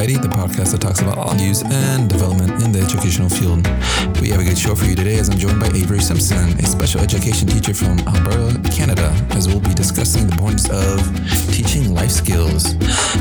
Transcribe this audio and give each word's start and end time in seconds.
Society, 0.00 0.16
the 0.16 0.34
podcast 0.34 0.72
that 0.72 0.80
talks 0.80 1.02
about 1.02 1.18
all 1.18 1.34
news 1.34 1.62
and 1.62 2.08
development 2.08 2.62
in 2.64 2.72
the 2.72 2.80
educational 2.80 3.28
field. 3.28 3.66
We 4.18 4.30
have 4.30 4.40
a 4.40 4.44
good 4.44 4.56
show 4.56 4.74
for 4.74 4.86
you 4.86 4.96
today 4.96 5.18
as 5.18 5.28
I'm 5.28 5.36
joined 5.36 5.60
by 5.60 5.66
Avery 5.66 6.00
Simpson, 6.00 6.58
a 6.58 6.64
special 6.64 7.02
education 7.02 7.46
teacher 7.46 7.74
from 7.74 7.98
Alberta, 8.08 8.66
Canada, 8.70 9.12
as 9.32 9.46
we'll 9.46 9.60
be 9.60 9.74
discussing 9.74 10.26
the 10.26 10.36
points 10.36 10.70
of 10.70 11.04
teaching 11.52 11.92
life 11.92 12.12
skills. 12.12 12.76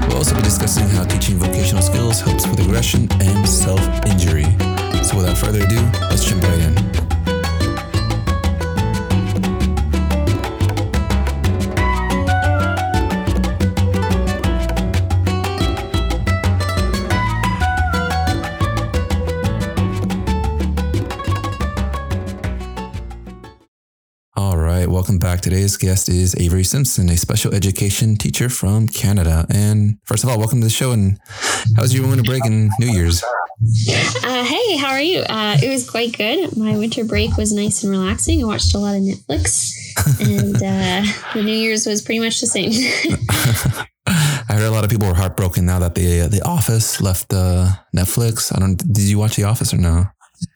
We'll 0.08 0.24
also 0.24 0.36
be 0.36 0.42
discussing 0.42 0.88
how 0.88 1.04
teaching 1.04 1.36
vocational 1.36 1.84
skills 1.84 2.22
helps 2.22 2.48
with 2.48 2.62
aggression 2.62 3.10
and 3.20 3.46
self 3.46 3.82
injury. 4.06 4.48
So 5.04 5.18
without 5.18 5.38
further 5.38 5.60
ado, 5.60 5.82
let's 6.08 6.24
jump 6.24 6.44
right 6.44 6.60
in. 6.60 6.99
Welcome 25.00 25.18
back. 25.18 25.40
Today's 25.40 25.78
guest 25.78 26.10
is 26.10 26.36
Avery 26.36 26.66
Simpson, 26.66 27.08
a 27.08 27.16
special 27.16 27.56
education 27.56 28.18
teacher 28.18 28.50
from 28.50 28.86
Canada. 28.86 29.46
And 29.50 29.98
first 30.04 30.26
of 30.26 30.30
all, 30.30 30.38
welcome 30.38 30.60
to 30.60 30.66
the 30.66 30.70
show. 30.70 30.92
And 30.92 31.18
how 31.78 31.84
was 31.84 31.96
your 31.96 32.06
winter 32.06 32.24
break 32.24 32.44
and 32.44 32.70
New 32.82 32.88
Year's? 32.88 33.24
Uh, 33.24 34.44
hey, 34.44 34.76
how 34.76 34.90
are 34.90 35.00
you? 35.00 35.22
Uh, 35.22 35.56
it 35.64 35.70
was 35.70 35.90
quite 35.90 36.18
good. 36.18 36.58
My 36.58 36.78
winter 36.78 37.06
break 37.06 37.38
was 37.38 37.54
nice 37.54 37.82
and 37.82 37.92
relaxing. 37.94 38.44
I 38.44 38.46
watched 38.46 38.76
a 38.76 38.78
lot 38.78 38.96
of 38.96 39.02
Netflix, 39.02 39.72
and 40.20 40.56
uh, 40.58 41.10
the 41.34 41.44
New 41.44 41.56
Year's 41.56 41.86
was 41.86 42.02
pretty 42.02 42.20
much 42.20 42.42
the 42.42 42.48
same. 42.48 42.72
I 44.06 44.54
heard 44.54 44.64
a 44.64 44.72
lot 44.72 44.84
of 44.84 44.90
people 44.90 45.08
were 45.08 45.14
heartbroken 45.14 45.66
now 45.66 45.80
that 45.80 45.96
the 45.96 46.28
the 46.28 46.42
Office 46.44 47.00
left 47.00 47.32
uh, 47.32 47.70
Netflix. 47.96 48.54
I 48.54 48.60
don't. 48.60 48.76
Did 48.76 49.06
you 49.06 49.18
watch 49.18 49.38
The 49.38 49.46
Office 49.46 49.74
or 49.74 49.78
no? 49.78 50.08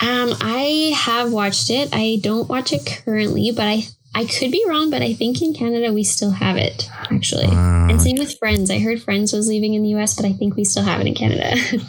Um, 0.01 0.33
I 0.41 0.93
have 0.95 1.31
watched 1.31 1.69
it. 1.69 1.89
I 1.93 2.19
don't 2.21 2.49
watch 2.49 2.73
it 2.73 2.85
currently, 2.85 3.51
but 3.55 3.65
I 3.65 3.83
I 4.15 4.25
could 4.25 4.51
be 4.51 4.63
wrong, 4.67 4.89
but 4.89 5.01
I 5.01 5.13
think 5.13 5.41
in 5.41 5.53
Canada 5.53 5.91
we 5.91 6.03
still 6.03 6.31
have 6.31 6.57
it 6.57 6.89
actually. 7.11 7.45
Uh, 7.45 7.89
and 7.89 8.01
same 8.01 8.17
with 8.17 8.37
Friends. 8.37 8.69
I 8.69 8.79
heard 8.79 9.01
Friends 9.01 9.33
was 9.33 9.47
leaving 9.47 9.73
in 9.73 9.83
the 9.83 9.89
US, 9.95 10.15
but 10.15 10.25
I 10.25 10.33
think 10.33 10.55
we 10.55 10.65
still 10.65 10.83
have 10.83 11.01
it 11.01 11.07
in 11.07 11.15
Canada. 11.15 11.53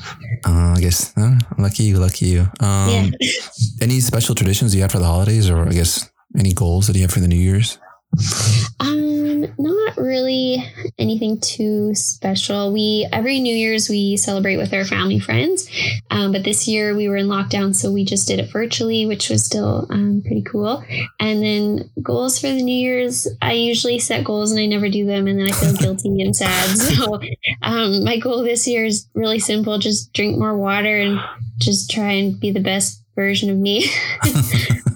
uh, 0.47 0.75
I 0.77 0.81
guess 0.81 1.17
uh, 1.17 1.39
lucky 1.59 1.85
you, 1.85 1.99
lucky 1.99 2.27
you. 2.27 2.41
Um, 2.61 2.89
yeah. 2.91 3.11
any 3.83 4.01
special 4.01 4.35
traditions 4.35 4.75
you 4.75 4.83
have 4.83 4.93
for 4.93 4.99
the 4.99 5.05
holidays, 5.05 5.51
or 5.51 5.69
I 5.69 5.73
guess 5.73 6.11
any 6.39 6.53
goals 6.53 6.87
that 6.87 6.97
you 6.97 7.03
have 7.03 7.13
for 7.13 7.21
the 7.21 7.29
New 7.29 7.37
Year's? 7.37 7.79
Um, 8.81 9.04
not 9.59 9.97
really 9.97 10.65
anything 10.99 11.41
too 11.41 11.95
special. 11.95 12.73
We 12.73 13.09
every 13.13 13.41
New 13.41 13.55
Year's 13.55 13.89
we 13.89 14.17
celebrate 14.17 14.57
with 14.57 14.73
our 14.73 14.85
family 14.85 15.19
friends, 15.19 15.69
um, 16.11 16.33
but 16.33 16.45
this 16.45 16.67
year 16.69 16.95
we 16.95 17.09
were 17.09 17.17
in 17.17 17.27
lockdown, 17.27 17.75
so 17.75 17.93
we 17.93 18.05
just 18.05 18.29
did 18.29 18.39
it 18.39 18.51
virtually, 18.51 19.07
which 19.07 19.29
was 19.29 19.45
still 19.45 19.87
um, 19.91 20.23
pretty 20.23 20.43
cool. 20.43 20.85
And 21.21 21.43
then 21.43 21.91
goals 22.03 22.39
for 22.39 22.49
the 22.49 22.63
New 22.63 22.77
Year's, 22.77 23.27
I 23.43 23.53
usually 23.53 23.99
set 23.99 24.25
goals 24.25 24.51
and 24.51 24.61
I 24.61 24.67
never 24.67 24.89
do 24.89 25.07
them, 25.07 25.27
and 25.27 25.39
then 25.39 25.49
I 25.49 25.53
feel 25.53 25.75
guilty 25.79 26.21
and 26.21 26.35
sad. 26.35 26.79
So 26.79 27.21
um, 27.63 28.05
my 28.05 28.19
goal 28.19 28.43
this 28.43 28.67
year 28.67 28.85
is 28.85 29.09
really 29.15 29.39
simple: 29.39 29.79
just 29.79 30.13
drink 30.13 30.39
more 30.39 30.57
water 30.57 30.99
and 30.99 31.21
just 31.59 31.91
try 31.91 32.13
and 32.13 32.39
be 32.39 32.51
the 32.51 32.61
best 32.61 33.03
version 33.15 33.51
of 33.51 33.57
me. 33.57 33.87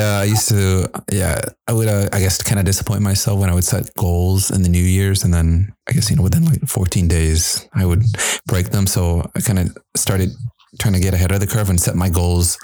Yeah, 0.00 0.20
I 0.20 0.24
used 0.24 0.48
to. 0.48 0.90
Yeah, 1.12 1.42
I 1.68 1.72
would. 1.74 1.88
Uh, 1.88 2.08
I 2.10 2.20
guess 2.20 2.42
kind 2.42 2.58
of 2.58 2.64
disappoint 2.64 3.02
myself 3.02 3.38
when 3.38 3.50
I 3.50 3.54
would 3.54 3.64
set 3.64 3.94
goals 3.96 4.50
in 4.50 4.62
the 4.62 4.70
New 4.70 4.82
Year's, 4.82 5.24
and 5.24 5.34
then 5.34 5.74
I 5.88 5.92
guess 5.92 6.08
you 6.08 6.16
know 6.16 6.22
within 6.22 6.46
like 6.46 6.66
14 6.66 7.06
days 7.06 7.68
I 7.74 7.84
would 7.84 8.02
break 8.46 8.70
them. 8.70 8.86
So 8.86 9.30
I 9.36 9.40
kind 9.40 9.58
of 9.58 9.76
started 9.96 10.30
trying 10.78 10.94
to 10.94 11.00
get 11.00 11.12
ahead 11.12 11.32
of 11.32 11.40
the 11.40 11.46
curve 11.46 11.68
and 11.68 11.78
set 11.78 11.96
my 11.96 12.08
goals 12.08 12.56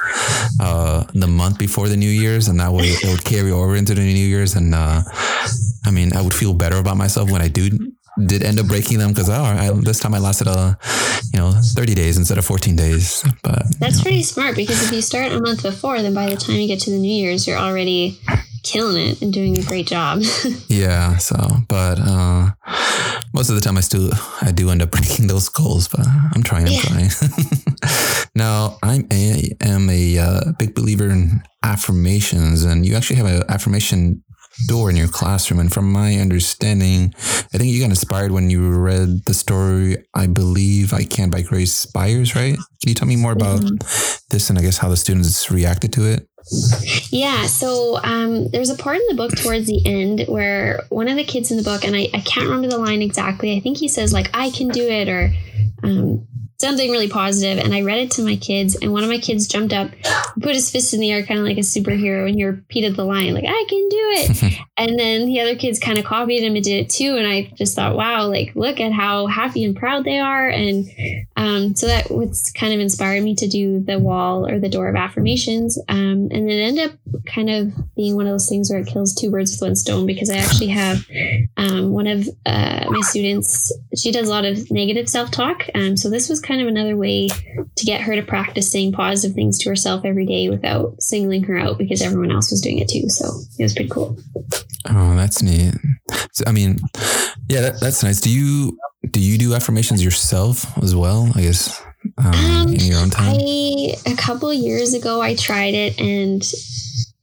uh, 0.60 1.04
the 1.12 1.26
month 1.26 1.58
before 1.58 1.88
the 1.90 1.96
New 1.96 2.08
Year's, 2.08 2.48
and 2.48 2.58
that 2.58 2.72
way 2.72 2.84
it 2.86 3.04
would 3.04 3.24
carry 3.24 3.50
over 3.50 3.76
into 3.76 3.92
the 3.92 4.00
New 4.00 4.26
Year's. 4.26 4.54
And 4.54 4.74
uh, 4.74 5.02
I 5.84 5.90
mean, 5.90 6.16
I 6.16 6.22
would 6.22 6.34
feel 6.34 6.54
better 6.54 6.78
about 6.78 6.96
myself 6.96 7.30
when 7.30 7.42
I 7.42 7.48
do 7.48 7.68
did 8.24 8.42
end 8.42 8.58
up 8.58 8.66
breaking 8.66 8.98
them 8.98 9.10
because 9.10 9.28
oh, 9.28 9.80
this 9.82 10.00
time 10.00 10.14
I 10.14 10.18
lasted 10.18 10.46
a 10.46 10.50
uh, 10.50 10.74
you 11.32 11.40
know 11.40 11.52
30 11.52 11.94
days 11.94 12.16
instead 12.16 12.38
of 12.38 12.44
14 12.44 12.76
days. 12.76 13.22
But 13.42 13.62
that's 13.78 13.94
you 13.94 13.98
know. 13.98 14.02
pretty 14.02 14.22
smart 14.22 14.56
because 14.56 14.82
if 14.82 14.92
you 14.92 15.02
start 15.02 15.32
a 15.32 15.40
month 15.40 15.62
before, 15.62 16.00
then 16.02 16.14
by 16.14 16.28
the 16.28 16.36
time 16.36 16.56
you 16.56 16.66
get 16.66 16.80
to 16.80 16.90
the 16.90 16.98
New 16.98 17.12
Year's, 17.12 17.46
you're 17.46 17.58
already 17.58 18.18
killing 18.62 18.96
it 18.96 19.22
and 19.22 19.32
doing 19.32 19.58
a 19.58 19.62
great 19.62 19.86
job. 19.86 20.22
yeah. 20.68 21.16
So, 21.18 21.36
but 21.68 21.98
uh, 22.00 22.50
most 23.32 23.48
of 23.48 23.54
the 23.54 23.60
time 23.60 23.76
I 23.76 23.80
still 23.80 24.10
I 24.42 24.50
do 24.50 24.70
end 24.70 24.82
up 24.82 24.90
breaking 24.96 25.28
those 25.28 25.48
goals, 25.48 25.88
but 25.88 26.06
I'm 26.34 26.42
trying. 26.42 26.66
I'm 26.66 26.72
yeah. 26.72 26.80
trying. 26.80 27.10
now 28.34 28.78
I'm 28.82 29.06
a, 29.12 29.52
am 29.60 29.88
a 29.90 30.18
uh, 30.18 30.52
big 30.58 30.74
believer 30.74 31.08
in 31.08 31.42
affirmations, 31.62 32.64
and 32.64 32.84
you 32.84 32.96
actually 32.96 33.16
have 33.16 33.26
an 33.26 33.42
affirmation 33.48 34.22
door 34.68 34.90
in 34.90 34.96
your 34.96 35.08
classroom. 35.08 35.60
And 35.60 35.72
from 35.72 35.92
my 35.92 36.14
understanding, 36.16 37.14
I 37.16 37.58
think 37.58 37.72
you 37.72 37.80
got 37.80 37.90
inspired 37.90 38.32
when 38.32 38.50
you 38.50 38.70
read 38.70 39.24
the 39.24 39.34
story, 39.34 39.96
I 40.14 40.26
Believe 40.26 40.92
I 40.92 41.04
Can 41.04 41.30
by 41.30 41.42
Grace 41.42 41.86
Byers, 41.86 42.34
right? 42.34 42.54
Can 42.54 42.88
you 42.88 42.94
tell 42.94 43.08
me 43.08 43.16
more 43.16 43.32
about 43.32 43.60
mm-hmm. 43.60 44.26
this 44.30 44.50
and 44.50 44.58
I 44.58 44.62
guess 44.62 44.78
how 44.78 44.88
the 44.88 44.96
students 44.96 45.50
reacted 45.50 45.92
to 45.94 46.06
it? 46.06 46.28
Yeah, 47.10 47.46
so 47.46 47.98
um, 48.04 48.48
there's 48.50 48.70
a 48.70 48.76
part 48.76 48.98
in 48.98 49.06
the 49.08 49.16
book 49.16 49.32
towards 49.36 49.66
the 49.66 49.82
end 49.84 50.24
where 50.28 50.84
one 50.90 51.08
of 51.08 51.16
the 51.16 51.24
kids 51.24 51.50
in 51.50 51.56
the 51.56 51.64
book, 51.64 51.84
and 51.84 51.96
I, 51.96 52.08
I 52.14 52.20
can't 52.20 52.46
remember 52.46 52.68
the 52.68 52.78
line 52.78 53.02
exactly, 53.02 53.56
I 53.56 53.60
think 53.60 53.78
he 53.78 53.88
says, 53.88 54.12
like, 54.12 54.30
I 54.32 54.50
can 54.50 54.68
do 54.68 54.86
it, 54.88 55.08
or 55.08 55.32
um, 55.82 56.26
something 56.58 56.90
really 56.90 57.08
positive 57.08 57.62
and 57.62 57.74
I 57.74 57.82
read 57.82 57.98
it 57.98 58.10
to 58.12 58.22
my 58.22 58.36
kids 58.36 58.76
and 58.76 58.92
one 58.92 59.04
of 59.04 59.10
my 59.10 59.18
kids 59.18 59.46
jumped 59.46 59.74
up, 59.74 59.90
put 60.40 60.54
his 60.54 60.70
fist 60.70 60.94
in 60.94 61.00
the 61.00 61.12
air 61.12 61.24
kind 61.24 61.38
of 61.38 61.46
like 61.46 61.58
a 61.58 61.60
superhero 61.60 62.26
and 62.26 62.34
he 62.34 62.44
repeated 62.44 62.96
the 62.96 63.04
line 63.04 63.34
like 63.34 63.44
I 63.46 63.64
can 63.68 63.88
do 63.88 63.98
it. 64.18 64.60
and 64.78 64.98
then 64.98 65.26
the 65.26 65.40
other 65.40 65.54
kids 65.54 65.78
kind 65.78 65.98
of 65.98 66.04
copied 66.04 66.42
him 66.42 66.54
and 66.54 66.64
did 66.64 66.84
it 66.84 66.90
too 66.90 67.16
and 67.16 67.26
I 67.26 67.52
just 67.54 67.76
thought 67.76 67.96
wow 67.96 68.26
like 68.26 68.54
look 68.54 68.80
at 68.80 68.92
how 68.92 69.26
happy 69.26 69.64
and 69.64 69.76
proud 69.76 70.04
they 70.04 70.18
are 70.18 70.48
and 70.48 70.86
um, 71.36 71.74
so 71.74 71.86
that 71.86 72.10
what's 72.10 72.50
kind 72.52 72.72
of 72.72 72.80
inspired 72.80 73.22
me 73.22 73.34
to 73.36 73.46
do 73.46 73.80
the 73.80 73.98
wall 73.98 74.46
or 74.46 74.58
the 74.58 74.68
door 74.68 74.88
of 74.88 74.96
affirmations 74.96 75.78
um, 75.88 76.28
and 76.30 76.50
it 76.50 76.60
ended 76.60 76.90
up 76.90 77.24
kind 77.26 77.50
of 77.50 77.72
being 77.94 78.16
one 78.16 78.26
of 78.26 78.32
those 78.32 78.48
things 78.48 78.70
where 78.70 78.80
it 78.80 78.86
kills 78.86 79.14
two 79.14 79.30
birds 79.30 79.52
with 79.52 79.62
one 79.62 79.76
stone 79.76 80.06
because 80.06 80.30
I 80.30 80.36
actually 80.36 80.68
have 80.68 81.06
um, 81.56 81.90
one 81.90 82.06
of 82.06 82.28
uh, 82.46 82.86
my 82.88 83.00
students 83.02 83.72
she 83.94 84.10
does 84.10 84.28
a 84.28 84.30
lot 84.30 84.44
of 84.44 84.70
negative 84.70 85.08
self-talk 85.08 85.68
um, 85.74 85.96
so 85.96 86.08
this 86.08 86.28
was 86.28 86.40
kind 86.46 86.60
of 86.60 86.68
another 86.68 86.96
way 86.96 87.28
to 87.28 87.84
get 87.84 88.00
her 88.00 88.14
to 88.14 88.22
practice 88.22 88.70
saying 88.70 88.92
positive 88.92 89.34
things 89.34 89.58
to 89.58 89.68
herself 89.68 90.04
every 90.04 90.26
day 90.26 90.48
without 90.48 91.00
singling 91.02 91.42
her 91.44 91.58
out 91.58 91.78
because 91.78 92.00
everyone 92.00 92.30
else 92.30 92.50
was 92.50 92.60
doing 92.60 92.78
it 92.78 92.88
too. 92.88 93.08
So 93.08 93.26
it 93.58 93.62
was 93.62 93.74
pretty 93.74 93.90
cool. 93.90 94.16
Oh, 94.88 95.16
that's 95.16 95.42
neat. 95.42 95.74
So, 96.32 96.44
I 96.46 96.52
mean, 96.52 96.78
yeah, 97.48 97.62
that, 97.62 97.80
that's 97.80 98.02
nice. 98.02 98.20
Do 98.20 98.30
you 98.30 98.78
do 99.10 99.20
you 99.20 99.38
do 99.38 99.54
affirmations 99.54 100.04
yourself 100.04 100.76
as 100.82 100.94
well? 100.94 101.30
I 101.34 101.42
guess 101.42 101.82
um, 102.18 102.34
um, 102.34 102.68
in 102.68 102.80
your 102.80 103.00
own 103.00 103.10
time. 103.10 103.36
I, 103.38 103.94
a 104.06 104.16
couple 104.16 104.52
years 104.52 104.94
ago, 104.94 105.20
I 105.20 105.34
tried 105.34 105.74
it 105.74 106.00
and 106.00 106.42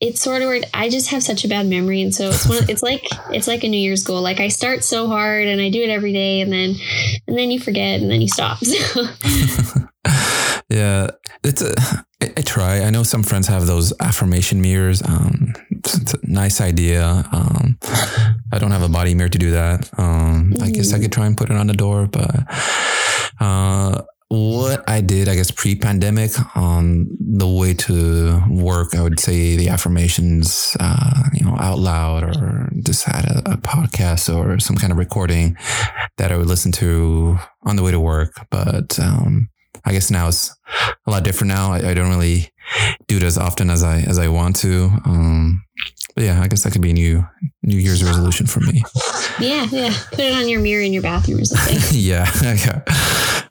it's 0.04 0.22
sort 0.22 0.42
of 0.42 0.50
weird. 0.50 0.66
I 0.74 0.90
just 0.90 1.10
have 1.12 1.24
such 1.24 1.46
a 1.46 1.48
bad 1.48 1.66
memory, 1.66 2.02
and 2.02 2.14
so 2.14 2.30
it's 2.30 2.48
one. 2.48 2.64
It's 2.70 2.84
like 2.84 3.06
it's 3.32 3.48
like 3.48 3.64
a 3.64 3.70
New 3.70 3.80
Year's 3.80 4.04
goal. 4.04 4.22
Like 4.22 4.40
I 4.40 4.50
start 4.50 4.84
so 4.84 5.08
hard, 5.08 5.48
and 5.48 5.62
I 5.62 5.70
do 5.70 5.82
it 5.82 5.90
every 5.90 6.12
day, 6.12 6.42
and 6.42 6.52
then 6.52 6.76
and 7.28 7.38
then 7.38 7.52
you 7.52 7.60
forget, 7.60 8.02
and 8.02 8.12
then 8.12 8.22
you 8.22 8.28
stop. 8.28 8.60
So. 8.74 9.04
yeah, 10.70 11.08
it's 11.44 11.62
a. 11.62 11.74
I, 12.22 12.34
I 12.38 12.42
try. 12.42 12.82
I 12.82 12.90
know 12.90 13.04
some 13.04 13.24
friends 13.24 13.48
have 13.48 13.66
those 13.66 13.94
affirmation 14.00 14.62
mirrors. 14.62 15.02
Um, 15.02 15.54
it's, 15.70 15.98
it's 15.98 16.14
a 16.14 16.18
nice 16.24 16.60
idea. 16.60 17.06
Um, 17.32 17.78
I 18.52 18.60
don't 18.60 18.72
have 18.72 18.84
a 18.84 18.90
body 18.90 19.16
mirror 19.16 19.30
to 19.30 19.38
do 19.38 19.52
that. 19.52 19.90
Um, 19.98 20.52
mm-hmm. 20.52 20.64
I 20.64 20.72
guess 20.72 20.92
I 20.92 20.96
mm-hmm. 20.96 21.04
could 21.04 21.12
try 21.14 21.26
and 21.28 21.38
put 21.38 21.50
it 21.50 21.56
on 21.56 21.68
the 21.68 21.74
door, 21.74 22.08
but 22.08 22.46
uh, 23.40 24.02
what 24.34 24.90
I 24.90 25.02
did, 25.02 25.30
I 25.30 25.36
guess, 25.36 25.52
pre 25.52 25.76
pandemic 25.76 26.32
on 26.56 27.08
the 27.20 27.48
way 27.48 27.76
to 27.76 28.42
work, 28.50 28.96
I 28.96 29.04
would 29.04 29.20
say 29.20 29.56
the 29.56 29.70
affirmations, 29.70 30.76
uh, 30.80 31.26
you 31.34 31.46
know, 31.46 31.56
out 31.60 31.78
loud 31.78 32.24
or 32.24 32.72
just 32.84 33.04
had 33.04 33.26
a, 33.26 33.54
a, 33.54 33.58
podcast 33.58 34.34
or 34.36 34.60
some 34.60 34.76
kind 34.76 34.92
of 34.92 34.98
recording 34.98 35.56
that 36.18 36.32
I 36.32 36.38
would 36.38 36.48
listen 36.48 36.72
to 36.74 37.38
on 37.62 37.76
the 37.76 37.84
way 37.84 37.92
to 37.92 38.00
work. 38.00 38.34
But 38.50 39.00
um, 39.00 39.50
I 39.86 39.92
guess 39.92 40.10
now 40.10 40.30
it's 40.30 40.52
a 41.06 41.12
lot 41.12 41.24
different 41.24 41.50
now. 41.50 41.72
I, 41.72 41.90
I, 41.90 41.94
don't 41.94 42.10
really 42.10 42.50
do 43.08 43.18
it 43.18 43.24
as 43.24 43.38
often 43.38 43.70
as 43.70 43.84
I 43.84 44.00
as 44.00 44.18
I 44.18 44.30
want 44.30 44.56
to. 44.58 44.90
Um, 45.06 45.64
but 46.16 46.24
yeah, 46.24 46.42
I 46.42 46.48
guess 46.48 46.64
that 46.64 46.74
could 46.74 46.82
be 46.82 46.90
a 46.90 46.94
new 46.94 47.24
New 47.62 47.78
Year's 47.78 48.04
resolution 48.04 48.48
for 48.48 48.62
me. 48.62 48.84
Yeah, 49.40 49.68
yeah. 49.72 49.94
Put 50.10 50.22
it 50.22 50.34
on 50.34 50.50
your 50.50 50.60
mirror 50.60 50.82
in 50.82 50.92
your 50.92 51.04
bathroom 51.04 51.40
or 51.40 51.46
something. 51.46 51.78
yeah, 51.92 52.30
yeah. 52.42 52.82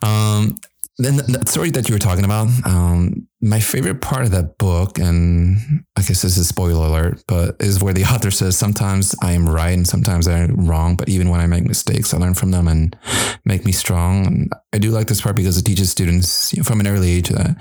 Um, 0.02 0.56
then 1.04 1.16
the 1.16 1.42
story 1.46 1.70
that 1.70 1.88
you 1.88 1.94
were 1.94 1.98
talking 1.98 2.24
about, 2.24 2.48
um, 2.66 3.26
my 3.44 3.58
favorite 3.58 4.00
part 4.00 4.22
of 4.22 4.30
that 4.30 4.56
book, 4.56 4.98
and 4.98 5.84
I 5.96 6.02
guess 6.02 6.22
this 6.22 6.36
is 6.38 6.46
spoiler 6.46 6.86
alert, 6.86 7.24
but 7.26 7.56
is 7.58 7.82
where 7.82 7.92
the 7.92 8.04
author 8.14 8.30
says 8.30 8.56
sometimes 8.56 9.16
I 9.20 9.32
am 9.32 9.48
right 9.48 9.72
and 9.72 9.86
sometimes 9.86 10.28
I'm 10.28 10.66
wrong. 10.66 10.94
But 10.94 11.08
even 11.08 11.28
when 11.28 11.40
I 11.40 11.46
make 11.48 11.64
mistakes, 11.64 12.14
I 12.14 12.18
learn 12.18 12.34
from 12.34 12.52
them 12.52 12.68
and 12.68 12.96
make 13.44 13.64
me 13.64 13.72
strong. 13.72 14.26
And 14.26 14.52
I 14.72 14.78
do 14.78 14.92
like 14.92 15.08
this 15.08 15.20
part 15.20 15.34
because 15.34 15.58
it 15.58 15.64
teaches 15.64 15.90
students 15.90 16.52
you 16.52 16.60
know, 16.60 16.64
from 16.64 16.78
an 16.78 16.86
early 16.86 17.10
age 17.10 17.30
that 17.30 17.56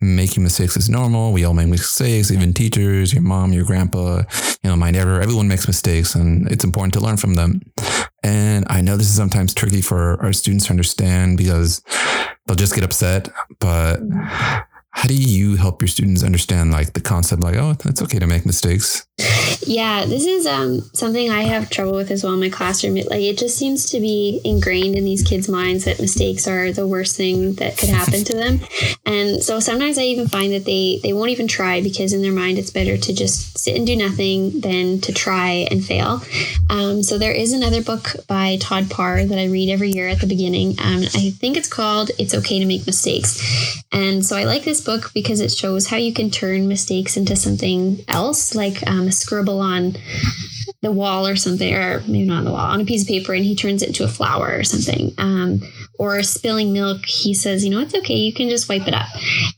making 0.00 0.44
mistakes 0.44 0.76
is 0.76 0.88
normal. 0.88 1.32
We 1.32 1.44
all 1.44 1.54
make 1.54 1.68
mistakes, 1.68 2.30
even 2.30 2.52
teachers, 2.52 3.12
your 3.12 3.22
mom, 3.22 3.52
your 3.52 3.64
grandpa, 3.64 4.22
you 4.62 4.70
know, 4.70 4.76
my 4.76 4.92
neighbor, 4.92 5.20
everyone 5.20 5.48
makes 5.48 5.66
mistakes 5.66 6.14
and 6.14 6.50
it's 6.50 6.64
important 6.64 6.94
to 6.94 7.00
learn 7.00 7.16
from 7.16 7.34
them. 7.34 7.60
And 8.22 8.66
I 8.68 8.82
know 8.82 8.96
this 8.96 9.08
is 9.08 9.16
sometimes 9.16 9.52
tricky 9.52 9.82
for 9.82 10.22
our 10.22 10.32
students 10.32 10.66
to 10.66 10.70
understand 10.70 11.38
because 11.38 11.82
they'll 12.46 12.54
just 12.54 12.74
get 12.74 12.84
upset, 12.84 13.28
but 13.58 14.00
how 14.94 15.08
do 15.08 15.14
you 15.14 15.56
help 15.56 15.82
your 15.82 15.88
students 15.88 16.22
understand 16.22 16.70
like 16.70 16.92
the 16.94 17.00
concept 17.00 17.42
like 17.42 17.56
oh 17.56 17.70
it's 17.84 18.02
okay 18.02 18.18
to 18.18 18.26
make 18.26 18.46
mistakes 18.46 19.06
yeah 19.66 20.04
this 20.06 20.26
is 20.26 20.46
um, 20.46 20.80
something 20.94 21.30
i 21.30 21.42
have 21.42 21.70
trouble 21.70 21.94
with 21.94 22.10
as 22.10 22.24
well 22.24 22.32
in 22.32 22.40
my 22.40 22.48
classroom. 22.48 22.96
It, 22.96 23.10
like 23.10 23.22
it 23.22 23.36
just 23.36 23.58
seems 23.58 23.90
to 23.90 24.00
be 24.00 24.40
ingrained 24.44 24.94
in 24.94 25.04
these 25.04 25.22
kids 25.22 25.48
minds 25.48 25.84
that 25.84 26.00
mistakes 26.00 26.46
are 26.46 26.72
the 26.72 26.86
worst 26.86 27.16
thing 27.16 27.54
that 27.54 27.76
could 27.76 27.88
happen 27.90 28.24
to 28.24 28.36
them. 28.36 28.60
And 29.06 29.42
so 29.42 29.60
sometimes 29.60 29.98
i 29.98 30.02
even 30.02 30.28
find 30.28 30.52
that 30.54 30.64
they 30.64 30.98
they 31.02 31.12
won't 31.12 31.30
even 31.30 31.46
try 31.46 31.82
because 31.82 32.14
in 32.14 32.22
their 32.22 32.32
mind 32.32 32.58
it's 32.58 32.70
better 32.70 32.96
to 32.96 33.12
just 33.12 33.58
sit 33.58 33.76
and 33.76 33.86
do 33.86 33.96
nothing 33.96 34.60
than 34.60 35.00
to 35.02 35.12
try 35.12 35.66
and 35.70 35.84
fail. 35.84 36.22
Um, 36.70 37.02
so 37.02 37.18
there 37.18 37.32
is 37.32 37.52
another 37.52 37.82
book 37.82 38.14
by 38.26 38.56
todd 38.60 38.90
parr 38.90 39.24
that 39.24 39.38
i 39.38 39.44
read 39.44 39.68
every 39.68 39.90
year 39.90 40.08
at 40.08 40.20
the 40.20 40.26
beginning 40.26 40.70
um, 40.80 41.02
i 41.14 41.30
think 41.30 41.56
it's 41.56 41.68
called 41.68 42.10
it's 42.18 42.34
okay 42.34 42.58
to 42.58 42.66
make 42.66 42.86
mistakes. 42.86 43.82
And 43.92 44.24
so 44.24 44.36
i 44.36 44.44
like 44.44 44.64
this 44.64 44.80
book 44.84 45.10
because 45.14 45.40
it 45.40 45.50
shows 45.50 45.86
how 45.86 45.96
you 45.96 46.12
can 46.12 46.30
turn 46.30 46.68
mistakes 46.68 47.16
into 47.16 47.36
something 47.36 48.04
else, 48.08 48.54
like 48.54 48.86
um, 48.88 49.08
a 49.08 49.12
scribble 49.12 49.60
on 49.60 49.96
the 50.82 50.92
wall 50.92 51.26
or 51.26 51.36
something, 51.36 51.74
or 51.74 52.00
maybe 52.00 52.24
not 52.24 52.38
on 52.38 52.44
the 52.44 52.52
wall, 52.52 52.66
on 52.66 52.80
a 52.80 52.84
piece 52.84 53.02
of 53.02 53.08
paper, 53.08 53.32
and 53.32 53.44
he 53.44 53.56
turns 53.56 53.82
it 53.82 53.88
into 53.88 54.04
a 54.04 54.08
flower 54.08 54.56
or 54.56 54.64
something. 54.64 55.12
Um, 55.18 55.60
or 55.98 56.22
spilling 56.22 56.72
milk, 56.72 57.04
he 57.06 57.34
says, 57.34 57.64
you 57.64 57.70
know, 57.70 57.80
it's 57.80 57.94
okay, 57.94 58.14
you 58.14 58.32
can 58.32 58.48
just 58.48 58.68
wipe 58.68 58.86
it 58.86 58.94
up. 58.94 59.08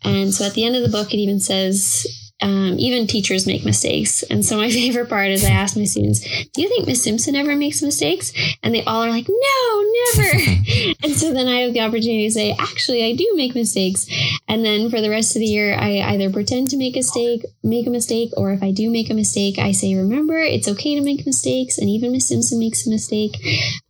And 0.05 0.33
so 0.33 0.45
at 0.45 0.55
the 0.55 0.65
end 0.65 0.77
of 0.77 0.83
the 0.83 0.89
book, 0.89 1.13
it 1.13 1.19
even 1.19 1.41
says, 1.41 2.26
um, 2.43 2.77
even 2.79 3.07
teachers 3.07 3.47
make 3.47 3.65
mistakes. 3.65 4.23
And 4.25 4.45
so 4.45 4.57
my 4.59 4.71
favorite 4.79 5.09
part 5.09 5.31
is 5.31 5.45
I 5.45 5.51
ask 5.51 5.77
my 5.77 5.85
students, 5.85 6.21
"Do 6.53 6.63
you 6.63 6.69
think 6.69 6.87
Miss 6.87 7.03
Simpson 7.03 7.35
ever 7.35 7.57
makes 7.57 7.83
mistakes?" 7.83 8.33
And 8.63 8.75
they 8.75 8.85
all 8.85 9.03
are 9.03 9.11
like, 9.11 9.27
"No, 9.29 9.93
never." 10.15 10.39
and 11.03 11.13
so 11.15 11.33
then 11.33 11.49
I 11.49 11.61
have 11.61 11.73
the 11.73 11.81
opportunity 11.81 12.27
to 12.27 12.33
say, 12.33 12.55
"Actually, 12.59 13.05
I 13.05 13.15
do 13.15 13.33
make 13.37 13.55
mistakes." 13.55 14.07
And 14.49 14.65
then 14.65 14.91
for 14.91 15.01
the 15.01 15.11
rest 15.11 15.35
of 15.35 15.41
the 15.41 15.47
year, 15.47 15.75
I 15.75 16.01
either 16.01 16.31
pretend 16.31 16.71
to 16.71 16.77
make 16.77 16.97
a 16.97 16.99
mistake, 16.99 17.45
make 17.63 17.87
a 17.87 17.91
mistake, 17.91 18.31
or 18.37 18.53
if 18.53 18.63
I 18.63 18.71
do 18.71 18.91
make 18.91 19.11
a 19.11 19.15
mistake, 19.15 19.59
I 19.59 19.73
say, 19.73 19.95
"Remember, 19.95 20.37
it's 20.39 20.69
okay 20.69 20.95
to 20.95 21.03
make 21.03 21.27
mistakes." 21.27 21.79
And 21.79 21.89
even 21.89 22.13
Miss 22.13 22.29
Simpson 22.29 22.59
makes 22.59 22.87
a 22.87 22.91
mistake, 22.91 23.37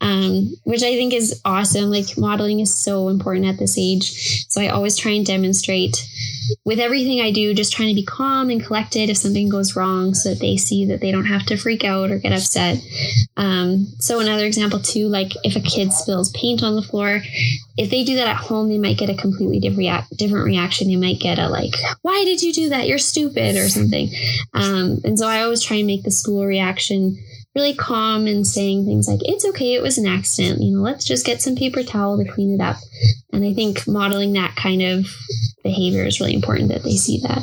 um, 0.00 0.54
which 0.64 0.82
I 0.82 0.94
think 0.94 1.12
is 1.12 1.40
awesome. 1.44 1.90
Like 1.90 2.16
modeling 2.16 2.60
is 2.60 2.74
so 2.74 3.08
important 3.08 3.46
at 3.46 3.58
this 3.58 3.76
age. 3.76 4.46
So 4.48 4.60
I 4.60 4.68
always 4.68 4.96
try 4.96 5.12
and 5.12 5.26
demonstrate 5.26 5.96
with 6.64 6.78
everything 6.78 7.20
I 7.20 7.30
do, 7.30 7.54
just 7.54 7.72
trying 7.72 7.88
to 7.88 7.94
be 7.94 8.04
calm 8.04 8.50
and 8.50 8.64
collected 8.64 9.10
if 9.10 9.16
something 9.16 9.48
goes 9.48 9.76
wrong 9.76 10.14
so 10.14 10.30
that 10.30 10.40
they 10.40 10.56
see 10.56 10.84
that 10.86 11.00
they 11.00 11.10
don't 11.10 11.26
have 11.26 11.46
to 11.46 11.56
freak 11.56 11.84
out 11.84 12.10
or 12.10 12.18
get 12.18 12.32
upset. 12.32 12.78
Um, 13.36 13.86
so, 13.98 14.20
another 14.20 14.44
example, 14.44 14.80
too, 14.80 15.08
like 15.08 15.32
if 15.44 15.56
a 15.56 15.60
kid 15.60 15.92
spills 15.92 16.30
paint 16.30 16.62
on 16.62 16.76
the 16.76 16.82
floor, 16.82 17.20
if 17.76 17.90
they 17.90 18.04
do 18.04 18.16
that 18.16 18.28
at 18.28 18.36
home, 18.36 18.68
they 18.68 18.78
might 18.78 18.98
get 18.98 19.10
a 19.10 19.14
completely 19.14 19.60
different, 19.60 20.46
reaction. 20.46 20.88
They 20.88 20.96
might 20.96 21.20
get 21.20 21.38
a, 21.38 21.48
like, 21.48 21.74
why 22.02 22.24
did 22.24 22.42
you 22.42 22.52
do 22.52 22.68
that? 22.70 22.86
You're 22.86 22.98
stupid 22.98 23.56
or 23.56 23.68
something. 23.68 24.10
Um, 24.54 25.00
and 25.04 25.18
so, 25.18 25.26
I 25.28 25.42
always 25.42 25.62
try 25.62 25.78
and 25.78 25.86
make 25.86 26.02
the 26.02 26.10
school 26.10 26.44
reaction 26.44 27.18
really 27.56 27.74
calm 27.74 28.26
and 28.26 28.46
saying 28.46 28.84
things 28.84 29.08
like, 29.08 29.20
it's 29.22 29.46
okay, 29.46 29.74
it 29.74 29.82
was 29.82 29.96
an 29.96 30.06
accident. 30.06 30.60
You 30.60 30.76
know, 30.76 30.82
let's 30.82 31.04
just 31.04 31.24
get 31.24 31.40
some 31.40 31.56
paper 31.56 31.82
towel 31.82 32.18
to 32.18 32.30
clean 32.30 32.54
it 32.54 32.60
up. 32.60 32.76
And 33.32 33.44
I 33.44 33.54
think 33.54 33.88
modeling 33.88 34.34
that 34.34 34.54
kind 34.54 34.82
of 34.82 35.06
behavior 35.64 36.04
is 36.04 36.20
really 36.20 36.34
important 36.34 36.68
that 36.68 36.84
they 36.84 36.96
see 36.96 37.18
that. 37.22 37.42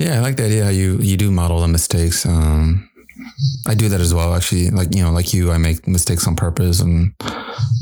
Yeah, 0.00 0.18
I 0.18 0.20
like 0.20 0.36
the 0.36 0.46
idea 0.46 0.64
how 0.64 0.70
you, 0.70 0.98
you 0.98 1.16
do 1.16 1.30
model 1.30 1.60
the 1.60 1.68
mistakes. 1.68 2.26
Um, 2.26 2.90
I 3.68 3.74
do 3.74 3.88
that 3.88 4.00
as 4.00 4.12
well. 4.12 4.34
Actually, 4.34 4.70
like 4.70 4.94
you 4.94 5.02
know, 5.02 5.12
like 5.12 5.32
you, 5.32 5.52
I 5.52 5.58
make 5.58 5.86
mistakes 5.86 6.26
on 6.26 6.34
purpose, 6.36 6.80
and 6.80 7.14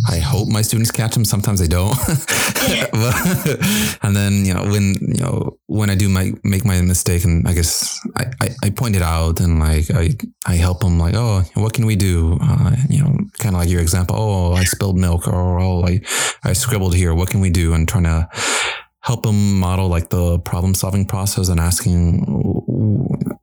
I 0.09 0.19
hope 0.19 0.49
my 0.49 0.63
students 0.63 0.91
catch 0.91 1.15
them. 1.15 1.25
Sometimes 1.25 1.61
they 1.61 1.69
don't. 1.69 1.97
and 4.03 4.17
then 4.17 4.45
you 4.45 4.55
know, 4.55 4.65
when 4.65 4.95
you 5.01 5.23
know, 5.23 5.59
when 5.67 5.91
I 5.91 5.95
do 5.95 6.09
my 6.09 6.33
make 6.43 6.65
my 6.65 6.81
mistake, 6.81 7.25
and 7.25 7.47
I 7.47 7.53
guess 7.53 8.01
I, 8.17 8.25
I, 8.41 8.49
I 8.65 8.71
point 8.71 8.97
it 8.97 9.03
out, 9.03 9.41
and 9.41 9.61
like 9.61 9.91
I 9.91 10.11
I 10.47 10.55
help 10.55 10.81
them, 10.81 10.99
like, 10.99 11.15
oh, 11.15 11.43
what 11.55 11.73
can 11.73 11.87
we 11.87 11.97
do? 11.97 12.39
Uh, 12.41 12.77
you 12.89 13.03
know, 13.03 13.17
kind 13.39 13.55
of 13.55 13.61
like 13.61 13.69
your 13.69 13.81
example. 13.81 14.17
Oh, 14.19 14.53
I 14.53 14.65
spilled 14.65 14.99
milk, 14.99 15.29
or 15.29 15.61
oh, 15.61 15.85
I 15.85 16.01
I 16.43 16.53
scribbled 16.53 16.95
here. 16.95 17.15
What 17.15 17.31
can 17.31 17.41
we 17.41 17.51
do? 17.51 17.75
And 17.75 17.89
trying 17.89 18.05
to 18.05 18.29
help 19.03 19.25
them 19.25 19.59
model 19.59 19.89
like 19.89 20.11
the 20.11 20.39
problem 20.41 20.75
solving 20.75 21.05
process 21.05 21.49
and 21.49 21.61
asking 21.61 22.25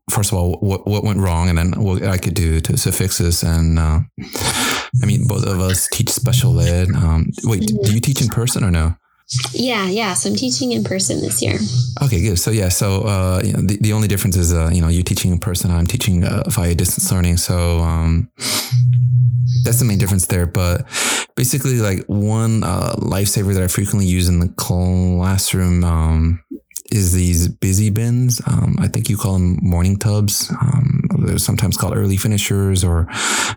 first 0.10 0.32
of 0.32 0.38
all 0.38 0.54
what, 0.62 0.88
what 0.88 1.04
went 1.04 1.20
wrong 1.20 1.50
and 1.50 1.58
then 1.58 1.72
what 1.74 2.02
i 2.04 2.18
could 2.18 2.34
do 2.34 2.60
to, 2.62 2.78
to 2.78 2.92
fix 2.92 3.18
this 3.18 3.44
and 3.44 3.78
uh, 3.78 4.00
i 5.02 5.06
mean 5.06 5.28
both 5.28 5.46
of 5.46 5.60
us 5.60 5.88
teach 5.90 6.10
special 6.10 6.60
ed 6.60 6.88
um, 6.96 7.30
wait 7.44 7.66
do 7.84 7.94
you 7.94 8.00
teach 8.00 8.22
in 8.22 8.28
person 8.28 8.64
or 8.64 8.72
no 8.72 8.96
yeah, 9.54 9.88
yeah. 9.88 10.16
So 10.16 10.30
I'm 10.30 10.36
teaching 10.36 10.72
in 10.72 10.84
person 10.84 11.22
this 11.22 11.42
year. 11.42 11.60
Okay, 12.02 12.22
good. 12.22 12.40
So 12.40 12.50
yeah, 12.50 12.70
so 12.70 13.04
uh, 13.04 13.42
you 13.44 13.54
know, 13.54 13.62
the, 13.62 13.78
the 13.78 13.94
only 13.94 14.08
difference 14.08 14.36
is 14.36 14.54
uh, 14.54 14.72
you 14.74 14.82
know 14.82 14.88
you're 14.88 15.04
teaching 15.04 15.32
in 15.32 15.38
person. 15.38 15.70
I'm 15.70 15.86
teaching 15.86 16.24
uh, 16.24 16.44
via 16.48 16.74
distance 16.74 17.12
learning. 17.12 17.38
So 17.38 17.80
um, 17.80 18.30
that's 19.64 19.78
the 19.78 19.86
main 19.86 20.00
difference 20.00 20.26
there. 20.26 20.48
But 20.48 20.88
basically, 21.36 21.76
like 21.76 22.04
one 22.08 22.64
uh, 22.64 22.96
lifesaver 22.98 23.54
that 23.54 23.64
I 23.64 23.68
frequently 23.68 24.08
use 24.08 24.30
in 24.30 24.40
the 24.40 24.50
classroom 24.50 25.84
um, 25.84 26.44
is 26.92 27.14
these 27.14 27.48
busy 27.48 27.90
bins. 27.90 28.42
Um, 28.48 28.76
I 28.80 28.88
think 28.88 29.10
you 29.10 29.18
call 29.18 29.34
them 29.34 29.58
morning 29.62 29.98
tubs. 29.98 30.52
Um, 30.62 31.02
they're 31.20 31.38
sometimes 31.38 31.78
called 31.78 31.96
early 31.96 32.18
finishers 32.18 32.84
or 32.84 33.08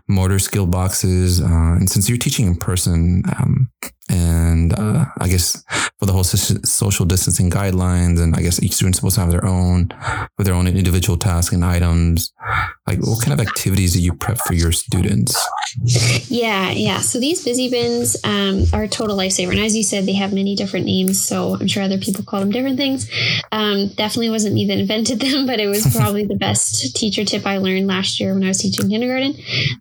motor 0.07 0.39
skill 0.39 0.65
boxes. 0.65 1.41
Uh, 1.41 1.45
and 1.79 1.89
since 1.89 2.09
you're 2.09 2.17
teaching 2.17 2.47
in 2.47 2.55
person, 2.55 3.23
um, 3.39 3.69
and 4.13 4.77
uh, 4.77 5.05
I 5.19 5.27
guess 5.27 5.63
for 5.97 6.05
the 6.05 6.13
whole 6.13 6.23
social 6.23 7.05
distancing 7.05 7.49
guidelines, 7.49 8.21
and 8.21 8.35
I 8.35 8.41
guess 8.41 8.61
each 8.61 8.73
student's 8.73 8.99
supposed 8.99 9.15
to 9.15 9.21
have 9.21 9.31
their 9.31 9.45
own 9.45 9.89
with 10.37 10.45
their 10.45 10.55
own 10.55 10.67
individual 10.67 11.17
tasks 11.17 11.53
and 11.53 11.65
items. 11.65 12.31
Like, 12.85 12.99
what 12.99 13.23
kind 13.23 13.39
of 13.39 13.45
activities 13.45 13.93
do 13.93 14.01
you 14.01 14.13
prep 14.13 14.37
for 14.37 14.53
your 14.53 14.71
students? 14.71 15.35
Yeah, 16.27 16.69
yeah. 16.69 16.99
So 16.99 17.19
these 17.19 17.43
busy 17.43 17.69
bins 17.69 18.15
um, 18.23 18.65
are 18.71 18.83
a 18.83 18.87
total 18.87 19.17
lifesaver, 19.17 19.49
and 19.49 19.59
as 19.59 19.75
you 19.75 19.83
said, 19.83 20.05
they 20.05 20.13
have 20.13 20.31
many 20.31 20.55
different 20.55 20.85
names. 20.85 21.19
So 21.19 21.55
I'm 21.59 21.67
sure 21.67 21.81
other 21.81 21.97
people 21.97 22.23
call 22.23 22.41
them 22.41 22.51
different 22.51 22.77
things. 22.77 23.09
Um, 23.51 23.87
definitely 23.95 24.29
wasn't 24.29 24.53
me 24.53 24.67
that 24.67 24.77
invented 24.77 25.21
them, 25.21 25.47
but 25.47 25.59
it 25.59 25.67
was 25.67 25.87
probably 25.95 26.25
the 26.25 26.35
best 26.35 26.95
teacher 26.95 27.25
tip 27.25 27.47
I 27.47 27.57
learned 27.57 27.87
last 27.87 28.19
year 28.19 28.33
when 28.33 28.43
I 28.43 28.49
was 28.49 28.59
teaching 28.59 28.89
kindergarten. 28.89 29.35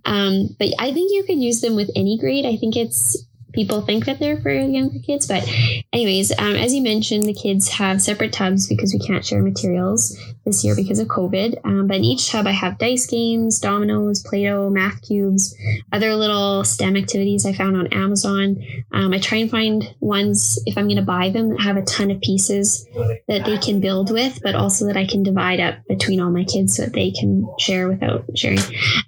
Um, 0.06 0.56
but 0.58 0.68
I 0.78 0.92
think 0.92 1.12
you 1.12 1.24
can 1.24 1.42
use 1.42 1.60
them 1.60 1.76
with 1.76 1.90
any 1.94 2.16
grade. 2.16 2.46
I 2.46 2.56
think 2.56 2.76
it's 2.76 3.26
people 3.52 3.82
think 3.82 4.06
that 4.06 4.18
they're 4.18 4.40
for 4.40 4.50
younger 4.50 4.98
kids. 4.98 5.26
But, 5.26 5.48
anyways, 5.92 6.32
um, 6.38 6.56
as 6.56 6.74
you 6.74 6.82
mentioned, 6.82 7.24
the 7.24 7.34
kids 7.34 7.68
have 7.68 8.02
separate 8.02 8.32
tubs 8.32 8.66
because 8.66 8.92
we 8.92 8.98
can't 8.98 9.24
share 9.24 9.42
materials 9.42 10.16
this 10.44 10.64
year 10.64 10.74
because 10.74 10.98
of 10.98 11.08
COVID. 11.08 11.58
Um, 11.64 11.86
but 11.86 11.98
in 11.98 12.04
each 12.04 12.30
tub, 12.30 12.46
I 12.46 12.52
have 12.52 12.78
dice 12.78 13.06
games, 13.06 13.60
dominoes, 13.60 14.22
Play 14.22 14.44
Doh, 14.44 14.70
math 14.70 15.02
cubes, 15.02 15.54
other 15.92 16.14
little 16.14 16.64
STEM 16.64 16.96
activities 16.96 17.46
I 17.46 17.52
found 17.52 17.76
on 17.76 17.86
Amazon. 17.88 18.62
Um, 18.92 19.12
I 19.12 19.18
try 19.18 19.38
and 19.38 19.50
find 19.50 19.94
ones, 20.00 20.58
if 20.66 20.76
I'm 20.76 20.86
going 20.86 20.96
to 20.96 21.02
buy 21.02 21.30
them, 21.30 21.50
that 21.50 21.60
have 21.60 21.76
a 21.76 21.82
ton 21.82 22.10
of 22.10 22.20
pieces 22.20 22.86
that 23.28 23.44
they 23.44 23.58
can 23.58 23.80
build 23.80 24.10
with, 24.10 24.40
but 24.42 24.54
also 24.54 24.86
that 24.86 24.96
I 24.96 25.06
can 25.06 25.22
divide 25.22 25.60
up 25.60 25.76
between 25.88 26.20
all 26.20 26.30
my 26.30 26.44
kids 26.44 26.76
so 26.76 26.82
that 26.84 26.92
they 26.92 27.12
can 27.12 27.46
share 27.58 27.88
without 27.88 28.24
sharing. 28.36 28.58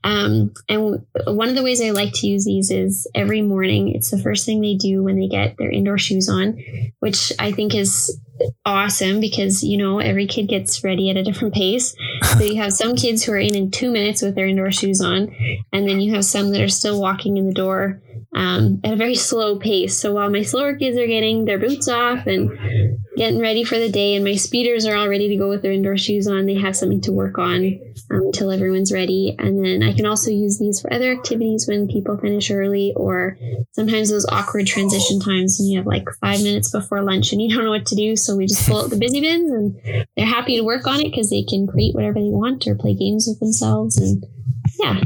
Um, 0.04 0.52
and 0.68 1.04
one 1.26 1.48
of 1.48 1.54
the 1.54 1.62
ways 1.62 1.80
I 1.80 1.90
like 1.90 2.12
to 2.14 2.26
use 2.26 2.44
these 2.44 2.70
is 2.70 3.10
every 3.14 3.42
morning, 3.42 3.94
it's 3.94 4.10
the 4.10 4.18
first 4.18 4.46
thing 4.46 4.60
they 4.60 4.74
do 4.74 5.02
when 5.02 5.18
they 5.18 5.28
get 5.28 5.56
their 5.58 5.70
indoor 5.70 5.98
shoes 5.98 6.28
on, 6.28 6.58
which 7.00 7.32
I 7.38 7.52
think 7.52 7.74
is 7.74 8.18
awesome 8.64 9.20
because 9.20 9.62
you 9.62 9.76
know 9.76 9.98
every 9.98 10.26
kid 10.26 10.48
gets 10.48 10.82
ready 10.82 11.10
at 11.10 11.16
a 11.16 11.22
different 11.22 11.54
pace. 11.54 11.94
So 12.22 12.40
you 12.40 12.56
have 12.56 12.72
some 12.72 12.96
kids 12.96 13.24
who 13.24 13.32
are 13.32 13.38
in 13.38 13.54
in 13.54 13.70
two 13.70 13.90
minutes 13.90 14.22
with 14.22 14.34
their 14.34 14.46
indoor 14.46 14.72
shoes 14.72 15.00
on 15.00 15.34
and 15.72 15.88
then 15.88 16.00
you 16.00 16.14
have 16.14 16.24
some 16.24 16.50
that 16.50 16.60
are 16.60 16.68
still 16.68 17.00
walking 17.00 17.36
in 17.36 17.46
the 17.46 17.54
door 17.54 18.00
um, 18.34 18.80
at 18.82 18.92
a 18.92 18.96
very 18.96 19.14
slow 19.14 19.58
pace. 19.58 19.96
So 19.96 20.12
while 20.14 20.30
my 20.30 20.42
slower 20.42 20.74
kids 20.76 20.98
are 20.98 21.06
getting 21.06 21.44
their 21.44 21.58
boots 21.58 21.88
off 21.88 22.26
and 22.26 22.50
getting 23.16 23.38
ready 23.38 23.62
for 23.62 23.78
the 23.78 23.88
day, 23.88 24.16
and 24.16 24.24
my 24.24 24.34
speeders 24.34 24.86
are 24.86 24.96
all 24.96 25.08
ready 25.08 25.28
to 25.28 25.36
go 25.36 25.48
with 25.48 25.62
their 25.62 25.72
indoor 25.72 25.96
shoes 25.96 26.26
on, 26.26 26.46
they 26.46 26.56
have 26.56 26.76
something 26.76 27.00
to 27.02 27.12
work 27.12 27.38
on 27.38 27.78
um, 28.10 28.22
until 28.26 28.50
everyone's 28.50 28.92
ready. 28.92 29.36
And 29.38 29.64
then 29.64 29.82
I 29.82 29.94
can 29.94 30.04
also 30.04 30.30
use 30.30 30.58
these 30.58 30.80
for 30.80 30.92
other 30.92 31.12
activities 31.12 31.66
when 31.68 31.86
people 31.86 32.18
finish 32.18 32.50
early, 32.50 32.92
or 32.96 33.38
sometimes 33.72 34.10
those 34.10 34.26
awkward 34.26 34.66
transition 34.66 35.20
times 35.20 35.58
when 35.58 35.68
you 35.68 35.78
have 35.78 35.86
like 35.86 36.08
five 36.20 36.42
minutes 36.42 36.70
before 36.70 37.02
lunch 37.02 37.32
and 37.32 37.40
you 37.40 37.54
don't 37.54 37.64
know 37.64 37.70
what 37.70 37.86
to 37.86 37.96
do. 37.96 38.16
So 38.16 38.36
we 38.36 38.46
just 38.46 38.68
pull 38.68 38.82
out 38.82 38.90
the 38.90 38.96
busy 38.96 39.20
bins, 39.20 39.50
and 39.50 40.06
they're 40.16 40.26
happy 40.26 40.56
to 40.56 40.64
work 40.64 40.86
on 40.88 41.00
it 41.00 41.10
because 41.10 41.30
they 41.30 41.44
can 41.44 41.68
create 41.68 41.94
whatever 41.94 42.14
they 42.14 42.30
want 42.30 42.66
or 42.66 42.74
play 42.74 42.94
games 42.94 43.26
with 43.28 43.38
themselves. 43.38 43.96
And 43.96 44.24
yeah. 44.82 45.00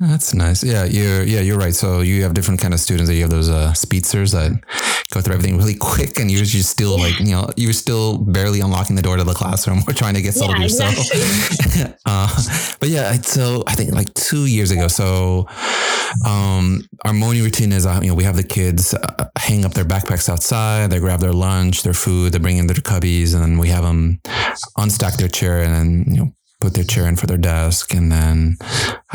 That's 0.00 0.32
nice. 0.32 0.62
Yeah, 0.62 0.84
you're 0.84 1.24
yeah, 1.24 1.40
you're 1.40 1.58
right. 1.58 1.74
So 1.74 2.00
you 2.02 2.22
have 2.22 2.32
different 2.34 2.60
kind 2.60 2.72
of 2.72 2.78
students. 2.80 3.08
That 3.08 3.16
you 3.16 3.22
have 3.22 3.30
those 3.30 3.48
uh, 3.48 3.72
speedsters 3.72 4.30
that 4.32 4.52
go 5.12 5.20
through 5.20 5.34
everything 5.34 5.56
really 5.58 5.74
quick, 5.80 6.20
and 6.20 6.30
you're 6.30 6.44
just 6.44 6.70
still 6.70 6.96
like 6.98 7.18
you 7.18 7.32
know 7.32 7.48
you're 7.56 7.72
still 7.72 8.18
barely 8.18 8.60
unlocking 8.60 8.94
the 8.94 9.02
door 9.02 9.16
to 9.16 9.24
the 9.24 9.34
classroom 9.34 9.80
or 9.88 9.92
trying 9.94 10.14
to 10.14 10.22
get 10.22 10.34
settled 10.34 10.56
Yeah, 10.58 10.62
yourself. 10.64 10.92
exactly. 10.98 11.94
uh, 12.06 12.28
but 12.78 12.88
yeah, 12.90 13.08
I- 13.10 13.16
so 13.22 13.64
I 13.66 13.74
think 13.74 13.92
like 13.92 14.12
two 14.14 14.46
years 14.46 14.70
ago. 14.70 14.86
So 14.86 15.48
um, 16.24 16.82
our 17.04 17.12
morning 17.12 17.42
routine 17.42 17.72
is 17.72 17.84
uh, 17.86 17.98
you 18.02 18.08
know 18.10 18.14
we 18.14 18.24
have 18.24 18.36
the 18.36 18.44
kids 18.44 18.94
uh, 18.94 19.24
hang 19.36 19.64
up 19.64 19.72
their 19.74 19.84
backpacks 19.84 20.28
outside. 20.28 20.90
They 20.90 21.00
grab 21.00 21.20
their 21.20 21.32
lunch, 21.32 21.82
their 21.82 21.94
food, 21.94 22.32
they 22.32 22.38
bring 22.38 22.58
in 22.58 22.66
their 22.68 22.76
cubbies, 22.76 23.34
and 23.34 23.42
then 23.42 23.58
we 23.58 23.68
have 23.68 23.82
them 23.82 24.20
unstack 24.76 25.16
their 25.16 25.28
chair 25.28 25.62
and 25.62 25.74
then 25.74 26.04
you 26.14 26.20
know 26.24 26.32
put 26.60 26.74
their 26.74 26.84
chair 26.84 27.06
in 27.06 27.16
for 27.16 27.26
their 27.26 27.38
desk, 27.38 27.94
and 27.94 28.10
then 28.10 28.56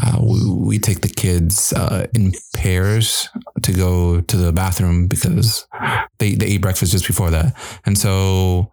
uh, 0.02 0.18
we, 0.22 0.52
we 0.52 0.80
take 0.80 1.02
the 1.02 1.10
kids 1.10 1.74
uh, 1.74 2.08
in 2.14 2.34
pairs 2.56 3.30
to 3.62 3.74
go 3.74 4.22
to 4.22 4.38
the 4.38 4.52
bathroom 4.52 5.08
because 5.08 5.68
they, 6.20 6.36
they 6.36 6.48
eat 6.48 6.62
breakfast 6.62 6.92
just 6.92 7.08
before 7.08 7.30
that. 7.32 7.56
And 7.86 7.98
so 7.98 8.72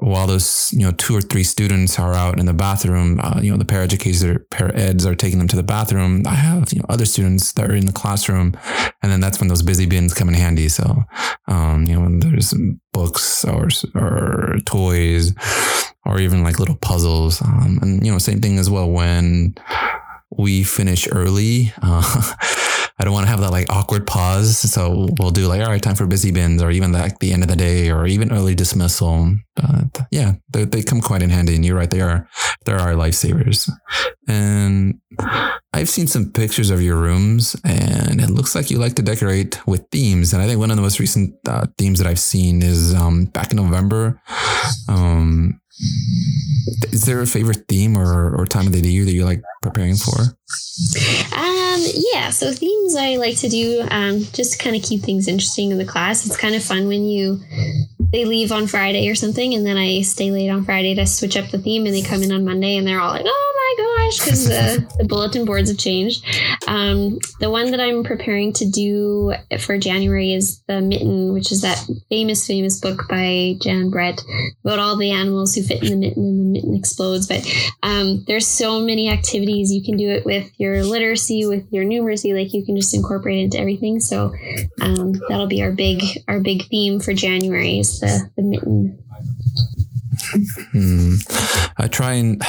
while 0.00 0.26
those, 0.26 0.72
you 0.72 0.80
know, 0.80 0.92
two 0.92 1.14
or 1.14 1.20
three 1.20 1.44
students 1.44 1.98
are 1.98 2.14
out 2.14 2.40
in 2.40 2.46
the 2.46 2.54
bathroom, 2.54 3.20
uh, 3.22 3.38
you 3.42 3.50
know, 3.50 3.58
the 3.58 3.66
paraeducators 3.66 4.24
or 4.24 4.38
paraeds 4.50 5.04
are 5.04 5.14
taking 5.14 5.38
them 5.38 5.48
to 5.48 5.56
the 5.56 5.62
bathroom. 5.62 6.26
I 6.26 6.34
have, 6.34 6.72
you 6.72 6.78
know, 6.78 6.86
other 6.88 7.04
students 7.04 7.52
that 7.52 7.70
are 7.70 7.74
in 7.74 7.84
the 7.84 7.92
classroom. 7.92 8.56
And 9.02 9.12
then 9.12 9.20
that's 9.20 9.40
when 9.40 9.48
those 9.48 9.62
busy 9.62 9.86
bins 9.86 10.14
come 10.14 10.28
in 10.28 10.34
handy. 10.34 10.70
So, 10.70 11.04
um, 11.48 11.84
you 11.84 11.94
know, 11.94 12.00
when 12.00 12.20
there's 12.20 12.54
books 12.92 13.44
or, 13.44 13.68
or 13.94 14.56
toys 14.64 15.34
or 16.04 16.18
even 16.20 16.42
like 16.42 16.58
little 16.58 16.76
puzzles. 16.76 17.42
Um, 17.42 17.78
and, 17.82 18.04
you 18.04 18.12
know, 18.12 18.18
same 18.18 18.40
thing 18.40 18.58
as 18.58 18.70
well 18.70 18.90
when 18.90 19.54
we 20.36 20.62
finish 20.62 21.06
early. 21.10 21.72
Uh, 21.82 22.34
I 23.00 23.04
don't 23.04 23.14
want 23.14 23.24
to 23.24 23.30
have 23.30 23.40
that 23.40 23.50
like 23.50 23.70
awkward 23.70 24.06
pause. 24.06 24.58
So 24.58 25.08
we'll 25.18 25.30
do 25.30 25.46
like, 25.46 25.62
all 25.62 25.70
right, 25.70 25.82
time 25.82 25.96
for 25.96 26.06
busy 26.06 26.32
bins 26.32 26.62
or 26.62 26.70
even 26.70 26.92
like 26.92 27.18
the 27.18 27.32
end 27.32 27.42
of 27.42 27.48
the 27.48 27.56
day 27.56 27.90
or 27.90 28.06
even 28.06 28.30
early 28.30 28.54
dismissal. 28.54 29.36
But 29.54 30.00
yeah, 30.10 30.34
they, 30.50 30.64
they 30.64 30.82
come 30.82 31.00
quite 31.00 31.22
in 31.22 31.30
handy. 31.30 31.54
And 31.54 31.64
you're 31.64 31.76
right. 31.76 31.90
They 31.90 32.02
are, 32.02 32.28
they 32.66 32.72
are 32.72 32.92
lifesavers. 32.92 33.70
And 34.28 35.00
I've 35.72 35.88
seen 35.88 36.08
some 36.08 36.30
pictures 36.30 36.68
of 36.68 36.82
your 36.82 36.96
rooms 36.96 37.56
and 37.64 38.20
it 38.20 38.28
looks 38.28 38.54
like 38.54 38.70
you 38.70 38.78
like 38.78 38.94
to 38.96 39.02
decorate 39.02 39.66
with 39.66 39.88
themes. 39.90 40.34
And 40.34 40.42
I 40.42 40.46
think 40.46 40.58
one 40.58 40.70
of 40.70 40.76
the 40.76 40.82
most 40.82 41.00
recent 41.00 41.34
uh, 41.48 41.66
themes 41.78 42.00
that 42.00 42.06
I've 42.06 42.20
seen 42.20 42.60
is 42.60 42.94
um, 42.94 43.24
back 43.26 43.50
in 43.50 43.56
November. 43.56 44.20
Um, 44.88 45.59
is 46.92 47.04
there 47.04 47.20
a 47.20 47.26
favorite 47.26 47.64
theme 47.68 47.96
or, 47.96 48.34
or 48.34 48.46
time 48.46 48.66
of 48.66 48.72
the 48.72 48.80
year 48.80 49.04
that 49.04 49.12
you 49.12 49.24
like 49.24 49.42
preparing 49.62 49.96
for? 49.96 50.20
Um, 50.20 51.59
yeah, 52.12 52.30
so 52.30 52.52
themes 52.52 52.96
I 52.96 53.16
like 53.16 53.38
to 53.38 53.48
do 53.48 53.86
um, 53.90 54.20
just 54.32 54.58
kind 54.58 54.76
of 54.76 54.82
keep 54.82 55.02
things 55.02 55.28
interesting 55.28 55.70
in 55.70 55.78
the 55.78 55.84
class. 55.84 56.26
It's 56.26 56.36
kind 56.36 56.54
of 56.54 56.62
fun 56.62 56.88
when 56.88 57.04
you 57.04 57.40
they 58.12 58.24
leave 58.24 58.50
on 58.50 58.66
Friday 58.66 59.08
or 59.08 59.14
something, 59.14 59.54
and 59.54 59.64
then 59.64 59.76
I 59.76 60.02
stay 60.02 60.30
late 60.30 60.48
on 60.48 60.64
Friday 60.64 60.94
to 60.96 61.06
switch 61.06 61.36
up 61.36 61.50
the 61.50 61.58
theme, 61.58 61.86
and 61.86 61.94
they 61.94 62.02
come 62.02 62.22
in 62.22 62.32
on 62.32 62.44
Monday, 62.44 62.76
and 62.76 62.86
they're 62.86 63.00
all 63.00 63.12
like, 63.12 63.24
"Oh 63.24 63.76
my 63.78 63.84
gosh," 63.84 64.18
because 64.18 64.44
the, 64.48 64.86
the 64.98 65.04
bulletin 65.04 65.44
boards 65.44 65.70
have 65.70 65.78
changed. 65.78 66.24
Um, 66.66 67.18
the 67.38 67.50
one 67.50 67.70
that 67.70 67.80
I'm 67.80 68.02
preparing 68.02 68.52
to 68.54 68.68
do 68.68 69.34
for 69.60 69.78
January 69.78 70.32
is 70.34 70.60
the 70.66 70.80
Mitten, 70.80 71.32
which 71.32 71.52
is 71.52 71.62
that 71.62 71.84
famous, 72.08 72.46
famous 72.46 72.80
book 72.80 73.02
by 73.08 73.56
Jan 73.60 73.90
Brett 73.90 74.20
about 74.64 74.80
all 74.80 74.96
the 74.96 75.12
animals 75.12 75.54
who 75.54 75.62
fit 75.62 75.82
in 75.82 75.90
the 75.90 76.08
mitten, 76.08 76.24
and 76.24 76.40
the 76.40 76.52
mitten 76.52 76.74
explodes. 76.74 77.28
But 77.28 77.46
um, 77.82 78.24
there's 78.26 78.46
so 78.46 78.80
many 78.80 79.08
activities 79.08 79.72
you 79.72 79.84
can 79.84 79.96
do 79.96 80.08
it 80.08 80.24
with 80.24 80.50
your 80.58 80.82
literacy, 80.82 81.46
with 81.46 81.69
your 81.70 81.84
numeracy. 81.84 82.34
Like 82.34 82.52
you 82.52 82.64
can 82.64 82.76
just 82.76 82.94
incorporate 82.94 83.38
into 83.38 83.58
everything. 83.58 84.00
So 84.00 84.34
um, 84.80 85.12
that'll 85.28 85.46
be 85.46 85.62
our 85.62 85.72
big 85.72 86.02
our 86.28 86.40
big 86.40 86.66
theme 86.66 87.00
for 87.00 87.12
January 87.12 87.78
is 87.78 88.00
the, 88.00 88.30
the 88.36 88.42
mitten. 88.42 89.02
Hmm. 90.72 91.14
I 91.76 91.88
try 91.88 92.12
and 92.14 92.42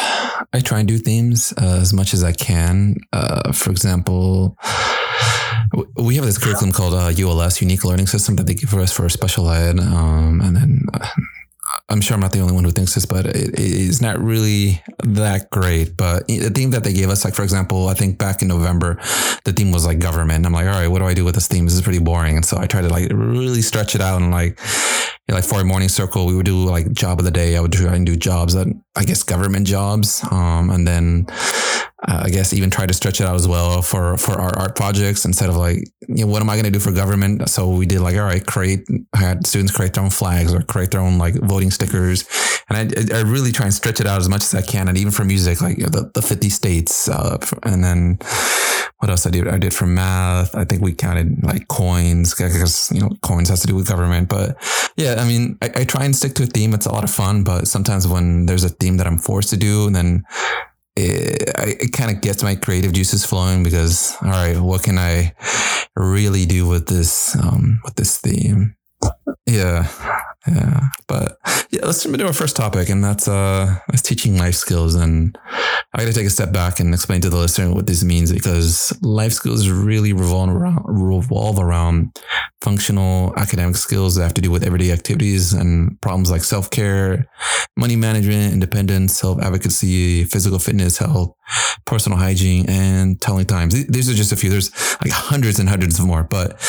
I 0.54 0.60
try 0.60 0.80
and 0.80 0.88
do 0.88 0.98
themes 0.98 1.54
uh, 1.58 1.80
as 1.82 1.94
much 1.94 2.14
as 2.14 2.24
I 2.24 2.34
can. 2.34 2.98
Uh, 3.14 3.52
for 3.52 3.72
example, 3.72 4.58
we 5.96 6.16
have 6.16 6.26
this 6.26 6.38
curriculum 6.38 6.74
called 6.74 6.94
uh, 6.94 7.12
ULS, 7.18 7.62
Unique 7.62 7.86
Learning 7.86 8.08
System, 8.08 8.36
that 8.36 8.46
they 8.46 8.54
give 8.54 8.74
us 8.74 8.92
for 8.92 9.06
a 9.06 9.10
special 9.10 9.50
ed, 9.50 9.80
um, 9.80 10.42
and 10.42 10.56
then. 10.56 10.86
I'm 11.90 12.02
sure 12.02 12.16
I'm 12.16 12.22
not 12.22 12.32
the 12.32 12.40
only 12.40 12.54
one 12.54 12.64
who 12.64 12.72
thinks 12.72 12.96
this, 12.96 13.06
but 13.06 13.26
it, 13.26 13.52
it's 13.58 14.02
not 14.02 14.20
really 14.20 14.82
that 15.04 15.50
great. 15.50 15.98
But 15.98 16.28
the 16.28 16.50
theme 16.50 16.72
that 16.72 16.84
they 16.84 16.94
gave 16.94 17.10
us, 17.10 17.26
like 17.26 17.36
for 17.36 17.44
example, 17.44 17.88
I 17.88 17.94
think 17.94 18.18
back 18.18 18.42
in 18.42 18.48
November, 18.48 19.00
the 19.44 19.54
theme 19.54 19.72
was 19.72 19.86
like 19.86 20.00
government. 20.00 20.46
I'm 20.46 20.54
like, 20.54 20.68
all 20.68 20.74
right, 20.74 20.88
what 20.88 21.00
do 21.00 21.06
I 21.06 21.14
do 21.14 21.26
with 21.26 21.36
this 21.36 21.48
theme? 21.48 21.66
This 21.66 21.74
is 21.76 21.82
pretty 21.82 22.00
boring. 22.00 22.36
And 22.36 22.46
so 22.46 22.58
I 22.58 22.68
tried 22.68 22.82
to 22.84 22.90
like 22.90 23.12
really 23.14 23.62
stretch 23.62 23.96
it 23.96 24.02
out 24.02 24.22
and 24.22 24.32
like, 24.32 24.60
like 25.30 25.44
for 25.44 25.62
a 25.62 25.64
morning 25.64 25.90
circle, 25.90 26.26
we 26.26 26.36
would 26.36 26.46
do 26.46 26.64
like 26.66 26.92
job 26.92 27.20
of 27.20 27.26
the 27.26 27.32
day. 27.32 27.56
I 27.56 27.62
would 27.62 27.72
try 27.72 27.96
and 27.96 28.06
do 28.06 28.16
jobs 28.16 28.54
that 28.54 28.68
I 28.96 29.06
guess 29.06 29.24
government 29.24 29.66
jobs, 29.66 30.22
um, 30.30 30.70
and 30.70 30.86
then 30.86 31.26
uh, 32.08 32.24
I 32.26 32.30
guess 32.30 32.52
even 32.54 32.72
try 32.72 32.88
to 32.88 32.94
stretch 32.94 33.22
it 33.22 33.26
out 33.26 33.36
as 33.36 33.48
well 33.48 33.82
for 33.82 34.18
for 34.18 34.34
our 34.34 34.58
art 34.58 34.76
projects 34.76 35.24
instead 35.26 35.50
of 35.50 35.56
like, 35.56 35.88
you 36.08 36.26
know, 36.26 36.28
what 36.28 36.42
am 36.42 36.50
I 36.50 36.56
going 36.56 36.66
to 36.66 36.72
do 36.72 36.80
for 36.80 36.92
government? 36.92 37.48
So 37.50 37.70
we 37.70 37.86
did 37.86 38.00
like, 38.00 38.16
all 38.16 38.24
right, 38.24 38.46
create 38.46 38.88
I 39.14 39.18
had 39.20 39.46
students 39.46 39.72
create 39.72 39.94
their 39.94 40.04
own 40.04 40.10
flags 40.10 40.54
or 40.54 40.62
create 40.64 40.92
their 40.92 41.02
own 41.02 41.20
like 41.20 41.36
voting 41.36 41.70
stickers, 41.70 42.26
and 42.70 42.78
I 42.78 43.18
I 43.18 43.22
really 43.22 43.52
try 43.52 43.66
and 43.66 43.74
stretch 43.74 44.00
it 44.00 44.08
out 44.08 44.20
as 44.20 44.30
much 44.30 44.42
as 44.42 44.56
I 44.56 44.64
can, 44.64 44.88
and 44.88 44.98
even 44.98 45.12
for 45.12 45.24
music, 45.26 45.62
like 45.62 45.78
the 45.78 46.10
the 46.14 46.24
fifty 46.24 46.50
states, 46.50 47.08
uh, 47.08 47.38
and 47.64 47.84
then 47.84 48.18
what 48.98 49.12
else 49.12 49.28
I 49.28 49.30
did? 49.30 49.48
I 49.48 49.60
did 49.60 49.74
for 49.74 49.86
math. 49.86 50.56
I 50.56 50.66
think 50.66 50.82
we 50.82 50.94
counted 50.94 51.44
like 51.44 51.68
coins 51.68 52.34
because 52.34 52.92
you 52.92 53.02
know 53.02 53.10
coins 53.22 53.50
has 53.50 53.62
to 53.62 53.68
do 53.68 53.76
with 53.76 53.88
government. 53.88 54.28
But 54.28 54.58
yeah, 54.96 55.18
I 55.20 55.28
mean, 55.28 55.58
I, 55.62 55.72
I 55.76 55.84
try 55.84 56.06
and 56.06 56.16
stick 56.16 56.34
to 56.36 56.44
a 56.44 56.48
theme. 56.48 56.74
It's 56.74 56.88
a 56.88 56.92
lot 56.92 57.04
of 57.04 57.12
fun, 57.12 57.44
but 57.44 57.68
sometimes 57.68 58.08
when 58.08 58.48
there's 58.48 58.64
a 58.64 58.70
theme 58.70 58.98
that 58.98 59.06
I'm 59.06 59.20
forced 59.20 59.50
to 59.52 59.58
do, 59.58 59.92
then 59.92 60.24
it, 61.02 61.82
it 61.82 61.92
kind 61.94 62.16
of 62.16 62.22
gets 62.22 62.44
my 62.44 62.56
creative 62.56 62.94
juices 62.94 63.26
flowing 63.26 63.64
because 63.64 64.16
all 64.22 64.30
right, 64.30 64.58
what 64.58 64.84
can 64.84 64.98
I 64.98 65.34
really 65.96 66.46
do 66.46 66.68
with 66.68 66.88
this 66.88 67.36
um, 67.36 67.80
with 67.84 67.96
this 67.96 68.20
theme? 68.20 68.76
Yeah, 69.46 69.88
yeah. 70.48 70.88
But 71.08 71.38
yeah, 71.70 71.86
let's 71.86 72.02
jump 72.02 72.16
into 72.16 72.26
our 72.26 72.34
first 72.34 72.56
topic, 72.56 72.90
and 72.90 73.04
that's 73.04 73.28
uh, 73.28 73.78
that's 73.88 74.02
teaching 74.02 74.38
life 74.38 74.56
skills. 74.56 74.96
And 74.96 75.38
I 75.94 76.00
got 76.00 76.06
to 76.08 76.14
take 76.14 76.26
a 76.26 76.32
step 76.32 76.52
back 76.52 76.80
and 76.80 76.94
explain 76.94 77.22
to 77.22 77.30
the 77.30 77.38
listener 77.38 77.74
what 77.74 77.86
this 77.86 78.04
means 78.04 78.32
because 78.32 78.98
life 79.02 79.34
skills 79.34 79.70
really 79.70 80.14
revolve 80.14 80.50
around 80.50 80.84
revolve 80.88 81.60
around 81.60 82.18
functional 82.62 83.34
academic 83.38 83.76
skills 83.76 84.16
that 84.16 84.24
have 84.24 84.34
to 84.36 84.42
do 84.42 84.52
with 84.52 84.64
everyday 84.64 84.92
activities 84.92 85.54
and 85.54 86.00
problems 86.02 86.32
like 86.32 86.44
self 86.44 86.72
care, 86.72 87.28
money 87.78 87.96
management, 87.96 88.54
independence, 88.54 89.18
self 89.18 89.40
advocacy, 89.42 90.24
physical 90.24 90.58
fitness, 90.58 90.98
health, 90.98 91.36
personal 91.86 92.18
hygiene, 92.18 92.68
and 92.68 93.22
telling 93.22 93.46
times. 93.46 93.86
These 93.88 94.10
are 94.10 94.14
just 94.16 94.32
a 94.32 94.36
few. 94.36 94.50
There's 94.50 94.72
like 95.04 95.12
hundreds 95.12 95.60
and 95.60 95.70
hundreds 95.70 96.00
of 96.00 96.06
more, 96.06 96.24
but 96.24 96.60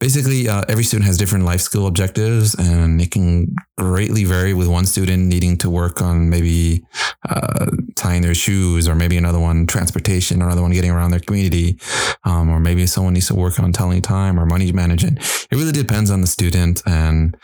basically 0.00 0.48
uh, 0.48 0.62
every 0.68 0.84
student 0.84 1.06
has 1.06 1.16
different 1.16 1.44
life 1.44 1.60
skill 1.60 1.86
objectives 1.86 2.54
and 2.54 3.00
it 3.00 3.10
can 3.10 3.54
greatly 3.76 4.24
vary 4.24 4.54
with 4.54 4.68
one 4.68 4.86
student 4.86 5.24
needing 5.24 5.56
to 5.56 5.68
work 5.68 6.00
on 6.00 6.30
maybe 6.30 6.84
uh, 7.28 7.66
tying 7.96 8.22
their 8.22 8.34
shoes 8.34 8.88
or 8.88 8.94
maybe 8.94 9.16
another 9.16 9.40
one 9.40 9.66
transportation 9.66 10.40
or 10.40 10.46
another 10.46 10.62
one 10.62 10.70
getting 10.72 10.90
around 10.90 11.10
their 11.10 11.20
community 11.20 11.78
um, 12.24 12.48
or 12.48 12.60
maybe 12.60 12.86
someone 12.86 13.14
needs 13.14 13.26
to 13.26 13.34
work 13.34 13.58
on 13.58 13.72
telling 13.72 14.00
time 14.00 14.38
or 14.38 14.46
money 14.46 14.70
management. 14.72 15.18
It 15.50 15.56
really 15.56 15.72
depends 15.72 16.10
on 16.10 16.20
the 16.20 16.26
student 16.26 16.82
and 16.86 17.36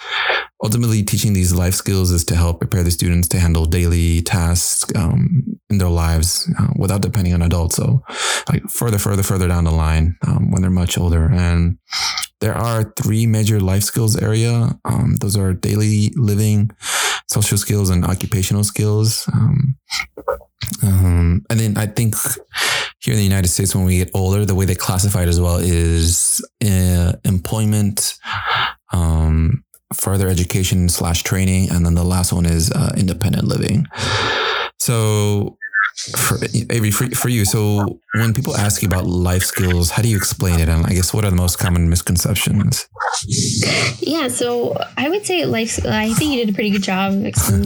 ultimately 0.62 1.02
teaching 1.02 1.32
these 1.32 1.52
life 1.52 1.74
skills 1.74 2.10
is 2.10 2.24
to 2.24 2.36
help 2.36 2.60
prepare 2.60 2.82
the 2.82 2.90
students 2.90 3.28
to 3.28 3.38
handle 3.38 3.66
daily 3.66 4.22
tasks 4.22 4.90
um, 4.96 5.58
in 5.68 5.78
their 5.78 5.88
lives 5.88 6.50
uh, 6.58 6.68
without 6.76 7.02
depending 7.02 7.34
on 7.34 7.42
adults. 7.42 7.76
So 7.76 8.02
like 8.48 8.62
further 8.70 8.98
further 8.98 9.22
further 9.22 9.48
down 9.48 9.64
the 9.64 9.72
line 9.72 10.16
um, 10.26 10.50
when 10.50 10.62
they're 10.62 10.70
much 10.70 10.96
older. 10.96 11.30
And 11.30 11.78
there 12.44 12.54
are 12.54 12.92
three 13.00 13.24
major 13.24 13.58
life 13.58 13.84
skills 13.84 14.20
area. 14.20 14.78
Um, 14.84 15.16
those 15.22 15.34
are 15.34 15.54
daily 15.54 16.12
living, 16.14 16.70
social 17.26 17.56
skills, 17.56 17.88
and 17.88 18.04
occupational 18.04 18.64
skills. 18.64 19.26
Um, 19.32 19.78
um, 20.82 21.46
and 21.48 21.58
then 21.58 21.78
I 21.78 21.86
think 21.86 22.14
here 23.00 23.14
in 23.14 23.18
the 23.18 23.24
United 23.24 23.48
States, 23.48 23.74
when 23.74 23.86
we 23.86 23.96
get 23.96 24.10
older, 24.12 24.44
the 24.44 24.54
way 24.54 24.66
they 24.66 24.74
classify 24.74 25.22
it 25.22 25.28
as 25.30 25.40
well 25.40 25.56
is 25.56 26.44
uh, 26.62 27.12
employment, 27.24 28.16
um, 28.92 29.64
further 29.94 30.28
education 30.28 30.90
slash 30.90 31.22
training, 31.22 31.70
and 31.70 31.86
then 31.86 31.94
the 31.94 32.04
last 32.04 32.30
one 32.30 32.44
is 32.44 32.70
uh, 32.72 32.92
independent 32.94 33.44
living. 33.44 33.86
So, 34.78 35.56
for, 35.94 36.38
Avery, 36.70 36.90
for, 36.90 37.06
for 37.14 37.28
you, 37.28 37.44
so 37.44 38.00
when 38.14 38.34
people 38.34 38.56
ask 38.56 38.82
you 38.82 38.88
about 38.88 39.06
life 39.06 39.42
skills, 39.42 39.90
how 39.90 40.02
do 40.02 40.08
you 40.08 40.16
explain 40.16 40.58
it? 40.58 40.68
And 40.68 40.84
I 40.86 40.90
guess 40.90 41.14
what 41.14 41.24
are 41.24 41.30
the 41.30 41.36
most 41.36 41.58
common 41.58 41.88
misconceptions? 41.88 42.88
Yeah, 44.00 44.28
so 44.28 44.76
I 44.96 45.08
would 45.08 45.24
say 45.24 45.44
life. 45.44 45.78
I 45.86 46.12
think 46.14 46.32
you 46.32 46.44
did 46.44 46.52
a 46.52 46.54
pretty 46.54 46.70
good 46.70 46.82
job 46.82 47.12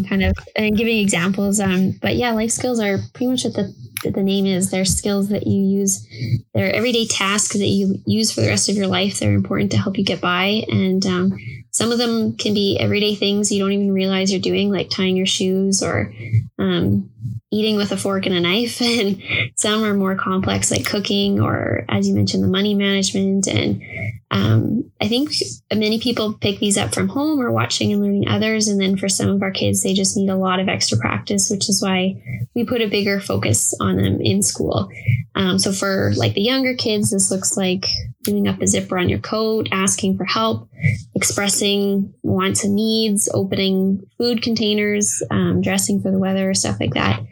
kind 0.08 0.22
of 0.22 0.34
and 0.56 0.76
giving 0.76 0.98
examples. 0.98 1.58
Um, 1.58 1.92
but 2.02 2.16
yeah, 2.16 2.32
life 2.32 2.50
skills 2.50 2.80
are 2.80 2.98
pretty 3.14 3.28
much 3.28 3.44
what 3.44 3.54
the 3.54 3.74
the 4.04 4.22
name 4.22 4.46
is. 4.46 4.70
They're 4.70 4.84
skills 4.84 5.28
that 5.30 5.46
you 5.46 5.80
use. 5.80 6.06
They're 6.54 6.72
everyday 6.72 7.06
tasks 7.06 7.54
that 7.54 7.66
you 7.66 7.96
use 8.06 8.32
for 8.32 8.42
the 8.42 8.48
rest 8.48 8.68
of 8.68 8.76
your 8.76 8.86
life. 8.86 9.18
They're 9.18 9.34
important 9.34 9.72
to 9.72 9.78
help 9.78 9.98
you 9.98 10.04
get 10.04 10.20
by, 10.20 10.64
and 10.68 11.04
um, 11.06 11.38
some 11.70 11.92
of 11.92 11.98
them 11.98 12.36
can 12.36 12.54
be 12.54 12.78
everyday 12.78 13.14
things 13.14 13.50
you 13.50 13.60
don't 13.60 13.72
even 13.72 13.92
realize 13.92 14.32
you're 14.32 14.40
doing, 14.40 14.70
like 14.70 14.90
tying 14.90 15.16
your 15.16 15.26
shoes 15.26 15.82
or 15.82 16.12
um, 16.58 17.10
eating 17.50 17.76
with 17.76 17.92
a 17.92 17.96
fork 17.96 18.26
and 18.26 18.34
a 18.34 18.40
knife. 18.40 18.80
And 18.98 19.22
some 19.56 19.84
are 19.84 19.94
more 19.94 20.16
complex, 20.16 20.70
like 20.70 20.84
cooking 20.84 21.40
or, 21.40 21.84
as 21.88 22.08
you 22.08 22.14
mentioned, 22.14 22.42
the 22.42 22.48
money 22.48 22.74
management. 22.74 23.46
And 23.46 23.82
um, 24.30 24.90
I 25.00 25.08
think 25.08 25.30
many 25.72 25.98
people 25.98 26.34
pick 26.34 26.58
these 26.58 26.76
up 26.76 26.94
from 26.94 27.08
home 27.08 27.40
or 27.40 27.50
watching 27.50 27.92
and 27.92 28.02
learning 28.02 28.28
others. 28.28 28.68
And 28.68 28.80
then 28.80 28.96
for 28.96 29.08
some 29.08 29.30
of 29.30 29.42
our 29.42 29.50
kids, 29.50 29.82
they 29.82 29.94
just 29.94 30.16
need 30.16 30.28
a 30.28 30.36
lot 30.36 30.60
of 30.60 30.68
extra 30.68 30.98
practice, 30.98 31.48
which 31.50 31.68
is 31.68 31.82
why 31.82 32.22
we 32.54 32.64
put 32.64 32.82
a 32.82 32.88
bigger 32.88 33.20
focus 33.20 33.74
on 33.80 33.96
them 33.96 34.20
in 34.20 34.42
school. 34.42 34.90
Um, 35.34 35.58
so 35.58 35.72
for 35.72 36.12
like 36.16 36.34
the 36.34 36.42
younger 36.42 36.74
kids, 36.74 37.10
this 37.10 37.30
looks 37.30 37.56
like 37.56 37.86
doing 38.24 38.48
up 38.48 38.60
a 38.60 38.66
zipper 38.66 38.98
on 38.98 39.08
your 39.08 39.20
coat, 39.20 39.68
asking 39.72 40.18
for 40.18 40.24
help, 40.24 40.68
expressing 41.14 42.12
wants 42.22 42.64
and 42.64 42.74
needs, 42.74 43.30
opening 43.32 44.02
food 44.18 44.42
containers, 44.42 45.22
um, 45.30 45.62
dressing 45.62 46.02
for 46.02 46.10
the 46.10 46.18
weather, 46.18 46.52
stuff 46.52 46.78
like 46.80 46.94
that. 46.94 47.22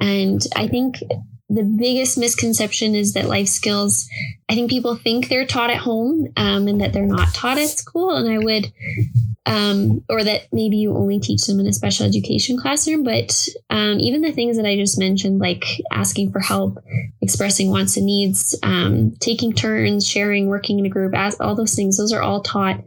And 0.00 0.40
I 0.56 0.66
think 0.66 0.96
the 1.50 1.64
biggest 1.64 2.16
misconception 2.16 2.94
is 2.94 3.14
that 3.14 3.26
life 3.26 3.48
skills, 3.48 4.08
I 4.48 4.54
think 4.54 4.70
people 4.70 4.94
think 4.94 5.28
they're 5.28 5.46
taught 5.46 5.70
at 5.70 5.78
home 5.78 6.28
um, 6.36 6.68
and 6.68 6.80
that 6.80 6.92
they're 6.92 7.06
not 7.06 7.34
taught 7.34 7.58
at 7.58 7.70
school. 7.70 8.10
And 8.10 8.30
I 8.30 8.38
would, 8.38 8.72
um, 9.46 10.04
or 10.08 10.22
that 10.22 10.42
maybe 10.52 10.76
you 10.76 10.96
only 10.96 11.18
teach 11.18 11.46
them 11.46 11.58
in 11.58 11.66
a 11.66 11.72
special 11.72 12.06
education 12.06 12.56
classroom. 12.56 13.02
But 13.02 13.48
um, 13.68 13.98
even 13.98 14.20
the 14.20 14.30
things 14.30 14.58
that 14.58 14.66
I 14.66 14.76
just 14.76 14.96
mentioned, 14.96 15.40
like 15.40 15.64
asking 15.90 16.30
for 16.30 16.38
help, 16.38 16.78
expressing 17.20 17.70
wants 17.70 17.96
and 17.96 18.06
needs, 18.06 18.56
um, 18.62 19.16
taking 19.18 19.52
turns, 19.52 20.06
sharing, 20.06 20.46
working 20.46 20.78
in 20.78 20.86
a 20.86 20.88
group, 20.88 21.14
all 21.40 21.56
those 21.56 21.74
things, 21.74 21.98
those 21.98 22.12
are 22.12 22.22
all 22.22 22.44
taught 22.44 22.80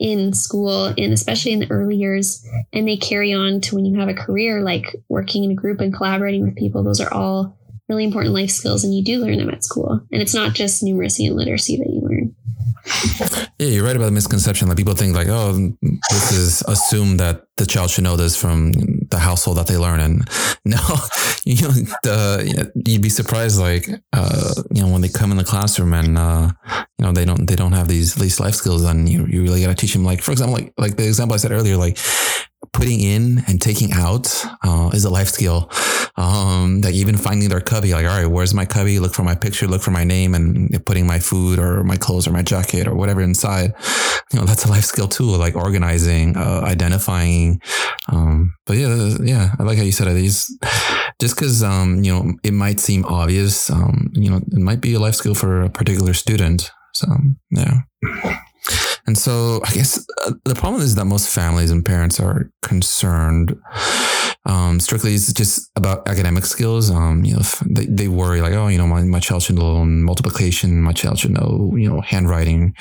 in 0.00 0.32
school 0.32 0.86
and 0.86 1.12
especially 1.12 1.52
in 1.52 1.60
the 1.60 1.70
early 1.70 1.94
years. 1.94 2.44
And 2.72 2.88
they 2.88 2.96
carry 2.96 3.32
on 3.32 3.60
to 3.60 3.76
when 3.76 3.86
you 3.86 4.00
have 4.00 4.08
a 4.08 4.14
career, 4.14 4.60
like 4.60 4.96
working 5.08 5.44
in 5.44 5.52
a 5.52 5.54
group 5.54 5.80
and 5.80 5.94
collaborating 5.94 6.42
with 6.42 6.56
people. 6.56 6.82
Those 6.82 7.00
are 7.00 7.14
all 7.14 7.56
really 7.88 8.04
important 8.04 8.34
life 8.34 8.50
skills 8.50 8.84
and 8.84 8.94
you 8.94 9.02
do 9.02 9.18
learn 9.18 9.38
them 9.38 9.50
at 9.50 9.64
school. 9.64 10.00
And 10.12 10.22
it's 10.22 10.34
not 10.34 10.54
just 10.54 10.82
numeracy 10.84 11.26
and 11.26 11.36
literacy 11.36 11.76
that 11.76 11.88
you 11.88 12.00
learn. 12.00 12.34
Yeah, 13.58 13.68
you're 13.68 13.84
right 13.84 13.96
about 13.96 14.06
the 14.06 14.12
misconception. 14.12 14.68
Like 14.68 14.76
people 14.76 14.94
think 14.94 15.14
like, 15.14 15.28
oh, 15.28 15.72
this 15.82 16.32
is 16.32 16.62
assumed 16.62 17.20
that 17.20 17.46
the 17.56 17.66
child 17.66 17.90
should 17.90 18.04
know 18.04 18.16
this 18.16 18.36
from 18.36 18.72
the 19.10 19.18
household 19.18 19.58
that 19.58 19.66
they 19.66 19.76
learn. 19.76 20.00
And 20.00 20.28
no, 20.64 20.78
you 21.44 21.62
know, 21.62 21.70
the, 22.02 22.72
you'd 22.86 23.02
be 23.02 23.08
surprised, 23.08 23.58
like, 23.58 23.88
uh, 24.12 24.54
you 24.70 24.82
know, 24.82 24.88
when 24.88 25.00
they 25.00 25.08
come 25.08 25.30
in 25.30 25.36
the 25.36 25.44
classroom 25.44 25.92
and, 25.92 26.16
uh, 26.16 26.52
you 26.98 27.06
know, 27.06 27.12
they 27.12 27.24
don't, 27.24 27.46
they 27.46 27.56
don't 27.56 27.72
have 27.72 27.88
these, 27.88 28.14
these 28.14 28.40
life 28.40 28.54
skills 28.54 28.84
and 28.84 29.08
you, 29.08 29.26
you 29.26 29.42
really 29.42 29.62
got 29.62 29.68
to 29.68 29.74
teach 29.74 29.92
them. 29.92 30.04
Like, 30.04 30.22
for 30.22 30.32
example, 30.32 30.54
like, 30.54 30.72
like 30.78 30.96
the 30.96 31.06
example 31.06 31.34
I 31.34 31.38
said 31.38 31.52
earlier, 31.52 31.76
like 31.76 31.98
putting 32.72 33.00
in 33.00 33.42
and 33.46 33.60
taking 33.60 33.92
out, 33.92 34.44
uh, 34.64 34.90
is 34.92 35.04
a 35.04 35.10
life 35.10 35.28
skill 35.28 35.70
um, 36.16 36.80
that 36.80 36.94
even 36.94 37.16
finding 37.16 37.48
their 37.48 37.60
cubby, 37.60 37.92
like, 37.92 38.04
all 38.04 38.16
right, 38.16 38.26
where's 38.26 38.52
my 38.52 38.64
cubby? 38.64 38.98
Look 38.98 39.14
for 39.14 39.22
my 39.22 39.36
picture, 39.36 39.68
look 39.68 39.82
for 39.82 39.92
my 39.92 40.04
name, 40.04 40.34
and 40.34 40.84
putting 40.84 41.06
my 41.06 41.20
food 41.20 41.58
or 41.58 41.84
my 41.84 41.96
clothes 41.96 42.26
or 42.26 42.32
my 42.32 42.42
jacket 42.42 42.88
or 42.88 42.94
whatever 42.94 43.20
inside. 43.20 43.72
You 44.32 44.40
know, 44.40 44.44
that's 44.44 44.64
a 44.64 44.68
life 44.68 44.84
skill 44.84 45.06
too, 45.06 45.24
like 45.36 45.54
organizing, 45.54 46.36
uh, 46.36 46.62
identifying. 46.64 47.60
Um, 48.08 48.54
but 48.66 48.76
yeah, 48.76 49.16
yeah, 49.22 49.54
I 49.58 49.62
like 49.62 49.78
how 49.78 49.84
you 49.84 49.92
said 49.92 50.08
it. 50.08 50.14
These, 50.14 50.58
just 51.20 51.36
because 51.36 51.62
um, 51.62 52.02
you 52.02 52.12
know, 52.12 52.34
it 52.42 52.52
might 52.52 52.80
seem 52.80 53.04
obvious, 53.04 53.70
um, 53.70 54.10
you 54.12 54.30
know, 54.30 54.38
it 54.38 54.58
might 54.58 54.80
be 54.80 54.94
a 54.94 55.00
life 55.00 55.14
skill 55.14 55.34
for 55.34 55.62
a 55.62 55.70
particular 55.70 56.14
student. 56.14 56.70
So 56.94 57.06
yeah. 57.50 57.82
And 59.08 59.16
so 59.16 59.62
I 59.64 59.72
guess 59.72 60.04
uh, 60.26 60.32
the 60.44 60.54
problem 60.54 60.82
is 60.82 60.94
that 60.96 61.06
most 61.06 61.30
families 61.30 61.70
and 61.70 61.82
parents 61.82 62.20
are 62.20 62.50
concerned 62.60 63.58
um, 64.48 64.80
strictly 64.80 65.14
it's 65.14 65.32
just 65.32 65.70
about 65.76 66.08
academic 66.08 66.44
skills. 66.46 66.90
Um, 66.90 67.24
you 67.24 67.34
know, 67.34 67.42
they, 67.66 67.84
they 67.84 68.08
worry 68.08 68.40
like, 68.40 68.54
oh, 68.54 68.68
you 68.68 68.78
know, 68.78 68.86
my, 68.86 69.02
my 69.02 69.20
child 69.20 69.42
should 69.42 69.56
know 69.56 69.84
multiplication. 69.84 70.80
My 70.80 70.92
child 70.92 71.18
should 71.18 71.32
know, 71.32 71.72
you 71.76 71.88
know, 71.88 72.00
handwriting. 72.00 72.74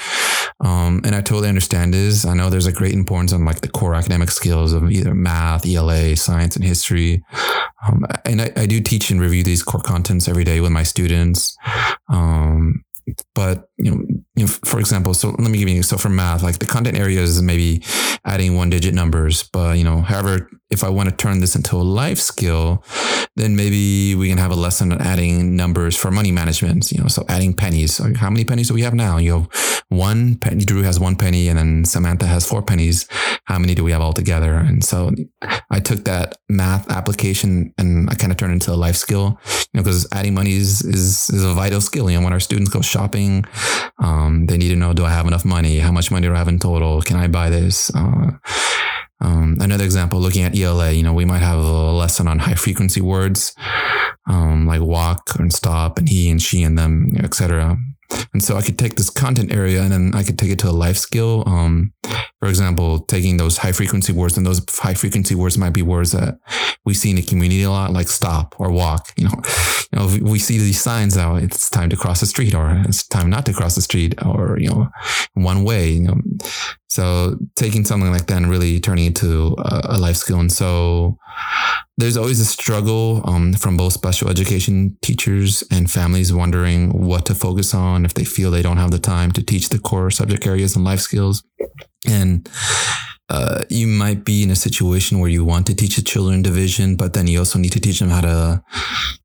Um, 0.61 1.01
and 1.03 1.13
I 1.13 1.21
totally 1.21 1.49
understand 1.49 1.93
this. 1.93 2.25
I 2.25 2.33
know 2.33 2.49
there's 2.49 2.67
a 2.67 2.71
great 2.71 2.93
importance 2.93 3.33
on 3.33 3.43
like 3.43 3.61
the 3.61 3.67
core 3.67 3.95
academic 3.95 4.31
skills 4.31 4.71
of 4.71 4.89
either 4.89 5.13
math, 5.13 5.65
ELA, 5.65 6.15
science, 6.15 6.55
and 6.55 6.63
history. 6.63 7.23
Um, 7.85 8.05
and 8.25 8.41
I, 8.41 8.51
I 8.55 8.65
do 8.65 8.79
teach 8.79 9.11
and 9.11 9.19
review 9.19 9.43
these 9.43 9.61
core 9.61 9.81
contents 9.81 10.27
every 10.27 10.43
day 10.43 10.61
with 10.61 10.71
my 10.71 10.83
students. 10.83 11.57
Um, 12.09 12.83
but 13.33 13.69
you 13.77 13.91
know, 13.91 14.03
you 14.35 14.45
know, 14.45 14.47
for 14.47 14.79
example, 14.79 15.13
so 15.13 15.29
let 15.29 15.51
me 15.51 15.57
give 15.57 15.69
you 15.69 15.83
so 15.83 15.97
for 15.97 16.09
math, 16.09 16.43
like 16.43 16.59
the 16.59 16.65
content 16.65 16.97
area 16.97 17.21
is 17.21 17.41
maybe 17.41 17.83
adding 18.25 18.55
one 18.55 18.69
digit 18.69 18.93
numbers, 18.93 19.43
but 19.43 19.77
you 19.77 19.83
know, 19.83 20.01
however, 20.01 20.49
if 20.69 20.83
I 20.83 20.89
want 20.89 21.09
to 21.09 21.15
turn 21.15 21.39
this 21.39 21.55
into 21.55 21.77
a 21.77 21.83
life 21.83 22.19
skill, 22.19 22.83
then 23.35 23.55
maybe 23.55 24.15
we 24.15 24.29
can 24.29 24.37
have 24.37 24.51
a 24.51 24.55
lesson 24.55 24.91
on 24.91 25.01
adding 25.01 25.55
numbers 25.55 25.95
for 25.95 26.11
money 26.11 26.31
management. 26.31 26.91
You 26.91 27.01
know, 27.01 27.07
so 27.07 27.23
adding 27.29 27.53
pennies. 27.53 27.95
So 27.95 28.13
how 28.15 28.29
many 28.29 28.43
pennies 28.43 28.67
do 28.67 28.73
we 28.73 28.81
have 28.81 28.93
now? 28.93 29.17
You 29.17 29.39
have 29.39 29.83
one 29.89 30.35
penny. 30.35 30.65
Drew 30.65 30.81
has 30.81 30.99
one 30.99 31.15
penny, 31.15 31.47
and 31.47 31.57
then 31.57 31.85
Samantha 31.85 32.27
has 32.27 32.45
four 32.45 32.61
pennies. 32.61 33.07
How 33.45 33.57
many 33.59 33.75
do 33.75 33.83
we 33.83 33.91
have 33.91 34.01
all 34.01 34.13
together? 34.13 34.55
And 34.55 34.83
so 34.83 35.11
I 35.69 35.79
took 35.79 36.03
that 36.03 36.37
math 36.49 36.89
application 36.91 37.73
and 37.77 38.09
I 38.09 38.15
kind 38.15 38.31
of 38.31 38.37
turned 38.37 38.51
it 38.51 38.55
into 38.55 38.73
a 38.73 38.75
life 38.75 38.97
skill. 38.97 39.39
You 39.73 39.79
know, 39.79 39.83
because 39.83 40.05
adding 40.11 40.33
money 40.33 40.53
is, 40.53 40.81
is 40.81 41.29
is 41.29 41.43
a 41.43 41.53
vital 41.53 41.79
skill. 41.79 42.09
You 42.09 42.17
know, 42.17 42.25
when 42.25 42.33
our 42.33 42.41
students 42.41 42.69
go 42.69 42.81
um, 43.99 44.45
they 44.47 44.57
need 44.57 44.69
to 44.69 44.75
know: 44.75 44.93
Do 44.93 45.05
I 45.05 45.09
have 45.11 45.27
enough 45.27 45.45
money? 45.45 45.79
How 45.79 45.91
much 45.91 46.11
money 46.11 46.27
do 46.27 46.33
I 46.33 46.37
have 46.37 46.47
in 46.47 46.59
total? 46.59 47.01
Can 47.01 47.17
I 47.17 47.27
buy 47.27 47.49
this? 47.49 47.91
Uh, 47.95 48.31
um, 49.19 49.57
another 49.59 49.83
example, 49.83 50.19
looking 50.19 50.43
at 50.43 50.57
ELA, 50.57 50.91
you 50.91 51.03
know, 51.03 51.13
we 51.13 51.25
might 51.25 51.39
have 51.39 51.57
a 51.57 51.91
lesson 51.91 52.27
on 52.27 52.39
high 52.39 52.53
frequency 52.53 53.01
words, 53.01 53.55
um, 54.27 54.67
like 54.67 54.81
walk 54.81 55.31
and 55.39 55.51
stop 55.51 55.97
and 55.97 56.07
he 56.07 56.29
and 56.29 56.41
she 56.41 56.63
and 56.63 56.77
them, 56.77 57.09
etc. 57.19 57.77
And 58.33 58.43
so 58.43 58.55
I 58.55 58.61
could 58.61 58.77
take 58.77 58.95
this 58.95 59.09
content 59.09 59.51
area 59.51 59.81
and 59.81 59.91
then 59.91 60.11
I 60.13 60.23
could 60.23 60.37
take 60.37 60.51
it 60.51 60.59
to 60.59 60.69
a 60.69 60.71
life 60.71 60.97
skill. 60.97 61.43
Um, 61.45 61.93
for 62.39 62.49
example, 62.49 62.99
taking 62.99 63.37
those 63.37 63.57
high 63.57 63.71
frequency 63.71 64.13
words 64.13 64.37
and 64.37 64.45
those 64.45 64.61
high 64.69 64.93
frequency 64.93 65.33
words 65.35 65.57
might 65.57 65.73
be 65.73 65.81
words 65.81 66.11
that 66.11 66.39
we 66.85 66.93
see 66.93 67.09
in 67.09 67.15
the 67.15 67.21
community 67.21 67.63
a 67.63 67.71
lot, 67.71 67.91
like 67.91 68.07
stop 68.07 68.55
or 68.59 68.71
walk. 68.71 69.11
You 69.17 69.25
know, 69.25 69.41
you 69.91 69.99
know, 69.99 70.31
we 70.31 70.39
see 70.39 70.57
these 70.57 70.79
signs 70.79 71.15
now. 71.15 71.35
It's 71.35 71.69
time 71.69 71.89
to 71.89 71.97
cross 71.97 72.19
the 72.19 72.25
street, 72.25 72.53
or 72.53 72.83
it's 72.87 73.07
time 73.07 73.29
not 73.29 73.45
to 73.47 73.53
cross 73.53 73.75
the 73.75 73.81
street, 73.81 74.13
or 74.23 74.57
you 74.59 74.69
know, 74.69 74.89
one 75.33 75.63
way. 75.63 75.91
You 75.91 76.07
know, 76.07 76.21
so 76.87 77.37
taking 77.55 77.85
something 77.85 78.11
like 78.11 78.27
that 78.27 78.37
and 78.37 78.49
really 78.49 78.79
turning 78.79 79.05
it 79.05 79.15
a, 79.23 79.95
a 79.95 79.97
life 79.97 80.15
skill. 80.15 80.39
And 80.39 80.51
so 80.51 81.17
there's 81.97 82.17
always 82.17 82.39
a 82.39 82.45
struggle 82.45 83.21
um, 83.25 83.53
from 83.53 83.75
both 83.75 83.93
special 83.93 84.29
education 84.29 84.97
teachers 85.01 85.63
and 85.71 85.89
families 85.89 86.31
wondering 86.31 86.89
what 86.91 87.25
to 87.25 87.35
focus 87.35 87.73
on 87.73 88.05
if 88.05 88.13
they 88.13 88.23
feel 88.23 88.51
they 88.51 88.61
don't 88.61 88.77
have 88.77 88.91
the 88.91 88.99
time 88.99 89.31
to 89.31 89.43
teach 89.43 89.69
the 89.69 89.79
core 89.79 90.11
subject 90.11 90.45
areas 90.45 90.75
and 90.75 90.85
life 90.85 90.99
skills. 90.99 91.43
And 92.07 92.49
uh, 93.29 93.63
you 93.69 93.87
might 93.87 94.23
be 94.23 94.43
in 94.43 94.51
a 94.51 94.55
situation 94.55 95.19
where 95.19 95.29
you 95.29 95.43
want 95.43 95.67
to 95.67 95.75
teach 95.75 95.97
the 95.97 96.01
children 96.01 96.41
division, 96.41 96.95
but 96.95 97.13
then 97.13 97.27
you 97.27 97.39
also 97.39 97.59
need 97.59 97.73
to 97.73 97.79
teach 97.79 97.99
them 97.99 98.09
how 98.09 98.21
to, 98.21 98.63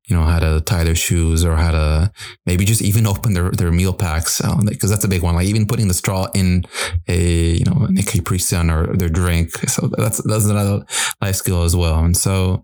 you 0.07 0.15
know, 0.15 0.23
how 0.23 0.39
to 0.39 0.59
tie 0.61 0.83
their 0.83 0.95
shoes 0.95 1.45
or 1.45 1.55
how 1.55 1.71
to 1.71 2.11
maybe 2.45 2.65
just 2.65 2.81
even 2.81 3.07
open 3.07 3.33
their, 3.33 3.51
their 3.51 3.71
meal 3.71 3.93
packs. 3.93 4.41
Because 4.41 4.91
uh, 4.91 4.95
that's 4.95 5.05
a 5.05 5.07
big 5.07 5.23
one. 5.23 5.35
Like 5.35 5.47
even 5.47 5.65
putting 5.65 5.87
the 5.87 5.93
straw 5.93 6.27
in 6.33 6.65
a, 7.07 7.55
you 7.55 7.63
know, 7.63 7.72
a 7.97 8.03
Capri 8.03 8.39
Sun 8.39 8.69
or 8.69 8.95
their 8.95 9.09
drink. 9.09 9.51
So 9.73 9.87
that's, 9.87 10.21
that's 10.23 10.45
another 10.45 10.85
life 11.21 11.35
skill 11.35 11.63
as 11.63 11.75
well. 11.75 11.99
And 12.03 12.15
so 12.15 12.63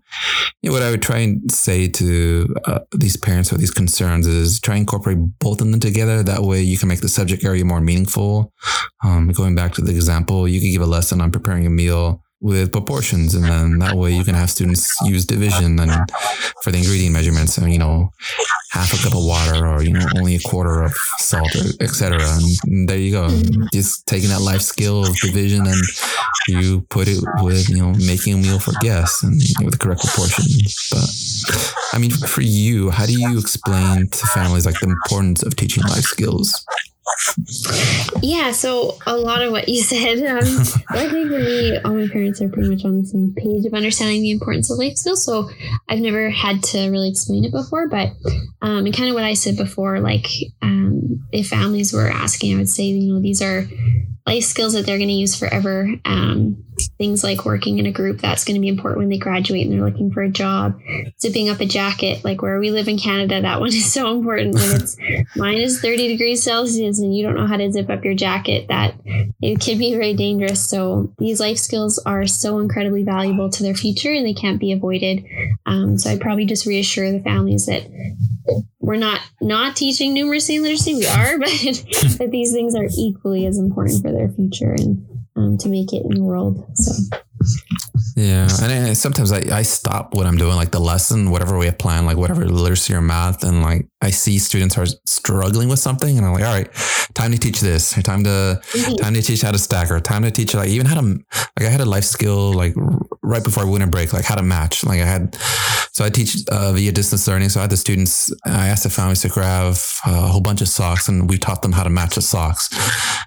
you 0.62 0.70
know, 0.70 0.74
what 0.74 0.82
I 0.82 0.90
would 0.90 1.02
try 1.02 1.18
and 1.18 1.50
say 1.50 1.88
to 1.88 2.54
uh, 2.66 2.80
these 2.92 3.16
parents 3.16 3.50
with 3.50 3.60
these 3.60 3.70
concerns 3.70 4.26
is 4.26 4.60
try 4.60 4.74
and 4.74 4.82
incorporate 4.82 5.18
both 5.38 5.60
of 5.60 5.70
them 5.70 5.80
together. 5.80 6.22
That 6.22 6.42
way 6.42 6.62
you 6.62 6.78
can 6.78 6.88
make 6.88 7.00
the 7.00 7.08
subject 7.08 7.44
area 7.44 7.64
more 7.64 7.80
meaningful. 7.80 8.52
Um, 9.02 9.28
going 9.28 9.54
back 9.54 9.72
to 9.74 9.82
the 9.82 9.92
example, 9.92 10.46
you 10.46 10.60
could 10.60 10.72
give 10.72 10.82
a 10.82 10.86
lesson 10.86 11.20
on 11.20 11.32
preparing 11.32 11.66
a 11.66 11.70
meal 11.70 12.22
with 12.40 12.72
proportions 12.72 13.34
and 13.34 13.44
then 13.44 13.78
that 13.78 13.94
way 13.94 14.12
you 14.12 14.24
can 14.24 14.34
have 14.34 14.50
students 14.50 14.96
use 15.04 15.26
division 15.26 15.78
and 15.78 16.10
for 16.62 16.70
the 16.70 16.78
ingredient 16.78 17.12
measurements 17.12 17.58
and 17.58 17.70
you 17.70 17.78
know 17.78 18.10
half 18.70 18.94
a 18.94 19.02
cup 19.02 19.14
of 19.14 19.24
water 19.24 19.66
or 19.66 19.82
you 19.82 19.92
know 19.92 20.06
only 20.16 20.36
a 20.36 20.40
quarter 20.40 20.82
of 20.82 20.92
salt 21.18 21.54
etc 21.80 22.18
and 22.64 22.88
there 22.88 22.98
you 22.98 23.10
go. 23.12 23.28
Mm-hmm. 23.28 23.64
Just 23.72 24.06
taking 24.06 24.30
that 24.30 24.40
life 24.40 24.62
skill 24.62 25.04
of 25.04 25.16
division 25.18 25.66
and 25.66 25.82
you 26.48 26.80
put 26.88 27.08
it 27.08 27.22
with 27.42 27.68
you 27.68 27.78
know 27.78 27.92
making 28.06 28.34
a 28.34 28.36
meal 28.38 28.58
for 28.58 28.72
guests 28.80 29.22
and 29.22 29.34
with 29.62 29.72
the 29.72 29.78
correct 29.78 30.00
proportion. 30.00 30.44
But 30.90 31.74
i 31.92 31.98
mean 31.98 32.10
for 32.10 32.42
you 32.42 32.90
how 32.90 33.06
do 33.06 33.12
you 33.12 33.38
explain 33.38 34.08
to 34.08 34.26
families 34.28 34.66
like 34.66 34.78
the 34.80 34.88
importance 34.88 35.42
of 35.42 35.56
teaching 35.56 35.82
life 35.84 36.04
skills 36.04 36.64
yeah, 38.22 38.52
so 38.52 38.98
a 39.06 39.16
lot 39.16 39.42
of 39.42 39.52
what 39.52 39.68
you 39.68 39.82
said. 39.82 40.18
Um, 40.18 40.38
I 40.90 41.08
think 41.08 41.28
for 41.28 41.38
me, 41.38 41.78
all 41.78 41.94
my 41.94 42.08
parents 42.08 42.40
are 42.40 42.48
pretty 42.48 42.68
much 42.68 42.84
on 42.84 43.00
the 43.00 43.06
same 43.06 43.34
page 43.36 43.66
of 43.66 43.74
understanding 43.74 44.22
the 44.22 44.30
importance 44.30 44.70
of 44.70 44.78
life 44.78 44.96
skills. 44.96 45.24
So 45.24 45.48
I've 45.88 46.00
never 46.00 46.30
had 46.30 46.62
to 46.64 46.88
really 46.90 47.10
explain 47.10 47.44
it 47.44 47.52
before, 47.52 47.88
but 47.88 48.10
um, 48.62 48.86
and 48.86 48.96
kind 48.96 49.08
of 49.08 49.14
what 49.14 49.24
I 49.24 49.34
said 49.34 49.56
before, 49.56 50.00
like 50.00 50.26
um, 50.62 51.26
if 51.32 51.48
families 51.48 51.92
were 51.92 52.08
asking, 52.08 52.54
I 52.54 52.58
would 52.58 52.68
say, 52.68 52.84
you 52.84 53.14
know, 53.14 53.20
these 53.20 53.42
are 53.42 53.66
life 54.26 54.44
skills 54.44 54.74
that 54.74 54.86
they're 54.86 54.98
going 54.98 55.08
to 55.08 55.14
use 55.14 55.38
forever. 55.38 55.88
Um, 56.04 56.64
things 56.88 57.24
like 57.24 57.44
working 57.44 57.78
in 57.78 57.86
a 57.86 57.92
group 57.92 58.20
that's 58.20 58.44
going 58.44 58.54
to 58.54 58.60
be 58.60 58.68
important 58.68 58.98
when 58.98 59.08
they 59.08 59.18
graduate 59.18 59.66
and 59.66 59.72
they're 59.72 59.88
looking 59.88 60.10
for 60.10 60.22
a 60.22 60.28
job. 60.28 60.80
Zipping 61.20 61.48
up 61.48 61.60
a 61.60 61.66
jacket, 61.66 62.24
like 62.24 62.42
where 62.42 62.58
we 62.58 62.70
live 62.70 62.88
in 62.88 62.98
Canada, 62.98 63.40
that 63.40 63.60
one 63.60 63.68
is 63.74 63.92
so 63.92 64.12
important 64.12 64.54
when 64.54 64.80
it's 64.80 64.96
minus 65.36 65.80
30 65.80 66.08
degrees 66.08 66.42
Celsius 66.42 66.98
and 67.00 67.16
you 67.16 67.24
don't 67.24 67.36
know 67.36 67.46
how 67.46 67.56
to 67.56 67.70
zip 67.72 67.90
up 67.90 68.04
your 68.04 68.14
jacket. 68.14 68.68
That 68.68 68.94
it 69.40 69.60
can 69.60 69.78
be 69.78 69.92
very 69.92 70.14
dangerous. 70.14 70.66
So 70.68 71.12
these 71.18 71.40
life 71.40 71.58
skills 71.58 71.98
are 71.98 72.26
so 72.26 72.58
incredibly 72.58 73.04
valuable 73.04 73.50
to 73.50 73.62
their 73.62 73.74
future 73.74 74.12
and 74.12 74.26
they 74.26 74.34
can't 74.34 74.60
be 74.60 74.72
avoided. 74.72 75.24
Um, 75.66 75.98
so 75.98 76.10
I'd 76.10 76.20
probably 76.20 76.46
just 76.46 76.66
reassure 76.66 77.10
the 77.12 77.20
families 77.20 77.66
that 77.66 77.86
we're 78.80 78.96
not 78.96 79.20
not 79.40 79.76
teaching 79.76 80.14
numeracy 80.14 80.54
and 80.54 80.64
literacy. 80.64 80.94
We 80.94 81.06
are, 81.06 81.38
but 81.38 81.48
that 81.48 82.28
these 82.30 82.52
things 82.52 82.74
are 82.74 82.88
equally 82.98 83.46
as 83.46 83.58
important 83.58 84.02
for 84.02 84.10
their 84.10 84.28
future 84.30 84.72
and 84.72 85.06
um, 85.40 85.58
to 85.58 85.68
make 85.68 85.92
it 85.92 86.02
in 86.04 86.14
the 86.14 86.22
world. 86.22 86.64
So. 86.74 87.16
Yeah, 88.16 88.48
and 88.62 88.96
sometimes 88.96 89.32
I, 89.32 89.38
I 89.50 89.62
stop 89.62 90.14
what 90.14 90.26
I'm 90.26 90.36
doing, 90.36 90.56
like 90.56 90.72
the 90.72 90.80
lesson, 90.80 91.30
whatever 91.30 91.56
we 91.56 91.66
have 91.66 91.78
planned, 91.78 92.06
like 92.06 92.18
whatever 92.18 92.44
literacy 92.44 92.92
or 92.92 93.00
math, 93.00 93.44
and 93.44 93.62
like 93.62 93.88
I 94.02 94.10
see 94.10 94.38
students 94.38 94.76
are 94.76 94.86
struggling 95.06 95.68
with 95.70 95.78
something, 95.78 96.18
and 96.18 96.26
I'm 96.26 96.34
like, 96.34 96.44
all 96.44 96.52
right, 96.52 96.70
time 97.14 97.32
to 97.32 97.38
teach 97.38 97.60
this, 97.60 97.96
or 97.96 98.02
time 98.02 98.24
to 98.24 98.60
mm-hmm. 98.62 98.96
time 98.96 99.14
to 99.14 99.22
teach 99.22 99.40
how 99.40 99.52
to 99.52 99.58
stack, 99.58 99.90
or 99.90 100.00
time 100.00 100.22
to 100.24 100.30
teach 100.30 100.54
like 100.54 100.68
even 100.68 100.86
how 100.86 101.00
to 101.00 101.02
like 101.02 101.66
I 101.66 101.70
had 101.70 101.80
a 101.80 101.86
life 101.86 102.04
skill 102.04 102.52
like 102.52 102.74
right 103.22 103.42
before 103.42 103.62
I 103.62 103.66
went 103.66 103.82
on 103.82 103.90
break, 103.90 104.12
like 104.12 104.24
how 104.24 104.34
to 104.34 104.42
match. 104.42 104.84
Like 104.84 105.00
I 105.00 105.06
had, 105.06 105.36
so 105.92 106.04
I 106.04 106.10
teach 106.10 106.36
uh, 106.50 106.72
via 106.72 106.92
distance 106.92 107.26
learning. 107.26 107.48
So 107.48 107.60
I 107.60 107.62
had 107.62 107.70
the 107.70 107.76
students, 107.76 108.32
I 108.46 108.68
asked 108.68 108.84
the 108.84 108.90
families 108.90 109.22
to 109.22 109.28
grab 109.28 109.74
uh, 110.06 110.24
a 110.24 110.28
whole 110.28 110.40
bunch 110.40 110.60
of 110.60 110.68
socks, 110.68 111.08
and 111.08 111.28
we 111.28 111.38
taught 111.38 111.62
them 111.62 111.72
how 111.72 111.82
to 111.82 111.90
match 111.90 112.14
the 112.14 112.22
socks. 112.22 112.68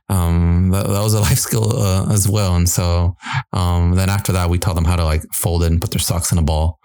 Um, 0.09 0.69
that, 0.71 0.87
that 0.87 1.01
was 1.01 1.13
a 1.13 1.19
life 1.29 1.39
skill 1.39 1.77
uh, 1.77 2.11
as 2.11 2.27
well, 2.27 2.55
and 2.55 2.67
so 2.67 3.15
um, 3.51 3.95
then 3.95 4.09
after 4.09 4.31
that, 4.33 4.49
we 4.49 4.57
taught 4.57 4.75
them 4.75 4.85
how 4.85 4.95
to 4.95 5.03
like 5.03 5.23
fold 5.33 5.63
it 5.63 5.71
and 5.71 5.81
put 5.81 5.91
their 5.91 5.99
socks 5.99 6.31
in 6.31 6.37
a 6.37 6.43
ball. 6.43 6.79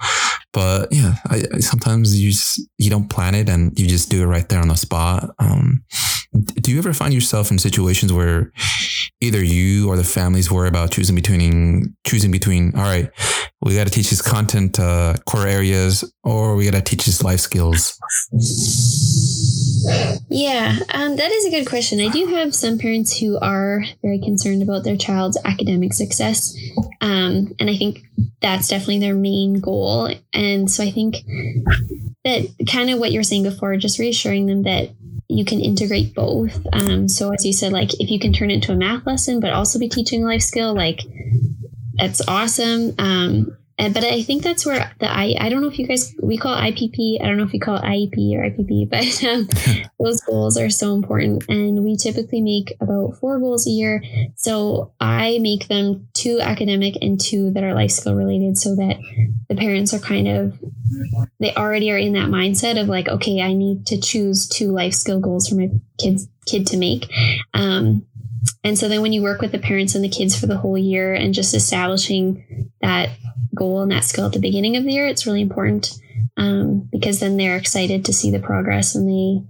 But 0.52 0.88
yeah, 0.90 1.14
I, 1.26 1.44
I, 1.54 1.58
sometimes 1.58 2.18
you 2.18 2.30
just 2.30 2.60
you 2.78 2.90
don't 2.90 3.08
plan 3.08 3.34
it 3.34 3.48
and 3.48 3.78
you 3.78 3.86
just 3.86 4.10
do 4.10 4.22
it 4.22 4.26
right 4.26 4.48
there 4.48 4.60
on 4.60 4.68
the 4.68 4.76
spot. 4.76 5.30
Um, 5.38 5.84
do 6.32 6.72
you 6.72 6.78
ever 6.78 6.92
find 6.92 7.12
yourself 7.12 7.50
in 7.50 7.58
situations 7.58 8.12
where 8.12 8.52
either 9.20 9.42
you 9.42 9.88
or 9.88 9.96
the 9.96 10.04
families 10.04 10.50
worry 10.50 10.68
about 10.68 10.90
choosing 10.90 11.14
between 11.14 11.96
choosing 12.06 12.30
between 12.30 12.74
all 12.74 12.82
right, 12.82 13.10
we 13.60 13.74
got 13.74 13.86
to 13.86 13.92
teach 13.92 14.10
these 14.10 14.22
content 14.22 14.78
uh, 14.78 15.14
core 15.26 15.46
areas 15.46 16.04
or 16.22 16.54
we 16.54 16.64
got 16.64 16.74
to 16.74 16.82
teach 16.82 17.04
these 17.06 17.22
life 17.22 17.40
skills? 17.40 17.98
Yeah, 20.30 20.78
um, 20.94 21.16
that 21.16 21.32
is 21.32 21.46
a 21.46 21.50
good 21.50 21.66
question. 21.66 22.00
I 22.00 22.08
do 22.08 22.26
have 22.26 22.54
some 22.54 22.78
parents 22.78 23.18
who 23.18 23.38
are 23.38 23.82
very 24.02 24.20
concerned 24.20 24.62
about 24.62 24.84
their 24.84 24.96
child's 24.96 25.38
academic 25.44 25.92
success. 25.92 26.56
Um, 27.00 27.54
and 27.58 27.68
I 27.68 27.76
think 27.76 28.00
that's 28.40 28.68
definitely 28.68 29.00
their 29.00 29.14
main 29.14 29.60
goal. 29.60 30.12
And 30.32 30.70
so 30.70 30.84
I 30.84 30.90
think 30.90 31.16
that 32.24 32.48
kind 32.70 32.90
of 32.90 32.98
what 32.98 33.10
you 33.10 33.18
were 33.18 33.24
saying 33.24 33.42
before, 33.42 33.76
just 33.76 33.98
reassuring 33.98 34.46
them 34.46 34.62
that 34.64 34.90
you 35.28 35.44
can 35.44 35.60
integrate 35.60 36.14
both. 36.14 36.66
Um, 36.72 37.08
so 37.08 37.32
as 37.32 37.44
you 37.44 37.52
said, 37.52 37.72
like 37.72 38.00
if 38.00 38.10
you 38.10 38.18
can 38.18 38.32
turn 38.32 38.50
it 38.50 38.54
into 38.54 38.72
a 38.72 38.76
math 38.76 39.06
lesson, 39.06 39.40
but 39.40 39.52
also 39.52 39.78
be 39.78 39.88
teaching 39.88 40.22
a 40.22 40.26
life 40.26 40.42
skill, 40.42 40.74
like 40.74 41.00
that's 41.98 42.20
awesome. 42.26 42.94
Um, 42.98 43.58
and, 43.80 43.94
but 43.94 44.02
I 44.02 44.22
think 44.22 44.42
that's 44.42 44.66
where 44.66 44.90
the 44.98 45.08
I 45.08 45.36
I 45.38 45.48
don't 45.48 45.62
know 45.62 45.68
if 45.68 45.78
you 45.78 45.86
guys 45.86 46.12
we 46.20 46.36
call 46.36 46.54
it 46.54 46.74
IPP. 46.74 47.22
I 47.22 47.26
don't 47.26 47.36
know 47.36 47.44
if 47.44 47.54
you 47.54 47.60
call 47.60 47.76
it 47.76 47.82
IEP 47.82 48.34
or 48.34 48.42
IPP, 48.42 48.90
but 48.90 49.24
um, 49.24 49.88
those 50.00 50.20
goals 50.22 50.56
are 50.56 50.68
so 50.68 50.94
important. 50.94 51.44
And 51.48 51.84
we 51.84 51.96
typically 51.96 52.40
make 52.40 52.74
about 52.80 53.18
four 53.20 53.38
goals 53.38 53.68
a 53.68 53.70
year. 53.70 54.02
So 54.34 54.92
I 54.98 55.38
make 55.40 55.68
them 55.68 56.08
two 56.12 56.40
academic 56.40 56.96
and 57.00 57.20
two 57.20 57.52
that 57.52 57.62
are 57.62 57.74
life 57.74 57.92
skill 57.92 58.16
related, 58.16 58.58
so 58.58 58.74
that 58.74 58.96
the 59.48 59.54
parents 59.54 59.94
are 59.94 60.00
kind 60.00 60.26
of 60.26 60.58
they 61.38 61.54
already 61.54 61.92
are 61.92 61.98
in 61.98 62.14
that 62.14 62.30
mindset 62.30 62.80
of 62.80 62.88
like, 62.88 63.08
okay, 63.08 63.40
I 63.40 63.52
need 63.52 63.86
to 63.86 64.00
choose 64.00 64.48
two 64.48 64.72
life 64.72 64.94
skill 64.94 65.20
goals 65.20 65.48
for 65.48 65.54
my 65.54 65.68
kids 65.98 66.26
kid 66.46 66.66
to 66.68 66.76
make. 66.76 67.08
Um, 67.54 68.06
and 68.64 68.78
so 68.78 68.88
then 68.88 69.02
when 69.02 69.12
you 69.12 69.22
work 69.22 69.40
with 69.40 69.52
the 69.52 69.58
parents 69.58 69.94
and 69.94 70.04
the 70.04 70.08
kids 70.08 70.38
for 70.38 70.46
the 70.46 70.56
whole 70.56 70.78
year 70.78 71.14
and 71.14 71.34
just 71.34 71.54
establishing 71.54 72.70
that 72.80 73.10
goal 73.54 73.82
and 73.82 73.90
that 73.90 74.04
skill 74.04 74.26
at 74.26 74.32
the 74.32 74.38
beginning 74.38 74.76
of 74.76 74.84
the 74.84 74.92
year, 74.92 75.06
it's 75.06 75.26
really 75.26 75.40
important 75.40 75.98
um, 76.36 76.88
because 76.92 77.20
then 77.20 77.36
they're 77.36 77.56
excited 77.56 78.04
to 78.04 78.12
see 78.12 78.30
the 78.30 78.38
progress 78.38 78.94
and 78.94 79.08
they 79.08 79.44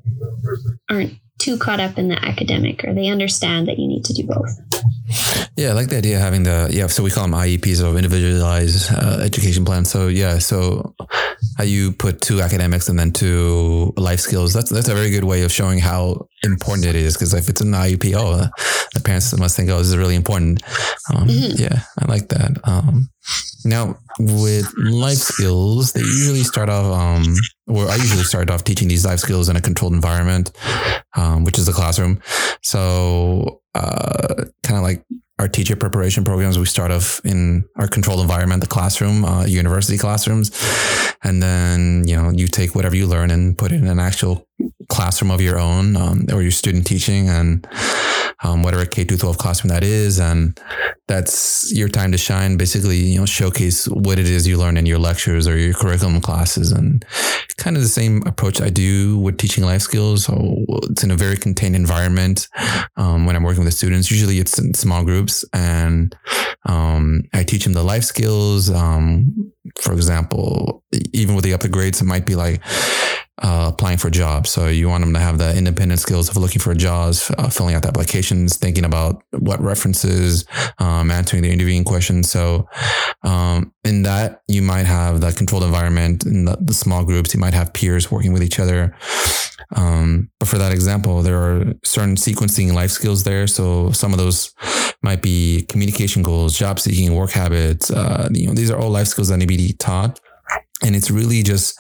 aren't 0.89 1.15
too 1.39 1.57
caught 1.57 1.81
up 1.81 1.99
in 1.99 2.09
the 2.09 2.25
academic 2.25 2.85
or 2.85 2.93
they 2.93 3.07
understand 3.07 3.69
that 3.69 3.79
you 3.79 3.87
need 3.87 4.05
to 4.05 4.13
do 4.13 4.27
both. 4.27 4.51
Yeah, 5.57 5.71
I 5.71 5.73
like 5.73 5.89
the 5.89 5.99
idea 5.99 6.17
of 6.17 6.23
having 6.23 6.43
the 6.43 6.69
yeah. 6.71 6.87
So 6.87 7.03
we 7.03 7.11
call 7.11 7.25
them 7.25 7.33
IEPs 7.33 7.83
of 7.83 7.97
individualized 7.97 8.93
uh, 8.93 9.21
education 9.23 9.65
plans. 9.65 9.91
So 9.91 10.09
yeah, 10.09 10.39
so 10.39 10.95
how 11.57 11.65
you 11.65 11.93
put 11.93 12.21
two 12.21 12.41
academics 12.41 12.89
and 12.89 12.99
then 12.99 13.13
two 13.13 13.93
life 13.97 14.21
skills. 14.21 14.53
That's 14.53 14.71
that's 14.71 14.89
a 14.89 14.95
very 14.95 15.11
good 15.11 15.25
way 15.25 15.43
of 15.43 15.53
showing 15.53 15.79
how 15.79 16.29
important 16.43 16.87
it 16.87 16.95
is. 16.95 17.15
Because 17.15 17.35
if 17.35 17.49
it's 17.49 17.61
an 17.61 17.73
IEP, 17.73 18.15
oh, 18.17 18.49
the 18.95 19.01
parents 19.01 19.37
must 19.37 19.57
think, 19.57 19.71
oh, 19.71 19.79
this 19.79 19.89
is 19.89 19.97
really 19.97 20.15
important. 20.15 20.63
Um, 21.15 21.29
mm-hmm. 21.29 21.63
Yeah, 21.63 21.81
I 21.99 22.07
like 22.07 22.29
that. 22.29 22.59
Um, 22.65 23.09
now, 23.65 23.99
with 24.19 24.73
life 24.79 25.19
skills, 25.19 25.93
they 25.93 26.01
usually 26.01 26.45
start 26.45 26.69
off, 26.69 26.87
um, 26.87 27.35
or 27.67 27.89
I 27.89 27.97
usually 27.97 28.25
start 28.25 28.51
off 28.51 28.65
teaching 28.65 28.89
these 28.89 29.05
life 29.05 29.19
skills 29.19 29.49
in 29.49 29.57
a 29.57 29.61
controlled 29.61 29.95
environment, 29.95 30.53
um, 31.17 31.45
which 31.45 31.59
is 31.59 31.67
the 31.67 31.73
classroom. 31.73 32.21
So, 32.63 33.61
uh, 33.75 34.45
kind 34.63 34.79
of 34.79 34.83
like 34.83 35.05
our 35.39 35.49
teacher 35.49 35.77
preparation 35.77 36.25
programs, 36.25 36.59
we 36.59 36.65
start 36.67 36.91
off 36.91 37.21
in 37.25 37.65
our 37.77 37.87
controlled 37.87 38.21
environment, 38.21 38.61
the 38.61 38.67
classroom, 38.67 39.25
uh, 39.25 39.45
university 39.45 39.97
classrooms. 39.97 40.51
And 41.23 41.43
then, 41.43 42.07
you 42.07 42.17
know, 42.17 42.31
you 42.31 42.49
take 42.49 42.75
whatever 42.75 42.97
you 42.97 43.07
learn 43.07 43.31
and 43.31 43.57
put 43.57 43.71
it 43.71 43.77
in 43.77 43.87
an 43.87 44.01
actual 44.01 44.47
classroom 44.89 45.31
of 45.31 45.41
your 45.41 45.59
own, 45.59 45.97
um, 45.97 46.27
or 46.33 46.43
your 46.43 46.51
student 46.51 46.87
teaching 46.87 47.29
and, 47.29 47.67
um, 48.43 48.63
whatever 48.63 48.85
K 48.85 49.05
through 49.05 49.19
12 49.19 49.39
classroom 49.39 49.69
that 49.69 49.85
is. 49.85 50.19
And 50.19 50.59
that's 51.07 51.73
your 51.73 51.89
time 51.89 52.11
to 52.13 52.19
shine. 52.19 52.57
Basically, 52.57 52.97
you 52.97 53.21
know, 53.21 53.27
showcase 53.27 53.87
what 53.87 54.19
it 54.19 54.29
is 54.29 54.47
you 54.47 54.59
learn 54.59 54.77
in 54.77 54.87
your 54.87 54.99
lectures 54.99 55.47
or 55.47 55.57
your 55.57 55.75
curriculum 55.75 56.21
classes. 56.21 56.73
And 56.73 57.05
kind 57.59 57.77
of 57.77 57.83
the 57.83 57.89
same 57.89 58.23
approach 58.27 58.61
I 58.61 58.71
do 58.71 59.19
with 59.19 59.37
teaching 59.37 59.65
life 59.65 59.83
skills. 59.83 60.25
So 60.25 60.65
it's 60.85 61.05
in 61.05 61.11
a 61.11 61.17
very 61.17 61.37
contained 61.37 61.77
environment. 61.77 62.49
Um, 62.97 63.27
when 63.27 63.37
I'm 63.37 63.43
working 63.43 63.65
with 63.65 63.73
the 63.73 63.77
students, 63.77 64.11
usually 64.11 64.39
it's 64.39 64.59
in 64.59 64.75
small 64.75 65.05
groups 65.05 65.45
and, 65.53 66.17
um, 66.67 67.25
I 67.35 67.43
teach 67.45 67.65
them 67.65 67.73
the 67.75 67.83
life 67.83 68.05
skills. 68.05 68.71
Um, 68.71 69.53
for 69.81 69.93
example, 69.93 70.85
even 71.13 71.35
with 71.35 71.45
the 71.45 71.55
upper 71.55 71.69
grades, 71.69 72.01
it 72.01 72.05
might 72.05 72.27
be 72.27 72.35
like, 72.35 72.63
uh, 73.43 73.71
applying 73.73 73.99
for 73.99 74.11
jobs. 74.11 74.51
So 74.51 74.67
you 74.67 74.89
want 74.89 75.05
them 75.05 75.13
to 75.15 75.21
have 75.21 75.39
the 75.39 75.57
independent 75.57 76.01
skills 76.01 76.29
of 76.29 76.37
looking 76.37 76.61
for 76.61 76.75
jobs, 76.75 77.31
uh, 77.39 77.49
filling 77.49 77.75
out 77.75 77.83
the 77.83 77.89
applications, 77.89 78.57
thinking 78.57 78.85
about 78.85 79.23
what 79.31 79.61
references, 79.61 80.45
um, 80.79 81.11
answering 81.11 81.43
the 81.43 81.51
interviewing 81.51 81.85
questions. 81.85 82.31
So 82.31 82.69
um, 83.23 83.73
in 83.85 84.03
that, 84.03 84.43
you 84.49 84.63
might 84.63 84.87
have 84.87 85.21
the 85.21 85.33
controlled 85.33 85.65
environment 85.65 86.27
in 86.27 86.47
the, 86.47 86.57
the, 86.61 86.75
small 86.75 87.05
groups. 87.05 87.35
You 87.35 87.41
might 87.41 87.55
have 87.55 87.73
peers 87.73 88.11
working 88.11 88.33
with 88.33 88.43
each 88.43 88.59
other. 88.59 88.97
Um, 89.75 90.31
but 90.39 90.49
for 90.49 90.59
that 90.59 90.73
example, 90.73 91.23
there 91.23 91.39
are 91.39 91.73
certain 91.85 92.17
sequencing 92.17 92.73
life 92.73 92.91
skills 92.91 93.25
there. 93.25 93.47
So 93.47 93.91
some 93.93 94.13
of 94.13 94.19
those 94.19 94.55
might 95.03 95.23
be 95.23 95.63
communication 95.69 96.23
goals, 96.23 96.59
job 96.59 96.81
seeking, 96.81 97.15
work 97.15 97.31
habits. 97.31 97.91
Uh, 97.91 98.29
you 98.33 98.47
know, 98.47 98.55
these 98.55 98.71
are 98.71 98.79
all 98.79 98.91
life 98.91 99.09
skills 99.09 99.29
that 99.29 99.37
need 99.39 99.49
to 99.49 99.57
be 99.57 99.73
taught. 99.73 100.21
And 100.83 100.95
it's 100.95 101.11
really 101.11 101.43
just 101.43 101.79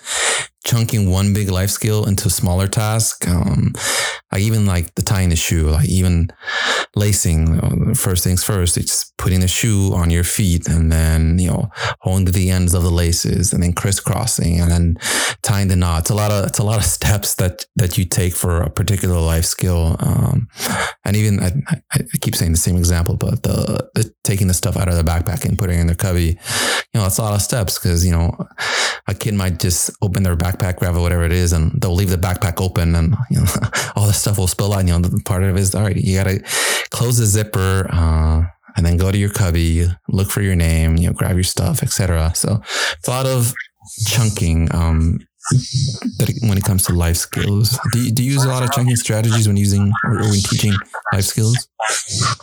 chunking 0.64 1.10
one 1.10 1.32
big 1.32 1.50
life 1.50 1.70
skill 1.70 2.06
into 2.06 2.28
smaller 2.28 2.66
tasks. 2.66 3.26
Um, 3.26 3.72
like 4.32 4.42
even 4.42 4.66
like 4.66 4.94
the 4.94 5.02
tying 5.02 5.30
the 5.30 5.36
shoe, 5.36 5.70
like 5.70 5.88
even 5.88 6.30
lacing. 6.94 7.94
First 7.94 8.24
things 8.24 8.44
first, 8.44 8.76
it's 8.76 9.12
putting 9.16 9.40
the 9.40 9.48
shoe 9.48 9.92
on 9.94 10.10
your 10.10 10.24
feet, 10.24 10.68
and 10.68 10.92
then 10.92 11.38
you 11.38 11.48
know 11.48 11.70
holding 12.00 12.26
the 12.26 12.50
ends 12.50 12.74
of 12.74 12.82
the 12.82 12.90
laces, 12.90 13.52
and 13.52 13.62
then 13.62 13.72
crisscrossing, 13.72 14.60
and 14.60 14.70
then 14.70 14.98
tying 15.42 15.68
the 15.68 15.76
knot. 15.76 16.00
It's 16.00 16.10
a 16.10 16.14
lot 16.14 16.30
of 16.30 16.46
it's 16.46 16.58
a 16.58 16.64
lot 16.64 16.78
of 16.78 16.84
steps 16.98 17.34
that 17.36 17.66
that 17.76 17.96
you 17.96 18.04
take 18.04 18.34
for 18.34 18.60
a 18.60 18.70
particular 18.70 19.18
life 19.18 19.46
skill. 19.46 19.96
Um, 20.00 20.48
and 21.04 21.16
even 21.16 21.40
I, 21.40 21.52
I, 21.92 22.00
keep 22.20 22.36
saying 22.36 22.52
the 22.52 22.58
same 22.58 22.76
example, 22.76 23.16
but 23.16 23.42
the, 23.42 23.88
the 23.94 24.12
taking 24.24 24.48
the 24.48 24.54
stuff 24.54 24.76
out 24.76 24.88
of 24.88 24.96
the 24.96 25.02
backpack 25.02 25.44
and 25.46 25.58
putting 25.58 25.78
in 25.78 25.86
their 25.86 25.96
cubby, 25.96 26.38
you 26.92 26.94
know, 26.94 27.02
that's 27.02 27.18
a 27.18 27.22
lot 27.22 27.34
of 27.34 27.40
steps 27.40 27.78
because 27.78 28.04
you 28.04 28.12
know 28.12 28.36
a 29.06 29.14
kid 29.14 29.32
might 29.34 29.58
just 29.58 29.90
open 30.02 30.22
their 30.22 30.36
backpack, 30.36 30.76
grab 30.76 30.96
whatever 30.96 31.24
it 31.24 31.32
is, 31.32 31.52
and 31.52 31.80
they'll 31.80 31.94
leave 31.94 32.10
the 32.10 32.16
backpack 32.16 32.60
open, 32.60 32.94
and 32.94 33.16
you 33.30 33.40
know 33.40 33.46
all 33.96 34.06
the 34.06 34.12
stuff 34.18 34.38
will 34.38 34.46
spill 34.46 34.72
out. 34.72 34.80
And, 34.80 34.88
You 34.88 34.98
know, 34.98 35.08
part 35.24 35.42
of 35.42 35.56
it 35.56 35.60
is 35.60 35.74
all 35.74 35.82
right. 35.82 35.96
You 35.96 36.16
gotta 36.16 36.40
close 36.90 37.18
the 37.18 37.26
zipper. 37.26 37.88
Uh, 37.90 38.46
and 38.76 38.86
then 38.86 38.96
go 38.96 39.10
to 39.10 39.18
your 39.18 39.30
cubby, 39.30 39.88
look 40.08 40.30
for 40.30 40.40
your 40.40 40.54
name, 40.54 40.96
you 40.96 41.08
know, 41.08 41.12
grab 41.12 41.34
your 41.34 41.42
stuff, 41.42 41.82
etc. 41.82 42.32
So 42.36 42.60
it's 42.96 43.08
a 43.08 43.10
lot 43.10 43.26
of 43.26 43.52
chunking. 44.06 44.72
Um, 44.72 45.18
when 46.42 46.58
it 46.58 46.64
comes 46.64 46.84
to 46.84 46.92
life 46.92 47.16
skills? 47.16 47.78
Do 47.92 48.00
you, 48.02 48.12
do 48.12 48.22
you 48.22 48.32
use 48.32 48.44
a 48.44 48.48
lot 48.48 48.62
of 48.62 48.70
chunking 48.72 48.96
strategies 48.96 49.46
when 49.46 49.56
using 49.56 49.92
or 50.04 50.20
when 50.20 50.40
teaching 50.40 50.74
life 51.12 51.24
skills? 51.24 51.68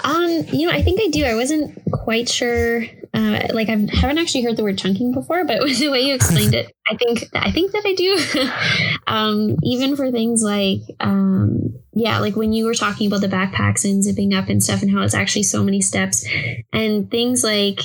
Um, 0.04 0.46
you 0.52 0.68
know, 0.68 0.74
I 0.74 0.82
think 0.82 1.00
I 1.02 1.08
do. 1.08 1.24
I 1.24 1.36
wasn't 1.36 1.80
quite 1.92 2.30
sure. 2.30 2.84
Uh, 3.16 3.48
like 3.54 3.70
I 3.70 3.78
haven't 3.94 4.18
actually 4.18 4.44
heard 4.44 4.58
the 4.58 4.64
word 4.64 4.78
chunking 4.78 5.14
before, 5.14 5.46
but 5.46 5.60
with 5.64 5.80
the 5.80 5.90
way 5.90 6.02
you 6.02 6.14
explained 6.14 6.54
it, 6.54 6.72
I 6.90 6.96
think 6.98 7.30
I 7.34 7.52
think 7.52 7.72
that 7.72 7.84
I 7.86 7.94
do. 7.94 9.00
um, 9.08 9.56
even 9.64 9.96
for 9.96 10.12
things 10.12 10.44
like, 10.44 10.82
um, 11.00 11.74
yeah, 11.94 12.20
like 12.20 12.36
when 12.36 12.52
you 12.52 12.66
were 12.66 12.74
talking 12.74 13.08
about 13.08 13.22
the 13.22 13.28
backpacks 13.28 13.86
and 13.86 14.04
zipping 14.04 14.34
up 14.34 14.50
and 14.50 14.62
stuff, 14.62 14.82
and 14.82 14.92
how 14.92 15.02
it's 15.02 15.14
actually 15.14 15.44
so 15.44 15.64
many 15.64 15.82
steps, 15.82 16.28
and 16.74 17.10
things 17.10 17.44
like 17.44 17.80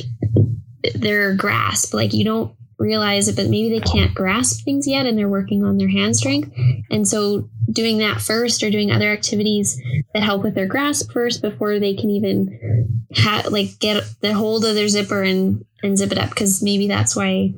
their 0.94 1.34
grasp, 1.36 1.94
like 1.94 2.12
you 2.12 2.24
don't 2.24 2.52
realize 2.80 3.28
it, 3.28 3.36
but 3.36 3.48
maybe 3.48 3.68
they 3.68 3.80
can't 3.80 4.14
grasp 4.14 4.64
things 4.64 4.88
yet 4.88 5.06
and 5.06 5.16
they're 5.16 5.28
working 5.28 5.62
on 5.62 5.76
their 5.76 5.90
hand 5.90 6.16
strength. 6.16 6.50
And 6.90 7.06
so 7.06 7.48
doing 7.70 7.98
that 7.98 8.20
first 8.20 8.62
or 8.62 8.70
doing 8.70 8.90
other 8.90 9.12
activities 9.12 9.80
that 10.14 10.22
help 10.22 10.42
with 10.42 10.54
their 10.54 10.66
grasp 10.66 11.12
first 11.12 11.42
before 11.42 11.78
they 11.78 11.94
can 11.94 12.10
even 12.10 12.98
ha- 13.14 13.44
like 13.50 13.78
get 13.78 14.02
the 14.22 14.32
hold 14.32 14.64
of 14.64 14.74
their 14.74 14.88
zipper 14.88 15.22
and, 15.22 15.64
and 15.82 15.98
zip 15.98 16.10
it 16.10 16.18
up 16.18 16.30
because 16.30 16.62
maybe 16.62 16.88
that's 16.88 17.14
why 17.14 17.52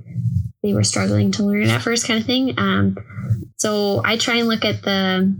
they 0.62 0.74
were 0.74 0.84
struggling 0.84 1.30
to 1.32 1.44
learn 1.44 1.68
at 1.68 1.82
first 1.82 2.06
kind 2.06 2.20
of 2.20 2.26
thing. 2.26 2.58
Um, 2.58 2.96
so 3.56 4.02
I 4.04 4.16
try 4.16 4.36
and 4.36 4.48
look 4.48 4.64
at 4.64 4.82
the 4.82 5.34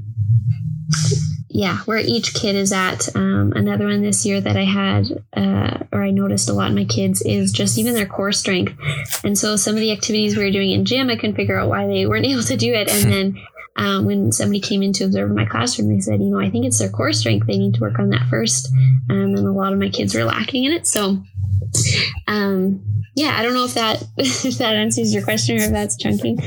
yeah, 1.55 1.79
where 1.85 1.99
each 1.99 2.33
kid 2.33 2.57
is 2.57 2.73
at. 2.73 3.15
Um, 3.15 3.53
another 3.55 3.87
one 3.87 4.03
this 4.03 4.25
year 4.25 4.41
that 4.41 4.57
I 4.57 4.65
had, 4.65 5.05
uh, 5.37 5.85
or 5.93 6.03
I 6.03 6.11
noticed 6.11 6.49
a 6.49 6.55
lot 6.55 6.71
in 6.71 6.75
my 6.75 6.87
kids, 6.87 7.21
is 7.23 7.53
just 7.53 7.77
even 7.77 7.93
their 7.93 8.07
core 8.07 8.33
strength. 8.33 8.75
And 9.23 9.37
so 9.37 9.57
some 9.57 9.75
of 9.75 9.81
the 9.81 9.93
activities 9.93 10.35
we 10.35 10.45
were 10.45 10.51
doing 10.51 10.71
in 10.71 10.87
gym, 10.87 11.11
I 11.11 11.17
couldn't 11.17 11.37
figure 11.37 11.59
out 11.59 11.69
why 11.69 11.87
they 11.87 12.07
weren't 12.07 12.25
able 12.33 12.43
to 12.43 12.57
do 12.57 12.73
it. 12.73 12.91
And 12.91 13.13
then 13.37 13.47
um, 13.77 14.07
when 14.07 14.33
somebody 14.33 14.61
came 14.61 14.83
in 14.83 14.95
to 14.95 15.05
observe 15.05 15.31
my 15.31 15.45
classroom, 15.45 15.93
they 15.93 16.01
said, 16.01 16.21
you 16.21 16.31
know, 16.31 16.41
I 16.41 16.49
think 16.49 16.65
it's 16.65 16.79
their 16.79 16.89
core 16.89 17.13
strength. 17.13 17.47
They 17.47 17.59
need 17.59 17.75
to 17.75 17.81
work 17.81 17.99
on 17.99 18.11
that 18.11 18.29
first. 18.31 18.73
Um, 19.11 19.35
and 19.35 19.39
a 19.39 19.53
lot 19.53 19.75
of 19.75 19.79
my 19.79 19.91
kids 19.91 20.15
were 20.15 20.25
lacking 20.25 20.65
in 20.65 20.73
it. 20.73 20.87
So, 20.87 21.23
um, 22.27 22.83
yeah, 23.15 23.37
I 23.39 23.43
don't 23.43 23.53
know 23.53 23.65
if 23.65 23.75
that 23.75 24.03
if 24.17 24.59
that 24.59 24.75
answers 24.75 25.13
your 25.13 25.23
question 25.23 25.59
or 25.59 25.65
if 25.65 25.71
that's 25.71 25.97
chunking. 25.97 26.39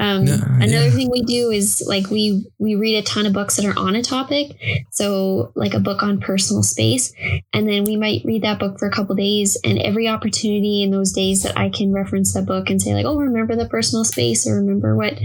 Um, 0.00 0.24
no, 0.24 0.38
another 0.42 0.86
yeah. 0.86 0.90
thing 0.90 1.10
we 1.10 1.22
do 1.22 1.50
is 1.50 1.84
like 1.86 2.08
we 2.08 2.46
we 2.58 2.74
read 2.76 2.96
a 2.96 3.02
ton 3.02 3.26
of 3.26 3.32
books 3.32 3.56
that 3.56 3.66
are 3.66 3.78
on 3.78 3.94
a 3.94 4.02
topic. 4.02 4.56
So 4.90 5.52
like 5.54 5.74
a 5.74 5.80
book 5.80 6.02
on 6.02 6.20
personal 6.20 6.62
space, 6.62 7.12
and 7.52 7.68
then 7.68 7.84
we 7.84 7.96
might 7.96 8.22
read 8.24 8.42
that 8.42 8.58
book 8.58 8.78
for 8.78 8.88
a 8.88 8.92
couple 8.92 9.14
days. 9.14 9.58
And 9.64 9.78
every 9.80 10.08
opportunity 10.08 10.82
in 10.82 10.90
those 10.90 11.12
days 11.12 11.42
that 11.42 11.58
I 11.58 11.68
can 11.68 11.92
reference 11.92 12.32
that 12.34 12.46
book 12.46 12.70
and 12.70 12.80
say 12.80 12.94
like, 12.94 13.06
oh, 13.06 13.16
remember 13.16 13.54
the 13.54 13.68
personal 13.68 14.04
space, 14.04 14.46
or 14.46 14.56
remember 14.56 14.96
what 14.96 15.18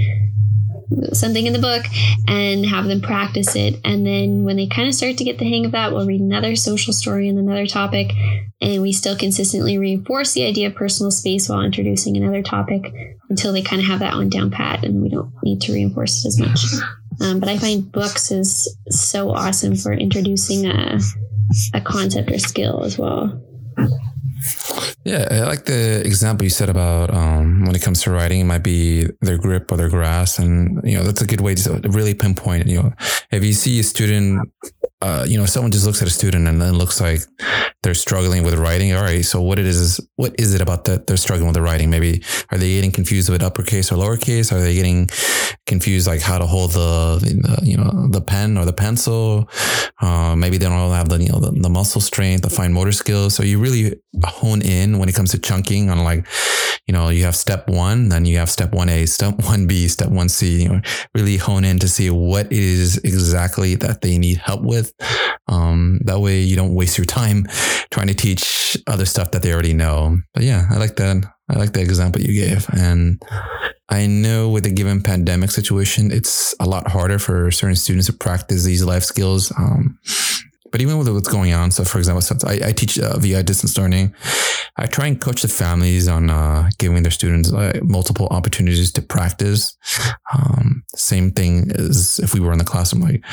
something 1.13 1.45
in 1.45 1.53
the 1.53 1.59
book 1.59 1.85
and 2.27 2.65
have 2.65 2.85
them 2.85 3.01
practice 3.01 3.55
it. 3.55 3.79
And 3.83 4.05
then 4.05 4.43
when 4.43 4.55
they 4.55 4.67
kind 4.67 4.87
of 4.87 4.95
start 4.95 5.17
to 5.17 5.23
get 5.23 5.37
the 5.37 5.49
hang 5.49 5.65
of 5.65 5.71
that, 5.71 5.91
we'll 5.91 6.05
read 6.05 6.21
another 6.21 6.55
social 6.55 6.93
story 6.93 7.29
on 7.29 7.37
another 7.37 7.67
topic. 7.67 8.11
And 8.61 8.81
we 8.81 8.91
still 8.91 9.15
consistently 9.15 9.77
reinforce 9.77 10.33
the 10.33 10.45
idea 10.45 10.67
of 10.67 10.75
personal 10.75 11.11
space 11.11 11.47
while 11.47 11.61
introducing 11.61 12.17
another 12.17 12.41
topic 12.41 12.93
until 13.29 13.53
they 13.53 13.61
kind 13.61 13.81
of 13.81 13.87
have 13.87 13.99
that 13.99 14.15
one 14.15 14.29
down 14.29 14.51
pat 14.51 14.83
and 14.83 15.01
we 15.01 15.09
don't 15.09 15.31
need 15.43 15.61
to 15.61 15.73
reinforce 15.73 16.25
it 16.25 16.27
as 16.27 16.39
much. 16.39 16.65
Um, 17.21 17.39
but 17.39 17.49
I 17.49 17.57
find 17.57 17.91
books 17.91 18.31
is 18.31 18.77
so 18.89 19.31
awesome 19.31 19.75
for 19.75 19.91
introducing 19.91 20.65
a, 20.65 20.99
a 21.73 21.81
concept 21.81 22.31
or 22.31 22.39
skill 22.39 22.83
as 22.83 22.97
well. 22.97 23.41
Yeah, 25.05 25.27
I 25.31 25.39
like 25.45 25.65
the 25.65 26.01
example 26.05 26.43
you 26.43 26.49
said 26.49 26.69
about 26.69 27.13
um, 27.13 27.65
when 27.65 27.75
it 27.75 27.81
comes 27.81 28.01
to 28.03 28.11
writing, 28.11 28.41
it 28.41 28.45
might 28.45 28.63
be 28.63 29.07
their 29.21 29.37
grip 29.37 29.71
or 29.71 29.77
their 29.77 29.89
grasp, 29.89 30.39
and 30.39 30.81
you 30.83 30.97
know 30.97 31.03
that's 31.03 31.21
a 31.21 31.27
good 31.27 31.41
way 31.41 31.55
to 31.55 31.81
really 31.89 32.13
pinpoint. 32.13 32.67
You 32.67 32.83
know, 32.83 32.93
if 33.31 33.43
you 33.43 33.53
see 33.53 33.79
a 33.79 33.83
student 33.83 34.49
uh, 35.01 35.25
you 35.27 35.37
know, 35.37 35.45
someone 35.45 35.71
just 35.71 35.85
looks 35.85 36.01
at 36.01 36.07
a 36.07 36.11
student 36.11 36.47
and 36.47 36.61
then 36.61 36.73
looks 36.73 36.99
like 36.99 37.21
they're 37.83 37.93
struggling 37.93 38.43
with 38.43 38.55
writing. 38.55 38.93
All 38.93 39.01
right, 39.01 39.23
so 39.23 39.41
what 39.41 39.57
it 39.57 39.65
is, 39.65 40.05
what 40.17 40.35
is 40.37 40.53
it 40.53 40.61
about 40.61 40.85
that 40.85 41.07
they're 41.07 41.15
struggling 41.15 41.47
with 41.47 41.55
the 41.55 41.61
writing? 41.61 41.89
Maybe 41.89 42.21
are 42.51 42.57
they 42.57 42.75
getting 42.75 42.91
confused 42.91 43.29
with 43.29 43.41
uppercase 43.41 43.91
or 43.91 43.95
lowercase? 43.95 44.51
Are 44.51 44.59
they 44.59 44.75
getting 44.75 45.09
confused 45.65 46.05
like 46.05 46.21
how 46.21 46.37
to 46.37 46.45
hold 46.45 46.71
the, 46.71 47.19
the 47.21 47.65
you 47.65 47.77
know 47.77 48.07
the 48.09 48.19
pen 48.21 48.57
or 48.57 48.65
the 48.65 48.73
pencil? 48.73 49.49
Uh, 50.01 50.35
maybe 50.35 50.57
they 50.57 50.65
don't 50.65 50.91
have 50.91 51.07
the 51.07 51.21
you 51.21 51.29
know 51.29 51.39
the, 51.39 51.51
the 51.51 51.69
muscle 51.69 52.01
strength, 52.01 52.41
the 52.41 52.49
fine 52.49 52.73
motor 52.73 52.91
skills. 52.91 53.35
So 53.35 53.43
you 53.43 53.57
really 53.59 53.95
hone 54.25 54.61
in 54.61 54.99
when 54.99 55.07
it 55.07 55.15
comes 55.15 55.31
to 55.31 55.39
chunking 55.39 55.89
on 55.89 56.03
like, 56.03 56.25
you 56.89 56.93
know, 56.93 57.09
you 57.09 57.23
have 57.25 57.35
step 57.35 57.69
one, 57.69 58.09
then 58.09 58.25
you 58.25 58.39
have 58.39 58.49
step 58.49 58.73
one 58.73 58.89
A, 58.89 59.05
step 59.05 59.35
one 59.45 59.67
B, 59.67 59.87
step 59.87 60.09
one 60.09 60.27
C. 60.27 60.63
You 60.63 60.69
know, 60.69 60.81
really 61.13 61.37
hone 61.37 61.63
in 61.63 61.77
to 61.77 61.87
see 61.87 62.09
what 62.09 62.51
is 62.51 62.97
exactly 63.03 63.75
that 63.75 64.01
they 64.01 64.17
need 64.17 64.37
help 64.37 64.63
with 64.63 64.91
um, 65.47 65.99
that 66.05 66.19
way 66.19 66.41
you 66.41 66.55
don't 66.55 66.73
waste 66.73 66.97
your 66.97 67.05
time 67.05 67.45
trying 67.91 68.07
to 68.07 68.15
teach 68.15 68.75
other 68.87 69.05
stuff 69.05 69.29
that 69.31 69.43
they 69.43 69.53
already 69.53 69.75
know. 69.75 70.17
But 70.33 70.43
yeah, 70.43 70.65
I 70.71 70.77
like 70.77 70.95
that. 70.95 71.25
I 71.47 71.57
like 71.57 71.73
the 71.73 71.81
example 71.81 72.21
you 72.21 72.33
gave. 72.33 72.67
And 72.73 73.21
I 73.89 74.07
know 74.07 74.49
with 74.49 74.63
the 74.63 74.71
given 74.71 75.01
pandemic 75.01 75.51
situation, 75.51 76.11
it's 76.11 76.55
a 76.59 76.65
lot 76.65 76.87
harder 76.87 77.19
for 77.19 77.51
certain 77.51 77.75
students 77.75 78.07
to 78.07 78.13
practice 78.13 78.63
these 78.63 78.83
life 78.83 79.03
skills. 79.03 79.51
Um, 79.57 79.99
but 80.71 80.81
even 80.81 80.97
with 80.97 81.09
what's 81.09 81.27
going 81.27 81.53
on, 81.53 81.71
so 81.71 81.83
for 81.83 81.97
example, 81.97 82.23
I, 82.47 82.69
I 82.69 82.71
teach 82.71 82.99
uh, 82.99 83.17
via 83.17 83.43
distance 83.43 83.77
learning. 83.77 84.13
I 84.77 84.85
try 84.85 85.07
and 85.07 85.19
coach 85.19 85.41
the 85.41 85.47
families 85.47 86.07
on 86.07 86.29
uh, 86.29 86.69
giving 86.77 87.03
their 87.03 87.11
students 87.11 87.51
uh, 87.51 87.79
multiple 87.83 88.27
opportunities 88.31 88.91
to 88.93 89.01
practice. 89.01 89.77
Um, 90.33 90.83
same 90.95 91.31
thing 91.31 91.71
as 91.71 92.19
if 92.19 92.33
we 92.33 92.39
were 92.39 92.51
in 92.51 92.59
the 92.59 92.65
classroom, 92.65 93.03
like 93.03 93.23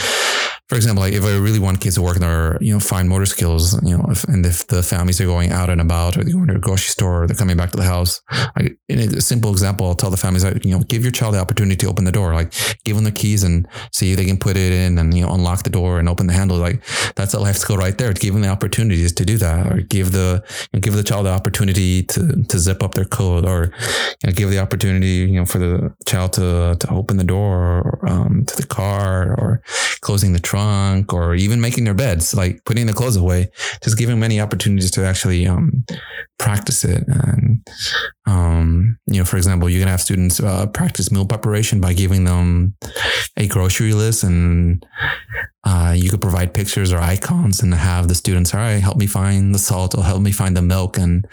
for 0.68 0.74
example, 0.74 1.04
like 1.04 1.12
if 1.12 1.24
I 1.24 1.36
really 1.36 1.60
want 1.60 1.80
kids 1.80 1.94
to 1.94 2.02
work 2.02 2.16
on 2.16 2.22
their, 2.22 2.58
you 2.60 2.72
know, 2.72 2.80
fine 2.80 3.06
motor 3.06 3.26
skills, 3.26 3.80
you 3.84 3.96
know, 3.96 4.04
if, 4.10 4.24
and 4.24 4.44
if 4.44 4.66
the 4.66 4.82
families 4.82 5.20
are 5.20 5.26
going 5.26 5.52
out 5.52 5.70
and 5.70 5.80
about 5.80 6.16
or 6.16 6.24
they're 6.24 6.32
going 6.32 6.48
to 6.48 6.56
a 6.56 6.58
grocery 6.58 6.90
store 6.90 7.22
or 7.22 7.26
they're 7.28 7.36
coming 7.36 7.56
back 7.56 7.70
to 7.70 7.76
the 7.76 7.84
house, 7.84 8.20
like 8.56 8.76
in 8.88 8.98
a 8.98 9.20
simple 9.20 9.52
example, 9.52 9.86
I'll 9.86 9.94
tell 9.94 10.10
the 10.10 10.16
families, 10.16 10.44
like, 10.44 10.64
you 10.64 10.72
know, 10.72 10.82
give 10.82 11.04
your 11.04 11.12
child 11.12 11.34
the 11.34 11.38
opportunity 11.38 11.76
to 11.76 11.86
open 11.86 12.04
the 12.04 12.10
door, 12.10 12.34
like 12.34 12.52
give 12.84 12.96
them 12.96 13.04
the 13.04 13.12
keys 13.12 13.44
and 13.44 13.68
see 13.92 14.10
if 14.10 14.16
they 14.16 14.24
can 14.24 14.38
put 14.38 14.56
it 14.56 14.72
in 14.72 14.98
and, 14.98 15.14
you 15.14 15.24
know, 15.24 15.32
unlock 15.32 15.62
the 15.62 15.70
door 15.70 16.00
and 16.00 16.08
open 16.08 16.26
the 16.26 16.32
handle. 16.32 16.56
Like 16.56 16.82
that's 17.14 17.32
a 17.32 17.38
life 17.38 17.56
skill 17.58 17.76
right 17.76 17.96
there. 17.96 18.12
Give 18.12 18.34
them 18.34 18.42
the 18.42 18.48
opportunities 18.48 19.12
to 19.12 19.24
do 19.24 19.38
that 19.38 19.72
or 19.72 19.82
give 19.82 20.10
the, 20.10 20.42
you 20.72 20.78
know, 20.78 20.80
give 20.80 20.94
the 20.94 21.04
child 21.04 21.26
the 21.26 21.30
opportunity 21.30 22.02
to, 22.02 22.42
to 22.42 22.58
zip 22.58 22.82
up 22.82 22.94
their 22.94 23.04
coat 23.04 23.46
or, 23.46 23.72
you 24.20 24.26
know, 24.26 24.32
give 24.32 24.50
the 24.50 24.58
opportunity, 24.58 25.30
you 25.30 25.38
know, 25.38 25.44
for 25.44 25.58
the 25.58 25.94
child 26.08 26.32
to, 26.32 26.76
to 26.80 26.90
open 26.90 27.18
the 27.18 27.24
door 27.24 28.00
um, 28.08 28.44
to 28.46 28.56
the 28.56 28.66
car 28.66 29.32
or 29.38 29.62
closing 30.00 30.32
the 30.32 30.40
trunk 30.40 30.55
trunk 30.56 31.12
or 31.12 31.34
even 31.34 31.60
making 31.60 31.84
their 31.84 31.94
beds, 31.94 32.34
like 32.34 32.64
putting 32.64 32.86
the 32.86 32.92
clothes 32.92 33.16
away, 33.16 33.50
just 33.82 33.98
giving 33.98 34.18
many 34.18 34.40
opportunities 34.40 34.90
to 34.92 35.04
actually 35.04 35.46
um, 35.46 35.84
practice 36.38 36.84
it. 36.84 37.04
And, 37.06 37.66
um, 38.26 38.98
you 39.06 39.20
know, 39.20 39.24
for 39.24 39.36
example, 39.36 39.68
you 39.68 39.78
can 39.78 39.88
have 39.88 40.00
students 40.00 40.40
uh, 40.40 40.66
practice 40.66 41.12
meal 41.12 41.26
preparation 41.26 41.80
by 41.80 41.92
giving 41.92 42.24
them 42.24 42.74
a 43.36 43.46
grocery 43.46 43.92
list 43.92 44.24
and 44.24 44.84
uh, 45.64 45.92
you 45.96 46.10
could 46.10 46.20
provide 46.20 46.54
pictures 46.54 46.92
or 46.92 46.98
icons 46.98 47.60
and 47.60 47.74
have 47.74 48.08
the 48.08 48.14
students, 48.14 48.54
all 48.54 48.60
right, 48.60 48.80
help 48.80 48.96
me 48.96 49.06
find 49.06 49.54
the 49.54 49.58
salt 49.58 49.96
or 49.96 50.04
help 50.04 50.22
me 50.22 50.30
find 50.30 50.56
the 50.56 50.62
milk. 50.62 50.96
And, 50.96 51.26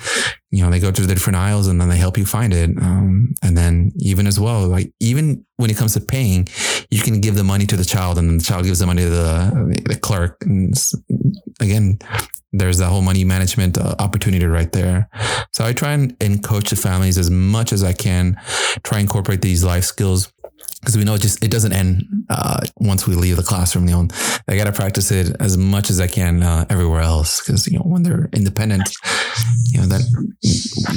you 0.51 0.63
know, 0.63 0.71
they 0.71 0.79
go 0.79 0.91
to 0.91 1.01
the 1.01 1.13
different 1.13 1.37
aisles 1.37 1.67
and 1.67 1.79
then 1.79 1.89
they 1.89 1.97
help 1.97 2.17
you 2.17 2.25
find 2.25 2.51
it. 2.51 2.71
Um, 2.81 3.33
and 3.43 3.55
then 3.57 3.91
even 3.97 4.25
as 4.25 4.39
well, 4.39 4.67
like 4.67 4.91
even 4.99 5.45
when 5.57 5.69
it 5.69 5.77
comes 5.77 5.93
to 5.93 5.99
paying, 5.99 6.47
you 6.89 7.01
can 7.01 7.21
give 7.21 7.35
the 7.35 7.43
money 7.43 7.65
to 7.67 7.77
the 7.77 7.85
child 7.85 8.17
and 8.17 8.39
the 8.39 8.43
child 8.43 8.65
gives 8.65 8.79
the 8.79 8.87
money 8.87 9.03
to 9.03 9.09
the, 9.09 9.83
the 9.85 9.99
clerk. 9.99 10.37
And 10.45 10.73
again, 11.59 11.99
there's 12.53 12.77
that 12.77 12.89
whole 12.89 13.01
money 13.01 13.23
management 13.23 13.77
uh, 13.77 13.95
opportunity 13.99 14.45
right 14.45 14.71
there. 14.71 15.09
So 15.51 15.65
I 15.65 15.73
try 15.73 15.91
and, 15.93 16.15
and 16.21 16.43
coach 16.43 16.69
the 16.69 16.75
families 16.75 17.17
as 17.17 17.29
much 17.29 17.73
as 17.73 17.83
I 17.83 17.93
can, 17.93 18.39
try 18.83 18.99
and 18.99 19.05
incorporate 19.05 19.41
these 19.41 19.63
life 19.63 19.83
skills 19.83 20.31
because 20.83 20.97
we 20.97 21.05
know 21.05 21.13
it 21.13 21.21
just 21.21 21.41
it 21.41 21.49
doesn't 21.49 21.71
end 21.71 22.03
uh, 22.29 22.59
once 22.77 23.07
we 23.07 23.15
leave 23.15 23.37
the 23.37 23.43
classroom, 23.43 23.87
you 23.87 23.95
know, 23.95 24.07
I 24.47 24.57
got 24.57 24.65
to 24.65 24.73
practice 24.73 25.11
it 25.11 25.35
as 25.39 25.57
much 25.57 25.89
as 25.89 26.01
I 26.01 26.07
can 26.07 26.43
uh, 26.43 26.65
everywhere 26.69 27.01
else 27.01 27.41
because 27.41 27.67
you 27.67 27.79
know 27.79 27.85
when 27.85 28.03
they're 28.03 28.29
independent, 28.33 28.93
you 29.71 29.79
know 29.79 29.87
that 29.87 30.01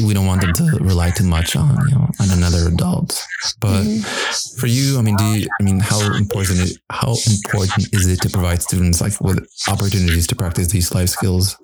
we 0.05 0.13
don't 0.13 0.27
want 0.27 0.41
them 0.41 0.53
to 0.55 0.79
rely 0.81 1.11
too 1.11 1.25
much 1.25 1.55
on 1.55 1.77
you 1.89 1.95
know 1.95 2.09
on 2.21 2.31
another 2.31 2.69
adult. 2.69 3.25
But 3.61 3.83
mm-hmm. 3.83 4.59
for 4.61 4.67
you, 4.67 4.99
I 4.99 5.03
mean, 5.03 5.17
do 5.17 5.25
you, 5.25 5.47
I 5.61 5.63
mean 5.63 5.79
how 5.79 6.01
important 6.17 6.61
is, 6.61 6.79
how 6.91 7.15
important 7.27 7.95
is 7.95 8.09
it 8.09 8.21
to 8.23 8.31
provide 8.31 8.63
students 8.63 9.01
like 9.01 9.21
with 9.21 9.47
opportunities 9.69 10.27
to 10.29 10.37
practice 10.37 10.69
these 10.69 10.93
life 10.93 11.11
skills? 11.11 11.57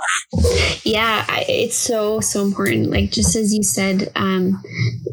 Yeah, 0.84 1.24
it's 1.48 1.76
so 1.76 2.20
so 2.20 2.42
important. 2.42 2.90
Like 2.90 3.10
just 3.10 3.34
as 3.34 3.52
you 3.52 3.62
said, 3.62 4.12
um, 4.14 4.62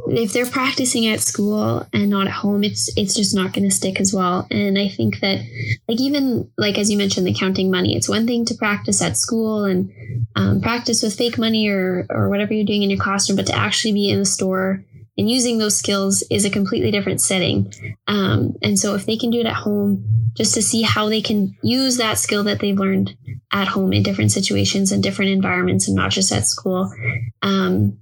if 0.07 0.33
they're 0.33 0.45
practicing 0.45 1.07
at 1.07 1.21
school 1.21 1.87
and 1.93 2.09
not 2.09 2.27
at 2.27 2.33
home, 2.33 2.63
it's 2.63 2.89
it's 2.99 3.15
just 3.15 3.33
not 3.33 3.53
going 3.53 3.63
to 3.63 3.73
stick 3.73 3.99
as 4.01 4.13
well. 4.13 4.45
And 4.51 4.77
I 4.77 4.89
think 4.89 5.21
that 5.21 5.39
like 5.88 6.01
even 6.01 6.51
like 6.57 6.77
as 6.77 6.91
you 6.91 6.97
mentioned, 6.97 7.25
the 7.25 7.33
counting 7.33 7.71
money, 7.71 7.95
it's 7.95 8.09
one 8.09 8.27
thing 8.27 8.45
to 8.45 8.55
practice 8.55 9.01
at 9.01 9.15
school 9.15 9.63
and 9.63 9.89
um, 10.35 10.62
practice 10.62 11.01
with 11.01 11.15
fake 11.15 11.38
money 11.38 11.69
or 11.69 12.05
or 12.09 12.29
whatever 12.29 12.53
you're 12.53 12.65
doing 12.65 12.83
in 12.83 12.89
your 12.89 12.99
classroom, 12.99 13.38
but 13.38 13.47
to 13.47 13.55
actually 13.55 13.93
be 13.93 14.09
in 14.09 14.19
the 14.19 14.25
store 14.25 14.83
and 15.17 15.29
using 15.29 15.57
those 15.57 15.77
skills 15.77 16.23
is 16.29 16.45
a 16.45 16.49
completely 16.49 16.91
different 16.91 17.21
setting. 17.21 17.73
Um, 18.07 18.55
and 18.62 18.77
so 18.77 18.95
if 18.95 19.05
they 19.05 19.17
can 19.17 19.31
do 19.31 19.39
it 19.39 19.45
at 19.45 19.53
home, 19.53 20.05
just 20.35 20.53
to 20.53 20.62
see 20.62 20.81
how 20.81 21.09
they 21.09 21.21
can 21.21 21.55
use 21.63 21.97
that 21.97 22.17
skill 22.17 22.43
that 22.45 22.59
they've 22.59 22.77
learned 22.77 23.15
at 23.51 23.67
home 23.67 23.91
in 23.93 24.03
different 24.03 24.31
situations 24.31 24.91
and 24.91 25.03
different 25.03 25.31
environments 25.31 25.88
and 25.88 25.95
not 25.95 26.12
just 26.12 26.31
at 26.31 26.45
school. 26.45 26.93
Um, 27.41 27.97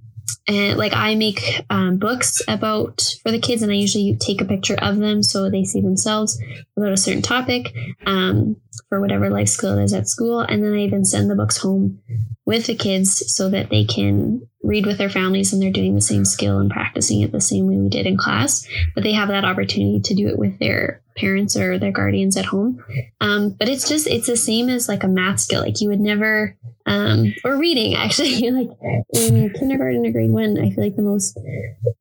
and 0.48 0.78
like 0.78 0.94
I 0.94 1.14
make 1.14 1.60
um, 1.68 1.98
books 1.98 2.40
about 2.48 3.14
for 3.22 3.30
the 3.30 3.38
kids, 3.38 3.62
and 3.62 3.70
I 3.70 3.74
usually 3.74 4.16
take 4.16 4.40
a 4.40 4.46
picture 4.46 4.76
of 4.76 4.96
them 4.96 5.22
so 5.22 5.50
they 5.50 5.64
see 5.64 5.82
themselves 5.82 6.40
about 6.76 6.92
a 6.92 6.96
certain 6.96 7.22
topic 7.22 7.74
um, 8.06 8.56
for 8.88 9.00
whatever 9.00 9.28
life 9.28 9.48
skill 9.48 9.78
it 9.78 9.84
is 9.84 9.92
at 9.92 10.08
school, 10.08 10.40
and 10.40 10.64
then 10.64 10.72
I 10.72 10.78
even 10.78 11.04
send 11.04 11.30
the 11.30 11.36
books 11.36 11.58
home 11.58 12.00
with 12.46 12.66
the 12.66 12.74
kids 12.74 13.30
so 13.32 13.50
that 13.50 13.68
they 13.68 13.84
can 13.84 14.40
read 14.62 14.86
with 14.86 14.96
their 14.98 15.10
families 15.10 15.52
and 15.52 15.62
they're 15.62 15.70
doing 15.70 15.94
the 15.94 16.00
same 16.00 16.24
skill 16.24 16.58
and 16.58 16.70
practicing 16.70 17.20
it 17.20 17.30
the 17.30 17.40
same 17.40 17.66
way 17.66 17.76
we 17.76 17.90
did 17.90 18.06
in 18.06 18.16
class, 18.16 18.66
but 18.94 19.04
they 19.04 19.12
have 19.12 19.28
that 19.28 19.44
opportunity 19.44 20.00
to 20.00 20.14
do 20.14 20.28
it 20.28 20.38
with 20.38 20.58
their 20.58 21.02
parents 21.18 21.56
or 21.56 21.78
their 21.78 21.92
guardians 21.92 22.36
at 22.36 22.46
home. 22.46 22.82
Um, 23.20 23.50
but 23.50 23.68
it's 23.68 23.88
just 23.88 24.06
it's 24.06 24.26
the 24.26 24.36
same 24.36 24.68
as 24.68 24.88
like 24.88 25.04
a 25.04 25.08
math 25.08 25.40
skill. 25.40 25.62
Like 25.62 25.80
you 25.80 25.88
would 25.88 26.00
never 26.00 26.56
um, 26.86 27.34
or 27.44 27.56
reading 27.56 27.94
actually 27.96 28.50
like 28.50 28.68
in 29.12 29.50
kindergarten 29.50 30.06
or 30.06 30.12
grade 30.12 30.30
one. 30.30 30.58
I 30.58 30.70
feel 30.70 30.84
like 30.84 30.96
the 30.96 31.02
most 31.02 31.38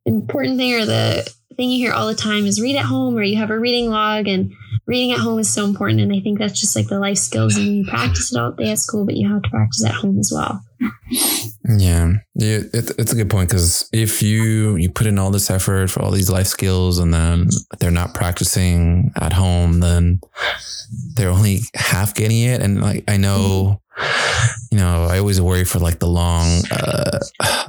important 0.05 0.57
thing 0.57 0.73
or 0.73 0.85
the 0.85 1.31
thing 1.57 1.71
you 1.71 1.79
hear 1.79 1.91
all 1.91 2.07
the 2.07 2.15
time 2.15 2.45
is 2.45 2.61
read 2.61 2.75
at 2.75 2.85
home 2.85 3.17
or 3.17 3.23
you 3.23 3.37
have 3.37 3.49
a 3.49 3.59
reading 3.59 3.89
log 3.89 4.27
and 4.27 4.53
reading 4.85 5.11
at 5.11 5.19
home 5.19 5.39
is 5.39 5.51
so 5.51 5.65
important 5.65 5.99
and 5.99 6.13
i 6.13 6.19
think 6.19 6.37
that's 6.37 6.59
just 6.59 6.75
like 6.75 6.87
the 6.87 6.99
life 6.99 7.17
skills 7.17 7.57
and 7.57 7.65
you 7.65 7.85
practice 7.85 8.31
it 8.31 8.39
all 8.39 8.51
day 8.51 8.71
at 8.71 8.77
school 8.77 9.05
but 9.05 9.17
you 9.17 9.27
have 9.27 9.41
to 9.41 9.49
practice 9.49 9.83
at 9.83 9.91
home 9.91 10.19
as 10.19 10.31
well 10.33 10.61
yeah, 11.69 12.13
it, 12.35 12.91
it's 12.97 13.11
a 13.11 13.15
good 13.15 13.29
point 13.29 13.49
because 13.49 13.89
if 13.91 14.21
you 14.21 14.77
you 14.77 14.89
put 14.89 15.05
in 15.05 15.19
all 15.19 15.31
this 15.31 15.49
effort 15.49 15.89
for 15.89 16.01
all 16.01 16.11
these 16.11 16.29
life 16.29 16.47
skills 16.47 16.97
and 16.97 17.13
then 17.13 17.49
they're 17.79 17.91
not 17.91 18.13
practicing 18.13 19.11
at 19.19 19.33
home, 19.33 19.81
then 19.81 20.21
they're 21.15 21.29
only 21.29 21.59
half 21.75 22.15
getting 22.15 22.39
it. 22.39 22.61
And 22.61 22.81
like 22.81 23.03
I 23.09 23.17
know, 23.17 23.81
you 24.71 24.77
know, 24.77 25.05
I 25.05 25.19
always 25.19 25.39
worry 25.41 25.65
for 25.65 25.79
like 25.79 25.99
the 25.99 26.07
long, 26.07 26.61
uh, 26.71 27.19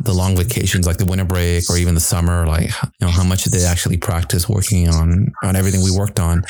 the 0.01 0.13
long 0.13 0.37
vacations, 0.37 0.87
like 0.87 0.99
the 0.99 1.07
winter 1.07 1.25
break 1.25 1.71
or 1.71 1.77
even 1.77 1.95
the 1.95 2.01
summer. 2.01 2.47
Like 2.47 2.71
you 2.83 3.07
know, 3.07 3.09
how 3.09 3.25
much 3.25 3.45
did 3.45 3.53
they 3.53 3.65
actually 3.65 3.97
practice 3.97 4.49
working 4.49 4.89
on 4.89 5.33
on 5.43 5.57
everything 5.57 5.83
we 5.83 5.97
worked 5.97 6.21
on? 6.21 6.43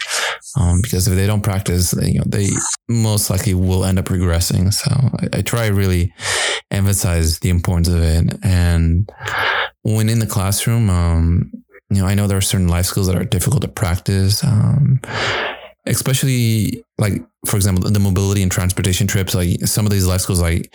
Um, 0.57 0.81
because 0.83 1.07
if 1.07 1.15
they 1.15 1.27
don't 1.27 1.43
practice, 1.43 1.93
you 2.01 2.19
know, 2.19 2.25
they 2.27 2.49
most 2.89 3.31
likely 3.31 3.55
will 3.55 3.85
end 3.85 3.99
up 3.99 4.07
regressing. 4.07 4.73
So 4.73 4.91
I, 4.91 5.39
I 5.39 5.43
try 5.43 5.67
really 5.67 6.13
emphasize 6.71 7.39
the 7.41 7.51
importance 7.51 7.89
of 7.89 8.03
it. 8.03 8.39
And 8.43 9.11
when 9.83 10.09
in 10.09 10.19
the 10.19 10.27
classroom, 10.27 10.91
um, 10.91 11.53
you 11.91 12.03
know, 12.03 12.07
I 12.07 12.15
know 12.15 12.27
there 12.27 12.39
are 12.39 12.43
certain 12.43 12.69
life 12.69 12.87
skills 12.87 13.07
that 13.07 13.17
are 13.17 13.25
difficult 13.25 13.63
to 13.63 13.69
practice. 13.69 14.45
Um, 14.45 15.01
especially 15.89 16.85
like, 16.99 17.23
for 17.47 17.57
example, 17.57 17.91
the 17.91 18.01
mobility 18.01 18.43
and 18.43 18.51
transportation 18.53 19.07
trips, 19.07 19.35
like 19.35 19.61
some 19.67 19.87
of 19.87 19.93
these 19.93 20.07
life 20.07 20.23
skills, 20.23 20.41
like 20.41 20.75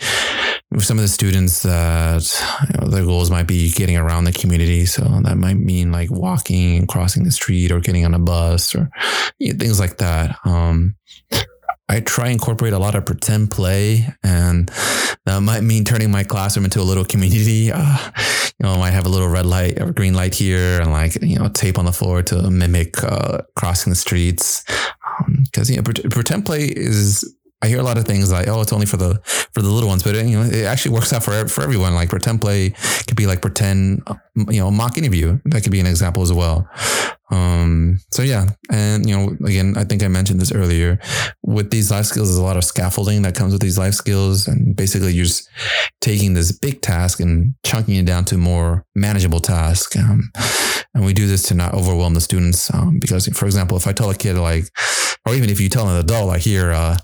some 0.78 0.98
of 0.98 1.02
the 1.02 1.08
students 1.08 1.62
that 1.62 2.22
you 2.68 2.80
know, 2.80 2.88
their 2.88 3.04
goals 3.04 3.30
might 3.30 3.46
be 3.46 3.70
getting 3.70 3.96
around 3.96 4.24
the 4.24 4.32
community. 4.32 4.86
So 4.86 5.02
that 5.02 5.36
might 5.36 5.54
mean 5.56 5.92
like 5.92 6.10
walking 6.10 6.76
and 6.76 6.88
crossing 6.88 7.24
the 7.24 7.30
street 7.30 7.70
or 7.70 7.80
getting 7.80 8.04
on 8.04 8.14
a 8.14 8.18
bus 8.18 8.74
or 8.74 8.90
you 9.38 9.52
know, 9.52 9.58
things 9.58 9.78
like 9.78 9.98
that. 9.98 10.36
Um, 10.44 10.96
I 11.88 12.00
try 12.00 12.28
incorporate 12.28 12.72
a 12.72 12.78
lot 12.78 12.94
of 12.94 13.04
pretend 13.04 13.50
play, 13.50 14.06
and 14.22 14.70
that 15.26 15.40
might 15.40 15.60
mean 15.60 15.84
turning 15.84 16.10
my 16.10 16.24
classroom 16.24 16.64
into 16.64 16.80
a 16.80 16.82
little 16.82 17.04
community. 17.04 17.70
Uh, 17.84 17.98
you 18.60 18.66
know, 18.66 18.74
I 18.74 18.78
might 18.78 18.92
have 18.92 19.04
a 19.04 19.08
little 19.08 19.26
red 19.26 19.46
light 19.46 19.80
or 19.80 19.92
green 19.92 20.14
light 20.14 20.34
here, 20.34 20.80
and 20.80 20.92
like 20.92 21.20
you 21.20 21.38
know, 21.38 21.48
tape 21.48 21.76
on 21.76 21.84
the 21.84 21.92
floor 21.92 22.22
to 22.22 22.50
mimic 22.50 23.02
uh, 23.02 23.42
crossing 23.56 23.90
the 23.90 23.96
streets. 23.96 24.64
Because 25.44 25.70
you 25.70 25.76
know, 25.76 25.82
pretend 25.82 26.46
play 26.46 26.64
is 26.64 27.34
I 27.64 27.68
hear 27.68 27.78
a 27.78 27.82
lot 27.82 27.96
of 27.96 28.04
things 28.04 28.30
like, 28.30 28.46
oh, 28.46 28.60
it's 28.60 28.74
only 28.74 28.84
for 28.84 28.98
the 28.98 29.18
for 29.24 29.62
the 29.62 29.70
little 29.70 29.88
ones, 29.88 30.02
but 30.02 30.14
it, 30.14 30.26
you 30.26 30.38
know, 30.38 30.44
it 30.44 30.64
actually 30.64 30.92
works 30.92 31.12
out 31.14 31.22
for 31.22 31.48
for 31.48 31.62
everyone. 31.62 31.94
Like 31.94 32.10
pretend 32.10 32.42
play 32.42 32.74
could 33.06 33.16
be 33.16 33.26
like 33.26 33.40
pretend, 33.40 34.02
you 34.36 34.60
know, 34.60 34.70
mock 34.70 34.98
interview. 34.98 35.40
That 35.46 35.62
could 35.62 35.72
be 35.72 35.80
an 35.80 35.86
example 35.86 36.22
as 36.22 36.30
well. 36.30 36.68
Um, 37.30 38.00
so 38.10 38.22
yeah, 38.22 38.50
and 38.70 39.08
you 39.08 39.16
know, 39.16 39.36
again, 39.46 39.78
I 39.78 39.84
think 39.84 40.02
I 40.02 40.08
mentioned 40.08 40.40
this 40.40 40.52
earlier. 40.52 40.98
With 41.42 41.70
these 41.70 41.90
life 41.90 42.04
skills, 42.04 42.28
there's 42.28 42.38
a 42.38 42.42
lot 42.42 42.58
of 42.58 42.64
scaffolding 42.64 43.22
that 43.22 43.34
comes 43.34 43.52
with 43.52 43.62
these 43.62 43.78
life 43.78 43.94
skills, 43.94 44.46
and 44.46 44.76
basically, 44.76 45.14
you're 45.14 45.24
just 45.24 45.48
taking 46.02 46.34
this 46.34 46.52
big 46.52 46.82
task 46.82 47.18
and 47.18 47.54
chunking 47.64 47.96
it 47.96 48.04
down 48.04 48.26
to 48.26 48.36
more 48.36 48.84
manageable 48.94 49.40
task. 49.40 49.96
Um, 49.96 50.30
and 50.94 51.04
we 51.04 51.12
do 51.12 51.26
this 51.26 51.42
to 51.48 51.54
not 51.54 51.74
overwhelm 51.74 52.14
the 52.14 52.20
students, 52.20 52.72
um, 52.72 52.98
because, 52.98 53.26
for 53.28 53.46
example, 53.46 53.76
if 53.76 53.86
I 53.86 53.92
tell 53.92 54.10
a 54.10 54.14
kid 54.14 54.36
like, 54.36 54.66
or 55.26 55.34
even 55.34 55.50
if 55.50 55.60
you 55.60 55.68
tell 55.68 55.88
an 55.88 55.98
adult 55.98 56.28
like, 56.28 56.42
here, 56.42 56.70
uh, 56.70 56.98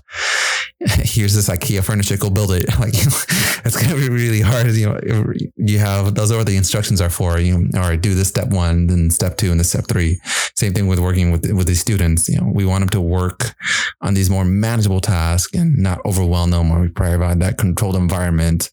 here's 1.03 1.35
this 1.35 1.49
IKEA 1.49 1.83
furniture, 1.83 2.17
go 2.17 2.29
build 2.29 2.51
it. 2.51 2.65
Like, 2.81 2.93
it's 2.95 3.75
going 3.75 3.89
to 3.89 3.95
be 3.95 4.09
really 4.09 4.41
hard. 4.41 4.71
You 4.71 4.87
know, 4.87 5.33
you 5.55 5.77
have, 5.77 6.15
those 6.15 6.31
are 6.31 6.37
what 6.37 6.47
the 6.47 6.57
instructions 6.57 6.99
are 6.99 7.11
for. 7.11 7.37
You 7.37 7.59
know, 7.59 7.79
all 7.79 7.89
right, 7.89 8.01
do 8.01 8.15
this 8.15 8.27
step 8.27 8.47
one, 8.47 8.87
then 8.87 9.11
step 9.11 9.37
two, 9.37 9.51
and 9.51 9.59
then 9.59 9.65
step 9.65 9.85
three. 9.87 10.19
Same 10.55 10.73
thing 10.73 10.87
with 10.87 10.97
working 10.97 11.31
with, 11.31 11.51
with 11.51 11.67
these 11.67 11.81
students. 11.81 12.27
You 12.27 12.41
know, 12.41 12.49
we 12.51 12.65
want 12.65 12.81
them 12.81 12.89
to 12.89 13.01
work 13.01 13.53
on 14.01 14.15
these 14.15 14.31
more 14.31 14.45
manageable 14.45 14.99
tasks 14.99 15.53
and 15.55 15.77
not 15.77 16.03
overwhelm 16.05 16.49
them 16.49 16.71
or 16.71 16.81
we 16.81 16.87
provide 16.87 17.39
that 17.41 17.59
controlled 17.59 17.95
environment. 17.95 18.71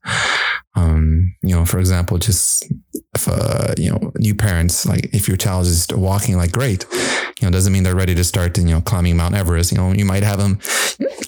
Um, 0.78 1.34
you 1.42 1.54
know, 1.54 1.64
for 1.64 1.78
example, 1.78 2.18
just 2.18 2.70
if, 3.14 3.26
uh, 3.28 3.74
you 3.76 3.90
know, 3.90 4.12
new 4.18 4.34
parents, 4.34 4.86
like 4.86 5.12
if 5.12 5.26
your 5.26 5.36
child 5.36 5.66
is 5.66 5.86
walking 5.90 6.36
like 6.36 6.52
great, 6.52 6.86
you 7.40 7.42
know, 7.42 7.50
doesn't 7.50 7.72
mean 7.72 7.82
they're 7.82 7.96
ready 7.96 8.14
to 8.14 8.24
start, 8.24 8.56
you 8.58 8.64
know, 8.64 8.80
climbing 8.80 9.16
Mount 9.16 9.34
Everest. 9.34 9.72
You 9.72 9.78
know, 9.78 9.92
you 9.92 10.04
might 10.04 10.22
have 10.22 10.38
them 10.38 10.58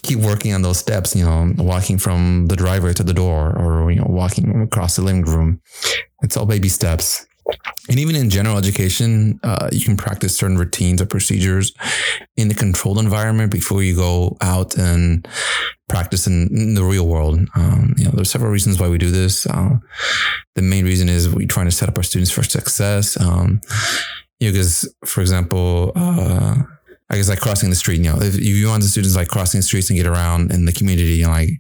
keep 0.02 0.20
working 0.20 0.54
on 0.54 0.62
those 0.62 0.78
steps, 0.78 1.16
you 1.16 1.24
know, 1.24 1.52
walking 1.58 1.98
from 1.98 2.46
the 2.46 2.56
driveway 2.56 2.92
to 2.94 3.02
the 3.02 3.14
door 3.14 3.56
or, 3.58 3.90
you 3.90 3.98
know, 3.98 4.06
walking 4.08 4.62
across 4.62 4.96
the 4.96 5.02
living 5.02 5.24
room. 5.24 5.60
It's 6.22 6.36
all 6.36 6.46
baby 6.46 6.68
steps. 6.68 7.26
And 7.88 7.98
even 7.98 8.14
in 8.14 8.30
general 8.30 8.58
education, 8.58 9.40
uh, 9.42 9.68
you 9.72 9.84
can 9.84 9.96
practice 9.96 10.36
certain 10.36 10.58
routines 10.58 11.02
or 11.02 11.06
procedures 11.06 11.72
in 12.36 12.48
the 12.48 12.54
controlled 12.54 12.98
environment 12.98 13.50
before 13.50 13.82
you 13.82 13.96
go 13.96 14.36
out 14.40 14.76
and 14.76 15.26
practice 15.88 16.26
in, 16.26 16.48
in 16.56 16.74
the 16.74 16.84
real 16.84 17.06
world. 17.06 17.40
Um, 17.54 17.94
you 17.96 18.04
know, 18.04 18.12
there's 18.12 18.30
several 18.30 18.52
reasons 18.52 18.78
why 18.78 18.88
we 18.88 18.98
do 18.98 19.10
this. 19.10 19.46
Uh, 19.46 19.78
the 20.54 20.62
main 20.62 20.84
reason 20.84 21.08
is 21.08 21.28
we're 21.28 21.48
trying 21.48 21.66
to 21.66 21.72
set 21.72 21.88
up 21.88 21.96
our 21.96 22.04
students 22.04 22.30
for 22.30 22.42
success. 22.42 23.20
Um, 23.20 23.60
you 24.38 24.48
know, 24.48 24.52
because 24.52 24.92
for 25.04 25.20
example, 25.20 25.92
uh, 25.96 26.62
I 27.10 27.16
guess 27.16 27.28
like 27.28 27.40
crossing 27.40 27.70
the 27.70 27.76
street, 27.76 27.98
you 27.98 28.04
know, 28.04 28.18
if 28.20 28.38
you 28.38 28.68
want 28.68 28.84
the 28.84 28.88
students 28.88 29.16
like 29.16 29.26
crossing 29.26 29.58
the 29.58 29.62
streets 29.62 29.90
and 29.90 29.96
get 29.96 30.06
around 30.06 30.52
in 30.52 30.64
the 30.64 30.72
community 30.72 31.22
and 31.22 31.32
like 31.32 31.50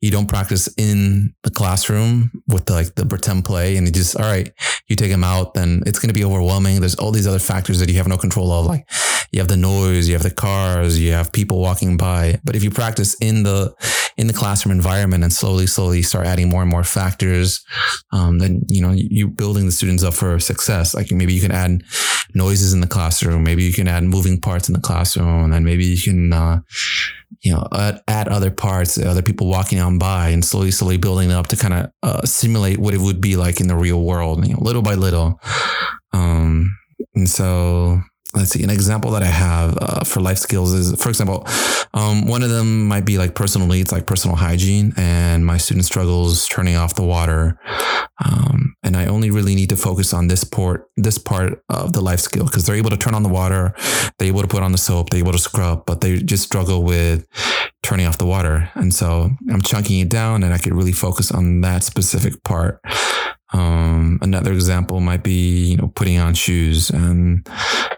you 0.00 0.12
don't 0.12 0.28
practice 0.28 0.68
in 0.76 1.34
the 1.42 1.50
classroom 1.50 2.30
with 2.46 2.66
the, 2.66 2.74
like 2.74 2.94
the 2.94 3.04
pretend 3.04 3.44
play 3.44 3.76
and 3.76 3.88
you 3.88 3.92
just, 3.92 4.14
all 4.16 4.22
right, 4.22 4.52
you 4.86 4.94
take 4.94 5.10
them 5.10 5.24
out, 5.24 5.54
then 5.54 5.82
it's 5.84 5.98
going 5.98 6.10
to 6.10 6.14
be 6.14 6.24
overwhelming. 6.24 6.78
There's 6.78 6.94
all 6.94 7.10
these 7.10 7.26
other 7.26 7.40
factors 7.40 7.80
that 7.80 7.88
you 7.88 7.96
have 7.96 8.06
no 8.06 8.16
control 8.16 8.52
of. 8.52 8.66
Like 8.66 8.88
you 9.32 9.40
have 9.40 9.48
the 9.48 9.56
noise, 9.56 10.06
you 10.06 10.14
have 10.14 10.22
the 10.22 10.30
cars, 10.30 11.00
you 11.00 11.10
have 11.10 11.32
people 11.32 11.60
walking 11.60 11.96
by. 11.96 12.38
But 12.44 12.54
if 12.54 12.62
you 12.62 12.70
practice 12.70 13.16
in 13.20 13.42
the, 13.42 13.74
in 14.16 14.28
the 14.28 14.32
classroom 14.32 14.76
environment 14.76 15.24
and 15.24 15.32
slowly, 15.32 15.66
slowly 15.66 16.02
start 16.02 16.26
adding 16.26 16.48
more 16.48 16.62
and 16.62 16.70
more 16.70 16.84
factors, 16.84 17.64
um, 18.12 18.38
then, 18.38 18.62
you 18.68 18.80
know, 18.80 18.92
you're 18.94 19.26
building 19.26 19.66
the 19.66 19.72
students 19.72 20.04
up 20.04 20.14
for 20.14 20.38
success. 20.38 20.94
Like 20.94 21.10
maybe 21.10 21.34
you 21.34 21.40
can 21.40 21.52
add 21.52 21.82
noises 22.32 22.72
in 22.72 22.80
the 22.80 22.86
classroom. 22.86 23.42
Maybe 23.42 23.64
you 23.64 23.72
can 23.72 23.88
add 23.88 24.04
moving 24.04 24.40
parts 24.40 24.68
in 24.68 24.72
the 24.72 24.80
classroom 24.80 24.99
and 25.16 25.52
then 25.52 25.64
maybe 25.64 25.84
you 25.84 26.02
can, 26.02 26.32
uh, 26.32 26.60
you 27.40 27.52
know, 27.52 27.66
add, 27.72 28.02
add, 28.08 28.28
other 28.28 28.50
parts, 28.50 28.98
other 28.98 29.22
people 29.22 29.46
walking 29.48 29.80
on 29.80 29.98
by 29.98 30.28
and 30.28 30.44
slowly, 30.44 30.70
slowly 30.70 30.98
building 30.98 31.32
up 31.32 31.46
to 31.48 31.56
kind 31.56 31.74
of 31.74 31.92
uh, 32.02 32.26
simulate 32.26 32.78
what 32.78 32.94
it 32.94 33.00
would 33.00 33.20
be 33.20 33.36
like 33.36 33.60
in 33.60 33.68
the 33.68 33.76
real 33.76 34.02
world, 34.02 34.46
you 34.46 34.54
know, 34.54 34.60
little 34.60 34.82
by 34.82 34.94
little. 34.94 35.40
Um, 36.12 36.76
and 37.14 37.28
so 37.28 38.00
let's 38.34 38.50
see, 38.50 38.62
an 38.62 38.70
example 38.70 39.10
that 39.12 39.22
I 39.22 39.26
have 39.26 39.76
uh, 39.80 40.04
for 40.04 40.20
life 40.20 40.38
skills 40.38 40.72
is, 40.72 41.02
for 41.02 41.08
example, 41.08 41.46
um, 41.94 42.26
one 42.26 42.42
of 42.42 42.50
them 42.50 42.86
might 42.86 43.04
be 43.04 43.18
like 43.18 43.34
personal 43.34 43.66
needs, 43.66 43.92
like 43.92 44.06
personal 44.06 44.36
hygiene, 44.36 44.92
and 44.96 45.44
my 45.44 45.56
student 45.56 45.84
struggles 45.84 46.46
turning 46.46 46.76
off 46.76 46.94
the 46.94 47.04
water. 47.04 47.58
Um, 48.24 48.69
and 48.90 48.96
I 48.96 49.06
only 49.06 49.30
really 49.30 49.54
need 49.54 49.68
to 49.68 49.76
focus 49.76 50.12
on 50.12 50.26
this 50.26 50.42
part, 50.42 50.90
this 50.96 51.16
part 51.16 51.62
of 51.68 51.92
the 51.92 52.00
life 52.00 52.18
skill 52.18 52.44
because 52.44 52.66
they're 52.66 52.74
able 52.74 52.90
to 52.90 52.96
turn 52.96 53.14
on 53.14 53.22
the 53.22 53.28
water, 53.28 53.72
they're 54.18 54.26
able 54.26 54.42
to 54.42 54.48
put 54.48 54.64
on 54.64 54.72
the 54.72 54.78
soap, 54.78 55.10
they're 55.10 55.20
able 55.20 55.30
to 55.30 55.38
scrub, 55.38 55.86
but 55.86 56.00
they 56.00 56.16
just 56.16 56.42
struggle 56.42 56.82
with 56.82 57.24
turning 57.84 58.06
off 58.06 58.18
the 58.18 58.26
water. 58.26 58.68
And 58.74 58.92
so 58.92 59.30
I'm 59.48 59.62
chunking 59.62 60.00
it 60.00 60.08
down, 60.08 60.42
and 60.42 60.52
I 60.52 60.58
could 60.58 60.74
really 60.74 60.90
focus 60.90 61.30
on 61.30 61.60
that 61.60 61.84
specific 61.84 62.42
part. 62.42 62.80
Um, 63.52 64.18
another 64.22 64.52
example 64.52 65.00
might 65.00 65.22
be, 65.22 65.70
you 65.70 65.76
know, 65.76 65.88
putting 65.88 66.18
on 66.18 66.34
shoes 66.34 66.90
and 66.90 67.46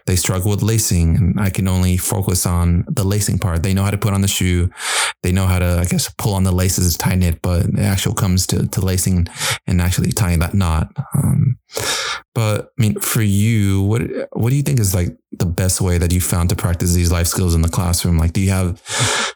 they 0.05 0.15
struggle 0.15 0.49
with 0.51 0.63
lacing 0.63 1.15
and 1.15 1.39
I 1.39 1.49
can 1.49 1.67
only 1.67 1.97
focus 1.97 2.45
on 2.45 2.85
the 2.87 3.03
lacing 3.03 3.39
part. 3.39 3.61
They 3.61 3.73
know 3.73 3.83
how 3.83 3.91
to 3.91 3.97
put 3.97 4.13
on 4.13 4.21
the 4.21 4.27
shoe. 4.27 4.69
They 5.21 5.31
know 5.31 5.45
how 5.45 5.59
to, 5.59 5.79
I 5.79 5.85
guess, 5.85 6.11
pull 6.17 6.33
on 6.33 6.43
the 6.43 6.51
laces, 6.51 6.97
tighten 6.97 7.23
it, 7.23 7.41
but 7.41 7.65
it 7.65 7.79
actually 7.79 8.15
comes 8.15 8.47
to, 8.47 8.67
to 8.67 8.81
lacing 8.81 9.27
and 9.67 9.81
actually 9.81 10.11
tying 10.11 10.39
that 10.39 10.53
knot. 10.53 10.91
Um, 11.15 11.57
but 12.33 12.71
I 12.77 12.81
mean, 12.81 12.99
for 12.99 13.21
you, 13.21 13.83
what, 13.83 14.01
what 14.33 14.49
do 14.49 14.55
you 14.55 14.63
think 14.63 14.79
is 14.79 14.95
like 14.95 15.15
the 15.31 15.45
best 15.45 15.81
way 15.81 15.97
that 15.99 16.11
you 16.11 16.19
found 16.19 16.49
to 16.49 16.55
practice 16.55 16.93
these 16.93 17.11
life 17.11 17.27
skills 17.27 17.53
in 17.53 17.61
the 17.61 17.69
classroom? 17.69 18.17
Like, 18.17 18.33
do 18.33 18.41
you 18.41 18.49
have 18.49 18.81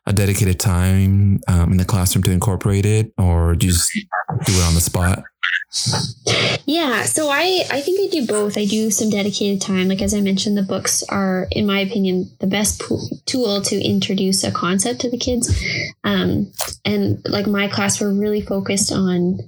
a 0.07 0.13
dedicated 0.13 0.59
time 0.59 1.39
um, 1.47 1.72
in 1.72 1.78
the 1.78 1.86
classroom 1.86 2.24
to 2.24 2.32
incorporate 2.32 2.86
it 2.86 3.13
or 3.18 3.55
do 3.55 3.68
you 3.68 3.74
just 3.74 3.91
do 3.93 4.53
it 4.53 4.63
on 4.63 4.74
the 4.74 4.82
spot? 4.82 5.24
Yeah, 6.65 7.03
so 7.03 7.29
I 7.29 7.65
I 7.71 7.81
think 7.81 7.99
I 8.01 8.11
do 8.11 8.25
both. 8.25 8.57
I 8.57 8.65
do 8.65 8.89
some 8.91 9.09
dedicated 9.09 9.61
time. 9.61 9.88
Like 9.88 10.01
as 10.01 10.13
I 10.13 10.21
mentioned, 10.21 10.57
the 10.57 10.63
books 10.63 11.03
are, 11.03 11.47
in 11.51 11.65
my 11.65 11.79
opinion, 11.79 12.29
the 12.39 12.47
best 12.47 12.81
po- 12.81 12.99
tool 13.25 13.61
to 13.63 13.81
introduce 13.81 14.43
a 14.43 14.51
concept 14.51 15.01
to 15.01 15.09
the 15.09 15.17
kids. 15.17 15.53
Um, 16.03 16.51
and 16.85 17.21
like 17.27 17.47
my 17.47 17.67
class, 17.67 18.01
we're 18.01 18.13
really 18.13 18.41
focused 18.41 18.91
on, 18.91 19.39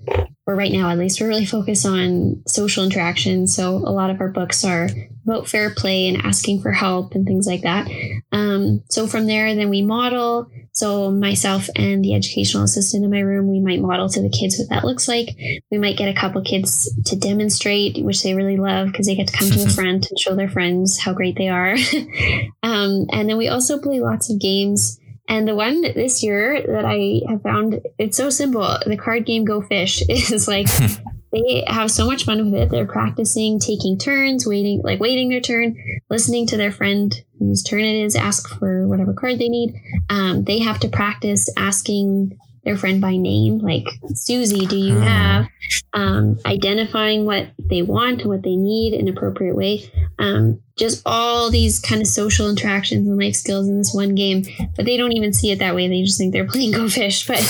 or 0.50 0.56
right 0.56 0.72
now 0.72 0.90
at 0.90 0.98
least, 0.98 1.22
we're 1.22 1.28
really 1.28 1.46
focused 1.46 1.86
on 1.86 2.42
social 2.48 2.84
interaction. 2.84 3.46
So 3.46 3.76
a 3.76 3.94
lot 3.94 4.10
of 4.10 4.20
our 4.20 4.30
books 4.30 4.66
are 4.66 4.90
about 5.26 5.48
fair 5.48 5.70
play 5.70 6.08
and 6.08 6.26
asking 6.26 6.64
for 6.64 6.72
help 6.72 7.14
and 7.14 7.24
things 7.24 7.46
like 7.46 7.62
that. 7.62 7.88
Um, 8.32 8.84
so 8.90 9.06
from 9.06 9.28
there, 9.28 9.54
then 9.54 9.70
we 9.70 9.84
model. 9.84 10.50
So 10.72 11.12
myself 11.12 11.70
and 11.76 12.04
the 12.04 12.16
educational 12.16 12.64
assistant 12.64 13.04
in 13.04 13.12
my 13.12 13.20
room, 13.20 13.48
we 13.48 13.60
might 13.60 13.80
model 13.80 14.10
to 14.10 14.22
the 14.24 14.30
kids 14.30 14.58
what 14.58 14.70
that 14.70 14.86
looks 14.86 15.08
like. 15.08 15.38
We 15.70 15.78
might 15.78 15.98
get 15.98 16.10
a 16.10 16.20
couple 16.20 16.42
kids 16.42 16.92
to 17.06 17.16
demonstrate, 17.16 18.04
which 18.04 18.24
they 18.24 18.34
really 18.34 18.58
love 18.58 18.88
because 18.88 19.06
they 19.06 19.16
get 19.16 19.28
to 19.28 19.38
come 19.38 19.52
to 19.52 19.66
the 19.66 19.70
front 19.76 20.10
and 20.10 20.18
show 20.18 20.34
their 20.34 20.50
friends 20.50 20.98
how 20.98 21.14
great 21.14 21.38
they 21.38 21.50
are. 21.50 21.74
um, 22.64 23.06
and 23.12 23.30
then 23.30 23.38
we 23.38 23.50
also 23.50 23.78
play 23.78 24.00
lots 24.00 24.32
of 24.32 24.40
games. 24.42 24.99
And 25.30 25.48
the 25.48 25.56
one 25.56 25.82
this 25.82 26.24
year 26.24 26.62
that 26.66 26.86
I 26.86 27.22
have 27.30 27.44
found, 27.44 27.82
it's 28.00 28.18
so 28.18 28.32
simple. 28.32 28.68
The 28.86 28.98
card 28.98 29.28
game 29.28 29.46
Go 29.46 29.62
Fish 29.62 30.02
is 30.10 30.48
like 30.48 30.68
they 31.32 31.64
have 31.68 31.92
so 31.92 32.08
much 32.08 32.26
fun 32.26 32.52
with 32.52 32.60
it. 32.60 32.72
They're 32.72 32.88
practicing 32.88 33.60
taking 33.60 34.00
turns, 34.00 34.48
waiting, 34.48 34.82
like 34.84 35.00
waiting 35.00 35.30
their 35.30 35.40
turn, 35.40 35.78
listening 36.10 36.48
to 36.48 36.58
their 36.58 36.72
friend 36.72 37.14
whose 37.38 37.62
turn 37.62 37.82
it 37.82 38.04
is, 38.04 38.16
ask 38.16 38.50
for 38.58 38.88
whatever 38.88 39.14
card 39.14 39.38
they 39.38 39.50
need. 39.50 39.76
Um, 40.10 40.44
they 40.44 40.60
have 40.60 40.80
to 40.80 40.90
practice 40.90 41.48
asking 41.56 42.38
their 42.64 42.78
friend 42.78 43.02
by 43.02 43.16
name, 43.18 43.60
like 43.60 43.86
Susie, 44.14 44.66
do 44.66 44.78
you 44.78 44.98
have? 44.98 45.48
Um, 45.94 46.40
identifying 46.46 47.26
what 47.26 47.48
they 47.58 47.82
want 47.82 48.22
and 48.22 48.30
what 48.30 48.44
they 48.44 48.56
need 48.56 48.94
in 48.94 49.08
an 49.08 49.16
appropriate 49.16 49.56
way. 49.56 49.84
Um, 50.18 50.62
just 50.76 51.02
all 51.06 51.50
these 51.50 51.80
kind 51.80 52.02
of 52.02 52.08
social 52.08 52.50
interactions 52.50 53.08
and 53.08 53.18
life 53.18 53.36
skills 53.36 53.68
in 53.68 53.78
this 53.78 53.94
one 53.94 54.16
game, 54.16 54.44
but 54.76 54.86
they 54.86 54.98
don't 54.98 55.14
even 55.14 55.34
see 55.34 55.52
it 55.52 55.60
that 55.60 55.76
way. 55.76 55.88
They 55.88 56.04
just 56.04 56.18
think 56.18 56.34
they're 56.34 56.48
playing 56.48 56.72
Go 56.74 56.90
Fish. 56.90 57.28
But 57.28 57.42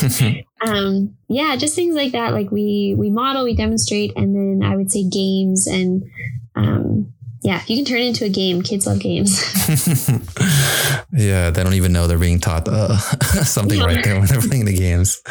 um, 0.61 1.15
yeah, 1.27 1.55
just 1.55 1.75
things 1.75 1.95
like 1.95 2.11
that. 2.13 2.33
Like 2.33 2.51
we 2.51 2.95
we 2.97 3.09
model, 3.09 3.43
we 3.43 3.55
demonstrate, 3.55 4.13
and 4.15 4.35
then 4.35 4.67
I 4.67 4.75
would 4.75 4.91
say 4.91 5.07
games 5.07 5.67
and 5.67 6.03
um, 6.55 7.13
yeah, 7.41 7.61
you 7.67 7.77
can 7.77 7.85
turn 7.85 8.01
it 8.01 8.07
into 8.07 8.25
a 8.25 8.29
game. 8.29 8.61
Kids 8.61 8.85
love 8.85 8.99
games. 8.99 9.41
yeah, 11.13 11.49
they 11.49 11.63
don't 11.63 11.73
even 11.73 11.93
know 11.93 12.05
they're 12.07 12.17
being 12.17 12.39
taught 12.39 12.67
uh, 12.67 12.97
something 13.43 13.79
yeah. 13.79 13.85
right 13.85 14.03
there 14.03 14.19
when 14.19 14.27
they're 14.27 14.41
playing 14.41 14.65
the 14.65 14.75
games. 14.75 15.21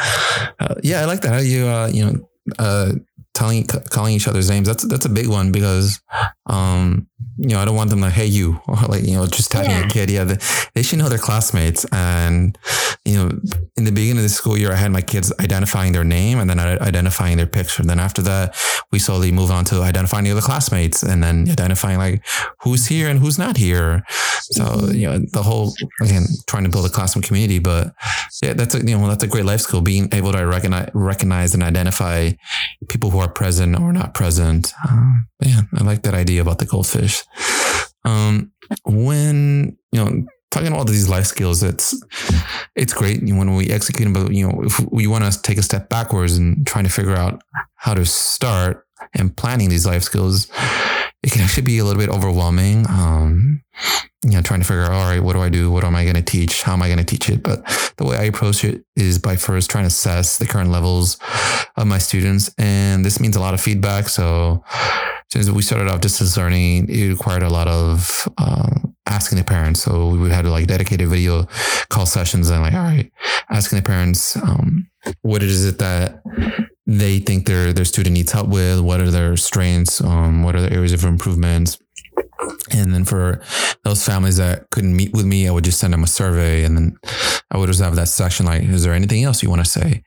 Uh, 0.59 0.75
yeah, 0.81 1.01
I 1.01 1.05
like 1.05 1.21
that. 1.21 1.33
How 1.33 1.39
you, 1.39 1.67
uh, 1.67 1.87
you 1.87 2.05
know, 2.05 2.29
uh, 2.57 2.93
telling 3.39 3.65
calling 3.65 4.13
each 4.13 4.27
other's 4.27 4.49
names. 4.49 4.67
That's 4.67 4.83
that's 4.83 5.05
a 5.05 5.09
big 5.09 5.27
one 5.27 5.51
because 5.51 6.01
um, 6.47 7.07
you 7.37 7.49
know 7.49 7.59
I 7.59 7.65
don't 7.65 7.75
want 7.75 7.89
them 7.89 8.01
to 8.01 8.09
hey 8.09 8.25
you 8.25 8.59
or 8.67 8.75
like 8.87 9.03
you 9.03 9.15
know 9.15 9.25
just 9.25 9.51
tagging 9.51 9.71
yeah. 9.71 9.85
a 9.85 9.89
kid. 9.89 10.09
Yeah, 10.11 10.25
they, 10.25 10.37
they, 10.73 10.83
should 10.83 10.99
know 10.99 11.09
their 11.09 11.17
classmates. 11.17 11.85
And 11.91 12.57
you 13.05 13.15
know, 13.15 13.29
in 13.77 13.85
the 13.85 13.91
beginning 13.91 14.17
of 14.17 14.23
the 14.23 14.29
school 14.29 14.57
year, 14.57 14.71
I 14.71 14.75
had 14.75 14.91
my 14.91 15.01
kids 15.01 15.31
identifying 15.39 15.93
their 15.93 16.03
name 16.03 16.39
and 16.39 16.49
then 16.49 16.59
identifying 16.59 17.37
their 17.37 17.47
picture. 17.47 17.81
and 17.81 17.89
Then 17.89 17.99
after 17.99 18.21
that, 18.23 18.57
we 18.91 18.99
slowly 18.99 19.31
move 19.31 19.51
on 19.51 19.63
to 19.65 19.81
identifying 19.81 20.25
the 20.25 20.31
other 20.31 20.41
classmates 20.41 21.01
and 21.01 21.23
then 21.23 21.49
identifying 21.49 21.97
like 21.97 22.25
who's 22.61 22.87
here 22.87 23.07
and 23.07 23.19
who's 23.19 23.39
not 23.39 23.55
here. 23.55 24.03
So 24.51 24.63
mm-hmm. 24.63 24.95
you 24.95 25.09
know 25.09 25.19
the 25.31 25.43
whole 25.43 25.73
again 26.01 26.25
trying 26.47 26.65
to 26.65 26.69
build 26.69 26.85
a 26.85 26.89
classroom 26.89 27.23
community. 27.23 27.59
But 27.59 27.93
yeah, 28.41 28.53
that's 28.53 28.75
a 28.75 28.79
you 28.79 28.97
know 28.97 29.07
that's 29.07 29.23
a 29.23 29.27
great 29.27 29.45
life 29.45 29.61
skill 29.61 29.81
being 29.81 30.09
able 30.11 30.33
to 30.33 30.45
recognize 30.45 30.89
recognize 30.93 31.53
and 31.53 31.63
identify 31.63 32.31
people 32.89 33.09
who 33.11 33.19
are 33.19 33.28
present 33.29 33.79
or 33.79 33.93
not 33.93 34.13
present. 34.13 34.73
Um, 34.87 35.27
yeah, 35.43 35.61
I 35.77 35.83
like 35.83 36.03
that 36.03 36.13
idea 36.13 36.41
about 36.41 36.59
the 36.59 36.65
goldfish. 36.65 37.23
Um, 38.05 38.51
when 38.85 39.77
you 39.91 40.03
know 40.03 40.25
talking 40.51 40.69
about 40.69 40.87
these 40.87 41.09
life 41.09 41.25
skills, 41.25 41.63
it's 41.63 42.01
it's 42.75 42.93
great 42.93 43.21
when 43.21 43.55
we 43.55 43.69
execute 43.69 44.05
them. 44.05 44.13
But 44.13 44.33
you 44.33 44.47
know, 44.47 44.63
if 44.63 44.79
we 44.91 45.07
want 45.07 45.31
to 45.31 45.41
take 45.41 45.57
a 45.57 45.63
step 45.63 45.89
backwards 45.89 46.37
and 46.37 46.65
trying 46.65 46.85
to 46.85 46.91
figure 46.91 47.15
out 47.15 47.41
how 47.75 47.93
to 47.93 48.05
start 48.05 48.85
and 49.13 49.35
planning 49.35 49.69
these 49.69 49.85
life 49.85 50.03
skills, 50.03 50.47
it 51.23 51.31
can 51.31 51.41
actually 51.41 51.63
be 51.63 51.77
a 51.79 51.83
little 51.83 51.99
bit 51.99 52.09
overwhelming. 52.09 52.85
Um, 52.89 53.63
you 54.25 54.31
know, 54.31 54.41
trying 54.41 54.59
to 54.59 54.65
figure 54.65 54.83
out, 54.83 54.91
all 54.91 55.09
right, 55.09 55.23
what 55.23 55.33
do 55.33 55.41
I 55.41 55.49
do? 55.49 55.71
What 55.71 55.85
am 55.85 55.95
I 55.95 56.03
going 56.03 56.15
to 56.15 56.21
teach? 56.21 56.63
How 56.63 56.73
am 56.73 56.81
I 56.81 56.87
going 56.87 56.99
to 56.99 57.05
teach 57.05 57.29
it? 57.29 57.41
But 57.41 57.65
the 57.97 58.05
way 58.05 58.17
I 58.17 58.23
approach 58.23 58.65
it 58.65 58.83
is 58.95 59.17
by 59.17 59.37
first 59.37 59.69
trying 59.69 59.83
to 59.83 59.87
assess 59.87 60.37
the 60.37 60.45
current 60.45 60.71
levels 60.71 61.17
of 61.77 61.87
my 61.87 61.99
students. 61.99 62.53
And 62.57 63.05
this 63.05 63.19
means 63.21 63.37
a 63.37 63.39
lot 63.39 63.53
of 63.53 63.61
feedback. 63.61 64.09
So 64.09 64.63
since 65.31 65.49
we 65.49 65.61
started 65.61 65.87
off 65.87 66.01
distance 66.01 66.35
learning, 66.37 66.89
it 66.89 67.09
required 67.09 67.43
a 67.43 67.49
lot 67.49 67.67
of 67.67 68.27
uh, 68.37 68.69
asking 69.05 69.37
the 69.37 69.43
parents. 69.43 69.83
So 69.83 70.09
we 70.09 70.29
had 70.29 70.45
like 70.45 70.67
dedicated 70.67 71.07
video 71.07 71.45
call 71.89 72.05
sessions 72.05 72.49
and 72.49 72.61
like, 72.61 72.73
all 72.73 72.79
right, 72.79 73.11
asking 73.49 73.77
the 73.77 73.83
parents, 73.83 74.35
um, 74.37 74.87
what 75.21 75.43
is 75.43 75.65
it 75.65 75.77
that 75.79 76.23
they 76.87 77.19
think 77.19 77.45
their, 77.45 77.73
their 77.73 77.85
student 77.85 78.15
needs 78.15 78.31
help 78.31 78.47
with? 78.47 78.79
What 78.79 79.01
are 79.01 79.11
their 79.11 79.37
strengths? 79.37 80.01
Um, 80.01 80.43
what 80.43 80.55
are 80.55 80.61
the 80.61 80.73
areas 80.73 80.93
of 80.93 81.03
improvements? 81.03 81.77
And 82.71 82.93
then 82.93 83.05
for 83.05 83.41
those 83.83 84.03
families 84.03 84.37
that 84.37 84.69
couldn't 84.71 84.95
meet 84.95 85.13
with 85.13 85.25
me, 85.25 85.47
I 85.47 85.51
would 85.51 85.63
just 85.63 85.79
send 85.79 85.93
them 85.93 86.03
a 86.03 86.07
survey. 86.07 86.63
And 86.63 86.75
then 86.75 86.97
I 87.51 87.57
would 87.57 87.67
just 87.67 87.81
have 87.81 87.95
that 87.95 88.07
section 88.07 88.45
like, 88.45 88.63
is 88.63 88.83
there 88.83 88.93
anything 88.93 89.23
else 89.23 89.43
you 89.43 89.49
want 89.49 89.63
to 89.63 89.69
say? 89.69 90.03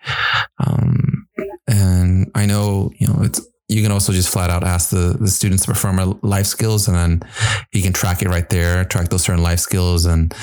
Um, 0.58 1.28
and 1.68 2.30
I 2.34 2.46
know, 2.46 2.90
you 2.98 3.06
know, 3.06 3.20
it's, 3.22 3.40
you 3.72 3.82
can 3.82 3.90
also 3.90 4.12
just 4.12 4.28
flat 4.28 4.50
out 4.50 4.62
ask 4.62 4.90
the, 4.90 5.16
the 5.18 5.28
students 5.28 5.64
to 5.64 5.72
perform 5.72 6.18
life 6.22 6.46
skills 6.46 6.88
and 6.88 6.96
then 6.96 7.22
you 7.72 7.82
can 7.82 7.92
track 7.92 8.20
it 8.22 8.28
right 8.28 8.48
there, 8.50 8.84
track 8.84 9.08
those 9.08 9.24
certain 9.24 9.42
life 9.42 9.60
skills. 9.60 10.04
And 10.04 10.34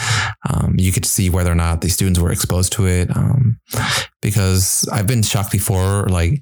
um, 0.49 0.75
you 0.77 0.91
could 0.91 1.05
see 1.05 1.29
whether 1.29 1.51
or 1.51 1.55
not 1.55 1.81
the 1.81 1.89
students 1.89 2.19
were 2.19 2.31
exposed 2.31 2.73
to 2.73 2.87
it. 2.87 3.15
Um, 3.15 3.59
because 4.21 4.87
I've 4.91 5.07
been 5.07 5.21
shocked 5.21 5.51
before, 5.51 6.07
like, 6.07 6.41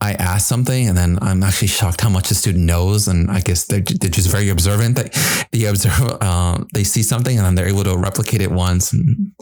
I 0.00 0.12
ask 0.12 0.46
something 0.46 0.88
and 0.88 0.98
then 0.98 1.18
I'm 1.22 1.42
actually 1.42 1.68
shocked 1.68 2.02
how 2.02 2.10
much 2.10 2.28
the 2.28 2.34
student 2.34 2.64
knows. 2.64 3.08
And 3.08 3.30
I 3.30 3.40
guess 3.40 3.64
they're, 3.64 3.80
they're 3.80 4.10
just 4.10 4.30
very 4.30 4.50
observant. 4.50 4.96
They, 4.96 5.10
they 5.52 5.64
observe, 5.64 6.22
um, 6.22 6.68
they 6.74 6.84
see 6.84 7.02
something 7.02 7.36
and 7.38 7.46
then 7.46 7.54
they're 7.54 7.68
able 7.68 7.84
to 7.84 7.96
replicate 7.96 8.42
it 8.42 8.50
once. 8.50 8.92
And 8.92 9.32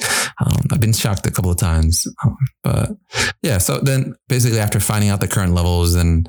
um, 0.44 0.66
I've 0.72 0.80
been 0.80 0.92
shocked 0.92 1.26
a 1.26 1.30
couple 1.30 1.50
of 1.50 1.56
times. 1.56 2.06
Um, 2.24 2.36
but 2.62 2.90
yeah, 3.42 3.58
so 3.58 3.78
then 3.78 4.16
basically 4.28 4.58
after 4.58 4.80
finding 4.80 5.10
out 5.10 5.20
the 5.20 5.28
current 5.28 5.54
levels, 5.54 5.94
and 5.94 6.28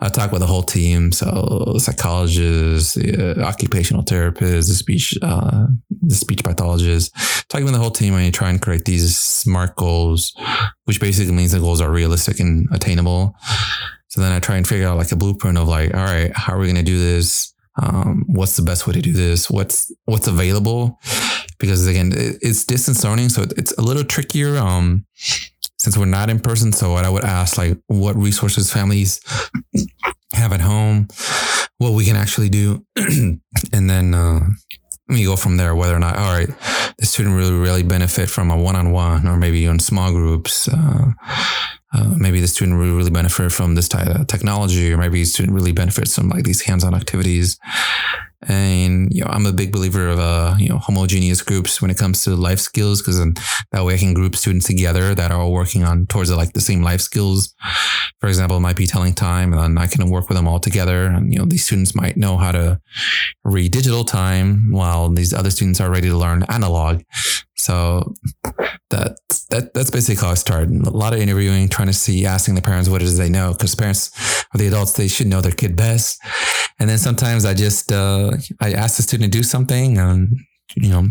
I 0.00 0.08
talk 0.08 0.32
with 0.32 0.40
the 0.40 0.46
whole 0.46 0.62
team. 0.62 1.12
So 1.12 1.74
psychologists, 1.78 2.94
the, 2.94 3.36
uh, 3.36 3.42
occupational 3.42 4.04
therapists, 4.04 4.68
the 4.68 4.74
speech, 4.74 5.18
uh, 5.20 5.66
the 6.00 6.14
speech 6.14 6.42
talking 6.42 7.64
with 7.64 7.74
the 7.74 7.80
whole 7.80 7.90
team 7.90 8.14
and 8.14 8.24
you 8.24 8.32
try 8.32 8.48
and 8.48 8.62
create 8.62 8.86
these 8.86 9.16
SMART 9.18 9.76
goals, 9.76 10.34
which 10.84 11.00
basically 11.00 11.34
means 11.34 11.52
the 11.52 11.60
goals 11.60 11.80
are 11.80 11.90
realistic 11.90 12.40
and 12.40 12.68
attainable. 12.72 13.34
So 14.08 14.20
then 14.20 14.32
I 14.32 14.40
try 14.40 14.56
and 14.56 14.66
figure 14.66 14.88
out 14.88 14.98
like 14.98 15.12
a 15.12 15.16
blueprint 15.16 15.58
of 15.58 15.68
like, 15.68 15.94
all 15.94 16.04
right, 16.04 16.34
how 16.34 16.54
are 16.54 16.58
we 16.58 16.66
going 16.66 16.76
to 16.76 16.82
do 16.82 16.98
this? 16.98 17.52
Um, 17.80 18.24
what's 18.26 18.56
the 18.56 18.62
best 18.62 18.86
way 18.86 18.92
to 18.92 19.00
do 19.00 19.12
this? 19.12 19.50
What's 19.50 19.90
what's 20.04 20.26
available? 20.26 20.98
Because 21.62 21.86
again, 21.86 22.12
it, 22.12 22.36
it's 22.42 22.64
distance 22.64 23.02
learning, 23.02 23.30
so 23.30 23.44
it's 23.56 23.72
a 23.78 23.82
little 23.82 24.04
trickier. 24.04 24.58
Um, 24.58 25.06
since 25.78 25.96
we're 25.96 26.04
not 26.04 26.28
in 26.28 26.38
person, 26.38 26.72
so 26.72 26.92
what 26.92 27.04
I 27.04 27.08
would 27.08 27.24
ask, 27.24 27.56
like, 27.56 27.78
what 27.86 28.14
resources 28.16 28.70
families 28.70 29.20
have 30.34 30.52
at 30.52 30.60
home? 30.60 31.08
what 31.82 31.92
we 31.92 32.04
can 32.04 32.16
actually 32.16 32.48
do, 32.48 32.84
and 32.96 33.90
then 33.90 34.14
uh, 34.14 34.40
we 35.08 35.24
go 35.24 35.36
from 35.36 35.56
there. 35.56 35.74
Whether 35.74 35.96
or 35.96 35.98
not, 35.98 36.16
all 36.16 36.32
right, 36.32 36.48
the 36.98 37.06
student 37.06 37.36
really 37.36 37.52
really 37.52 37.82
benefit 37.82 38.30
from 38.30 38.50
a 38.50 38.56
one 38.56 38.76
on 38.76 38.92
one, 38.92 39.26
or 39.26 39.36
maybe 39.36 39.64
in 39.64 39.78
small 39.78 40.12
groups. 40.12 40.68
Uh, 40.68 41.12
uh, 41.94 42.14
maybe 42.16 42.40
the 42.40 42.48
student 42.48 42.78
really, 42.78 42.92
really 42.92 43.10
benefit 43.10 43.52
from 43.52 43.74
this 43.74 43.88
type 43.88 44.06
of 44.06 44.26
technology, 44.26 44.92
or 44.92 44.96
maybe 44.96 45.24
student 45.24 45.54
really 45.54 45.72
benefits 45.72 46.14
from 46.14 46.28
like 46.28 46.44
these 46.44 46.62
hands-on 46.62 46.94
activities. 46.94 47.58
And 48.48 49.12
you 49.12 49.22
know, 49.22 49.30
I'm 49.30 49.46
a 49.46 49.52
big 49.52 49.70
believer 49.70 50.08
of 50.08 50.18
uh, 50.18 50.56
you 50.58 50.68
know 50.68 50.78
homogeneous 50.78 51.42
groups 51.42 51.80
when 51.80 51.90
it 51.90 51.98
comes 51.98 52.24
to 52.24 52.34
life 52.34 52.58
skills 52.58 53.00
because 53.00 53.18
that 53.70 53.84
way 53.84 53.94
I 53.94 53.98
can 53.98 54.14
group 54.14 54.34
students 54.34 54.66
together 54.66 55.14
that 55.14 55.30
are 55.30 55.38
all 55.38 55.52
working 55.52 55.84
on 55.84 56.06
towards 56.06 56.34
like 56.34 56.52
the 56.52 56.60
same 56.60 56.82
life 56.82 57.00
skills. 57.00 57.54
For 58.20 58.28
example, 58.28 58.56
it 58.56 58.60
might 58.60 58.76
be 58.76 58.86
telling 58.86 59.14
time, 59.14 59.52
and 59.52 59.62
then 59.62 59.78
I 59.78 59.86
can 59.86 60.08
work 60.10 60.28
with 60.28 60.36
them 60.36 60.48
all 60.48 60.58
together. 60.58 61.06
And 61.06 61.32
you 61.32 61.38
know, 61.38 61.44
these 61.44 61.64
students 61.64 61.94
might 61.94 62.16
know 62.16 62.36
how 62.36 62.52
to 62.52 62.80
read 63.44 63.72
digital 63.72 64.02
time, 64.02 64.72
while 64.72 65.08
these 65.08 65.32
other 65.32 65.50
students 65.50 65.80
are 65.80 65.90
ready 65.90 66.08
to 66.08 66.16
learn 66.16 66.44
analog. 66.48 67.02
So 67.62 68.14
that 68.90 69.16
that 69.50 69.72
that's 69.72 69.92
basically 69.92 70.20
how 70.20 70.32
I 70.32 70.34
started. 70.34 70.70
A 70.84 70.90
lot 70.90 71.14
of 71.14 71.20
interviewing, 71.20 71.68
trying 71.68 71.86
to 71.86 71.94
see, 71.94 72.26
asking 72.26 72.56
the 72.56 72.62
parents 72.62 72.88
what 72.88 73.02
it 73.02 73.04
is 73.04 73.16
they 73.16 73.28
know, 73.28 73.52
because 73.52 73.76
parents 73.76 74.10
or 74.52 74.58
the 74.58 74.66
adults 74.66 74.94
they 74.94 75.06
should 75.06 75.28
know 75.28 75.40
their 75.40 75.52
kid 75.52 75.76
best. 75.76 76.20
And 76.80 76.90
then 76.90 76.98
sometimes 76.98 77.44
I 77.44 77.54
just 77.54 77.92
uh, 77.92 78.32
I 78.60 78.72
ask 78.72 78.96
the 78.96 79.04
student 79.04 79.32
to 79.32 79.38
do 79.38 79.44
something, 79.44 79.96
and 79.96 80.36
you 80.74 80.88
know, 80.88 81.08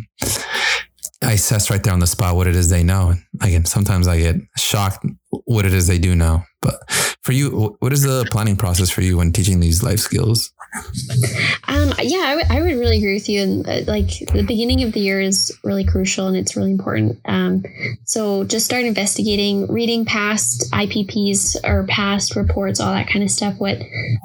I 1.24 1.34
assess 1.34 1.70
right 1.70 1.82
there 1.82 1.94
on 1.94 2.00
the 2.00 2.08
spot 2.08 2.36
what 2.36 2.48
it 2.48 2.56
is 2.58 2.70
they 2.70 2.84
know. 2.84 3.12
And 3.12 3.22
again, 3.42 3.64
sometimes 3.64 4.10
I 4.10 4.18
get 4.18 4.36
shocked 4.58 5.06
what 5.30 5.66
it 5.66 5.74
is 5.74 5.88
they 5.88 6.00
do 6.00 6.16
know. 6.16 6.44
But 6.62 6.76
for 7.24 7.32
you, 7.32 7.78
what 7.80 7.94
is 7.94 8.02
the 8.02 8.28
planning 8.30 8.58
process 8.58 8.90
for 8.90 9.04
you 9.04 9.18
when 9.18 9.32
teaching 9.32 9.62
these 9.62 9.84
life 9.84 10.00
skills? 10.00 10.52
Um, 11.68 11.94
yeah, 12.02 12.20
I, 12.20 12.36
w- 12.38 12.48
I 12.50 12.62
would 12.62 12.80
really 12.80 12.98
agree 12.98 13.14
with 13.14 13.28
you. 13.28 13.42
And 13.42 13.68
uh, 13.68 13.82
like 13.88 14.10
the 14.32 14.44
beginning 14.44 14.84
of 14.84 14.94
the 14.94 15.00
year 15.00 15.20
is 15.20 15.58
really 15.64 15.84
crucial 15.84 16.28
and 16.28 16.38
it's 16.38 16.56
really 16.56 16.72
important. 16.72 17.20
Um, 17.26 17.64
so 18.06 18.44
just 18.46 18.66
start 18.66 18.86
investigating, 18.86 19.68
reading 19.72 20.06
past 20.06 20.72
IPPs 20.72 21.58
or 21.64 21.86
past 21.88 22.36
reports, 22.36 22.80
all 22.80 22.94
that 22.94 23.10
kind 23.10 23.24
of 23.24 23.32
stuff. 23.32 23.56
What 23.58 23.80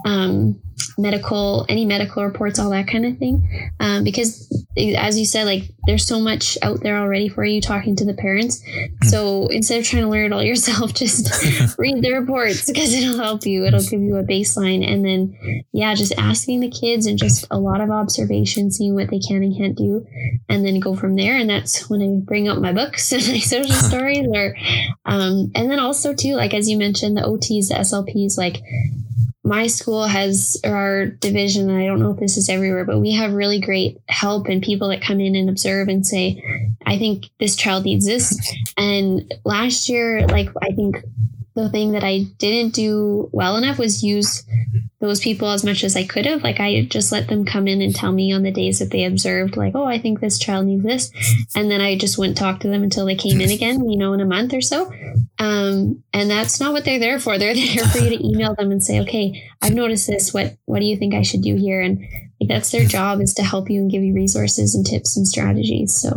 um, 0.04 0.60
medical, 0.98 1.66
any 1.68 1.84
medical 1.84 2.24
reports, 2.24 2.58
all 2.58 2.70
that 2.70 2.88
kind 2.88 3.04
of 3.04 3.18
thing. 3.18 3.72
Um, 3.80 4.04
because 4.04 4.66
as 4.96 5.18
you 5.18 5.24
said, 5.24 5.44
like 5.44 5.70
there's 5.86 6.06
so 6.06 6.20
much 6.20 6.58
out 6.62 6.80
there 6.80 6.98
already 6.98 7.28
for 7.28 7.44
you 7.44 7.60
talking 7.60 7.96
to 7.96 8.04
the 8.04 8.14
parents. 8.14 8.62
So 9.04 9.48
instead 9.48 9.78
of 9.80 9.86
trying 9.86 10.02
to 10.02 10.08
learn 10.08 10.26
it 10.26 10.32
all 10.32 10.42
yourself, 10.42 10.94
just 10.94 11.78
read 11.78 12.02
the 12.02 12.12
reports 12.12 12.66
because 12.66 12.92
it'll 12.92 13.18
help 13.18 13.46
you. 13.46 13.64
It'll 13.64 13.80
give 13.80 14.00
you 14.00 14.16
a 14.16 14.24
baseline. 14.24 14.86
And 14.86 15.04
then, 15.04 15.64
yeah, 15.72 15.94
just 15.94 16.12
asking 16.18 16.60
the 16.60 16.70
kids 16.70 17.06
and 17.06 17.18
just 17.18 17.46
a 17.50 17.58
lot 17.58 17.80
of 17.80 17.90
observation, 17.90 18.70
seeing 18.70 18.94
what 18.94 19.10
they 19.10 19.18
can 19.18 19.42
and 19.42 19.56
can't 19.56 19.76
do, 19.76 20.06
and 20.48 20.64
then 20.64 20.80
go 20.80 20.94
from 20.94 21.16
there. 21.16 21.36
And 21.36 21.48
that's 21.48 21.88
when 21.88 22.02
I 22.02 22.24
bring 22.24 22.48
up 22.48 22.58
my 22.58 22.72
books 22.72 23.12
and 23.12 23.26
my 23.26 23.38
social 23.38 23.74
stories 23.74 24.26
or, 24.32 24.56
um, 25.04 25.50
and 25.54 25.70
then 25.70 25.78
also 25.78 26.14
too, 26.14 26.34
like, 26.34 26.54
as 26.54 26.68
you 26.68 26.76
mentioned, 26.76 27.16
the 27.16 27.22
OTs, 27.22 27.68
the 27.68 27.74
SLPs, 27.76 28.36
like 28.38 28.62
my 29.46 29.66
school 29.68 30.06
has 30.06 30.60
or 30.64 30.74
our 30.74 31.06
division 31.06 31.70
i 31.70 31.86
don't 31.86 32.00
know 32.00 32.10
if 32.10 32.18
this 32.18 32.36
is 32.36 32.48
everywhere 32.48 32.84
but 32.84 32.98
we 32.98 33.12
have 33.12 33.32
really 33.32 33.60
great 33.60 34.00
help 34.08 34.48
and 34.48 34.62
people 34.62 34.88
that 34.88 35.00
come 35.00 35.20
in 35.20 35.36
and 35.36 35.48
observe 35.48 35.88
and 35.88 36.06
say 36.06 36.42
i 36.84 36.98
think 36.98 37.26
this 37.38 37.56
child 37.56 37.84
needs 37.84 38.06
this. 38.06 38.36
And 38.78 39.32
last 39.44 39.88
year 39.88 40.26
like 40.26 40.50
i 40.60 40.70
think 40.72 41.02
the 41.56 41.70
thing 41.70 41.92
that 41.92 42.04
I 42.04 42.26
didn't 42.38 42.74
do 42.74 43.30
well 43.32 43.56
enough 43.56 43.78
was 43.78 44.02
use 44.02 44.44
those 45.06 45.20
people 45.20 45.48
as 45.48 45.64
much 45.64 45.84
as 45.84 45.96
I 45.96 46.04
could 46.04 46.26
have. 46.26 46.42
Like 46.42 46.60
I 46.60 46.82
just 46.82 47.12
let 47.12 47.28
them 47.28 47.44
come 47.44 47.68
in 47.68 47.80
and 47.80 47.94
tell 47.94 48.12
me 48.12 48.32
on 48.32 48.42
the 48.42 48.50
days 48.50 48.78
that 48.78 48.90
they 48.90 49.04
observed, 49.04 49.56
like, 49.56 49.74
oh, 49.74 49.84
I 49.84 49.98
think 49.98 50.20
this 50.20 50.38
child 50.38 50.66
needs 50.66 50.84
this. 50.84 51.10
And 51.54 51.70
then 51.70 51.80
I 51.80 51.96
just 51.96 52.18
wouldn't 52.18 52.36
talk 52.36 52.60
to 52.60 52.68
them 52.68 52.82
until 52.82 53.06
they 53.06 53.14
came 53.14 53.40
in 53.40 53.50
again, 53.50 53.88
you 53.88 53.96
know, 53.96 54.12
in 54.12 54.20
a 54.20 54.26
month 54.26 54.52
or 54.52 54.60
so. 54.60 54.92
Um, 55.38 56.02
and 56.12 56.30
that's 56.30 56.60
not 56.60 56.72
what 56.72 56.84
they're 56.84 56.98
there 56.98 57.18
for. 57.18 57.38
They're 57.38 57.54
there 57.54 57.84
for 57.86 57.98
you 57.98 58.10
to 58.10 58.26
email 58.26 58.54
them 58.54 58.70
and 58.70 58.82
say, 58.82 59.00
okay, 59.00 59.50
I've 59.62 59.74
noticed 59.74 60.06
this. 60.06 60.34
What 60.34 60.56
what 60.64 60.80
do 60.80 60.86
you 60.86 60.96
think 60.96 61.14
I 61.14 61.22
should 61.22 61.42
do 61.42 61.56
here? 61.56 61.80
And 61.80 62.06
like 62.40 62.48
that's 62.48 62.70
their 62.70 62.84
job 62.84 63.20
is 63.20 63.34
to 63.34 63.42
help 63.42 63.70
you 63.70 63.80
and 63.80 63.90
give 63.90 64.02
you 64.02 64.14
resources 64.14 64.74
and 64.74 64.84
tips 64.84 65.16
and 65.16 65.26
strategies. 65.26 65.94
So 65.94 66.12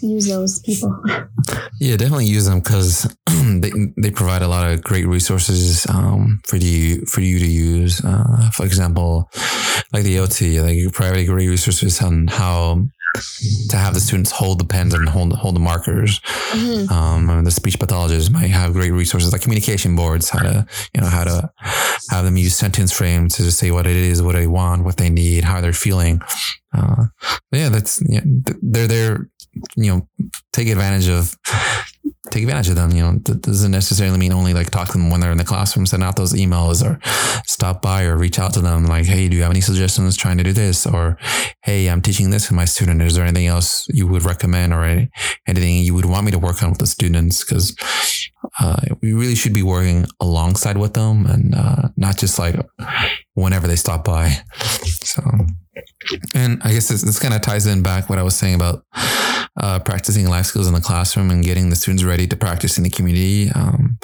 use 0.00 0.28
those 0.28 0.60
people. 0.60 0.96
Yeah, 1.80 1.96
definitely 1.96 2.26
use 2.26 2.46
them 2.46 2.60
because 2.60 3.14
they 3.26 3.70
they 3.96 4.10
provide 4.10 4.42
a 4.42 4.48
lot 4.48 4.70
of 4.70 4.82
great 4.82 5.06
resources 5.06 5.86
um, 5.88 6.40
for 6.46 6.56
you 6.56 7.04
for 7.06 7.20
you 7.20 7.38
to 7.38 7.46
use. 7.46 8.02
Uh, 8.04 8.50
for 8.50 8.64
example, 8.64 9.30
like 9.92 10.04
the 10.04 10.18
OT, 10.18 10.60
like 10.60 10.76
you 10.76 10.90
provide 10.90 11.26
great 11.26 11.48
resources 11.48 12.00
on 12.00 12.28
how 12.28 12.86
to 13.68 13.76
have 13.76 13.94
the 13.94 14.00
students 14.00 14.30
hold 14.30 14.58
the 14.58 14.64
pens 14.64 14.94
and 14.94 15.08
hold 15.08 15.32
hold 15.34 15.54
the 15.56 15.60
markers. 15.60 16.20
Mm-hmm. 16.50 16.92
Um, 16.92 17.44
the 17.44 17.50
speech 17.50 17.78
pathologists 17.78 18.30
might 18.30 18.50
have 18.50 18.72
great 18.72 18.90
resources 18.90 19.32
like 19.32 19.42
communication 19.42 19.96
boards, 19.96 20.30
how 20.30 20.40
to 20.40 20.66
you 20.94 21.00
know 21.00 21.06
how 21.06 21.24
to 21.24 21.50
have 22.10 22.24
them 22.24 22.36
use 22.36 22.56
sentence 22.56 22.92
frames 22.92 23.36
to 23.36 23.50
say 23.52 23.70
what 23.70 23.86
it 23.86 23.96
is, 23.96 24.22
what 24.22 24.34
they 24.34 24.46
want, 24.46 24.84
what 24.84 24.96
they 24.96 25.10
need, 25.10 25.44
how 25.44 25.60
they're 25.60 25.72
feeling. 25.72 26.20
Uh, 26.76 27.06
yeah, 27.52 27.68
that's 27.68 28.02
yeah, 28.08 28.22
they're 28.24 28.88
there. 28.88 29.30
You 29.76 29.90
know, 29.90 30.28
take 30.52 30.68
advantage 30.68 31.08
of 31.08 31.36
take 32.30 32.42
advantage 32.42 32.68
of 32.68 32.76
them. 32.76 32.90
You 32.92 33.02
know, 33.02 33.12
that 33.24 33.42
doesn't 33.42 33.70
necessarily 33.70 34.18
mean 34.18 34.32
only 34.32 34.54
like 34.54 34.70
talk 34.70 34.88
to 34.88 34.92
them 34.98 35.10
when 35.10 35.20
they're 35.20 35.32
in 35.32 35.38
the 35.38 35.44
classroom, 35.44 35.86
send 35.86 36.02
out 36.02 36.16
those 36.16 36.32
emails 36.32 36.84
or 36.84 36.98
stop 37.46 37.82
by 37.82 38.04
or 38.04 38.16
reach 38.16 38.38
out 38.38 38.54
to 38.54 38.60
them 38.60 38.86
like, 38.86 39.04
Hey, 39.04 39.28
do 39.28 39.36
you 39.36 39.42
have 39.42 39.50
any 39.50 39.60
suggestions 39.60 40.16
trying 40.16 40.38
to 40.38 40.44
do 40.44 40.52
this? 40.52 40.86
Or, 40.86 41.18
Hey, 41.62 41.88
I'm 41.88 42.00
teaching 42.00 42.30
this 42.30 42.48
to 42.48 42.54
my 42.54 42.64
student. 42.64 43.02
Is 43.02 43.14
there 43.14 43.24
anything 43.24 43.46
else 43.46 43.86
you 43.88 44.06
would 44.06 44.24
recommend 44.24 44.72
or 44.72 44.84
any, 44.84 45.10
anything 45.46 45.78
you 45.78 45.94
would 45.94 46.06
want 46.06 46.24
me 46.24 46.32
to 46.32 46.38
work 46.38 46.62
on 46.62 46.70
with 46.70 46.78
the 46.78 46.86
students? 46.86 47.44
Cause, 47.44 47.76
uh, 48.60 48.76
we 49.00 49.12
really 49.12 49.34
should 49.34 49.54
be 49.54 49.62
working 49.62 50.06
alongside 50.20 50.76
with 50.78 50.94
them 50.94 51.26
and, 51.26 51.54
uh, 51.54 51.88
not 51.96 52.16
just 52.18 52.38
like 52.38 52.56
whenever 53.34 53.66
they 53.66 53.76
stop 53.76 54.04
by. 54.04 54.36
So, 55.02 55.22
and 56.34 56.60
I 56.62 56.72
guess 56.72 56.88
this, 56.88 57.02
this 57.02 57.18
kind 57.18 57.34
of 57.34 57.40
ties 57.40 57.66
in 57.66 57.82
back 57.82 58.08
what 58.08 58.18
I 58.18 58.22
was 58.22 58.36
saying 58.36 58.54
about 58.54 58.84
uh, 59.56 59.78
practicing 59.78 60.26
life 60.26 60.46
skills 60.46 60.66
in 60.66 60.74
the 60.74 60.80
classroom 60.80 61.30
and 61.30 61.44
getting 61.44 61.70
the 61.70 61.76
students 61.76 62.02
ready 62.02 62.26
to 62.26 62.36
practice 62.36 62.76
in 62.76 62.84
the 62.84 62.90
community. 62.90 63.50
Um, 63.50 63.98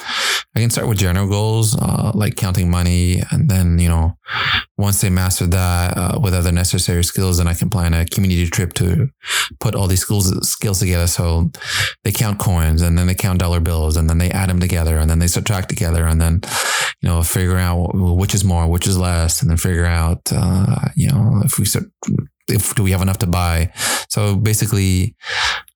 I 0.55 0.61
can 0.61 0.71
start 0.71 0.89
with 0.89 0.99
general 0.99 1.29
goals 1.29 1.77
uh, 1.81 2.13
like 2.15 2.37
counting 2.37 2.71
money, 2.71 3.23
and 3.31 3.49
then 3.49 3.79
you 3.79 3.89
know 3.89 4.17
once 4.79 5.01
they 5.01 5.11
master 5.11 5.47
that 5.47 5.97
uh, 5.97 6.19
with 6.21 6.35
other 6.35 6.53
necessary 6.53 7.05
skills, 7.05 7.39
then 7.39 7.49
I 7.49 7.55
can 7.55 7.71
plan 7.71 7.95
a 7.95 8.05
community 8.05 8.49
trip 8.49 8.73
to 8.75 9.09
put 9.59 9.75
all 9.75 9.87
these 9.87 10.01
skills 10.01 10.49
skills 10.49 10.79
together. 10.79 11.07
So 11.07 11.51
they 12.05 12.13
count 12.13 12.39
coins, 12.39 12.83
and 12.83 12.97
then 12.97 13.07
they 13.07 13.15
count 13.15 13.41
dollar 13.41 13.61
bills, 13.61 13.97
and 13.97 14.09
then 14.09 14.19
they 14.19 14.31
add 14.31 14.49
them 14.49 14.61
together, 14.61 14.97
and 14.99 15.11
then 15.11 15.19
they 15.19 15.29
subtract 15.29 15.69
together, 15.69 16.07
and 16.07 16.21
then 16.21 16.41
you 17.01 17.09
know 17.09 17.23
figure 17.23 17.59
out 17.59 17.91
which 17.95 18.35
is 18.35 18.45
more, 18.45 18.67
which 18.69 18.87
is 18.87 18.99
less, 18.99 19.43
and 19.43 19.51
then 19.51 19.57
figure 19.57 19.87
out 19.87 20.21
uh, 20.33 20.89
you 20.97 21.09
know 21.09 21.43
if 21.45 21.59
we 21.59 21.65
start 21.65 21.87
if 22.49 22.75
do 22.75 22.83
we 22.83 22.91
have 22.91 23.03
enough 23.03 23.19
to 23.19 23.27
buy? 23.27 23.73
So 24.09 24.37
basically 24.37 25.15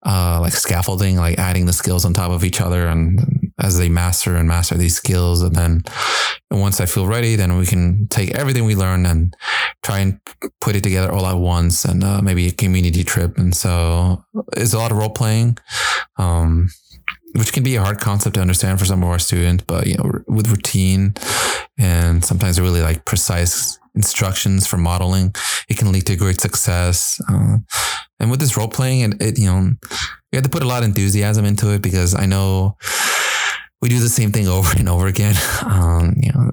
uh, 0.04 0.38
like 0.40 0.52
scaffolding 0.52 1.16
like 1.16 1.38
adding 1.38 1.66
the 1.66 1.72
skills 1.72 2.04
on 2.04 2.12
top 2.12 2.30
of 2.30 2.44
each 2.44 2.60
other 2.60 2.86
and 2.86 3.52
as 3.58 3.78
they 3.78 3.88
master 3.88 4.36
and 4.36 4.48
master 4.48 4.74
these 4.74 4.96
skills 4.96 5.40
and 5.40 5.54
then 5.54 5.82
once 6.50 6.80
i 6.80 6.86
feel 6.86 7.06
ready 7.06 7.36
then 7.36 7.56
we 7.56 7.64
can 7.64 8.06
take 8.08 8.34
everything 8.34 8.64
we 8.64 8.74
learn 8.74 9.06
and 9.06 9.34
try 9.84 10.00
and 10.00 10.18
put 10.60 10.74
it 10.74 10.82
together 10.82 11.12
all 11.12 11.26
at 11.26 11.36
once 11.36 11.84
and 11.84 12.02
uh, 12.02 12.20
maybe 12.22 12.48
a 12.48 12.52
community 12.52 13.04
trip. 13.04 13.36
And 13.38 13.54
so 13.54 14.24
it's 14.56 14.72
a 14.72 14.78
lot 14.78 14.90
of 14.90 14.96
role 14.96 15.10
playing 15.10 15.58
um, 16.16 16.70
which 17.36 17.52
can 17.52 17.62
be 17.62 17.76
a 17.76 17.82
hard 17.82 18.00
concept 18.00 18.34
to 18.34 18.40
understand 18.40 18.78
for 18.78 18.84
some 18.84 19.02
of 19.02 19.08
our 19.08 19.18
students 19.18 19.64
but 19.66 19.86
you 19.86 19.96
know 19.96 20.10
with 20.26 20.48
routine 20.48 21.14
and 21.78 22.24
sometimes 22.24 22.60
really 22.60 22.82
like 22.82 23.04
precise 23.04 23.78
instructions 23.94 24.66
for 24.66 24.76
modeling, 24.76 25.34
it 25.68 25.76
can 25.76 25.92
lead 25.92 26.06
to 26.06 26.16
great 26.16 26.40
success. 26.40 27.20
Uh, 27.28 27.58
and 28.20 28.30
with 28.30 28.40
this 28.40 28.56
role 28.56 28.68
playing, 28.68 29.12
it, 29.12 29.22
it, 29.22 29.38
you 29.38 29.46
know, 29.46 29.60
you 29.60 30.36
have 30.36 30.42
to 30.42 30.50
put 30.50 30.62
a 30.62 30.66
lot 30.66 30.82
of 30.82 30.88
enthusiasm 30.88 31.44
into 31.44 31.70
it 31.70 31.82
because 31.82 32.14
I 32.14 32.26
know 32.26 32.76
we 33.84 33.90
do 33.90 34.00
the 34.00 34.08
same 34.08 34.32
thing 34.32 34.48
over 34.48 34.74
and 34.78 34.88
over 34.88 35.06
again. 35.06 35.34
Um, 35.64 36.14
you 36.20 36.30
know, 36.32 36.52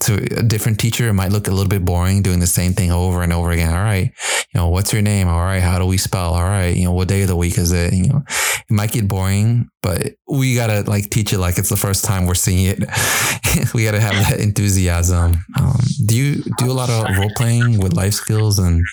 to 0.00 0.14
a 0.38 0.42
different 0.42 0.78
teacher, 0.80 1.08
it 1.08 1.12
might 1.12 1.30
look 1.30 1.46
a 1.46 1.50
little 1.50 1.68
bit 1.68 1.84
boring 1.84 2.22
doing 2.22 2.40
the 2.40 2.46
same 2.46 2.72
thing 2.72 2.90
over 2.90 3.22
and 3.22 3.32
over 3.32 3.50
again. 3.50 3.72
All 3.72 3.82
right, 3.82 4.04
you 4.06 4.54
know, 4.54 4.68
what's 4.68 4.92
your 4.92 5.02
name? 5.02 5.28
All 5.28 5.40
right, 5.40 5.60
how 5.60 5.78
do 5.78 5.86
we 5.86 5.98
spell? 5.98 6.32
All 6.32 6.42
right, 6.42 6.74
you 6.74 6.84
know, 6.84 6.92
what 6.92 7.08
day 7.08 7.22
of 7.22 7.28
the 7.28 7.36
week 7.36 7.58
is 7.58 7.72
it? 7.72 7.92
You 7.92 8.08
know, 8.08 8.22
it 8.26 8.70
might 8.70 8.92
get 8.92 9.08
boring 9.08 9.68
but 9.82 10.14
we 10.28 10.54
gotta 10.54 10.88
like 10.88 11.10
teach 11.10 11.32
it 11.32 11.38
like 11.38 11.58
it's 11.58 11.68
the 11.68 11.76
first 11.76 12.04
time 12.04 12.26
we're 12.26 12.34
seeing 12.34 12.66
it. 12.66 12.78
we 13.74 13.84
gotta 13.84 14.00
have 14.00 14.14
that 14.28 14.38
enthusiasm. 14.38 15.36
Um, 15.58 15.80
do 16.06 16.16
you 16.16 16.42
do 16.56 16.70
a 16.70 16.72
lot 16.72 16.88
of 16.88 17.18
role 17.18 17.30
playing 17.36 17.80
with 17.80 17.92
life 17.92 18.14
skills, 18.14 18.60
and 18.60 18.84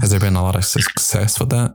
has 0.00 0.10
there 0.10 0.20
been 0.20 0.36
a 0.36 0.42
lot 0.42 0.54
of 0.54 0.64
success 0.64 1.40
with 1.40 1.50
that? 1.50 1.74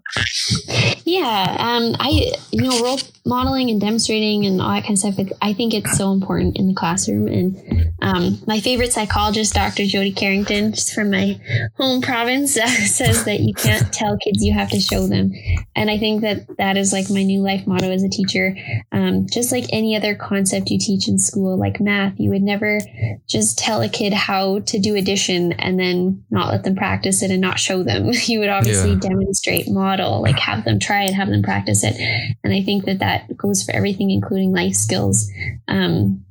Yeah, 1.03 1.57
um, 1.59 1.95
I 1.99 2.32
you 2.51 2.64
know 2.64 2.80
role 2.82 2.99
modeling 3.26 3.70
and 3.70 3.82
demonstrating 3.82 4.45
and 4.45 4.61
all 4.61 4.70
that 4.70 4.84
kind 4.84 4.93
of 4.93 4.99
stuff. 4.99 5.16
I 5.41 5.53
think 5.54 5.74
it's 5.74 5.97
so 5.97 6.12
important 6.12 6.58
in 6.58 6.68
the 6.68 6.74
classroom. 6.74 7.28
And 7.28 7.93
um, 8.01 8.41
my 8.47 8.60
favorite 8.60 8.93
psychologist, 8.93 9.54
Dr. 9.54 9.86
Jody 9.86 10.12
Carrington, 10.12 10.74
just 10.74 10.93
from 10.93 11.12
my 11.12 11.39
home 11.78 12.01
province, 12.01 12.58
uh, 12.58 12.68
says 12.68 13.26
that 13.26 13.39
you 13.39 13.54
can't 13.54 13.91
tell 13.93 14.18
kids; 14.18 14.43
you 14.43 14.54
have 14.54 14.70
to 14.72 14.80
show 14.80 15.08
them. 15.08 15.32
And 15.76 15.89
I 15.89 15.97
think 15.97 16.22
that 16.22 16.58
that 16.58 16.78
is 16.78 16.93
like 16.93 17.10
my 17.10 17.24
new 17.24 17.41
life 17.41 17.66
motto 17.66 17.91
as 17.91 18.04
a 18.04 18.10
teacher. 18.10 18.56
Um, 18.91 19.28
just 19.32 19.51
like 19.51 19.66
any 19.72 19.95
other 19.95 20.16
concept 20.16 20.70
you 20.70 20.78
teach 20.80 21.08
in 21.08 21.18
school, 21.18 21.58
like 21.58 21.80
math, 21.80 22.20
you 22.20 22.30
would 22.30 22.43
never 22.43 22.80
just 23.28 23.58
tell 23.58 23.82
a 23.82 23.89
kid 23.89 24.14
how 24.14 24.60
to 24.60 24.80
do 24.80 24.95
addition 24.95 25.54
and 25.54 25.80
then 25.80 26.24
not 26.30 26.49
let 26.49 26.64
them 26.64 26.76
practice 26.76 27.22
it 27.22 27.32
and 27.32 27.41
not 27.41 27.60
show 27.60 27.84
them. 27.84 28.12
You 28.34 28.39
would 28.39 28.49
obviously 28.49 28.91
yeah. 28.91 28.99
demonstrate, 28.99 29.70
model, 29.70 30.22
like 30.22 30.39
have 30.39 30.64
them 30.64 30.80
try 30.80 31.04
it, 31.04 31.14
have 31.14 31.30
them 31.30 31.43
practice 31.43 31.84
it. 31.84 31.95
And 32.43 32.54
I 32.54 32.64
think 32.64 32.86
that 32.86 32.99
that 32.99 33.36
goes 33.36 33.64
for 33.64 33.74
everything, 33.74 34.12
including 34.12 34.54
life 34.54 34.74
skills. 34.74 35.30
Um, 35.68 36.24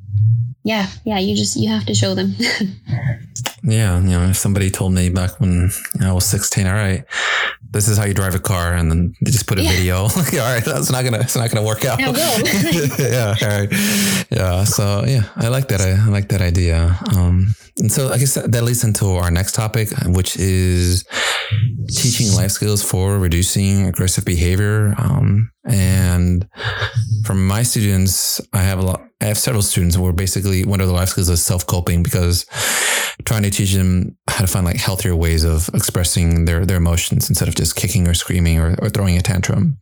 yeah, 0.64 0.86
yeah, 1.04 1.18
you 1.18 1.36
just 1.36 1.56
you 1.56 1.68
have 1.68 1.86
to 1.86 1.94
show 1.94 2.14
them. 2.14 2.34
yeah, 3.64 3.98
you 3.98 4.10
know, 4.10 4.28
if 4.28 4.36
somebody 4.36 4.70
told 4.70 4.92
me 4.92 5.08
back 5.08 5.40
when 5.40 5.70
I 6.00 6.12
was 6.12 6.24
16, 6.26 6.66
all 6.66 6.72
right, 6.72 7.04
this 7.72 7.88
is 7.88 7.98
how 7.98 8.04
you 8.04 8.14
drive 8.14 8.34
a 8.34 8.38
car, 8.38 8.74
and 8.74 8.90
then 8.90 9.14
they 9.24 9.30
just 9.30 9.48
put 9.48 9.58
a 9.58 9.62
yeah. 9.62 9.70
video. 9.72 9.96
all 10.02 10.08
right, 10.08 10.64
that's 10.64 10.90
not 10.90 11.04
gonna 11.04 11.18
it's 11.18 11.36
not 11.36 11.50
gonna 11.50 11.66
work 11.66 11.84
out. 11.84 11.98
Go. 11.98 12.12
yeah, 12.98 13.34
all 13.42 13.48
right. 13.48 13.68
Yeah. 14.30 14.64
So 14.64 15.04
yeah, 15.06 15.24
I 15.36 15.48
like 15.48 15.68
that. 15.68 15.80
I, 15.80 15.92
I 15.92 16.08
like 16.08 16.28
that 16.28 16.40
idea. 16.40 16.96
Um, 17.16 17.54
and 17.78 17.90
so 17.90 18.10
I 18.10 18.18
guess 18.18 18.34
that, 18.34 18.52
that 18.52 18.62
leads 18.62 18.84
into 18.84 19.06
our 19.12 19.30
next 19.30 19.54
topic, 19.54 19.88
which 20.06 20.36
is 20.36 21.04
teaching 21.88 22.32
life 22.34 22.50
skills 22.50 22.82
for 22.82 23.18
reducing 23.18 23.86
aggressive 23.86 24.24
behavior. 24.24 24.94
Um, 24.98 25.50
and 25.72 26.48
from 27.24 27.46
my 27.46 27.62
students, 27.62 28.40
I 28.52 28.58
have 28.58 28.78
a 28.78 28.82
lot. 28.82 29.08
I 29.20 29.26
have 29.26 29.38
several 29.38 29.62
students 29.62 29.96
who 29.96 30.04
are 30.06 30.12
basically 30.12 30.64
one 30.64 30.80
of 30.80 30.88
the 30.88 30.92
life 30.92 31.10
skills 31.10 31.28
is 31.28 31.44
self 31.44 31.66
coping 31.66 32.02
because 32.02 32.44
trying 33.24 33.42
to 33.44 33.50
teach 33.50 33.72
them 33.72 34.16
how 34.28 34.40
to 34.40 34.46
find 34.46 34.66
like 34.66 34.76
healthier 34.76 35.14
ways 35.14 35.44
of 35.44 35.70
expressing 35.74 36.44
their 36.44 36.66
their 36.66 36.76
emotions 36.76 37.28
instead 37.28 37.48
of 37.48 37.54
just 37.54 37.76
kicking 37.76 38.06
or 38.08 38.14
screaming 38.14 38.58
or, 38.58 38.76
or 38.82 38.90
throwing 38.90 39.16
a 39.16 39.22
tantrum. 39.22 39.78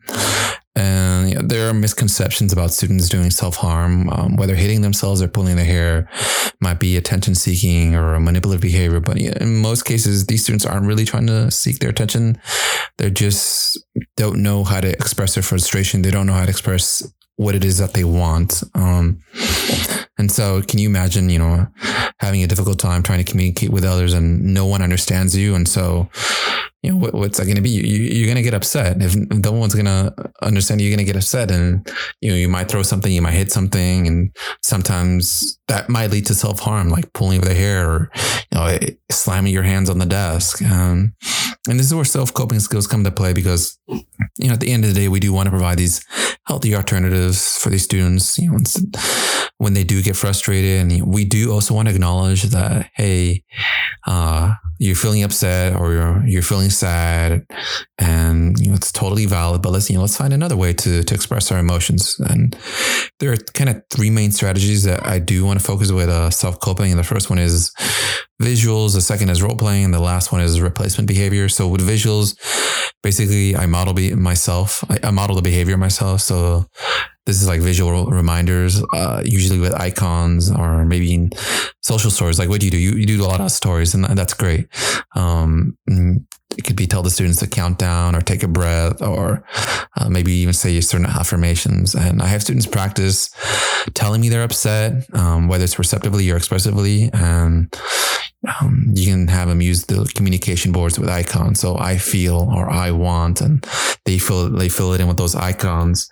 And 0.76 1.10
know, 1.34 1.42
there 1.42 1.68
are 1.68 1.74
misconceptions 1.74 2.52
about 2.52 2.70
students 2.70 3.08
doing 3.08 3.30
self 3.30 3.56
harm, 3.56 4.08
um, 4.10 4.36
whether 4.36 4.54
hitting 4.54 4.82
themselves 4.82 5.20
or 5.20 5.28
pulling 5.28 5.56
their 5.56 5.64
hair 5.64 6.08
might 6.60 6.78
be 6.78 6.96
attention 6.96 7.34
seeking 7.34 7.94
or 7.94 8.14
a 8.14 8.20
manipulative 8.20 8.60
behavior. 8.60 9.00
But 9.00 9.18
in 9.18 9.56
most 9.56 9.84
cases, 9.84 10.26
these 10.26 10.42
students 10.42 10.64
aren't 10.64 10.86
really 10.86 11.04
trying 11.04 11.26
to 11.26 11.50
seek 11.50 11.78
their 11.78 11.90
attention. 11.90 12.38
They 12.98 13.10
just 13.10 13.78
don't 14.16 14.42
know 14.42 14.64
how 14.64 14.80
to 14.80 14.88
express 14.88 15.34
their 15.34 15.42
frustration. 15.42 16.02
They 16.02 16.10
don't 16.10 16.26
know 16.26 16.34
how 16.34 16.44
to 16.44 16.50
express 16.50 17.02
what 17.36 17.54
it 17.54 17.64
is 17.64 17.78
that 17.78 17.94
they 17.94 18.04
want. 18.04 18.62
Um, 18.74 19.20
and 20.18 20.30
so, 20.30 20.62
can 20.62 20.78
you 20.78 20.88
imagine, 20.88 21.30
you 21.30 21.38
know, 21.38 21.66
having 22.18 22.42
a 22.42 22.46
difficult 22.46 22.78
time 22.78 23.02
trying 23.02 23.24
to 23.24 23.30
communicate 23.30 23.70
with 23.70 23.84
others 23.84 24.12
and 24.12 24.52
no 24.52 24.66
one 24.66 24.82
understands 24.82 25.36
you? 25.36 25.54
And 25.54 25.66
so, 25.66 26.10
you 26.82 26.90
know, 26.90 26.96
what, 26.96 27.14
what's 27.14 27.38
that 27.38 27.44
going 27.44 27.56
to 27.56 27.62
be? 27.62 27.70
You, 27.70 28.24
are 28.24 28.26
going 28.26 28.36
to 28.36 28.42
get 28.42 28.54
upset. 28.54 29.02
If 29.02 29.14
no 29.14 29.52
one's 29.52 29.74
going 29.74 29.86
to 29.86 30.14
understand, 30.40 30.80
you're 30.80 30.90
going 30.90 31.04
to 31.04 31.12
get 31.12 31.16
upset. 31.16 31.50
And, 31.50 31.86
you 32.20 32.30
know, 32.30 32.36
you 32.36 32.48
might 32.48 32.68
throw 32.68 32.82
something, 32.82 33.12
you 33.12 33.20
might 33.20 33.32
hit 33.32 33.52
something. 33.52 34.06
And 34.06 34.34
sometimes 34.62 35.58
that 35.68 35.90
might 35.90 36.10
lead 36.10 36.26
to 36.26 36.34
self 36.34 36.60
harm, 36.60 36.88
like 36.88 37.12
pulling 37.12 37.42
the 37.42 37.54
hair 37.54 37.90
or, 37.90 38.10
you 38.50 38.58
know, 38.58 38.78
slamming 39.10 39.52
your 39.52 39.62
hands 39.62 39.90
on 39.90 39.98
the 39.98 40.06
desk. 40.06 40.62
Um, 40.62 41.14
and 41.68 41.78
this 41.78 41.86
is 41.86 41.94
where 41.94 42.04
self 42.06 42.32
coping 42.32 42.60
skills 42.60 42.86
come 42.86 43.04
to 43.04 43.10
play 43.10 43.34
because, 43.34 43.78
you 43.88 44.48
know, 44.48 44.54
at 44.54 44.60
the 44.60 44.72
end 44.72 44.84
of 44.84 44.94
the 44.94 44.98
day, 44.98 45.08
we 45.08 45.20
do 45.20 45.32
want 45.34 45.46
to 45.46 45.50
provide 45.50 45.76
these 45.76 46.02
healthy 46.46 46.74
alternatives 46.74 47.58
for 47.58 47.68
these 47.68 47.84
students, 47.84 48.38
you 48.38 48.50
know, 48.50 48.58
when 49.58 49.74
they 49.74 49.84
do 49.84 50.02
get 50.02 50.16
frustrated. 50.16 50.80
And 50.80 51.06
we 51.06 51.26
do 51.26 51.52
also 51.52 51.74
want 51.74 51.88
to 51.88 51.94
acknowledge 51.94 52.44
that, 52.44 52.90
hey, 52.94 53.44
uh, 54.06 54.54
you're 54.78 54.96
feeling 54.96 55.22
upset 55.22 55.76
or 55.76 55.92
you're, 55.92 56.26
you're 56.26 56.42
feeling 56.42 56.69
sad 56.70 57.44
and 57.98 58.58
you 58.58 58.68
know 58.68 58.74
it's 58.74 58.92
totally 58.92 59.26
valid 59.26 59.62
but 59.62 59.70
let's 59.70 59.90
you 59.90 59.96
know 59.96 60.02
let's 60.02 60.16
find 60.16 60.32
another 60.32 60.56
way 60.56 60.72
to 60.72 61.02
to 61.02 61.14
express 61.14 61.52
our 61.52 61.58
emotions. 61.58 62.18
And 62.20 62.56
there 63.18 63.32
are 63.32 63.36
kind 63.36 63.70
of 63.70 63.82
three 63.90 64.10
main 64.10 64.32
strategies 64.32 64.84
that 64.84 65.04
i 65.06 65.18
do 65.18 65.44
want 65.44 65.60
to 65.60 65.64
focus 65.64 65.92
with 65.92 66.08
uh, 66.08 66.30
self-coping. 66.30 66.90
And 66.90 66.98
the 66.98 67.04
first 67.04 67.30
one 67.30 67.38
is 67.38 67.72
visuals 68.40 68.94
the 68.94 69.00
second 69.00 69.28
is 69.28 69.42
role 69.42 69.56
playing 69.56 69.84
and 69.84 69.94
the 69.94 70.00
last 70.00 70.32
one 70.32 70.40
is 70.40 70.60
replacement 70.60 71.08
behavior. 71.08 71.48
So 71.48 71.68
with 71.68 71.86
visuals 71.86 72.36
basically 73.02 73.56
i 73.56 73.66
model 73.66 73.94
be 73.94 74.14
myself 74.14 74.84
I, 74.88 74.98
I 75.04 75.10
model 75.10 75.36
the 75.36 75.42
behavior 75.42 75.76
myself. 75.76 76.20
So 76.20 76.66
this 77.30 77.42
is 77.42 77.46
like 77.46 77.60
visual 77.60 78.06
reminders, 78.06 78.82
uh, 78.92 79.22
usually 79.24 79.60
with 79.60 79.72
icons 79.72 80.50
or 80.50 80.84
maybe 80.84 81.14
in 81.14 81.30
social 81.80 82.10
stories. 82.10 82.40
Like 82.40 82.48
what 82.48 82.58
do 82.58 82.66
you 82.66 82.72
do? 82.72 82.76
You, 82.76 82.90
you 82.92 83.06
do 83.06 83.22
a 83.22 83.24
lot 83.24 83.40
of 83.40 83.52
stories 83.52 83.94
and 83.94 84.04
that's 84.04 84.34
great. 84.34 84.66
Um, 85.14 85.76
it 85.86 86.64
could 86.64 86.74
be 86.74 86.88
tell 86.88 87.04
the 87.04 87.10
students 87.10 87.38
to 87.38 87.46
count 87.46 87.78
down 87.78 88.16
or 88.16 88.20
take 88.20 88.42
a 88.42 88.48
breath 88.48 89.00
or 89.00 89.44
uh, 89.96 90.08
maybe 90.08 90.32
even 90.32 90.52
say 90.52 90.80
certain 90.80 91.06
affirmations. 91.06 91.94
And 91.94 92.20
I 92.20 92.26
have 92.26 92.42
students 92.42 92.66
practice 92.66 93.30
telling 93.94 94.20
me 94.20 94.28
they're 94.28 94.42
upset, 94.42 95.06
um, 95.14 95.46
whether 95.46 95.62
it's 95.62 95.78
receptively 95.78 96.28
or 96.32 96.36
expressively. 96.36 97.10
And 97.12 97.72
um, 98.48 98.92
you 98.94 99.06
can 99.06 99.28
have 99.28 99.48
them 99.48 99.60
use 99.60 99.84
the 99.84 100.10
communication 100.14 100.72
boards 100.72 100.98
with 100.98 101.08
icons. 101.08 101.60
So 101.60 101.76
I 101.76 101.98
feel 101.98 102.48
or 102.54 102.70
I 102.70 102.90
want, 102.90 103.40
and 103.40 103.66
they 104.04 104.18
fill 104.18 104.50
they 104.50 104.68
fill 104.68 104.92
it 104.94 105.00
in 105.00 105.08
with 105.08 105.18
those 105.18 105.34
icons. 105.34 106.08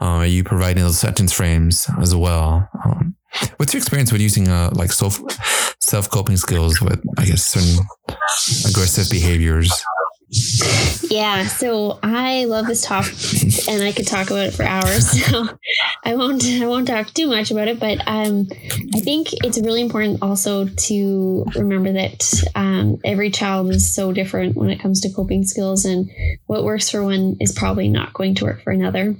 Uh, 0.00 0.24
you 0.28 0.42
providing 0.42 0.82
those 0.82 0.98
sentence 0.98 1.32
frames 1.32 1.88
as 2.00 2.14
well. 2.14 2.68
Um, 2.84 3.14
what's 3.56 3.72
your 3.74 3.78
experience 3.78 4.10
with 4.10 4.20
using 4.20 4.48
uh, 4.48 4.70
like 4.72 4.90
self 4.90 5.20
self 5.80 6.10
coping 6.10 6.36
skills 6.36 6.80
with 6.80 7.00
I 7.16 7.24
guess 7.26 7.44
certain 7.44 7.84
aggressive 8.68 9.08
behaviors? 9.10 9.70
Yeah, 11.10 11.46
so 11.46 11.98
I 12.02 12.44
love 12.44 12.66
this 12.66 12.82
topic, 12.82 13.14
and 13.68 13.82
I 13.82 13.92
could 13.92 14.06
talk 14.06 14.30
about 14.30 14.46
it 14.46 14.54
for 14.54 14.64
hours. 14.64 15.08
So 15.28 15.48
I 16.04 16.14
won't. 16.16 16.44
I 16.44 16.66
won't 16.66 16.88
talk 16.88 17.08
too 17.08 17.26
much 17.26 17.50
about 17.50 17.68
it, 17.68 17.78
but 17.78 17.98
um, 18.06 18.46
I 18.94 19.00
think 19.00 19.28
it's 19.44 19.60
really 19.60 19.82
important 19.82 20.22
also 20.22 20.66
to 20.66 21.44
remember 21.54 21.92
that 21.92 22.44
um, 22.54 22.98
every 23.04 23.30
child 23.30 23.70
is 23.70 23.92
so 23.92 24.12
different 24.12 24.56
when 24.56 24.70
it 24.70 24.80
comes 24.80 25.00
to 25.02 25.12
coping 25.12 25.44
skills, 25.44 25.84
and 25.84 26.08
what 26.46 26.64
works 26.64 26.88
for 26.88 27.02
one 27.02 27.36
is 27.40 27.52
probably 27.52 27.88
not 27.88 28.14
going 28.14 28.34
to 28.36 28.44
work 28.44 28.62
for 28.62 28.70
another. 28.70 29.16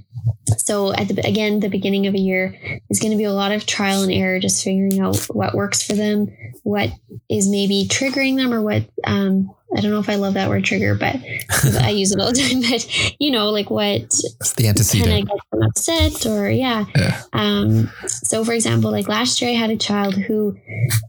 So 0.56 0.92
at 0.92 1.08
the 1.08 1.26
again, 1.26 1.60
the 1.60 1.68
beginning 1.68 2.06
of 2.06 2.14
a 2.14 2.18
year 2.18 2.58
is 2.88 3.00
going 3.00 3.12
to 3.12 3.18
be 3.18 3.24
a 3.24 3.32
lot 3.32 3.52
of 3.52 3.66
trial 3.66 4.02
and 4.02 4.12
error, 4.12 4.38
just 4.38 4.64
figuring 4.64 5.00
out 5.00 5.16
what 5.26 5.54
works 5.54 5.82
for 5.82 5.94
them, 5.94 6.28
what 6.62 6.90
is 7.28 7.48
maybe 7.48 7.86
triggering 7.88 8.36
them, 8.36 8.52
or 8.52 8.62
what 8.62 8.88
um, 9.04 9.50
I 9.76 9.80
don't 9.82 9.90
know 9.90 9.98
if 9.98 10.08
I 10.08 10.14
love 10.14 10.34
that 10.34 10.48
word 10.48 10.64
trigger, 10.64 10.94
but 10.94 11.16
I 11.82 11.90
use 11.90 12.12
it 12.12 12.20
all 12.20 12.32
the 12.32 12.40
time. 12.40 12.62
But 12.62 13.14
you 13.20 13.30
know, 13.30 13.50
like 13.50 13.70
what 13.70 13.86
it's 13.86 14.54
the 14.54 14.68
antecedent 14.68 15.08
kind 15.08 15.22
of 15.22 15.28
gets 15.28 15.50
them 15.50 15.62
upset, 15.62 16.26
or 16.26 16.50
yeah. 16.50 16.86
yeah. 16.96 17.22
Um, 17.32 17.90
so, 18.06 18.44
for 18.44 18.52
example, 18.52 18.90
like 18.90 19.08
last 19.08 19.42
year, 19.42 19.50
I 19.50 19.54
had 19.54 19.70
a 19.70 19.76
child 19.76 20.14
who 20.14 20.56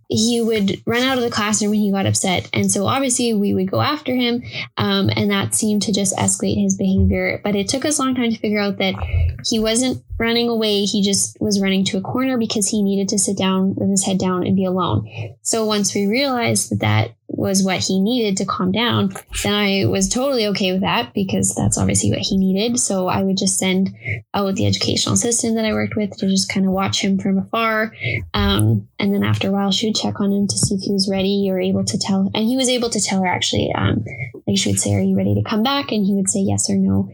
he 0.10 0.42
would 0.42 0.82
run 0.86 1.04
out 1.04 1.18
of 1.18 1.24
the 1.24 1.30
classroom 1.30 1.72
when 1.72 1.80
he 1.80 1.92
got 1.92 2.06
upset, 2.06 2.50
and 2.52 2.70
so 2.70 2.86
obviously 2.86 3.34
we 3.34 3.54
would 3.54 3.72
go 3.72 3.80
after 3.80 4.14
him, 4.14 4.44
um, 4.78 5.10
and 5.16 5.32
that 5.32 5.56
seemed 5.56 5.84
to 5.84 5.94
just 5.94 6.16
escalate 6.18 6.62
his 6.62 6.76
behavior. 6.76 7.40
But 7.44 7.56
it 7.56 7.70
took 7.70 7.86
us 7.86 7.98
a 7.98 8.04
long 8.04 8.16
time 8.16 8.32
to 8.32 8.38
figure 8.38 8.60
out 8.60 8.78
that 8.80 8.96
he 9.46 9.60
wasn't 9.60 10.04
running 10.20 10.50
away; 10.50 10.84
he 10.84 11.02
just 11.02 11.40
was 11.40 11.62
running 11.62 11.86
to 11.86 11.98
a 11.98 12.02
corner 12.02 12.38
because 12.38 12.68
he 12.68 12.84
needed 12.84 13.08
to 13.10 13.20
sit 13.20 13.38
down 13.38 13.76
with 13.76 13.90
his 13.90 14.06
head 14.06 14.20
down 14.20 14.46
and 14.46 14.56
be 14.56 14.66
alone. 14.66 15.08
So 15.44 15.66
once 15.66 15.96
we 15.96 16.08
realized 16.08 16.72
that 16.72 16.80
that 16.80 17.16
was 17.40 17.64
what 17.64 17.80
he 17.80 18.02
needed 18.02 18.36
to 18.38 18.46
calm 18.46 18.72
down, 18.72 19.14
then 19.44 19.54
I 19.54 19.86
was 19.86 20.10
totally 20.10 20.46
okay 20.48 20.74
with 20.74 20.82
that 20.82 21.14
because 21.14 21.56
that's 21.56 21.78
obviously 21.78 22.12
what 22.12 22.20
he 22.20 22.38
needed. 22.38 22.78
So 22.80 23.08
I 23.08 23.24
would 23.24 23.38
just 23.38 23.58
send 23.58 23.96
out 24.34 24.56
the 24.56 24.68
educational 24.68 25.14
assistant 25.14 25.56
that 25.56 25.66
I 25.66 25.72
worked 25.72 25.96
with 25.96 26.12
to 26.18 26.28
just 26.28 26.52
kind 26.52 26.66
of 26.66 26.74
watch 26.74 27.02
him 27.02 27.18
from 27.18 27.38
afar. 27.38 27.94
Um, 28.34 28.90
and 29.00 29.14
then 29.14 29.24
after 29.24 29.48
a 29.48 29.52
while, 29.52 29.72
she 29.72 29.88
would 29.88 29.96
check 29.96 30.20
on 30.20 30.34
him 30.34 30.48
to 30.48 30.58
see 30.58 30.76
if 30.76 30.82
he 30.82 30.92
was 30.92 31.10
ready 31.10 31.48
or 31.50 31.60
able 31.60 31.86
to 31.86 31.98
tell. 31.98 32.30
And 32.36 32.46
he 32.46 32.58
was 32.58 32.68
able 32.68 32.90
to 32.90 33.00
tell 33.00 33.22
her 33.22 33.28
actually, 33.28 33.72
um, 33.74 34.04
like 34.46 34.58
she 34.58 34.70
would 34.70 34.80
say, 34.80 34.94
Are 34.94 35.02
you 35.02 35.16
ready 35.16 35.34
to 35.36 35.50
come 35.50 35.64
back? 35.64 35.94
And 35.94 36.06
he 36.06 36.14
would 36.14 36.30
say 36.30 36.42
yes 36.42 36.70
or 36.70 36.76
no. 36.76 37.10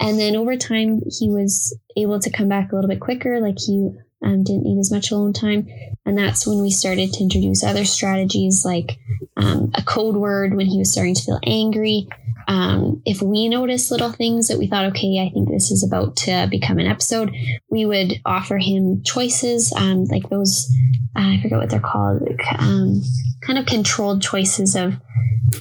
And 0.00 0.18
then 0.18 0.34
over 0.34 0.56
time, 0.56 1.02
he 1.20 1.30
was 1.30 1.76
able 1.96 2.18
to 2.18 2.30
come 2.30 2.48
back 2.48 2.72
a 2.72 2.74
little 2.74 2.90
bit 2.90 3.00
quicker. 3.00 3.40
Like 3.40 3.58
he 3.58 3.90
um, 4.24 4.42
didn't 4.44 4.64
need 4.64 4.78
as 4.80 4.90
much 4.90 5.10
alone 5.10 5.32
time. 5.32 5.66
And 6.04 6.16
that's 6.16 6.46
when 6.46 6.60
we 6.60 6.70
started 6.70 7.12
to 7.12 7.22
introduce 7.22 7.62
other 7.62 7.84
strategies 7.84 8.64
like 8.64 8.98
um, 9.36 9.70
a 9.74 9.82
code 9.82 10.16
word 10.16 10.54
when 10.54 10.66
he 10.66 10.78
was 10.78 10.90
starting 10.90 11.14
to 11.14 11.22
feel 11.22 11.40
angry. 11.44 12.08
um, 12.48 13.02
if 13.04 13.20
we 13.20 13.48
noticed 13.48 13.90
little 13.90 14.10
things 14.10 14.48
that 14.48 14.58
we 14.58 14.66
thought, 14.66 14.86
okay, 14.86 15.20
I 15.20 15.30
think 15.32 15.50
this 15.50 15.70
is 15.70 15.84
about 15.84 16.16
to 16.16 16.48
become 16.50 16.78
an 16.78 16.86
episode, 16.86 17.30
we 17.70 17.84
would 17.84 18.20
offer 18.24 18.56
him 18.56 19.02
choices, 19.04 19.70
um, 19.76 20.04
like 20.04 20.28
those, 20.30 20.66
uh, 21.14 21.20
I 21.20 21.40
forget 21.42 21.58
what 21.58 21.68
they're 21.68 21.78
called, 21.78 22.22
um, 22.58 23.02
kind 23.42 23.58
of 23.58 23.66
controlled 23.66 24.22
choices 24.22 24.74
of, 24.74 24.94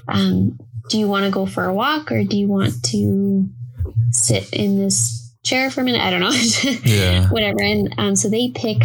um, 0.07 0.57
do 0.89 0.97
you 0.97 1.09
want 1.09 1.25
to 1.25 1.31
go 1.31 1.45
for 1.45 1.65
a 1.65 1.73
walk 1.73 2.09
or 2.09 2.23
do 2.23 2.37
you 2.37 2.47
want 2.47 2.73
to 2.85 3.49
sit 4.11 4.49
in 4.53 4.79
this 4.79 5.16
chair 5.47 5.69
for 5.71 5.81
a 5.81 5.83
minute? 5.83 6.01
I 6.01 6.11
don't 6.11 6.21
know. 6.21 6.31
Yeah. 6.83 7.27
Whatever. 7.29 7.61
And 7.61 7.93
um, 7.97 8.15
so 8.15 8.29
they 8.29 8.49
pick 8.49 8.81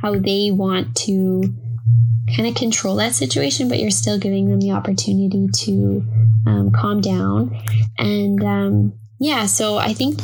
how 0.00 0.18
they 0.18 0.50
want 0.50 0.96
to 0.96 1.42
kind 2.34 2.48
of 2.48 2.54
control 2.54 2.96
that 2.96 3.14
situation, 3.14 3.68
but 3.68 3.78
you're 3.78 3.90
still 3.90 4.18
giving 4.18 4.48
them 4.48 4.60
the 4.60 4.72
opportunity 4.72 5.48
to 5.48 6.04
um, 6.46 6.72
calm 6.72 7.00
down. 7.00 7.56
And 7.98 8.42
um, 8.42 8.92
yeah, 9.18 9.46
so 9.46 9.78
I 9.78 9.92
think 9.92 10.20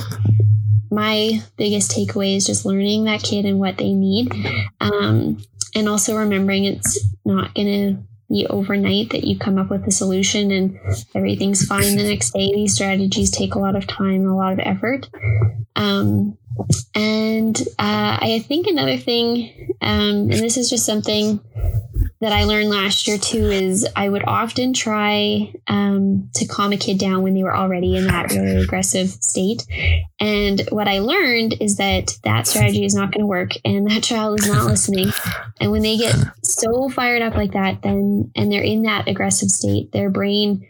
my 0.91 1.41
biggest 1.57 1.91
takeaway 1.93 2.37
is 2.37 2.47
just 2.47 2.67
learning 2.67 3.05
that 3.05 3.23
kid 3.23 3.45
and 3.45 3.59
what 3.59 3.79
they 3.79 3.93
need. 3.93 4.33
Um, 4.81 5.43
and 5.75 5.89
also 5.89 6.17
remembering 6.17 6.65
it's 6.65 7.03
not 7.25 7.55
going 7.55 7.67
to 7.67 8.03
overnight 8.49 9.11
that 9.11 9.25
you 9.25 9.39
come 9.39 9.59
up 9.59 9.71
with 9.71 9.87
a 9.87 9.91
solution 9.91 10.51
and 10.51 10.79
everything's 11.15 11.67
fine 11.67 11.97
the 11.97 12.09
next 12.09 12.33
day. 12.33 12.53
These 12.53 12.75
strategies 12.75 13.31
take 13.31 13.55
a 13.55 13.59
lot 13.59 13.77
of 13.77 13.87
time 13.87 14.27
a 14.27 14.37
lot 14.37 14.53
of 14.53 14.59
effort. 14.61 15.09
Um, 15.77 16.39
and 16.95 17.59
uh, 17.79 18.19
I 18.21 18.45
think 18.47 18.67
another 18.67 18.97
thing, 18.99 19.75
um, 19.81 20.31
and 20.31 20.33
this 20.33 20.57
is 20.57 20.69
just 20.71 20.87
something 20.87 21.41
that 22.23 22.33
I 22.33 22.45
learned 22.45 22.71
last 22.71 23.09
year 23.09 23.19
too 23.19 23.51
is 23.51 23.85
I 23.97 24.09
would 24.09 24.23
often 24.25 24.73
try 24.73 25.53
um, 25.67 26.31
to 26.35 26.47
calm 26.47 26.73
a 26.73 26.77
kid 26.77 27.01
down 27.01 27.25
when 27.25 27.35
they 27.35 27.43
were 27.43 27.55
already 27.55 27.97
in 27.97 28.07
that 28.07 28.31
really 28.31 28.63
aggressive 28.63 29.09
state. 29.09 29.67
And 30.21 30.63
what 30.71 30.87
I 30.87 31.01
learned 31.01 31.57
is 31.61 31.79
that 31.79 32.17
that 32.23 32.47
strategy 32.47 32.85
is 32.85 32.95
not 32.95 33.11
going 33.11 33.23
to 33.23 33.27
work 33.27 33.51
and 33.65 33.91
that 33.91 34.05
child 34.05 34.39
is 34.39 34.47
not 34.47 34.67
listening. 34.67 35.11
And 35.61 35.73
when 35.73 35.83
they 35.83 35.97
get 35.97 36.15
so 36.45 36.89
fired 36.89 37.23
up 37.23 37.35
like 37.35 37.55
that, 37.55 37.83
then 37.83 38.31
and 38.37 38.53
they're 38.53 38.63
in 38.63 38.83
that 38.83 39.09
aggressive 39.09 39.49
state, 39.49 39.91
their 39.91 40.09
brain 40.09 40.65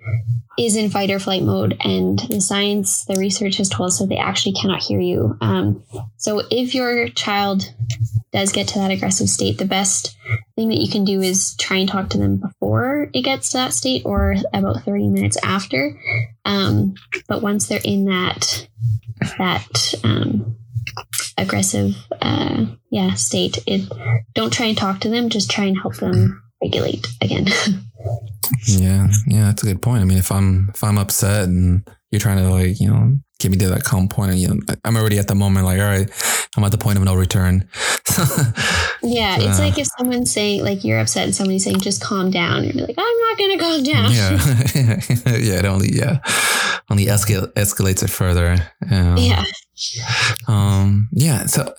is 0.59 0.77
in 0.77 0.91
fight 0.91 1.11
or 1.11 1.19
flight 1.19 1.43
mode. 1.43 1.77
And 1.81 2.19
the 2.19 2.41
science, 2.41 3.05
the 3.05 3.17
research 3.17 3.57
has 3.57 3.69
told 3.69 3.89
us 3.89 3.99
that 3.99 4.09
they 4.09 4.17
actually 4.17 4.53
cannot 4.53 4.83
hear 4.83 5.01
you. 5.01 5.37
Um, 5.41 5.83
so 6.17 6.43
if 6.51 6.75
your 6.75 7.09
child 7.09 7.73
does 8.33 8.53
get 8.53 8.69
to 8.69 8.79
that 8.79 8.91
aggressive 8.91 9.29
state, 9.29 9.59
the 9.59 9.65
best 9.65 10.17
thing 10.57 10.69
that 10.69 10.81
you 10.81 10.91
can 10.91 11.05
do 11.05 11.21
is 11.21 11.55
try 11.57 11.79
and 11.79 11.89
talk 11.89 12.11
to 12.11 12.19
them 12.19 12.37
before 12.37 13.09
it 13.13 13.23
gets 13.23 13.51
to 13.51 13.59
that 13.59 13.73
state 13.73 14.03
or 14.05 14.37
about 14.53 14.83
30 14.83 15.09
minutes 15.09 15.39
after. 15.43 15.99
Um, 16.45 16.95
but 17.29 17.43
once 17.43 17.69
they're 17.69 17.81
in 17.85 18.07
that, 18.07 18.69
that, 19.39 19.95
um, 20.05 20.57
aggressive, 21.39 21.95
uh, 22.21 22.67
yeah, 22.91 23.15
state, 23.15 23.59
it, 23.67 23.91
don't 24.35 24.53
try 24.53 24.67
and 24.67 24.77
talk 24.77 25.01
to 25.01 25.09
them, 25.09 25.31
just 25.31 25.51
try 25.51 25.65
and 25.65 25.79
help 25.79 25.97
them 25.97 26.42
regulate 26.63 27.07
again. 27.21 27.47
Yeah, 28.67 29.09
yeah, 29.27 29.45
that's 29.47 29.63
a 29.63 29.67
good 29.67 29.81
point. 29.81 30.03
I 30.03 30.05
mean, 30.05 30.19
if 30.19 30.31
I'm 30.31 30.71
if 30.75 30.85
I'm 30.85 30.99
upset 30.99 31.45
and 31.45 31.89
you're 32.11 32.21
trying 32.21 32.39
to 32.39 32.51
like 32.51 32.81
you 32.81 32.89
know 32.89 33.17
get 33.39 33.51
me 33.51 33.57
to 33.59 33.69
that 33.69 33.85
calm 33.85 34.09
point, 34.09 34.33
and 34.33 34.41
you 34.41 34.49
know, 34.49 34.61
I'm 34.85 34.97
already 34.97 35.19
at 35.19 35.29
the 35.29 35.35
moment 35.35 35.65
like, 35.65 35.81
all 35.81 35.87
right, 35.87 36.11
I'm 36.57 36.65
at 36.65 36.71
the 36.71 36.79
point 36.79 36.99
of 36.99 37.05
no 37.05 37.15
return. 37.15 37.69
yeah, 39.03 39.39
it's 39.39 39.59
uh, 39.59 39.63
like 39.63 39.79
if 39.79 39.87
someone's 39.99 40.31
saying 40.31 40.65
like 40.65 40.85
you're 40.85 40.99
upset 40.99 41.25
and 41.25 41.35
somebody's 41.35 41.65
saying 41.65 41.81
just 41.81 42.03
calm 42.03 42.31
down, 42.31 42.65
you're 42.65 42.87
like, 42.87 42.97
I'm 42.99 43.19
not 43.19 43.39
gonna 43.39 43.59
calm 43.59 43.83
down. 43.83 44.13
Yeah, 44.13 44.31
yeah, 45.39 45.59
it 45.61 45.65
only 45.65 45.93
yeah 45.93 46.19
only 46.91 47.07
escal- 47.07 47.53
escalates 47.55 48.03
it 48.03 48.11
further. 48.11 48.57
Um, 48.91 49.17
yeah. 49.17 49.45
Um. 50.47 51.09
Yeah. 51.13 51.47
So 51.47 51.75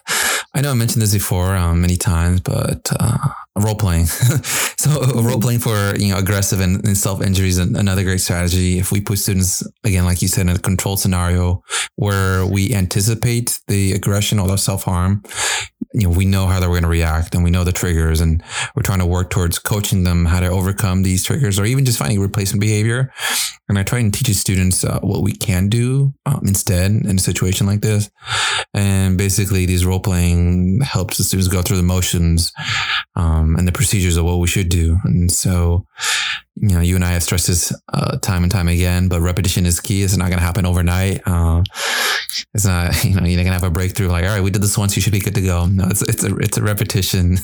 I 0.53 0.61
know 0.61 0.71
I 0.71 0.75
mentioned 0.75 1.01
this 1.01 1.13
before 1.13 1.55
um, 1.55 1.81
many 1.81 1.97
times, 1.97 2.41
but 2.41 2.91
uh, 2.99 3.29
role 3.56 3.76
playing. 3.76 4.06
so 4.78 5.01
uh, 5.01 5.22
role 5.22 5.39
playing 5.39 5.60
for 5.60 5.95
you 5.95 6.10
know 6.14 6.18
aggressive 6.18 6.60
and, 6.60 6.86
and 6.86 6.97
self 6.97 7.22
injury 7.22 7.49
is 7.49 7.58
another 7.58 8.04
great 8.04 8.22
strategy. 8.22 8.80
If 8.80 8.91
we 8.91 9.01
put 9.01 9.20
students 9.20 9.64
again, 9.84 10.06
like 10.06 10.22
you 10.22 10.28
said, 10.28 10.47
in 10.47 10.56
a 10.56 10.60
controlled 10.60 10.99
scenario 10.99 11.64
where 11.95 12.45
we 12.45 12.74
anticipate 12.74 13.60
the 13.68 13.93
aggression 13.93 14.39
or 14.39 14.47
the 14.47 14.58
self 14.58 14.84
harm, 14.84 15.24
you 15.93 16.07
know, 16.07 16.15
we 16.15 16.25
know 16.25 16.47
how 16.47 16.59
they're 16.59 16.69
going 16.69 16.83
to 16.83 16.87
react 16.89 17.35
and 17.35 17.43
we 17.43 17.51
know 17.51 17.63
the 17.63 17.71
triggers, 17.71 18.19
and 18.19 18.43
we're 18.75 18.83
trying 18.83 18.99
to 18.99 19.05
work 19.05 19.29
towards 19.29 19.59
coaching 19.59 20.03
them 20.03 20.25
how 20.25 20.39
to 20.39 20.47
overcome 20.47 21.03
these 21.03 21.23
triggers, 21.23 21.59
or 21.59 21.65
even 21.65 21.85
just 21.85 21.99
finding 21.99 22.19
replacement 22.19 22.61
behavior. 22.61 23.11
And 23.69 23.79
I 23.79 23.83
try 23.83 23.99
and 23.99 24.13
teach 24.13 24.27
the 24.27 24.33
students 24.33 24.83
uh, 24.83 24.99
what 25.01 25.21
we 25.21 25.33
can 25.33 25.69
do 25.69 26.13
um, 26.25 26.41
instead 26.45 26.91
in 26.91 27.15
a 27.15 27.19
situation 27.19 27.65
like 27.67 27.81
this. 27.81 28.09
And 28.73 29.17
basically, 29.17 29.65
these 29.65 29.85
role 29.85 29.99
playing 29.99 30.81
helps 30.81 31.17
the 31.17 31.23
students 31.23 31.47
go 31.47 31.61
through 31.61 31.77
the 31.77 31.83
motions 31.83 32.51
um, 33.15 33.55
and 33.55 33.67
the 33.67 33.71
procedures 33.71 34.17
of 34.17 34.25
what 34.25 34.39
we 34.39 34.47
should 34.47 34.69
do. 34.69 34.97
And 35.03 35.31
so, 35.31 35.85
you 36.56 36.70
know, 36.70 36.82
you 36.82 36.95
and 36.95 37.04
I 37.04 37.12
have 37.12 37.24
stressed 37.24 37.47
this 37.47 37.74
uh, 37.91 38.18
time 38.20 38.43
and 38.43 38.51
time 38.51 38.68
again, 38.68 39.08
but 39.08 39.22
repetition 39.22 39.66
is 39.66 39.80
key. 39.80 40.04
It's 40.04 40.16
not 40.16 40.28
going 40.28 40.38
to 40.38 40.45
happen 40.45 40.66
overnight. 40.66 41.22
Uh, 41.26 41.64
it's 42.54 42.66
not, 42.66 43.04
you 43.04 43.16
know, 43.16 43.26
you're 43.26 43.38
not 43.38 43.43
going 43.43 43.45
to 43.45 43.54
have 43.54 43.64
a 43.64 43.72
breakthrough 43.72 44.08
like, 44.08 44.24
all 44.24 44.32
right, 44.32 44.43
we 44.43 44.51
did 44.51 44.62
this 44.62 44.78
once, 44.78 44.95
you 44.95 45.01
should 45.01 45.14
be 45.14 45.20
good 45.20 45.36
to 45.36 45.41
go. 45.41 45.66
No, 45.66 45.86
it's, 45.88 46.01
it's 46.04 46.24
a, 46.24 46.36
it's 46.38 46.58
a 46.58 46.62
repetition. 46.62 47.38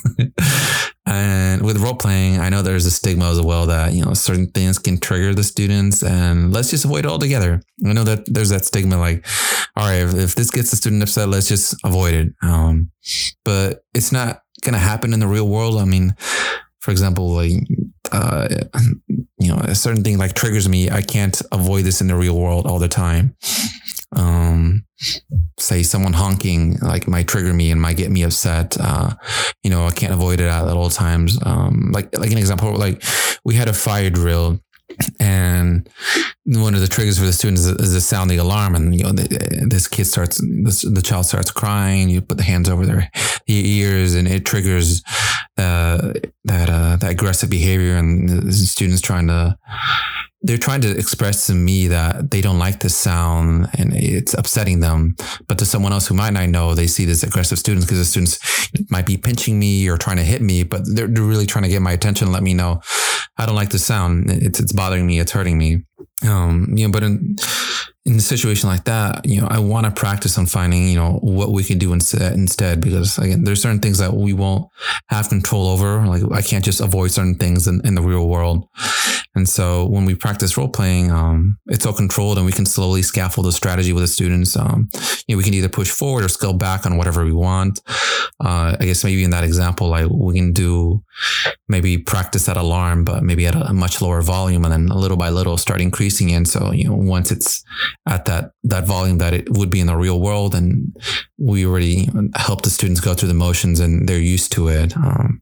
and 1.05 1.64
with 1.64 1.78
role 1.78 1.95
playing, 1.95 2.39
I 2.39 2.49
know 2.49 2.62
there's 2.62 2.86
a 2.86 2.91
stigma 2.91 3.32
as 3.32 3.41
well 3.41 3.66
that, 3.66 3.93
you 3.93 4.05
know, 4.05 4.14
certain 4.14 4.47
things 4.47 4.78
can 4.78 4.99
trigger 4.99 5.34
the 5.34 5.43
students 5.43 6.03
and 6.03 6.53
let's 6.53 6.70
just 6.70 6.86
avoid 6.86 7.05
it 7.05 7.12
altogether. 7.12 7.62
I 7.86 7.93
know 7.93 8.03
that 8.03 8.24
there's 8.28 8.49
that 8.49 8.66
stigma 8.66 8.97
like, 8.97 9.26
all 9.76 9.88
right, 9.88 10.01
if, 10.01 10.14
if 10.14 10.36
this 10.36 10.51
gets 10.51 10.70
the 10.70 10.78
student 10.78 11.01
upset, 11.01 11.30
let's 11.30 11.47
just 11.47 11.76
avoid 11.84 12.14
it. 12.14 12.34
Um, 12.43 12.91
but 13.43 13.84
it's 13.95 14.12
not 14.12 14.43
going 14.62 14.74
to 14.74 14.80
happen 14.80 15.14
in 15.14 15.20
the 15.20 15.28
real 15.28 15.47
world. 15.47 15.78
I 15.78 15.86
mean, 15.86 16.16
for 16.80 16.91
example, 16.91 17.30
like, 17.30 17.51
uh, 18.11 18.47
you 19.39 19.49
know, 19.49 19.57
a 19.57 19.75
certain 19.75 20.03
thing 20.03 20.17
like 20.17 20.34
triggers 20.34 20.67
me. 20.67 20.89
I 20.89 21.01
can't 21.01 21.39
avoid 21.51 21.86
this 21.86 22.01
in 22.01 22.07
the 22.07 22.15
real 22.15 22.38
world 22.38 22.65
all 22.65 22.80
the 22.80 22.88
time. 22.88 23.36
Um, 24.15 24.86
say 25.59 25.84
someone 25.84 26.13
honking 26.13 26.77
like 26.82 27.07
might 27.07 27.27
trigger 27.27 27.53
me 27.53 27.71
and 27.71 27.82
might 27.82 27.97
get 27.97 28.11
me 28.11 28.23
upset. 28.23 28.77
Uh, 28.80 29.11
you 29.63 29.69
know, 29.69 29.86
I 29.86 29.91
can't 29.91 30.13
avoid 30.13 30.39
it 30.39 30.47
at, 30.47 30.67
all 30.67 30.89
times. 30.89 31.38
Um, 31.45 31.91
like, 31.93 32.17
like 32.17 32.32
an 32.32 32.38
example, 32.38 32.75
like 32.75 33.03
we 33.43 33.55
had 33.55 33.67
a 33.67 33.73
fire 33.73 34.09
drill 34.09 34.59
and 35.19 35.89
one 36.45 36.73
of 36.73 36.81
the 36.81 36.87
triggers 36.87 37.19
for 37.19 37.25
the 37.25 37.33
students 37.33 37.61
is, 37.61 37.93
is 37.93 38.11
a 38.11 38.27
the 38.27 38.37
alarm. 38.37 38.75
And 38.75 38.95
you 38.95 39.03
know 39.03 39.11
this 39.11 39.87
kid 39.87 40.05
starts 40.05 40.41
this, 40.63 40.81
the 40.81 41.01
child 41.01 41.25
starts 41.25 41.51
crying. 41.51 42.09
You 42.09 42.21
put 42.21 42.37
the 42.37 42.43
hands 42.43 42.69
over 42.69 42.85
their 42.85 43.09
ears 43.47 44.15
and 44.15 44.27
it 44.27 44.45
triggers 44.45 45.03
uh, 45.57 46.13
that 46.45 46.69
uh, 46.69 46.95
that 46.97 47.11
aggressive 47.11 47.49
behavior 47.49 47.95
and 47.95 48.29
the 48.29 48.51
students 48.53 49.01
trying 49.01 49.27
to 49.27 49.57
they're 50.41 50.57
trying 50.57 50.81
to 50.81 50.97
express 50.97 51.47
to 51.47 51.53
me 51.53 51.87
that 51.87 52.31
they 52.31 52.41
don't 52.41 52.59
like 52.59 52.79
the 52.79 52.89
sound 52.89 53.69
and 53.77 53.93
it's 53.93 54.33
upsetting 54.33 54.79
them. 54.79 55.15
But 55.47 55.59
to 55.59 55.65
someone 55.65 55.91
else 55.91 56.07
who 56.07 56.15
might 56.15 56.31
not 56.31 56.47
know, 56.49 56.75
they 56.75 56.87
see 56.87 57.05
this 57.05 57.23
aggressive 57.23 57.59
students 57.59 57.85
because 57.85 57.99
the 57.99 58.05
students 58.05 58.39
might 58.89 59.05
be 59.05 59.17
pinching 59.17 59.59
me 59.59 59.89
or 59.89 59.97
trying 59.97 60.17
to 60.17 60.23
hit 60.23 60.41
me, 60.41 60.63
but 60.63 60.81
they're, 60.85 61.07
they're 61.07 61.23
really 61.23 61.45
trying 61.45 61.63
to 61.63 61.69
get 61.69 61.81
my 61.81 61.91
attention 61.91 62.27
and 62.27 62.33
let 62.33 62.43
me 62.43 62.53
know 62.53 62.81
I 63.39 63.45
don't 63.45 63.55
like 63.55 63.69
the 63.69 63.79
sound. 63.79 64.29
It's, 64.29 64.59
it's 64.59 64.73
bothering 64.73 65.07
me. 65.07 65.19
It's 65.19 65.31
hurting 65.31 65.57
me. 65.57 65.83
Um, 66.27 66.67
you 66.75 66.85
know, 66.85 66.91
but 66.91 67.03
in, 67.03 67.37
in 68.10 68.18
a 68.18 68.22
situation 68.22 68.68
like 68.70 68.86
that, 68.86 69.26
you 69.26 69.39
know, 69.39 69.47
I 69.49 69.60
want 69.60 69.86
to 69.86 69.91
practice 69.91 70.38
on 70.38 70.47
finding, 70.47 70.88
you 70.88 70.95
know, 70.95 71.20
what 71.22 71.51
we 71.51 71.64
can 71.64 71.78
do 71.78 71.93
instead, 71.93 72.34
instead, 72.34 72.82
because 72.82 73.18
again, 73.20 73.43
there's 73.43 73.62
certain 73.62 73.80
things 73.80 73.99
that 73.99 74.14
we 74.14 74.34
won't 74.34 74.68
have 75.10 75.30
control 75.30 75.68
over. 75.68 76.05
Like 76.05 76.24
I 76.32 76.41
can't 76.41 76.66
just 76.66 76.82
avoid 76.82 77.12
certain 77.12 77.36
things 77.36 77.68
in, 77.68 77.82
in 77.86 77.95
the 77.95 78.01
real 78.01 78.28
world. 78.28 78.68
And 79.36 79.47
so 79.47 79.86
when 79.86 80.05
we 80.05 80.16
practice 80.16 80.57
role 80.57 80.68
playing, 80.68 81.12
um, 81.12 81.57
it's 81.68 81.86
all 81.86 81.93
controlled 81.93 82.38
and 82.38 82.45
we 82.45 82.51
can 82.51 82.66
slowly 82.66 83.03
scaffold 83.03 83.45
the 83.45 83.51
strategy 83.51 83.93
with 83.93 84.03
the 84.03 84.07
students. 84.07 84.57
Um, 84.57 84.89
you 85.28 85.36
know, 85.36 85.38
we 85.38 85.43
can 85.43 85.53
either 85.53 85.70
push 85.70 85.91
forward 85.91 86.26
or 86.26 86.30
scale 86.30 86.53
back 86.53 86.86
on 86.86 86.97
whatever 86.97 87.24
we 87.24 87.32
want. 87.32 87.80
Uh, 88.43 88.76
I 88.80 88.86
guess 88.86 89.03
maybe 89.03 89.24
in 89.24 89.30
that 89.30 89.43
example, 89.43 89.88
like 89.88 90.10
we 90.10 90.34
can 90.34 90.51
do 90.51 91.03
maybe 91.68 91.97
practice 91.97 92.47
that 92.47 92.57
alarm, 92.57 93.03
but 93.03 93.24
maybe 93.24 93.45
at 93.45 93.55
a 93.55 93.74
much 93.74 94.01
lower 94.01 94.22
volume 94.22 94.66
and 94.66 94.74
then 94.74 94.88
little 94.88 95.18
by 95.18 95.30
little 95.30 95.57
start 95.57 95.80
increasing 95.80 96.32
it. 96.32 96.47
So, 96.47 96.72
you 96.72 96.86
know, 96.86 96.95
once 96.95 97.32
it's 97.32 97.64
at 98.07 98.25
that, 98.25 98.51
that 98.63 98.87
volume 98.87 99.17
that 99.19 99.33
it 99.33 99.49
would 99.51 99.69
be 99.69 99.79
in 99.79 99.87
the 99.87 99.95
real 99.95 100.19
world 100.19 100.55
and 100.55 100.95
we 101.37 101.65
already 101.65 102.09
help 102.35 102.61
the 102.63 102.69
students 102.69 103.01
go 103.01 103.13
through 103.13 103.27
the 103.27 103.33
motions 103.33 103.79
and 103.79 104.07
they're 104.07 104.19
used 104.19 104.51
to 104.53 104.67
it. 104.69 104.95
Um, 104.97 105.41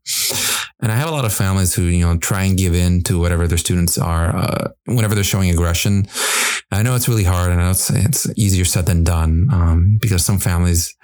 and 0.79 0.91
I 0.91 0.95
have 0.95 1.09
a 1.09 1.11
lot 1.11 1.25
of 1.25 1.33
families 1.33 1.73
who, 1.73 1.83
you 1.83 2.05
know, 2.05 2.17
try 2.17 2.43
and 2.43 2.57
give 2.57 2.75
in 2.75 3.01
to 3.03 3.19
whatever 3.19 3.47
their 3.47 3.57
students 3.57 3.97
are, 3.97 4.35
uh, 4.35 4.67
whenever 4.85 5.15
they're 5.15 5.23
showing 5.23 5.49
aggression. 5.49 6.07
I 6.71 6.83
know 6.83 6.95
it's 6.95 7.07
really 7.07 7.23
hard. 7.23 7.51
and 7.51 7.61
it's, 7.61 7.89
it's 7.89 8.27
easier 8.37 8.65
said 8.65 8.85
than 8.85 9.03
done, 9.03 9.47
um, 9.51 9.97
because 9.99 10.23
some 10.23 10.37
families, 10.37 10.95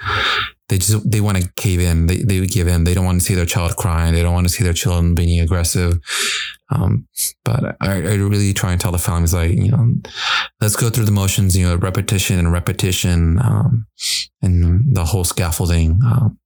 they 0.69 0.77
just, 0.77 1.09
they 1.09 1.21
want 1.21 1.37
to 1.37 1.51
cave 1.55 1.79
in. 1.79 2.05
They, 2.05 2.17
they 2.17 2.45
give 2.45 2.67
in. 2.67 2.83
They 2.83 2.93
don't 2.93 3.05
want 3.05 3.19
to 3.21 3.25
see 3.25 3.33
their 3.33 3.45
child 3.45 3.75
crying. 3.75 4.13
They 4.13 4.21
don't 4.21 4.33
want 4.33 4.47
to 4.47 4.53
see 4.53 4.63
their 4.63 4.73
children 4.73 5.15
being 5.15 5.39
aggressive. 5.39 5.99
Um, 6.73 7.07
but 7.45 7.77
I, 7.81 7.93
I 7.93 8.15
really 8.15 8.53
try 8.53 8.71
and 8.71 8.81
tell 8.81 8.91
the 8.91 8.97
families 8.97 9.33
like, 9.33 9.51
you 9.51 9.71
know, 9.71 9.93
let's 10.59 10.75
go 10.75 10.89
through 10.89 11.05
the 11.05 11.11
motions, 11.11 11.55
you 11.55 11.67
know, 11.67 11.75
repetition 11.75 12.39
and 12.39 12.51
repetition, 12.51 13.39
um, 13.39 13.85
and 14.41 14.95
the 14.95 15.05
whole 15.05 15.23
scaffolding. 15.23 15.99
Um, 16.05 16.39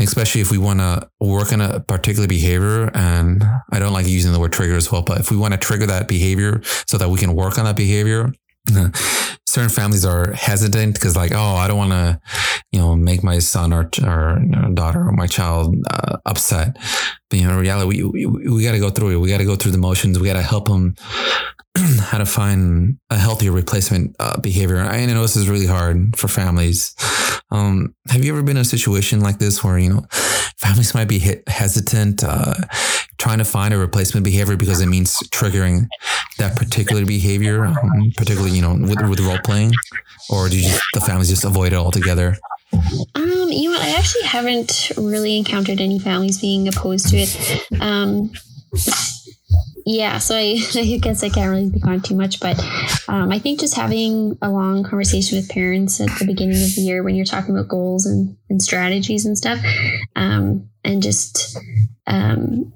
especially 0.00 0.40
if 0.40 0.50
we 0.50 0.56
want 0.56 0.78
to 0.80 1.08
work 1.20 1.52
on 1.52 1.60
a 1.60 1.80
particular 1.80 2.26
behavior, 2.26 2.90
and 2.94 3.44
I 3.70 3.78
don't 3.78 3.92
like 3.92 4.06
using 4.06 4.32
the 4.32 4.40
word 4.40 4.52
trigger 4.52 4.74
as 4.76 4.90
well, 4.90 5.02
but 5.02 5.20
if 5.20 5.30
we 5.30 5.36
want 5.36 5.52
to 5.52 5.58
trigger 5.58 5.86
that 5.86 6.08
behavior 6.08 6.62
so 6.86 6.96
that 6.98 7.10
we 7.10 7.18
can 7.18 7.34
work 7.34 7.58
on 7.58 7.64
that 7.66 7.76
behavior, 7.76 8.32
certain 9.52 9.70
families 9.70 10.04
are 10.04 10.32
hesitant 10.32 10.94
because 10.94 11.14
like 11.14 11.32
oh 11.32 11.56
i 11.62 11.68
don't 11.68 11.76
want 11.76 11.92
to 11.92 12.18
you 12.72 12.80
know 12.80 12.96
make 12.96 13.22
my 13.22 13.38
son 13.38 13.72
or, 13.72 13.90
or 14.04 14.40
daughter 14.72 15.00
or 15.00 15.12
my 15.12 15.26
child 15.26 15.76
uh, 15.90 16.16
upset. 16.26 16.76
But 17.30 17.38
you 17.38 17.46
know 17.46 17.52
in 17.52 17.58
reality 17.60 18.02
we, 18.02 18.26
we, 18.26 18.48
we 18.48 18.64
got 18.64 18.72
to 18.72 18.78
go 18.78 18.90
through 18.90 19.10
it. 19.10 19.16
We 19.16 19.28
got 19.28 19.38
to 19.38 19.44
go 19.44 19.56
through 19.56 19.72
the 19.72 19.78
motions. 19.78 20.18
We 20.18 20.26
got 20.26 20.34
to 20.34 20.42
help 20.42 20.66
them 20.68 20.94
how 21.76 22.18
to 22.18 22.26
find 22.26 22.98
a 23.10 23.18
healthier 23.18 23.52
replacement 23.52 24.16
uh, 24.18 24.40
behavior. 24.40 24.78
I 24.78 25.04
know 25.06 25.22
this 25.22 25.36
is 25.36 25.48
really 25.48 25.66
hard 25.66 26.16
for 26.16 26.28
families. 26.28 26.94
Um, 27.50 27.94
have 28.08 28.24
you 28.24 28.32
ever 28.32 28.42
been 28.42 28.56
in 28.56 28.62
a 28.62 28.64
situation 28.64 29.20
like 29.20 29.38
this 29.38 29.62
where 29.62 29.78
you 29.78 29.90
know 29.90 30.06
families 30.56 30.94
might 30.94 31.08
be 31.08 31.42
hesitant 31.46 32.24
uh, 32.24 32.54
trying 33.18 33.38
to 33.38 33.44
find 33.44 33.72
a 33.72 33.78
replacement 33.78 34.24
behavior 34.24 34.56
because 34.56 34.80
it 34.80 34.86
means 34.86 35.16
triggering 35.28 35.86
that 36.38 36.56
particular 36.56 37.06
behavior, 37.06 37.64
um, 37.64 38.12
particularly, 38.16 38.56
you 38.56 38.62
know, 38.62 38.74
with, 38.74 39.00
with 39.08 39.20
role 39.20 39.38
playing? 39.44 39.72
Or 40.30 40.48
do 40.48 40.58
you 40.58 40.70
the 40.94 41.00
families 41.00 41.28
just 41.28 41.44
avoid 41.44 41.72
it 41.72 41.76
altogether? 41.76 42.36
Um, 42.72 43.48
you 43.50 43.70
know, 43.70 43.78
I 43.78 43.94
actually 43.98 44.22
haven't 44.22 44.92
really 44.96 45.36
encountered 45.36 45.80
any 45.80 45.98
families 45.98 46.40
being 46.40 46.68
opposed 46.68 47.08
to 47.08 47.16
it. 47.18 47.80
Um, 47.80 48.32
yeah, 49.84 50.18
so 50.18 50.36
I, 50.36 50.58
I 50.74 50.98
guess 50.98 51.22
I 51.22 51.28
can't 51.28 51.50
really 51.50 51.68
speak 51.68 51.86
on 51.86 52.00
too 52.00 52.14
much, 52.14 52.40
but 52.40 52.58
um, 53.08 53.30
I 53.30 53.38
think 53.38 53.60
just 53.60 53.74
having 53.74 54.38
a 54.40 54.50
long 54.50 54.84
conversation 54.84 55.38
with 55.38 55.50
parents 55.50 56.00
at 56.00 56.08
the 56.18 56.26
beginning 56.26 56.62
of 56.62 56.74
the 56.74 56.82
year 56.82 57.02
when 57.02 57.14
you're 57.14 57.24
talking 57.24 57.54
about 57.54 57.68
goals 57.68 58.06
and, 58.06 58.36
and 58.48 58.62
strategies 58.62 59.26
and 59.26 59.36
stuff, 59.36 59.58
um, 60.16 60.68
and 60.84 61.02
just 61.02 61.58
um, 62.06 62.72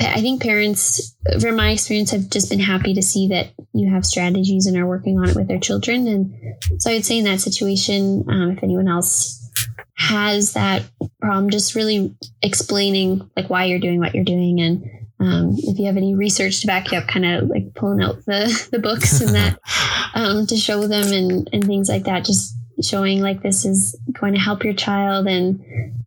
I 0.00 0.20
think 0.20 0.42
parents, 0.42 1.14
from 1.40 1.56
my 1.56 1.70
experience, 1.70 2.10
have 2.10 2.30
just 2.30 2.50
been 2.50 2.60
happy 2.60 2.94
to 2.94 3.02
see 3.02 3.28
that 3.28 3.50
you 3.72 3.90
have 3.90 4.06
strategies 4.06 4.66
and 4.66 4.76
are 4.76 4.86
working 4.86 5.18
on 5.18 5.28
it 5.28 5.36
with 5.36 5.48
their 5.48 5.58
children. 5.58 6.06
And 6.06 6.56
so 6.78 6.90
I 6.90 6.94
would 6.94 7.04
say 7.04 7.18
in 7.18 7.24
that 7.24 7.40
situation, 7.40 8.24
um, 8.28 8.50
if 8.52 8.62
anyone 8.62 8.88
else 8.88 9.50
has 9.96 10.54
that 10.54 10.82
problem, 11.20 11.50
just 11.50 11.74
really 11.74 12.14
explaining 12.42 13.30
like 13.36 13.50
why 13.50 13.64
you're 13.64 13.78
doing 13.78 13.98
what 13.98 14.14
you're 14.14 14.24
doing 14.24 14.60
and 14.60 14.88
um, 15.20 15.54
if 15.58 15.78
you 15.78 15.84
have 15.84 15.98
any 15.98 16.14
research 16.14 16.62
to 16.62 16.66
back 16.66 16.90
you 16.90 16.98
up, 16.98 17.06
kind 17.06 17.26
of 17.26 17.48
like 17.48 17.74
pulling 17.74 18.02
out 18.02 18.24
the, 18.24 18.68
the 18.72 18.78
books 18.78 19.20
and 19.20 19.34
that 19.34 19.58
um, 20.14 20.46
to 20.46 20.56
show 20.56 20.86
them 20.86 21.12
and, 21.12 21.50
and 21.52 21.64
things 21.64 21.90
like 21.90 22.04
that, 22.04 22.24
just 22.24 22.56
showing 22.82 23.20
like 23.20 23.42
this 23.42 23.66
is 23.66 23.98
going 24.18 24.32
to 24.32 24.40
help 24.40 24.64
your 24.64 24.72
child 24.72 25.26
and 25.26 25.62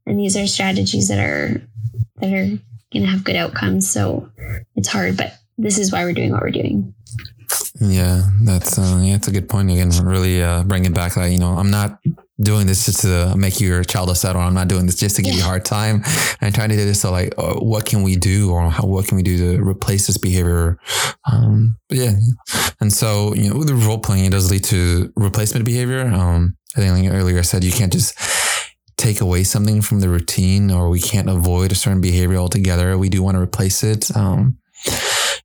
and 0.08 0.20
these 0.20 0.36
are 0.36 0.48
strategies 0.48 1.08
that 1.10 1.20
are 1.20 1.62
that 2.18 2.34
are 2.34 2.58
going 2.94 3.06
to 3.06 3.12
have 3.12 3.24
good 3.24 3.36
outcomes. 3.36 3.90
So 3.90 4.30
it's 4.76 4.88
hard, 4.88 5.18
but 5.18 5.34
this 5.58 5.78
is 5.78 5.92
why 5.92 6.06
we're 6.06 6.14
doing 6.14 6.32
what 6.32 6.42
we're 6.42 6.52
doing. 6.52 6.94
Yeah, 7.80 8.22
that's 8.44 8.78
uh, 8.78 9.00
yeah, 9.02 9.14
that's 9.14 9.28
a 9.28 9.32
good 9.32 9.50
point. 9.50 9.72
Again, 9.72 9.90
really 10.04 10.42
uh, 10.42 10.64
bringing 10.64 10.92
it 10.92 10.96
back 10.96 11.16
that 11.16 11.32
you 11.32 11.40
know 11.40 11.58
I'm 11.58 11.72
not 11.72 12.00
doing 12.40 12.68
this 12.68 12.86
just 12.86 13.02
to 13.02 13.36
make 13.36 13.60
your 13.60 13.84
child 13.84 14.10
upset, 14.10 14.36
or 14.36 14.40
I'm 14.40 14.54
not 14.54 14.68
doing 14.68 14.86
this 14.86 14.96
just 14.96 15.16
to 15.18 15.22
give 15.22 15.34
yeah. 15.34 15.40
you 15.40 15.44
a 15.44 15.48
hard 15.48 15.66
time. 15.66 16.04
I'm 16.42 16.54
trying 16.54 16.70
to 16.70 16.76
do 16.76 16.86
this 16.86 17.02
so 17.02 17.12
like, 17.12 17.34
uh, 17.38 17.56
what 17.56 17.86
can 17.86 18.04
we 18.04 18.16
do, 18.16 18.52
or 18.52 18.70
how, 18.70 18.86
what 18.86 19.08
can 19.08 19.18
we 19.18 19.24
do 19.24 19.38
to 19.38 19.64
replace 19.64 20.08
this 20.08 20.18
behavior? 20.18 20.78
Um, 21.32 21.78
but 21.90 21.98
yeah, 21.98 22.14
and 22.80 22.94
so 22.94 23.34
you 23.34 23.50
know, 23.50 23.58
with 23.58 23.68
the 23.68 23.76
role 23.76 24.00
playing, 24.00 24.26
it 24.26 24.32
does 24.32 24.52
lead 24.52 24.64
to 24.66 25.12
replacement 25.16 25.66
behavior. 25.66 26.02
Um, 26.02 26.56
I 26.76 26.80
think 26.80 27.06
like 27.06 27.14
earlier 27.14 27.40
I 27.40 27.44
said 27.44 27.64
you 27.64 27.72
can't 27.72 27.94
just 27.94 28.18
take 28.98 29.22
away 29.22 29.44
something 29.44 29.82
from 29.82 30.00
the 30.00 30.10
routine 30.10 30.72
or 30.72 30.90
we 30.90 31.00
can't 31.00 31.30
avoid 31.30 31.72
a 31.72 31.76
certain 31.76 32.02
behavior 32.02 32.38
altogether. 32.38 32.98
We 32.98 33.10
do 33.10 33.24
want 33.24 33.36
to 33.36 33.42
replace 33.42 33.84
it. 33.84 34.16
Um, 34.16 34.58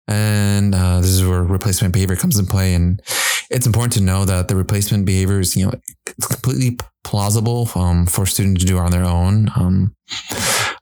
and 0.06 0.74
uh, 0.74 1.00
this 1.00 1.10
is 1.10 1.26
where 1.26 1.42
replacement 1.42 1.92
behavior 1.92 2.16
comes 2.16 2.38
in 2.38 2.46
play. 2.46 2.74
And 2.74 3.02
it's 3.50 3.66
important 3.66 3.92
to 3.94 4.02
know 4.02 4.24
that 4.24 4.48
the 4.48 4.56
replacement 4.56 5.04
behavior 5.04 5.40
is, 5.40 5.56
you 5.56 5.66
know, 5.66 5.72
completely 6.20 6.78
plausible 7.04 7.68
um, 7.74 8.06
for 8.06 8.26
students 8.26 8.60
to 8.60 8.66
do 8.66 8.78
on 8.78 8.90
their 8.90 9.04
own. 9.04 9.50
Um, 9.56 9.94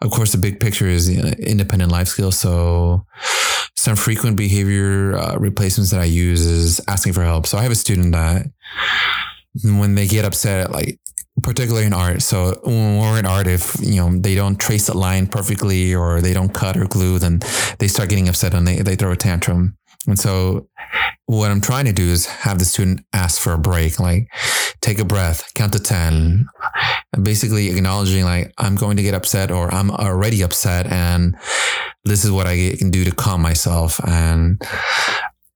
of 0.01 0.11
course, 0.11 0.33
the 0.33 0.39
big 0.39 0.61
picture 0.61 0.87
is 0.87 1.11
you 1.11 1.23
know, 1.23 1.29
independent 1.39 1.91
life 1.91 2.09
skills. 2.09 2.39
So 2.39 3.05
some 3.75 3.97
frequent 3.97 4.37
behavior 4.37 5.17
uh, 5.17 5.37
replacements 5.39 5.91
that 5.91 6.01
I 6.01 6.05
use 6.05 6.45
is 6.45 6.81
asking 6.89 7.13
for 7.13 7.23
help. 7.23 7.47
So 7.47 7.59
I 7.59 7.63
have 7.63 7.73
a 7.73 7.77
student 7.77 8.13
that 8.13 8.47
when 9.63 9.95
they 9.95 10.07
get 10.07 10.25
upset, 10.25 10.71
like 10.71 10.99
particularly 11.43 11.87
in 11.87 11.93
art. 11.93 12.23
So 12.23 12.59
when 12.65 12.99
we're 12.99 13.19
in 13.19 13.27
art, 13.27 13.47
if 13.47 13.77
you 13.81 13.97
know 13.97 14.17
they 14.17 14.35
don't 14.35 14.57
trace 14.57 14.87
the 14.87 14.97
line 14.97 15.27
perfectly 15.27 15.95
or 15.95 16.21
they 16.21 16.33
don't 16.33 16.53
cut 16.53 16.77
or 16.77 16.87
glue, 16.87 17.19
then 17.19 17.41
they 17.79 17.89
start 17.89 18.09
getting 18.09 18.29
upset 18.29 18.55
and 18.55 18.67
they, 18.67 18.77
they 18.77 18.97
throw 18.97 19.13
a 19.13 19.17
tantrum. 19.17 19.77
And 20.07 20.19
so 20.19 20.69
what 21.27 21.51
I'm 21.51 21.61
trying 21.61 21.87
to 21.87 21.93
do 21.93 22.05
is 22.05 22.27
have 22.27 22.59
the 22.59 22.65
student 22.65 23.05
ask 23.13 23.41
for 23.41 23.53
a 23.53 23.59
break, 23.59 23.99
like 23.99 24.29
take 24.81 24.99
a 24.99 25.05
breath, 25.05 25.53
count 25.55 25.73
to 25.73 25.81
10, 25.81 26.47
basically 27.23 27.71
acknowledging 27.71 28.25
like 28.25 28.53
I'm 28.59 28.77
going 28.77 28.97
to 28.99 29.03
get 29.03 29.15
upset 29.15 29.51
or 29.51 29.73
I'm 29.75 29.91
already 29.91 30.43
upset 30.43 30.87
and 30.87 31.37
this 32.05 32.25
is 32.25 32.31
what 32.31 32.47
I 32.47 32.77
can 32.79 32.91
do 32.91 33.05
to 33.05 33.11
calm 33.11 33.43
myself. 33.43 34.01
And 34.07 34.63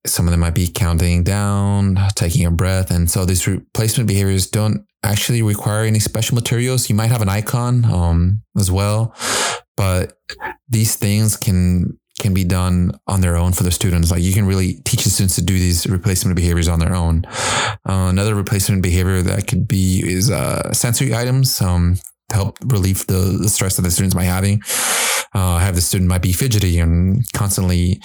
some 0.07 0.27
of 0.27 0.31
them 0.31 0.41
might 0.41 0.55
be 0.55 0.67
counting 0.67 1.23
down, 1.23 1.99
taking 2.15 2.47
a 2.47 2.51
breath. 2.51 2.91
And 2.91 3.11
so 3.11 3.25
these 3.25 3.47
replacement 3.47 4.09
behaviors 4.09 4.47
don't 4.47 4.87
actually 5.03 5.43
require 5.43 5.85
any 5.85 5.99
special 5.99 6.35
materials. 6.35 6.89
You 6.89 6.97
might 6.97 7.11
have 7.11 7.23
an 7.23 7.29
icon 7.29 7.85
um, 7.85 8.43
as 8.59 8.71
well, 8.71 9.15
but 9.77 10.19
these 10.69 10.97
things 10.97 11.37
can 11.37 11.97
can 12.19 12.35
be 12.35 12.45
done 12.45 12.93
on 13.07 13.23
their 13.23 13.35
own 13.35 13.51
for 13.51 13.63
the 13.63 13.71
students. 13.71 14.11
Like 14.11 14.21
you 14.21 14.35
can 14.35 14.45
really 14.45 14.75
teach 14.85 15.05
the 15.05 15.11
students 15.11 15.37
to 15.37 15.43
do 15.43 15.55
these 15.55 15.87
replacement 15.87 16.37
behaviors 16.37 16.69
on 16.69 16.79
their 16.79 16.95
own. 16.95 17.25
Uh, 17.89 18.09
another 18.11 18.35
replacement 18.35 18.83
behavior 18.83 19.23
that 19.23 19.47
could 19.47 19.67
be 19.67 20.03
is 20.05 20.31
uh, 20.31 20.71
sensory 20.75 21.15
items. 21.15 21.63
Um, 21.63 21.97
to 22.31 22.37
help 22.37 22.59
relieve 22.65 23.07
the, 23.07 23.39
the 23.43 23.49
stress 23.49 23.77
that 23.77 23.83
the 23.83 23.91
students 23.91 24.15
might 24.15 24.25
having. 24.25 24.63
Uh, 25.33 25.59
have 25.59 25.75
the 25.75 25.81
student 25.81 26.09
might 26.09 26.23
be 26.23 26.33
fidgety 26.33 26.79
and 26.79 27.25
constantly 27.33 28.01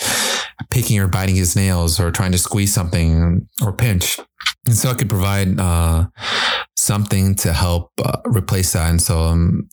picking 0.69 0.99
or 0.99 1.07
biting 1.07 1.35
his 1.35 1.55
nails 1.55 1.99
or 1.99 2.11
trying 2.11 2.31
to 2.31 2.37
squeeze 2.37 2.73
something 2.73 3.47
or 3.61 3.73
pinch. 3.73 4.19
And 4.65 4.75
so 4.75 4.89
I 4.89 4.93
could 4.93 5.09
provide 5.09 5.59
uh, 5.59 6.07
something 6.85 7.35
to 7.35 7.51
help 7.51 7.91
uh, 8.03 8.19
replace 8.25 8.73
that. 8.73 8.89
And 8.89 9.01
so 9.01 9.19
um, 9.23 9.69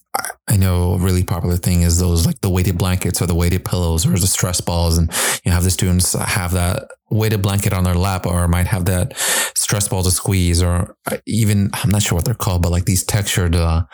I 0.49 0.57
know 0.57 0.95
a 0.95 0.99
really 0.99 1.25
popular 1.25 1.57
thing 1.57 1.83
is 1.83 1.99
those 1.99 2.27
like 2.27 2.41
the 2.41 2.51
weighted 2.51 2.79
blankets 2.79 3.21
or 3.21 3.27
the 3.27 3.35
weighted 3.35 3.65
pillows 3.65 4.07
or 4.07 4.19
the 4.19 4.27
stress 4.27 4.61
balls. 4.61 4.99
And 4.99 5.11
you 5.45 5.53
have 5.53 5.65
the 5.65 5.71
students 5.71 6.15
have 6.15 6.53
that 6.53 6.89
weighted 7.11 7.43
blanket 7.43 7.75
on 7.75 7.85
their 7.85 7.95
lap 7.95 8.27
or 8.27 8.49
might 8.49 8.67
have 8.67 8.87
that 8.87 9.17
stress 9.55 9.89
ball 9.89 10.03
to 10.03 10.11
squeeze 10.11 10.63
or 10.63 10.97
uh, 11.11 11.19
even, 11.27 11.71
I'm 11.75 11.91
not 11.91 12.03
sure 12.03 12.17
what 12.17 12.25
they're 12.25 12.35
called, 12.35 12.63
but 12.63 12.73
like 12.73 12.87
these 12.87 13.05
textured 13.05 13.55
uh, 13.55 13.85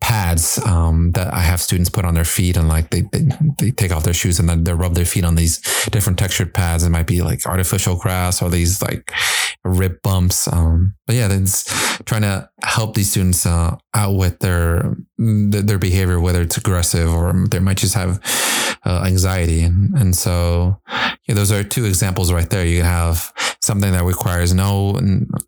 pads 0.00 0.58
um, 0.66 1.12
that 1.12 1.32
I 1.32 1.40
have 1.40 1.60
students 1.60 1.90
put 1.90 2.04
on 2.04 2.14
their 2.14 2.24
feet 2.24 2.56
and 2.56 2.68
like 2.68 2.90
they, 2.90 3.02
they, 3.12 3.28
they 3.58 3.70
take 3.70 3.92
off 3.92 4.04
their 4.04 4.14
shoes 4.14 4.38
and 4.38 4.48
then 4.48 4.64
they 4.64 4.74
rub 4.74 4.94
their 4.94 5.06
feet 5.06 5.24
on 5.24 5.36
these 5.36 5.60
different 5.90 6.18
textured 6.18 6.52
pads. 6.52 6.84
It 6.84 6.90
might 6.90 7.06
be 7.06 7.22
like 7.22 7.46
artificial 7.46 7.96
grass 7.96 8.42
or 8.42 8.50
these 8.50 8.82
like 8.82 9.12
rib 9.64 10.02
bumps. 10.02 10.46
Um, 10.52 10.94
but 11.06 11.16
yeah, 11.16 11.28
it's 11.30 11.64
trying 12.04 12.22
to 12.22 12.49
help 12.62 12.94
these 12.94 13.10
students 13.10 13.46
uh, 13.46 13.76
out 13.94 14.16
with 14.16 14.38
their 14.40 14.96
their 15.18 15.78
behavior, 15.78 16.20
whether 16.20 16.42
it's 16.42 16.56
aggressive 16.56 17.12
or 17.12 17.32
they 17.50 17.58
might 17.58 17.76
just 17.76 17.94
have 17.94 18.20
uh, 18.84 19.04
anxiety. 19.06 19.62
And, 19.62 19.94
and 19.94 20.16
so 20.16 20.80
yeah, 21.26 21.34
those 21.34 21.52
are 21.52 21.62
two 21.62 21.84
examples 21.84 22.32
right 22.32 22.48
there. 22.48 22.64
You 22.64 22.82
have 22.82 23.32
something 23.62 23.92
that 23.92 24.04
requires 24.04 24.54
no 24.54 24.98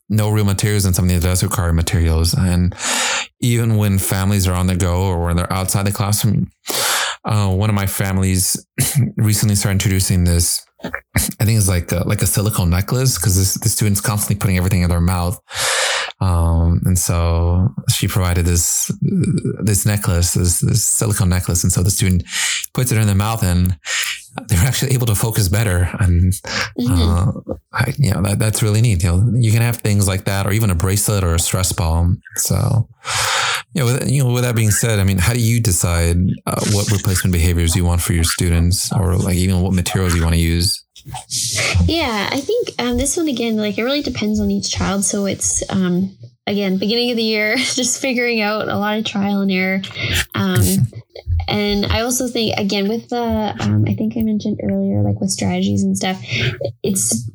no 0.08 0.30
real 0.30 0.44
materials 0.44 0.84
and 0.84 0.94
something 0.94 1.16
that 1.16 1.22
does 1.22 1.42
require 1.42 1.72
materials. 1.72 2.34
And 2.34 2.74
even 3.40 3.76
when 3.76 3.98
families 3.98 4.46
are 4.46 4.54
on 4.54 4.66
the 4.66 4.76
go 4.76 5.04
or 5.04 5.24
when 5.24 5.36
they're 5.36 5.52
outside 5.52 5.86
the 5.86 5.92
classroom, 5.92 6.50
uh, 7.24 7.48
one 7.48 7.70
of 7.70 7.74
my 7.74 7.86
families 7.86 8.64
recently 9.16 9.54
started 9.54 9.74
introducing 9.74 10.24
this 10.24 10.64
I 10.84 11.44
think 11.44 11.58
it's 11.58 11.68
like 11.68 11.92
a, 11.92 12.02
like 12.06 12.22
a 12.22 12.26
silicone 12.26 12.70
necklace 12.70 13.16
because 13.16 13.54
the 13.54 13.68
students 13.68 14.00
constantly 14.00 14.36
putting 14.36 14.56
everything 14.56 14.82
in 14.82 14.90
their 14.90 15.00
mouth. 15.00 15.40
Um, 16.22 16.80
and 16.84 16.96
so 16.96 17.74
she 17.90 18.06
provided 18.06 18.44
this 18.46 18.92
this 19.64 19.84
necklace, 19.84 20.34
this, 20.34 20.60
this 20.60 20.84
silicone 20.84 21.30
necklace, 21.30 21.64
and 21.64 21.72
so 21.72 21.82
the 21.82 21.90
student 21.90 22.22
puts 22.74 22.92
it 22.92 22.98
in 22.98 23.06
their 23.06 23.16
mouth, 23.16 23.42
and 23.42 23.76
they're 24.46 24.66
actually 24.66 24.94
able 24.94 25.06
to 25.06 25.16
focus 25.16 25.48
better. 25.48 25.88
And 25.98 26.32
mm-hmm. 26.78 27.50
uh, 27.50 27.54
I, 27.72 27.92
you 27.98 28.12
know 28.12 28.22
that 28.22 28.38
that's 28.38 28.62
really 28.62 28.80
neat. 28.80 29.02
You 29.02 29.10
know, 29.10 29.32
you 29.34 29.50
can 29.50 29.62
have 29.62 29.78
things 29.78 30.06
like 30.06 30.24
that, 30.24 30.46
or 30.46 30.52
even 30.52 30.70
a 30.70 30.76
bracelet 30.76 31.24
or 31.24 31.34
a 31.34 31.40
stress 31.40 31.72
ball. 31.72 32.14
So 32.36 32.88
Yeah, 33.74 33.84
with, 33.84 34.10
you 34.10 34.22
know, 34.22 34.32
with 34.32 34.42
that 34.42 34.54
being 34.54 34.70
said, 34.70 34.98
I 34.98 35.04
mean, 35.04 35.18
how 35.18 35.32
do 35.32 35.40
you 35.40 35.58
decide 35.60 36.18
uh, 36.46 36.60
what 36.72 36.90
replacement 36.90 37.32
behaviors 37.32 37.74
you 37.74 37.84
want 37.86 38.02
for 38.02 38.12
your 38.12 38.24
students, 38.24 38.92
or 38.92 39.16
like 39.16 39.36
even 39.36 39.60
what 39.60 39.72
materials 39.72 40.14
you 40.14 40.22
want 40.22 40.34
to 40.34 40.40
use? 40.40 40.84
Yeah, 41.86 42.28
I 42.30 42.40
think 42.40 42.68
um, 42.78 42.96
this 42.96 43.16
one 43.16 43.28
again, 43.28 43.56
like 43.56 43.78
it 43.78 43.82
really 43.82 44.02
depends 44.02 44.40
on 44.40 44.50
each 44.50 44.70
child. 44.70 45.04
So 45.04 45.26
it's 45.26 45.62
um, 45.70 46.16
again 46.46 46.78
beginning 46.78 47.10
of 47.10 47.16
the 47.16 47.22
year, 47.22 47.56
just 47.56 48.00
figuring 48.00 48.40
out 48.40 48.68
a 48.68 48.76
lot 48.76 48.98
of 48.98 49.04
trial 49.04 49.40
and 49.40 49.50
error. 49.50 49.82
Um, 50.34 50.62
and 51.48 51.86
I 51.86 52.02
also 52.02 52.28
think 52.28 52.58
again 52.58 52.88
with 52.88 53.08
the 53.08 53.56
um, 53.60 53.84
I 53.88 53.94
think 53.94 54.16
I 54.16 54.22
mentioned 54.22 54.60
earlier, 54.62 55.02
like 55.02 55.20
with 55.20 55.30
strategies 55.30 55.82
and 55.82 55.96
stuff, 55.96 56.20
it's 56.82 57.28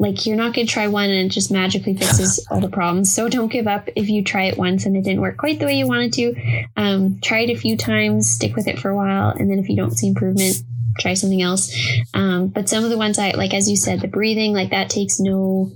like 0.00 0.24
you're 0.24 0.36
not 0.36 0.54
going 0.54 0.66
to 0.66 0.72
try 0.72 0.86
one 0.86 1.10
and 1.10 1.26
it 1.26 1.28
just 1.28 1.52
magically 1.52 1.94
fixes 1.94 2.44
all 2.50 2.58
the 2.58 2.70
problems. 2.70 3.14
So 3.14 3.28
don't 3.28 3.52
give 3.52 3.66
up 3.66 3.88
if 3.94 4.08
you 4.08 4.24
try 4.24 4.44
it 4.44 4.56
once 4.56 4.86
and 4.86 4.96
it 4.96 5.04
didn't 5.04 5.20
work 5.20 5.36
quite 5.36 5.60
the 5.60 5.66
way 5.66 5.74
you 5.74 5.86
wanted 5.86 6.14
to. 6.14 6.64
Um, 6.76 7.20
try 7.20 7.40
it 7.40 7.50
a 7.50 7.54
few 7.54 7.76
times, 7.76 8.28
stick 8.28 8.56
with 8.56 8.66
it 8.66 8.78
for 8.78 8.88
a 8.88 8.96
while, 8.96 9.28
and 9.28 9.50
then 9.50 9.58
if 9.58 9.68
you 9.68 9.76
don't 9.76 9.92
see 9.92 10.08
improvement, 10.08 10.62
try 10.98 11.14
something 11.14 11.42
else. 11.42 11.74
Um, 12.14 12.48
but 12.48 12.68
some 12.68 12.84
of 12.84 12.90
the 12.90 12.98
ones 12.98 13.18
I 13.18 13.30
like, 13.32 13.54
as 13.54 13.68
you 13.68 13.76
said, 13.76 14.00
the 14.00 14.08
breathing, 14.08 14.52
like 14.52 14.70
that 14.70 14.90
takes 14.90 15.20
no 15.20 15.70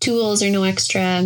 tools 0.00 0.42
or 0.42 0.50
no 0.50 0.64
extra 0.64 1.22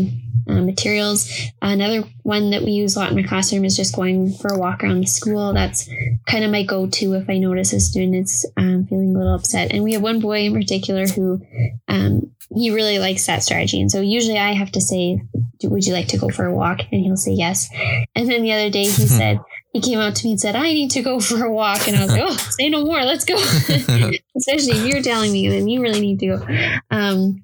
uh, 0.47 0.63
materials. 0.63 1.31
Another 1.63 2.03
one 2.23 2.51
that 2.51 2.63
we 2.63 2.73
use 2.73 2.97
a 2.97 3.01
lot 3.01 3.11
in 3.11 3.17
my 3.17 3.23
classroom 3.23 3.65
is 3.65 3.77
just 3.77 3.97
going 3.97 4.33
for 4.35 4.53
a 4.53 4.59
walk 4.59 4.83
around 4.83 5.01
the 5.01 5.07
school. 5.07 5.53
That's 5.53 5.89
kind 6.27 6.45
of 6.45 6.51
my 6.51 6.65
go 6.65 6.87
to 6.87 7.15
if 7.15 7.31
I 7.31 7.39
notice 7.39 7.73
a 7.73 7.81
student 7.81 8.17
is 8.17 8.47
um, 8.57 8.87
feeling 8.87 9.15
a 9.15 9.19
little 9.19 9.35
upset. 9.35 9.73
And 9.73 9.83
we 9.83 9.95
have 9.95 10.03
one 10.03 10.21
boy 10.21 10.41
in 10.41 10.55
particular 10.55 11.07
who 11.07 11.41
um, 11.89 12.31
he 12.55 12.71
really 12.71 12.99
likes 12.99 13.27
that 13.27 13.43
strategy. 13.43 13.81
And 13.81 13.91
so 13.91 14.01
usually 14.01 14.39
I 14.39 14.53
have 14.53 14.73
to 14.73 14.81
say, 14.81 15.21
Would 15.63 15.87
you 15.87 15.93
like 15.93 16.09
to 16.09 16.19
go 16.19 16.29
for 16.29 16.45
a 16.45 16.55
walk? 16.55 16.81
And 16.93 17.01
he'll 17.01 17.17
say 17.17 17.33
yes. 17.33 17.69
And 18.15 18.29
then 18.29 18.43
the 18.43 18.53
other 18.53 18.71
day 18.71 18.85
he 18.85 18.91
said, 19.07 19.41
he 19.75 19.81
came 19.81 19.99
out 19.99 20.15
to 20.15 20.25
me 20.25 20.31
and 20.31 20.41
said, 20.41 20.55
I 20.55 20.73
need 20.73 20.93
to 20.93 21.03
go 21.03 21.19
for 21.19 21.45
a 21.45 21.51
walk. 21.53 21.89
And 21.89 21.97
I 21.97 22.03
was 22.03 22.11
like, 22.13 22.23
oh, 22.23 22.37
say 22.37 22.69
no 22.69 22.85
more. 22.85 23.03
Let's 23.03 23.25
go. 23.25 23.35
Especially 24.37 24.79
if 24.79 24.87
you're 24.87 25.03
telling 25.03 25.33
me, 25.33 25.49
then 25.49 25.67
you 25.67 25.83
really 25.83 26.01
need 26.01 26.21
to 26.21 26.27
go. 26.27 26.47
Um, 26.93 27.43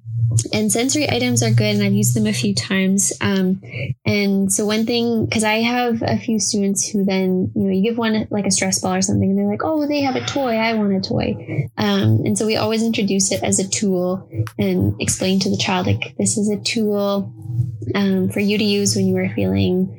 and 0.53 0.71
sensory 0.71 1.09
items 1.09 1.43
are 1.43 1.51
good 1.51 1.75
and 1.75 1.83
i've 1.83 1.93
used 1.93 2.15
them 2.15 2.25
a 2.25 2.33
few 2.33 2.53
times 2.53 3.13
um, 3.21 3.61
and 4.05 4.51
so 4.51 4.65
one 4.65 4.85
thing 4.85 5.25
because 5.25 5.43
i 5.43 5.55
have 5.55 6.01
a 6.01 6.17
few 6.17 6.39
students 6.39 6.87
who 6.87 7.03
then 7.05 7.51
you 7.55 7.63
know 7.63 7.71
you 7.71 7.81
give 7.81 7.97
one 7.97 8.27
like 8.29 8.45
a 8.45 8.51
stress 8.51 8.79
ball 8.79 8.93
or 8.93 9.01
something 9.01 9.29
and 9.29 9.37
they're 9.37 9.45
like 9.45 9.63
oh 9.63 9.87
they 9.87 10.01
have 10.01 10.15
a 10.15 10.25
toy 10.25 10.55
i 10.55 10.73
want 10.73 10.93
a 10.93 11.07
toy 11.07 11.67
um, 11.77 12.21
and 12.25 12.37
so 12.37 12.45
we 12.45 12.55
always 12.55 12.83
introduce 12.83 13.31
it 13.31 13.43
as 13.43 13.59
a 13.59 13.67
tool 13.67 14.29
and 14.57 14.99
explain 15.01 15.39
to 15.39 15.49
the 15.49 15.57
child 15.57 15.87
like 15.87 16.15
this 16.17 16.37
is 16.37 16.49
a 16.49 16.57
tool 16.61 17.33
um, 17.95 18.29
for 18.29 18.39
you 18.39 18.57
to 18.57 18.63
use 18.63 18.95
when 18.95 19.07
you 19.07 19.17
are 19.17 19.29
feeling 19.29 19.97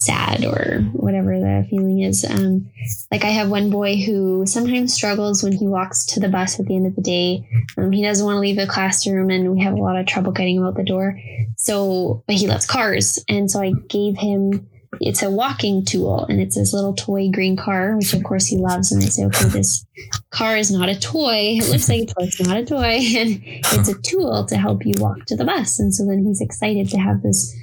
sad 0.00 0.46
or 0.46 0.80
whatever 0.92 1.38
the 1.38 1.66
feeling 1.68 2.00
is. 2.00 2.24
Um, 2.24 2.70
like 3.12 3.22
I 3.22 3.28
have 3.28 3.50
one 3.50 3.70
boy 3.70 3.96
who 3.96 4.44
sometimes 4.46 4.94
struggles 4.94 5.42
when 5.42 5.52
he 5.52 5.66
walks 5.66 6.06
to 6.06 6.20
the 6.20 6.28
bus 6.28 6.58
at 6.58 6.66
the 6.66 6.74
end 6.74 6.86
of 6.86 6.96
the 6.96 7.02
day. 7.02 7.46
Um, 7.76 7.92
he 7.92 8.02
doesn't 8.02 8.24
want 8.24 8.36
to 8.36 8.40
leave 8.40 8.56
the 8.56 8.66
classroom, 8.66 9.30
and 9.30 9.49
we 9.50 9.60
have 9.60 9.74
a 9.74 9.76
lot 9.76 9.96
of 9.96 10.06
trouble 10.06 10.32
getting 10.32 10.56
him 10.56 10.64
out 10.64 10.76
the 10.76 10.84
door. 10.84 11.20
So, 11.56 12.22
but 12.26 12.36
he 12.36 12.46
loves 12.46 12.66
cars, 12.66 13.22
and 13.28 13.50
so 13.50 13.60
I 13.60 13.72
gave 13.88 14.16
him 14.16 14.69
it's 14.98 15.22
a 15.22 15.30
walking 15.30 15.84
tool 15.84 16.24
and 16.24 16.40
it's 16.40 16.56
this 16.56 16.72
little 16.72 16.94
toy 16.94 17.30
green 17.30 17.56
car, 17.56 17.96
which 17.96 18.12
of 18.12 18.24
course 18.24 18.46
he 18.46 18.56
loves. 18.56 18.90
And 18.90 19.02
I 19.02 19.06
say, 19.06 19.24
okay, 19.26 19.48
this 19.48 19.86
car 20.30 20.56
is 20.56 20.70
not 20.70 20.88
a 20.88 20.98
toy. 20.98 21.58
It 21.58 21.70
looks 21.70 21.88
like 21.88 22.02
a 22.02 22.06
toy. 22.06 22.24
It's 22.24 22.40
not 22.40 22.56
a 22.56 22.64
toy. 22.64 22.98
And 23.20 23.40
it's 23.44 23.88
a 23.88 24.00
tool 24.02 24.46
to 24.46 24.56
help 24.56 24.84
you 24.84 24.94
walk 24.98 25.26
to 25.26 25.36
the 25.36 25.44
bus. 25.44 25.78
And 25.78 25.94
so 25.94 26.04
then 26.06 26.24
he's 26.24 26.40
excited 26.40 26.88
to 26.90 26.98
have 26.98 27.22
this 27.22 27.54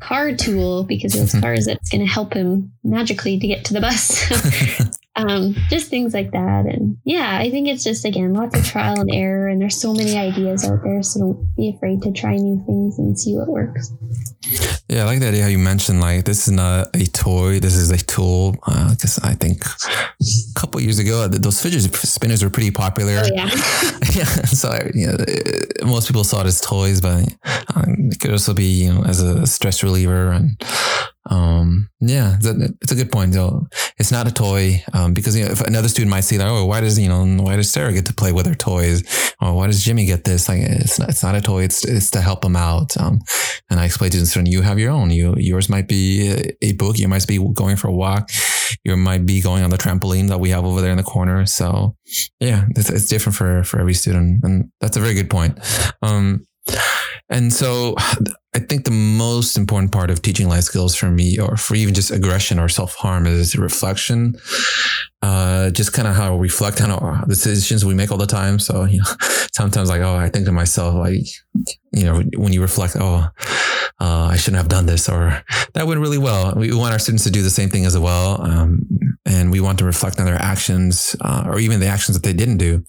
car 0.00 0.34
tool 0.34 0.84
because 0.84 1.12
those 1.12 1.40
cars 1.40 1.66
that's 1.66 1.90
going 1.90 2.04
to 2.04 2.12
help 2.12 2.34
him 2.34 2.72
magically 2.82 3.38
to 3.38 3.46
get 3.46 3.64
to 3.66 3.74
the 3.74 3.80
bus. 3.80 4.90
um, 5.16 5.54
just 5.68 5.88
things 5.88 6.14
like 6.14 6.32
that. 6.32 6.66
And 6.66 6.98
yeah, 7.04 7.38
I 7.38 7.50
think 7.50 7.68
it's 7.68 7.84
just, 7.84 8.04
again, 8.04 8.32
lots 8.32 8.58
of 8.58 8.66
trial 8.66 9.00
and 9.00 9.10
error. 9.12 9.48
And 9.48 9.60
there's 9.60 9.80
so 9.80 9.92
many 9.92 10.16
ideas 10.16 10.64
out 10.64 10.82
there. 10.82 11.02
So 11.02 11.20
don't 11.20 11.56
be 11.56 11.72
afraid 11.76 12.02
to 12.02 12.12
try 12.12 12.36
new 12.36 12.64
things 12.64 12.98
and 12.98 13.18
see 13.18 13.34
what 13.34 13.48
works. 13.48 13.92
Yeah, 14.92 15.04
I 15.04 15.06
like 15.06 15.20
the 15.20 15.28
idea 15.28 15.44
how 15.44 15.48
you 15.48 15.56
mentioned 15.56 16.02
like 16.02 16.26
this 16.26 16.46
is 16.46 16.52
not 16.52 16.94
a 16.94 17.06
toy, 17.06 17.60
this 17.60 17.76
is 17.76 17.90
a 17.90 17.96
tool. 17.96 18.52
Because 18.52 19.18
uh, 19.20 19.28
I 19.28 19.32
think 19.32 19.64
a 19.64 20.54
couple 20.54 20.82
years 20.82 20.98
ago, 20.98 21.28
those 21.28 21.62
fidget 21.62 21.94
spinners 21.94 22.44
were 22.44 22.50
pretty 22.50 22.70
popular. 22.70 23.22
Oh, 23.24 23.30
yeah. 23.32 23.48
yeah. 24.12 24.24
So 24.52 24.90
you 24.92 25.06
know, 25.06 25.16
most 25.86 26.08
people 26.08 26.24
saw 26.24 26.42
it 26.42 26.46
as 26.46 26.60
toys, 26.60 27.00
but 27.00 27.24
um, 27.74 28.10
it 28.12 28.20
could 28.20 28.32
also 28.32 28.52
be 28.52 28.66
you 28.66 28.92
know 28.92 29.02
as 29.04 29.22
a 29.22 29.46
stress 29.46 29.82
reliever 29.82 30.30
and 30.30 30.62
um, 31.30 31.88
yeah, 32.00 32.36
it's 32.40 32.92
a 32.92 32.94
good 32.94 33.12
point. 33.12 33.32
Though 33.32 33.68
it's 33.98 34.10
not 34.10 34.26
a 34.26 34.32
toy 34.32 34.82
um, 34.92 35.14
because 35.14 35.36
you 35.36 35.44
know, 35.44 35.52
if 35.52 35.60
another 35.60 35.88
student 35.88 36.10
might 36.10 36.22
see 36.22 36.36
that, 36.36 36.48
oh, 36.48 36.64
why 36.66 36.80
does 36.80 36.98
you 36.98 37.08
know 37.08 37.24
why 37.42 37.56
does 37.56 37.70
Sarah 37.70 37.92
get 37.92 38.06
to 38.06 38.14
play 38.14 38.32
with 38.32 38.46
her 38.46 38.54
toys? 38.54 39.02
Or 39.40 39.54
why 39.54 39.66
does 39.66 39.84
Jimmy 39.84 40.04
get 40.04 40.24
this? 40.24 40.48
Like 40.48 40.60
it's 40.60 40.98
not, 40.98 41.08
it's 41.08 41.22
not 41.22 41.34
a 41.34 41.40
toy. 41.40 41.62
It's 41.62 41.84
it's 41.84 42.10
to 42.12 42.20
help 42.20 42.42
them 42.42 42.56
out. 42.56 42.96
Um, 42.96 43.20
and 43.70 43.78
I 43.78 43.84
explain 43.84 44.10
to 44.10 44.18
the 44.18 44.26
student, 44.26 44.50
you 44.50 44.62
have 44.62 44.78
your 44.78 44.90
own. 44.90 45.10
You 45.10 45.34
yours 45.36 45.68
might 45.68 45.86
be 45.86 46.54
a 46.60 46.72
book. 46.72 46.98
You 46.98 47.08
might 47.08 47.26
be 47.26 47.38
going 47.52 47.76
for 47.76 47.88
a 47.88 47.92
walk. 47.92 48.30
You 48.84 48.96
might 48.96 49.24
be 49.24 49.40
going 49.40 49.62
on 49.62 49.70
the 49.70 49.78
trampoline 49.78 50.28
that 50.28 50.40
we 50.40 50.50
have 50.50 50.64
over 50.64 50.80
there 50.80 50.90
in 50.90 50.96
the 50.96 51.02
corner. 51.02 51.46
So 51.46 51.96
yeah, 52.40 52.64
it's, 52.70 52.90
it's 52.90 53.06
different 53.06 53.36
for 53.36 53.62
for 53.62 53.78
every 53.78 53.94
student, 53.94 54.42
and 54.42 54.70
that's 54.80 54.96
a 54.96 55.00
very 55.00 55.14
good 55.14 55.30
point. 55.30 55.58
Um, 56.02 56.46
and 57.28 57.52
so 57.52 57.96
I 58.54 58.58
think 58.58 58.84
the 58.84 58.90
most 58.90 59.56
important 59.56 59.92
part 59.92 60.10
of 60.10 60.20
teaching 60.20 60.46
life 60.46 60.64
skills 60.64 60.94
for 60.94 61.10
me, 61.10 61.38
or 61.38 61.56
for 61.56 61.74
even 61.74 61.94
just 61.94 62.10
aggression 62.10 62.58
or 62.58 62.68
self 62.68 62.94
harm, 62.94 63.26
is 63.26 63.56
reflection. 63.56 64.36
Uh, 65.22 65.70
just 65.70 65.92
kind 65.92 66.06
of 66.06 66.14
how 66.14 66.34
we 66.34 66.48
reflect 66.48 66.82
on 66.82 66.90
our 66.90 67.24
decisions 67.26 67.84
we 67.84 67.94
make 67.94 68.10
all 68.10 68.18
the 68.18 68.26
time. 68.26 68.58
So, 68.58 68.84
you 68.84 68.98
know, 68.98 69.04
sometimes 69.52 69.88
like, 69.88 70.02
oh, 70.02 70.16
I 70.16 70.28
think 70.28 70.44
to 70.46 70.52
myself, 70.52 70.94
like, 70.94 71.24
you 71.92 72.04
know, 72.04 72.22
when 72.36 72.52
you 72.52 72.60
reflect, 72.60 72.96
oh, 72.98 73.28
uh, 74.00 74.28
I 74.30 74.36
shouldn't 74.36 74.60
have 74.60 74.68
done 74.68 74.84
this, 74.84 75.08
or 75.08 75.42
that 75.74 75.86
went 75.86 76.00
really 76.00 76.18
well. 76.18 76.52
We 76.54 76.74
want 76.74 76.92
our 76.92 76.98
students 76.98 77.24
to 77.24 77.30
do 77.30 77.42
the 77.42 77.50
same 77.50 77.70
thing 77.70 77.86
as 77.86 77.96
well. 77.96 78.42
Um, 78.42 78.82
and 79.24 79.52
we 79.52 79.60
want 79.60 79.78
to 79.78 79.84
reflect 79.84 80.18
on 80.18 80.26
their 80.26 80.42
actions, 80.42 81.14
uh, 81.20 81.44
or 81.46 81.60
even 81.60 81.80
the 81.80 81.86
actions 81.86 82.16
that 82.16 82.26
they 82.26 82.34
didn't 82.34 82.56
do. 82.58 82.84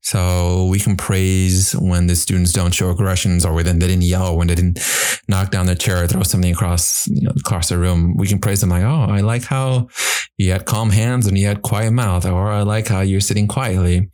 So 0.00 0.66
we 0.66 0.78
can 0.78 0.96
praise 0.96 1.72
when 1.72 2.06
the 2.06 2.16
students 2.16 2.52
don't 2.52 2.72
show 2.72 2.90
aggressions, 2.90 3.44
or 3.44 3.52
when 3.52 3.66
they 3.78 3.86
didn't 3.86 4.02
yell, 4.02 4.36
when 4.36 4.46
they 4.46 4.54
didn't 4.54 4.78
knock 5.28 5.50
down 5.50 5.66
their 5.66 5.74
chair, 5.74 6.06
throw 6.06 6.22
something 6.22 6.52
across, 6.52 7.08
you 7.08 7.22
know, 7.22 7.32
across 7.36 7.68
the 7.68 7.78
room. 7.78 8.16
We 8.16 8.26
can 8.26 8.38
praise 8.38 8.60
them 8.60 8.70
like, 8.70 8.82
oh, 8.82 9.06
I 9.08 9.20
like 9.20 9.44
how 9.44 9.88
you 10.38 10.52
had 10.52 10.66
calm 10.66 10.90
hands 10.90 11.26
and 11.26 11.38
you 11.38 11.46
had 11.46 11.62
quiet 11.62 11.92
mouth, 11.92 12.26
or 12.26 12.50
I 12.50 12.62
like 12.62 12.88
how 12.88 13.00
you're 13.00 13.20
sitting 13.20 13.48
quietly. 13.48 14.10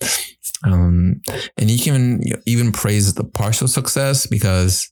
Um, 0.64 1.20
and 1.56 1.70
you 1.70 1.78
can 1.78 2.22
even 2.46 2.72
praise 2.72 3.14
the 3.14 3.24
partial 3.24 3.66
success 3.66 4.26
because, 4.26 4.90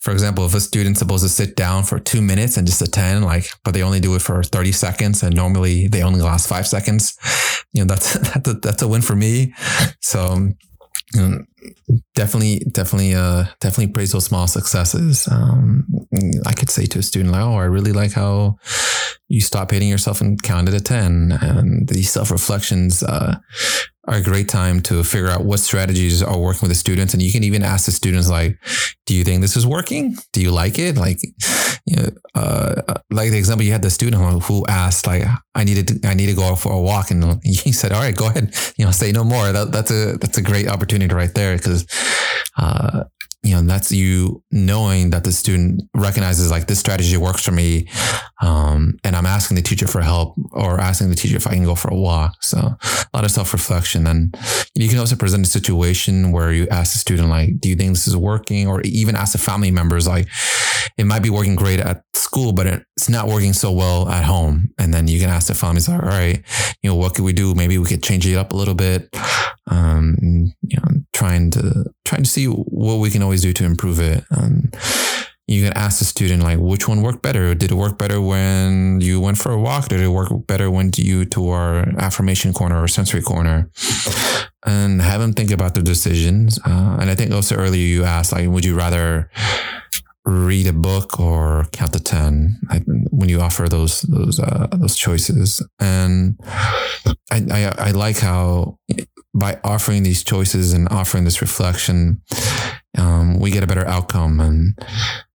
for 0.00 0.12
example, 0.12 0.46
if 0.46 0.54
a 0.54 0.60
student's 0.60 1.00
supposed 1.00 1.24
to 1.24 1.28
sit 1.28 1.56
down 1.56 1.82
for 1.82 1.98
two 1.98 2.22
minutes 2.22 2.56
and 2.56 2.66
just 2.66 2.80
attend, 2.80 3.24
like, 3.24 3.46
but 3.64 3.74
they 3.74 3.82
only 3.82 4.00
do 4.00 4.14
it 4.14 4.22
for 4.22 4.42
30 4.42 4.72
seconds 4.72 5.22
and 5.22 5.34
normally 5.34 5.88
they 5.88 6.02
only 6.02 6.20
last 6.20 6.48
five 6.48 6.66
seconds, 6.66 7.18
you 7.72 7.82
know, 7.82 7.86
that's, 7.86 8.12
that's 8.34 8.48
a, 8.48 8.54
that's 8.54 8.82
a 8.82 8.88
win 8.88 9.02
for 9.02 9.16
me. 9.16 9.54
So, 10.00 10.50
definitely, 12.14 12.60
definitely, 12.70 13.14
uh, 13.14 13.44
definitely 13.60 13.92
praise 13.92 14.12
those 14.12 14.24
small 14.24 14.46
successes. 14.46 15.28
Um, 15.28 15.86
I 16.46 16.52
could 16.52 16.70
say 16.70 16.86
to 16.86 16.98
a 16.98 17.02
student, 17.02 17.32
like, 17.32 17.42
oh, 17.42 17.56
I 17.56 17.64
really 17.64 17.92
like 17.92 18.12
how 18.12 18.56
you 19.28 19.40
stop 19.40 19.70
hating 19.70 19.88
yourself 19.88 20.20
and 20.20 20.42
counted 20.42 20.74
at 20.74 20.84
10. 20.84 21.38
And 21.40 21.88
these 21.88 22.10
self 22.10 22.30
reflections, 22.30 23.02
uh, 23.02 23.36
a 24.06 24.20
great 24.20 24.48
time 24.48 24.80
to 24.82 25.02
figure 25.02 25.28
out 25.28 25.44
what 25.44 25.60
strategies 25.60 26.22
are 26.22 26.38
working 26.38 26.60
with 26.62 26.70
the 26.70 26.74
students. 26.74 27.14
And 27.14 27.22
you 27.22 27.32
can 27.32 27.42
even 27.44 27.62
ask 27.62 27.86
the 27.86 27.92
students, 27.92 28.28
like, 28.28 28.58
do 29.06 29.14
you 29.14 29.24
think 29.24 29.40
this 29.40 29.56
is 29.56 29.66
working? 29.66 30.16
Do 30.32 30.42
you 30.42 30.50
like 30.50 30.78
it? 30.78 30.96
Like, 30.96 31.20
you 31.86 31.96
know, 31.96 32.08
uh, 32.34 32.82
like 33.10 33.30
the 33.30 33.38
example 33.38 33.64
you 33.64 33.72
had 33.72 33.82
the 33.82 33.90
student 33.90 34.42
who 34.42 34.64
asked, 34.66 35.06
like, 35.06 35.24
I 35.54 35.64
needed 35.64 35.88
to, 35.88 36.08
I 36.08 36.14
need 36.14 36.26
to 36.26 36.34
go 36.34 36.54
for 36.56 36.72
a 36.72 36.80
walk. 36.80 37.10
And 37.10 37.40
he 37.44 37.72
said, 37.72 37.92
all 37.92 38.00
right, 38.00 38.16
go 38.16 38.28
ahead, 38.28 38.54
you 38.76 38.84
know, 38.84 38.90
say 38.90 39.12
no 39.12 39.24
more. 39.24 39.52
That, 39.52 39.72
that's 39.72 39.90
a, 39.90 40.16
that's 40.18 40.38
a 40.38 40.42
great 40.42 40.68
opportunity 40.68 41.14
right 41.14 41.34
there. 41.34 41.58
Cause, 41.58 41.86
uh, 42.56 43.04
you 43.44 43.54
know, 43.54 43.60
that's 43.60 43.92
you 43.92 44.42
knowing 44.50 45.10
that 45.10 45.22
the 45.22 45.32
student 45.32 45.82
recognizes 45.94 46.50
like 46.50 46.66
this 46.66 46.78
strategy 46.80 47.16
works 47.18 47.44
for 47.44 47.52
me. 47.52 47.86
Um, 48.40 48.98
and 49.04 49.14
I'm 49.14 49.26
asking 49.26 49.56
the 49.56 49.62
teacher 49.62 49.86
for 49.86 50.00
help 50.00 50.34
or 50.52 50.80
asking 50.80 51.10
the 51.10 51.14
teacher 51.14 51.36
if 51.36 51.46
I 51.46 51.52
can 51.52 51.64
go 51.64 51.74
for 51.74 51.88
a 51.88 51.96
walk. 51.96 52.42
So 52.42 52.58
a 52.58 53.08
lot 53.12 53.24
of 53.24 53.30
self 53.30 53.52
reflection. 53.52 54.06
And 54.06 54.34
you 54.74 54.88
can 54.88 54.98
also 54.98 55.14
present 55.14 55.46
a 55.46 55.50
situation 55.50 56.32
where 56.32 56.52
you 56.52 56.66
ask 56.68 56.94
the 56.94 56.98
student, 56.98 57.28
like, 57.28 57.60
do 57.60 57.68
you 57.68 57.76
think 57.76 57.90
this 57.90 58.06
is 58.06 58.16
working? 58.16 58.66
Or 58.66 58.80
even 58.80 59.14
ask 59.14 59.32
the 59.32 59.38
family 59.38 59.70
members, 59.70 60.08
like, 60.08 60.26
it 60.96 61.04
might 61.04 61.22
be 61.22 61.30
working 61.30 61.54
great 61.54 61.80
at 61.80 62.02
school, 62.14 62.52
but 62.52 62.66
it's 62.96 63.10
not 63.10 63.28
working 63.28 63.52
so 63.52 63.70
well 63.72 64.08
at 64.08 64.24
home. 64.24 64.72
And 64.78 64.92
then 64.92 65.06
you 65.06 65.20
can 65.20 65.28
ask 65.28 65.48
the 65.48 65.54
families, 65.54 65.86
like, 65.86 66.02
all 66.02 66.08
right, 66.08 66.42
you 66.82 66.88
know, 66.88 66.96
what 66.96 67.14
could 67.14 67.24
we 67.24 67.34
do? 67.34 67.54
Maybe 67.54 67.76
we 67.76 67.86
could 67.86 68.02
change 68.02 68.26
it 68.26 68.36
up 68.36 68.52
a 68.52 68.56
little 68.56 68.74
bit. 68.74 69.14
Um, 69.70 70.16
you 70.20 70.76
know, 70.76 71.00
trying 71.12 71.50
to, 71.52 71.84
trying 72.04 72.22
to 72.22 72.28
see 72.28 72.46
what 72.46 72.96
we 72.96 73.10
can 73.10 73.22
always 73.22 73.42
do 73.42 73.52
to 73.54 73.64
improve 73.64 73.98
it. 73.98 74.24
Um, 74.30 74.70
you 75.46 75.62
can 75.62 75.74
ask 75.74 75.98
the 75.98 76.04
student 76.06 76.42
like 76.42 76.58
which 76.58 76.88
one 76.88 77.02
worked 77.02 77.22
better? 77.22 77.54
Did 77.54 77.70
it 77.70 77.74
work 77.74 77.98
better 77.98 78.20
when 78.20 79.00
you 79.00 79.20
went 79.20 79.36
for 79.38 79.52
a 79.52 79.60
walk? 79.60 79.88
Did 79.88 80.00
it 80.00 80.08
work 80.08 80.30
better 80.46 80.70
when 80.70 80.90
you 80.96 81.26
to 81.26 81.48
our 81.50 81.80
affirmation 81.98 82.52
corner 82.54 82.82
or 82.82 82.88
sensory 82.88 83.20
corner? 83.20 83.70
And 84.66 85.02
have 85.02 85.20
them 85.20 85.34
think 85.34 85.50
about 85.50 85.74
their 85.74 85.82
decisions. 85.82 86.58
Uh, 86.64 86.96
and 86.98 87.10
i 87.10 87.14
think 87.14 87.30
also 87.32 87.56
earlier 87.56 87.84
you 87.84 88.04
asked 88.04 88.32
like 88.32 88.48
would 88.48 88.64
you 88.64 88.74
rather 88.74 89.30
read 90.24 90.66
a 90.66 90.72
book 90.72 91.20
or 91.20 91.66
count 91.72 91.92
to 91.92 92.00
10 92.00 92.58
when 93.10 93.28
you 93.28 93.40
offer 93.40 93.68
those 93.68 94.02
those 94.02 94.40
uh, 94.40 94.66
those 94.72 94.96
choices. 94.96 95.62
And 95.78 96.38
I, 97.30 97.44
I 97.50 97.74
i 97.78 97.90
like 97.90 98.18
how 98.18 98.78
by 99.34 99.58
offering 99.64 100.02
these 100.02 100.22
choices 100.22 100.72
and 100.72 100.88
offering 100.90 101.24
this 101.24 101.40
reflection 101.40 102.22
um, 102.96 103.40
we 103.40 103.50
get 103.50 103.64
a 103.64 103.66
better 103.66 103.86
outcome. 103.86 104.40
And 104.40 104.78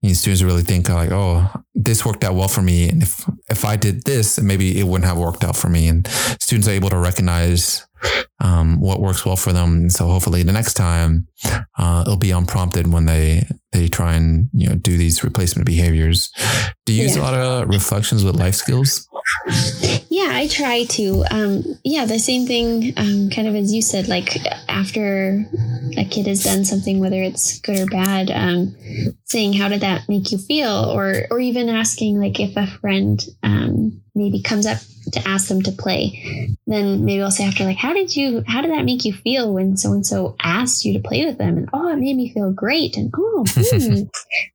you 0.02 0.10
know, 0.10 0.14
students 0.14 0.42
really 0.42 0.64
think 0.64 0.90
like 0.90 1.12
oh 1.12 1.50
this 1.74 2.06
worked 2.06 2.24
out 2.24 2.36
well 2.36 2.48
for 2.48 2.62
me. 2.62 2.90
And 2.90 3.04
if 3.04 3.30
if 3.50 3.66
i 3.66 3.76
did 3.76 4.04
this 4.04 4.40
maybe 4.40 4.80
it 4.80 4.84
wouldn't 4.84 5.08
have 5.08 5.18
worked 5.18 5.44
out 5.44 5.56
for 5.56 5.70
me. 5.70 5.88
And 5.88 6.08
students 6.40 6.68
are 6.68 6.72
able 6.72 6.90
to 6.90 6.98
recognize 6.98 7.86
um, 8.40 8.80
what 8.80 9.02
works 9.02 9.26
well 9.26 9.36
for 9.36 9.52
them. 9.52 9.74
And 9.74 9.92
so 9.92 10.08
hopefully 10.08 10.44
the 10.44 10.54
next 10.54 10.76
time 10.76 11.28
uh, 11.78 12.04
it'll 12.06 12.18
be 12.18 12.32
unprompted 12.32 12.92
when 12.92 13.06
they 13.06 13.46
they 13.72 13.88
try 13.88 14.16
and 14.16 14.50
you 14.54 14.70
know 14.70 14.76
do 14.76 14.98
these 14.98 15.24
replacement 15.24 15.66
behaviors. 15.66 16.32
Do 16.86 16.94
you 16.94 17.04
use 17.04 17.18
a 17.18 17.22
lot 17.22 17.34
of 17.34 17.68
reflections 17.68 18.24
with 18.24 18.36
life 18.36 18.56
skills 18.56 19.08
yeah 20.10 20.30
i 20.32 20.48
try 20.50 20.86
to 20.86 21.24
um, 21.32 21.64
yeah 21.84 22.06
the 22.06 22.20
same 22.20 22.46
thing 22.46 22.94
um, 22.98 23.30
kind 23.30 23.48
of 23.48 23.56
as 23.56 23.74
you 23.74 23.82
said 23.82 24.08
like 24.08 24.38
after 24.68 25.46
a 25.98 26.06
kid 26.06 26.28
has 26.28 26.44
done 26.44 26.66
something 26.66 27.00
whether 27.00 27.22
it's 27.22 27.60
good 27.62 27.80
or 27.80 27.86
bad 27.86 28.32
um, 28.32 28.76
saying 29.30 29.54
how 29.54 29.70
did 29.70 29.82
that 29.82 30.10
make 30.10 30.32
you 30.32 30.38
feel? 30.38 30.92
Or 30.92 31.28
or 31.32 31.40
even 31.40 31.70
asking 31.70 32.20
like 32.20 32.40
if 32.40 32.58
a 32.58 32.68
friend 32.68 33.24
um, 33.44 34.02
maybe 34.16 34.42
comes 34.42 34.66
up 34.66 34.78
to 35.14 35.28
ask 35.28 35.48
them 35.48 35.62
to 35.62 35.72
play 35.72 36.56
then 36.68 37.04
maybe 37.06 37.22
i'll 37.22 37.32
say 37.32 37.46
after 37.46 37.64
like 37.64 37.78
how 37.78 37.94
did 37.94 38.16
you 38.16 38.44
how 38.48 38.62
did 38.62 38.72
that 38.72 38.86
make 38.86 39.06
you 39.06 39.14
feel 39.14 39.54
when 39.54 39.76
so 39.78 39.94
and 39.94 40.06
so 40.06 40.36
asked 40.42 40.86
you 40.86 40.94
to 40.94 41.08
play 41.08 41.26
with 41.26 41.38
them? 41.38 41.58
And 41.58 41.70
oh 41.74 41.92
it 41.92 41.98
made 41.98 42.16
me 42.16 42.34
feel 42.34 42.52
great. 42.52 42.98
And 42.98 43.12
oh 43.16 43.46
hmm, 43.56 44.04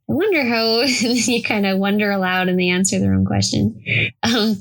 i 0.08 0.12
wonder 0.12 0.44
how 0.44 0.82
you 0.82 1.42
kind 1.42 1.66
of 1.66 1.78
wonder 1.78 2.10
aloud 2.10 2.48
and 2.48 2.58
they 2.58 2.68
answer 2.68 2.98
their 2.98 3.14
own 3.14 3.24
question. 3.24 3.82
Um, 4.22 4.56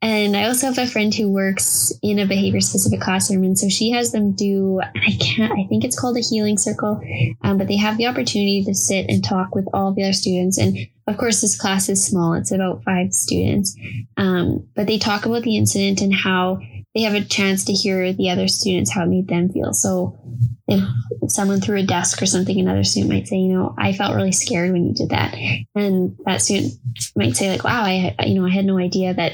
and 0.00 0.36
i 0.36 0.44
also 0.44 0.66
have 0.66 0.78
a 0.78 0.86
friend 0.86 1.14
who 1.14 1.30
works 1.30 1.92
in 2.02 2.18
a 2.18 2.26
behavior 2.26 2.60
specific 2.60 3.00
classroom 3.00 3.44
and 3.44 3.58
so 3.58 3.68
she 3.68 3.90
has 3.90 4.12
them 4.12 4.32
do 4.32 4.80
i 4.96 5.16
can't 5.20 5.52
i 5.52 5.66
think 5.68 5.84
it's 5.84 5.98
called 5.98 6.16
a 6.16 6.20
healing 6.20 6.58
circle 6.58 7.00
um, 7.42 7.58
but 7.58 7.68
they 7.68 7.76
have 7.76 7.98
the 7.98 8.06
opportunity 8.06 8.62
to 8.64 8.74
sit 8.74 9.06
and 9.08 9.24
talk 9.24 9.54
with 9.54 9.66
all 9.72 9.92
the 9.92 10.02
other 10.02 10.12
students 10.12 10.58
and 10.58 10.76
of 11.08 11.16
course, 11.16 11.40
this 11.40 11.58
class 11.58 11.88
is 11.88 12.04
small, 12.04 12.34
it's 12.34 12.52
about 12.52 12.84
five 12.84 13.14
students. 13.14 13.74
Um, 14.18 14.68
but 14.76 14.86
they 14.86 14.98
talk 14.98 15.24
about 15.24 15.42
the 15.42 15.56
incident 15.56 16.02
and 16.02 16.14
how 16.14 16.60
they 16.94 17.00
have 17.02 17.14
a 17.14 17.24
chance 17.24 17.64
to 17.64 17.72
hear 17.72 18.12
the 18.12 18.28
other 18.28 18.46
students 18.46 18.90
how 18.90 19.04
it 19.04 19.08
made 19.08 19.26
them 19.26 19.48
feel. 19.48 19.72
So 19.72 20.18
if 20.66 20.82
someone 21.30 21.62
threw 21.62 21.78
a 21.78 21.82
desk 21.82 22.20
or 22.20 22.26
something, 22.26 22.60
another 22.60 22.84
student 22.84 23.10
might 23.10 23.26
say, 23.26 23.36
you 23.36 23.54
know, 23.54 23.74
I 23.78 23.94
felt 23.94 24.16
really 24.16 24.32
scared 24.32 24.70
when 24.70 24.84
you 24.84 24.94
did 24.94 25.08
that. 25.08 25.34
And 25.74 26.14
that 26.26 26.42
student 26.42 26.74
might 27.16 27.36
say, 27.36 27.50
like, 27.50 27.64
wow, 27.64 27.84
I, 27.84 28.14
you 28.26 28.34
know, 28.34 28.46
I 28.46 28.50
had 28.50 28.66
no 28.66 28.78
idea 28.78 29.14
that 29.14 29.32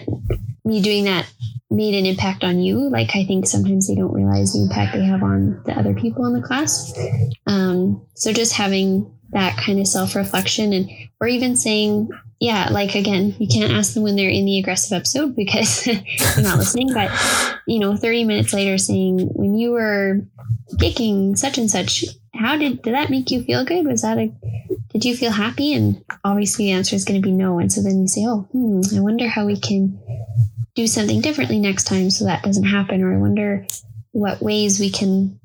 me 0.65 0.81
doing 0.81 1.05
that 1.05 1.31
made 1.71 1.95
an 1.95 2.07
impact 2.07 2.45
on 2.45 2.61
you. 2.61 2.89
Like, 2.89 3.11
I 3.15 3.25
think 3.25 3.47
sometimes 3.47 3.89
they 3.89 3.95
don't 3.95 4.13
realize 4.13 4.53
the 4.53 4.63
impact 4.63 4.95
they 4.95 5.05
have 5.05 5.23
on 5.23 5.63
the 5.65 5.79
other 5.79 5.95
people 5.95 6.25
in 6.27 6.35
the 6.35 6.47
class. 6.47 6.93
Um, 7.47 8.07
so 8.15 8.33
just 8.33 8.53
having 8.53 9.11
that 9.31 9.57
kind 9.57 9.81
of 9.81 9.87
self 9.87 10.15
reflection 10.15 10.73
and 10.73 10.89
or 11.21 11.27
even 11.27 11.57
saying, 11.57 12.09
yeah, 12.41 12.69
like 12.71 12.95
again, 12.95 13.35
you 13.39 13.49
can't 13.49 13.73
ask 13.73 13.95
them 13.95 14.03
when 14.03 14.17
they're 14.17 14.31
in 14.31 14.45
the 14.45 14.59
aggressive 14.59 14.97
episode 14.97 15.35
because 15.35 15.85
they're 15.85 16.03
not 16.39 16.59
listening. 16.59 16.93
But 16.95 17.11
you 17.67 17.79
know, 17.79 17.97
30 17.97 18.25
minutes 18.25 18.53
later 18.53 18.79
saying, 18.79 19.29
when 19.35 19.55
you 19.55 19.73
were 19.73 20.21
kicking 20.79 21.37
such 21.37 21.59
and 21.59 21.71
such, 21.71 22.05
how 22.35 22.57
did 22.57 22.83
did 22.83 22.95
that 22.95 23.11
make 23.11 23.31
you 23.31 23.43
feel 23.43 23.65
good? 23.65 23.87
Was 23.87 24.03
that 24.03 24.19
a 24.19 24.33
did 24.91 25.05
you 25.05 25.17
feel 25.17 25.33
happy? 25.33 25.75
And 25.75 26.05
obviously 26.23 26.67
the 26.67 26.73
answer 26.73 26.95
is 26.95 27.05
going 27.05 27.21
to 27.21 27.27
be 27.27 27.33
no. 27.33 27.59
And 27.59 27.73
so 27.73 27.83
then 27.83 28.01
you 28.01 28.07
say, 28.07 28.25
oh, 28.27 28.47
hmm, 28.53 28.81
I 28.97 29.01
wonder 29.01 29.27
how 29.27 29.47
we 29.47 29.59
can 29.59 29.99
do 30.75 30.87
something 30.87 31.21
differently 31.21 31.59
next 31.59 31.85
time 31.85 32.11
so 32.11 32.25
that 32.25 32.43
doesn't 32.43 32.65
happen. 32.65 33.03
Or 33.03 33.15
I 33.15 33.19
wonder 33.19 33.67
what 34.13 34.43
ways 34.43 34.79
we 34.79 34.91
can 34.91 35.39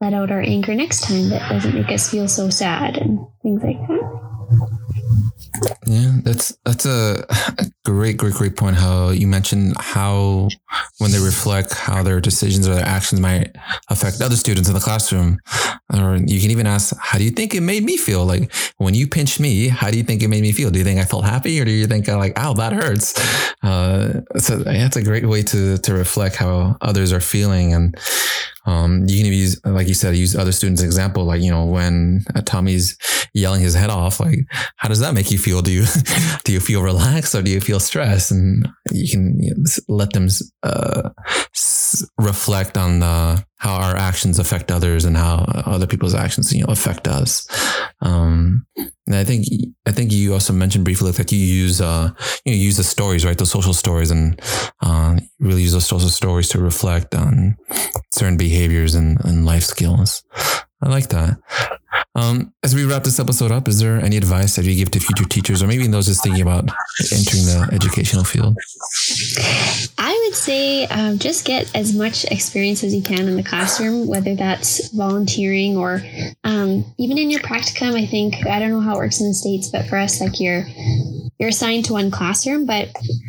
let 0.00 0.14
out 0.14 0.30
our 0.30 0.40
anger 0.40 0.74
next 0.74 1.02
time 1.02 1.28
that 1.30 1.48
doesn't 1.50 1.74
make 1.74 1.90
us 1.90 2.10
feel 2.10 2.28
so 2.28 2.50
sad 2.50 2.96
and 2.96 3.26
things 3.42 3.62
like 3.62 3.80
that. 3.88 4.83
Yeah, 5.86 6.16
that's 6.22 6.56
that's 6.64 6.86
a, 6.86 7.24
great, 7.84 8.16
great, 8.16 8.34
great 8.34 8.56
point. 8.56 8.76
How 8.76 9.10
you 9.10 9.26
mentioned 9.26 9.74
how 9.78 10.48
when 10.98 11.12
they 11.12 11.18
reflect, 11.20 11.74
how 11.74 12.02
their 12.02 12.20
decisions 12.20 12.66
or 12.66 12.74
their 12.74 12.84
actions 12.84 13.20
might 13.20 13.54
affect 13.88 14.20
other 14.20 14.36
students 14.36 14.68
in 14.68 14.74
the 14.74 14.80
classroom. 14.80 15.38
Or 15.92 16.16
you 16.16 16.40
can 16.40 16.50
even 16.50 16.66
ask, 16.66 16.94
"How 16.98 17.18
do 17.18 17.24
you 17.24 17.30
think 17.30 17.54
it 17.54 17.60
made 17.60 17.84
me 17.84 17.96
feel?" 17.96 18.24
Like 18.24 18.52
when 18.78 18.94
you 18.94 19.06
pinched 19.06 19.38
me, 19.38 19.68
how 19.68 19.90
do 19.90 19.96
you 19.96 20.02
think 20.02 20.22
it 20.22 20.28
made 20.28 20.42
me 20.42 20.52
feel? 20.52 20.70
Do 20.70 20.78
you 20.78 20.84
think 20.84 20.98
I 20.98 21.04
felt 21.04 21.24
happy, 21.24 21.60
or 21.60 21.64
do 21.64 21.70
you 21.70 21.86
think 21.86 22.08
I 22.08 22.16
like, 22.16 22.38
"Ow, 22.38 22.54
that 22.54 22.72
hurts"? 22.72 23.14
Uh, 23.62 24.22
so 24.38 24.56
that's 24.58 24.96
a 24.96 25.02
great 25.02 25.26
way 25.26 25.42
to 25.44 25.78
to 25.78 25.94
reflect 25.94 26.36
how 26.36 26.76
others 26.80 27.12
are 27.12 27.20
feeling 27.20 27.74
and 27.74 27.96
um, 28.66 29.04
you 29.06 29.22
can 29.22 29.32
use, 29.32 29.60
like 29.64 29.88
you 29.88 29.94
said, 29.94 30.16
use 30.16 30.34
other 30.34 30.52
students' 30.52 30.82
example, 30.82 31.24
like, 31.24 31.42
you 31.42 31.50
know, 31.50 31.66
when 31.66 32.24
Tommy's 32.46 32.96
yelling 33.34 33.60
his 33.60 33.74
head 33.74 33.90
off, 33.90 34.20
like, 34.20 34.38
how 34.76 34.88
does 34.88 35.00
that 35.00 35.14
make 35.14 35.30
you 35.30 35.38
feel? 35.38 35.60
Do 35.60 35.70
you, 35.70 35.84
do 36.44 36.52
you 36.52 36.60
feel 36.60 36.82
relaxed 36.82 37.34
or 37.34 37.42
do 37.42 37.50
you 37.50 37.60
feel 37.60 37.80
stressed? 37.80 38.30
And 38.30 38.66
you 38.90 39.10
can 39.10 39.40
you 39.40 39.54
know, 39.54 39.64
let 39.88 40.12
them, 40.12 40.28
uh, 40.62 41.10
reflect 42.18 42.76
on 42.76 43.00
the, 43.00 43.44
how 43.56 43.74
our 43.74 43.96
actions 43.96 44.38
affect 44.38 44.70
others 44.70 45.04
and 45.04 45.16
how 45.16 45.44
other 45.66 45.86
people's 45.86 46.14
actions, 46.14 46.52
you 46.52 46.64
know, 46.64 46.72
affect 46.72 47.08
us. 47.08 47.46
Um, 48.00 48.66
and 49.06 49.16
I 49.16 49.24
think 49.24 49.46
I 49.86 49.92
think 49.92 50.12
you 50.12 50.32
also 50.32 50.52
mentioned 50.52 50.84
briefly 50.84 51.10
that 51.10 51.30
you 51.30 51.38
use 51.38 51.80
uh, 51.80 52.10
you 52.44 52.52
know, 52.52 52.58
use 52.58 52.76
the 52.76 52.84
stories, 52.84 53.24
right? 53.24 53.36
The 53.36 53.46
social 53.46 53.74
stories, 53.74 54.10
and 54.10 54.40
uh, 54.82 55.16
really 55.40 55.62
use 55.62 55.72
those 55.72 55.86
social 55.86 56.08
stories 56.08 56.48
to 56.50 56.58
reflect 56.58 57.14
on 57.14 57.56
certain 58.12 58.36
behaviors 58.36 58.94
and, 58.94 59.22
and 59.24 59.44
life 59.44 59.64
skills. 59.64 60.24
I 60.82 60.88
like 60.88 61.08
that. 61.08 61.38
Um, 62.16 62.52
as 62.62 62.74
we 62.74 62.84
wrap 62.84 63.04
this 63.04 63.18
episode 63.18 63.50
up, 63.50 63.68
is 63.68 63.80
there 63.80 63.96
any 63.96 64.16
advice 64.16 64.56
that 64.56 64.64
you 64.64 64.74
give 64.76 64.90
to 64.92 65.00
future 65.00 65.24
teachers 65.24 65.62
or 65.62 65.66
maybe 65.66 65.86
those 65.86 66.06
just 66.06 66.22
thinking 66.22 66.42
about 66.42 66.68
entering 67.12 67.44
the 67.44 67.68
educational 67.72 68.24
field? 68.24 68.56
Would 70.34 70.42
say 70.42 70.84
um, 70.86 71.16
just 71.20 71.44
get 71.44 71.70
as 71.76 71.94
much 71.94 72.24
experience 72.24 72.82
as 72.82 72.92
you 72.92 73.02
can 73.02 73.28
in 73.28 73.36
the 73.36 73.42
classroom, 73.44 74.08
whether 74.08 74.34
that's 74.34 74.88
volunteering 74.88 75.76
or 75.76 76.02
um, 76.42 76.84
even 76.98 77.18
in 77.18 77.30
your 77.30 77.40
practicum. 77.40 77.94
I 77.94 78.04
think, 78.04 78.44
I 78.44 78.58
don't 78.58 78.70
know 78.70 78.80
how 78.80 78.96
it 78.96 78.98
works 78.98 79.20
in 79.20 79.28
the 79.28 79.34
States, 79.34 79.68
but 79.68 79.86
for 79.86 79.96
us, 79.96 80.20
like 80.20 80.40
you're, 80.40 80.66
you're 81.38 81.50
assigned 81.50 81.84
to 81.84 81.92
one 81.92 82.10
classroom. 82.10 82.66
But 82.66 82.88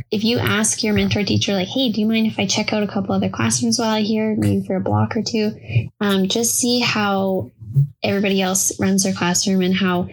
if 0.09 0.23
you 0.23 0.39
ask 0.39 0.83
your 0.83 0.95
mentor 0.95 1.23
teacher, 1.23 1.53
like, 1.53 1.67
hey, 1.67 1.91
do 1.91 2.01
you 2.01 2.07
mind 2.07 2.25
if 2.25 2.39
I 2.39 2.47
check 2.47 2.73
out 2.73 2.81
a 2.81 2.87
couple 2.87 3.13
other 3.13 3.29
classrooms 3.29 3.77
while 3.77 3.89
I'm 3.89 4.03
here, 4.03 4.35
maybe 4.35 4.65
for 4.65 4.75
a 4.75 4.81
block 4.81 5.15
or 5.15 5.21
two? 5.21 5.91
Um, 6.01 6.27
just 6.27 6.55
see 6.55 6.79
how 6.79 7.51
everybody 8.03 8.41
else 8.41 8.79
runs 8.79 9.03
their 9.03 9.13
classroom 9.13 9.61
and 9.61 9.73
how 9.73 10.07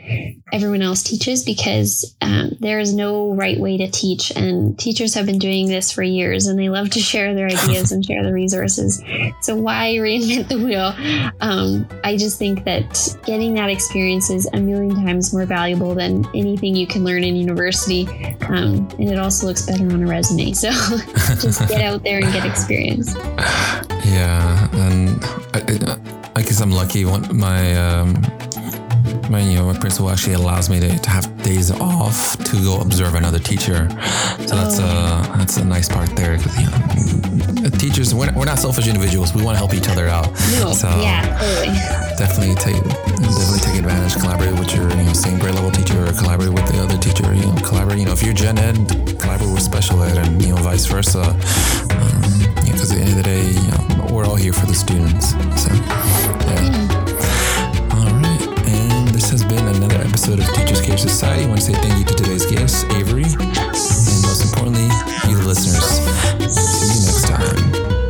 everyone 0.52 0.82
else 0.82 1.02
teaches 1.02 1.44
because 1.44 2.16
um, 2.20 2.50
there 2.60 2.78
is 2.78 2.94
no 2.94 3.32
right 3.34 3.58
way 3.58 3.78
to 3.78 3.90
teach. 3.90 4.30
And 4.32 4.78
teachers 4.78 5.14
have 5.14 5.26
been 5.26 5.38
doing 5.38 5.68
this 5.68 5.92
for 5.92 6.02
years 6.02 6.46
and 6.46 6.58
they 6.58 6.68
love 6.68 6.90
to 6.90 7.00
share 7.00 7.34
their 7.34 7.46
ideas 7.46 7.92
and 7.92 8.04
share 8.04 8.22
the 8.24 8.32
resources. 8.32 9.02
So 9.40 9.56
why 9.56 9.94
reinvent 9.94 10.48
the 10.48 10.58
wheel? 10.58 10.94
Um, 11.40 11.86
I 12.04 12.16
just 12.16 12.38
think 12.38 12.64
that 12.64 13.16
getting 13.24 13.54
that 13.54 13.70
experience 13.70 14.30
is 14.30 14.48
a 14.52 14.60
million 14.60 14.94
times 14.96 15.32
more 15.32 15.46
valuable 15.46 15.94
than 15.94 16.26
anything 16.34 16.76
you 16.76 16.86
can 16.86 17.04
learn 17.04 17.24
in 17.24 17.36
university. 17.36 18.06
Um, 18.42 18.88
and 18.98 19.10
it 19.10 19.18
also 19.18 19.46
looks 19.46 19.66
better 19.66 19.84
on 19.84 20.02
a 20.02 20.06
resume. 20.06 20.52
So 20.52 20.70
just 21.40 21.68
get 21.68 21.80
out 21.80 22.02
there 22.02 22.18
and 22.18 22.32
get 22.32 22.44
experience. 22.44 23.14
Yeah. 24.04 24.68
And 24.72 25.24
I, 25.54 25.60
I 26.42 26.44
guess 26.44 26.60
I'm 26.60 26.72
lucky. 26.72 27.04
My 27.04 27.72
um, 27.76 28.20
my 29.30 29.42
you 29.42 29.54
know 29.54 29.66
my 29.66 29.78
principal 29.78 30.10
actually 30.10 30.32
allows 30.32 30.68
me 30.68 30.80
to, 30.80 30.98
to 30.98 31.08
have 31.08 31.24
days 31.44 31.70
off 31.70 32.36
to 32.36 32.56
go 32.64 32.80
observe 32.80 33.14
another 33.14 33.38
teacher. 33.38 33.88
So 34.48 34.56
that's 34.56 34.80
a 34.80 34.82
oh. 34.82 35.34
that's 35.38 35.58
a 35.58 35.64
nice 35.64 35.88
part 35.88 36.10
there. 36.16 36.34
You 36.58 37.62
know, 37.62 37.70
teachers 37.78 38.12
we're, 38.12 38.32
we're 38.34 38.44
not 38.44 38.58
selfish 38.58 38.88
individuals. 38.88 39.32
We 39.32 39.44
want 39.44 39.54
to 39.54 39.58
help 39.58 39.72
each 39.72 39.88
other 39.88 40.08
out. 40.08 40.32
No, 40.58 40.72
so 40.72 40.88
yeah, 40.98 41.38
totally. 41.38 41.78
Definitely 42.18 42.56
take 42.56 42.82
definitely 42.82 43.60
take 43.60 43.78
advantage. 43.78 44.20
Collaborate 44.20 44.58
with 44.58 44.74
your 44.74 44.90
you 44.90 45.04
know 45.04 45.12
same 45.12 45.38
grade 45.38 45.54
level 45.54 45.70
teacher 45.70 46.04
or 46.04 46.10
collaborate 46.10 46.52
with 46.52 46.66
the 46.72 46.82
other 46.82 46.98
teacher. 46.98 47.32
You 47.32 47.46
know 47.46 47.54
collaborate. 47.62 48.00
You 48.00 48.06
know 48.06 48.14
if 48.14 48.22
you're 48.24 48.34
gen 48.34 48.58
ed, 48.58 48.74
collaborate 49.20 49.52
with 49.52 49.62
special 49.62 50.02
ed, 50.02 50.18
and 50.18 50.42
you 50.42 50.56
know 50.56 50.56
vice 50.56 50.86
versa. 50.86 51.22
Um, 51.22 52.42
because 52.66 52.90
at 52.90 52.98
the 52.98 53.04
end 53.04 53.10
of 53.10 53.16
the 53.16 53.22
day, 53.22 53.46
you 53.46 53.70
know, 53.70 53.91
we're 54.12 54.26
all 54.26 54.36
here 54.36 54.52
for 54.52 54.66
the 54.66 54.74
students. 54.74 55.30
So, 55.30 55.72
yeah. 55.72 56.68
All 57.94 58.12
right. 58.20 58.68
And 58.68 59.08
this 59.08 59.30
has 59.30 59.42
been 59.42 59.66
another 59.66 59.96
episode 59.96 60.38
of 60.38 60.46
Teachers 60.54 60.82
Care 60.82 60.98
Society. 60.98 61.44
I 61.44 61.46
want 61.48 61.60
to 61.60 61.66
say 61.66 61.72
thank 61.74 61.98
you 61.98 62.04
to 62.04 62.14
today's 62.14 62.44
guests, 62.46 62.84
Avery, 62.94 63.24
and 63.24 64.22
most 64.22 64.44
importantly, 64.44 64.88
you, 65.28 65.38
the 65.38 65.44
listeners. 65.46 65.84
See 66.52 67.00
you 67.00 67.06
next 67.06 67.28
time. 67.28 68.01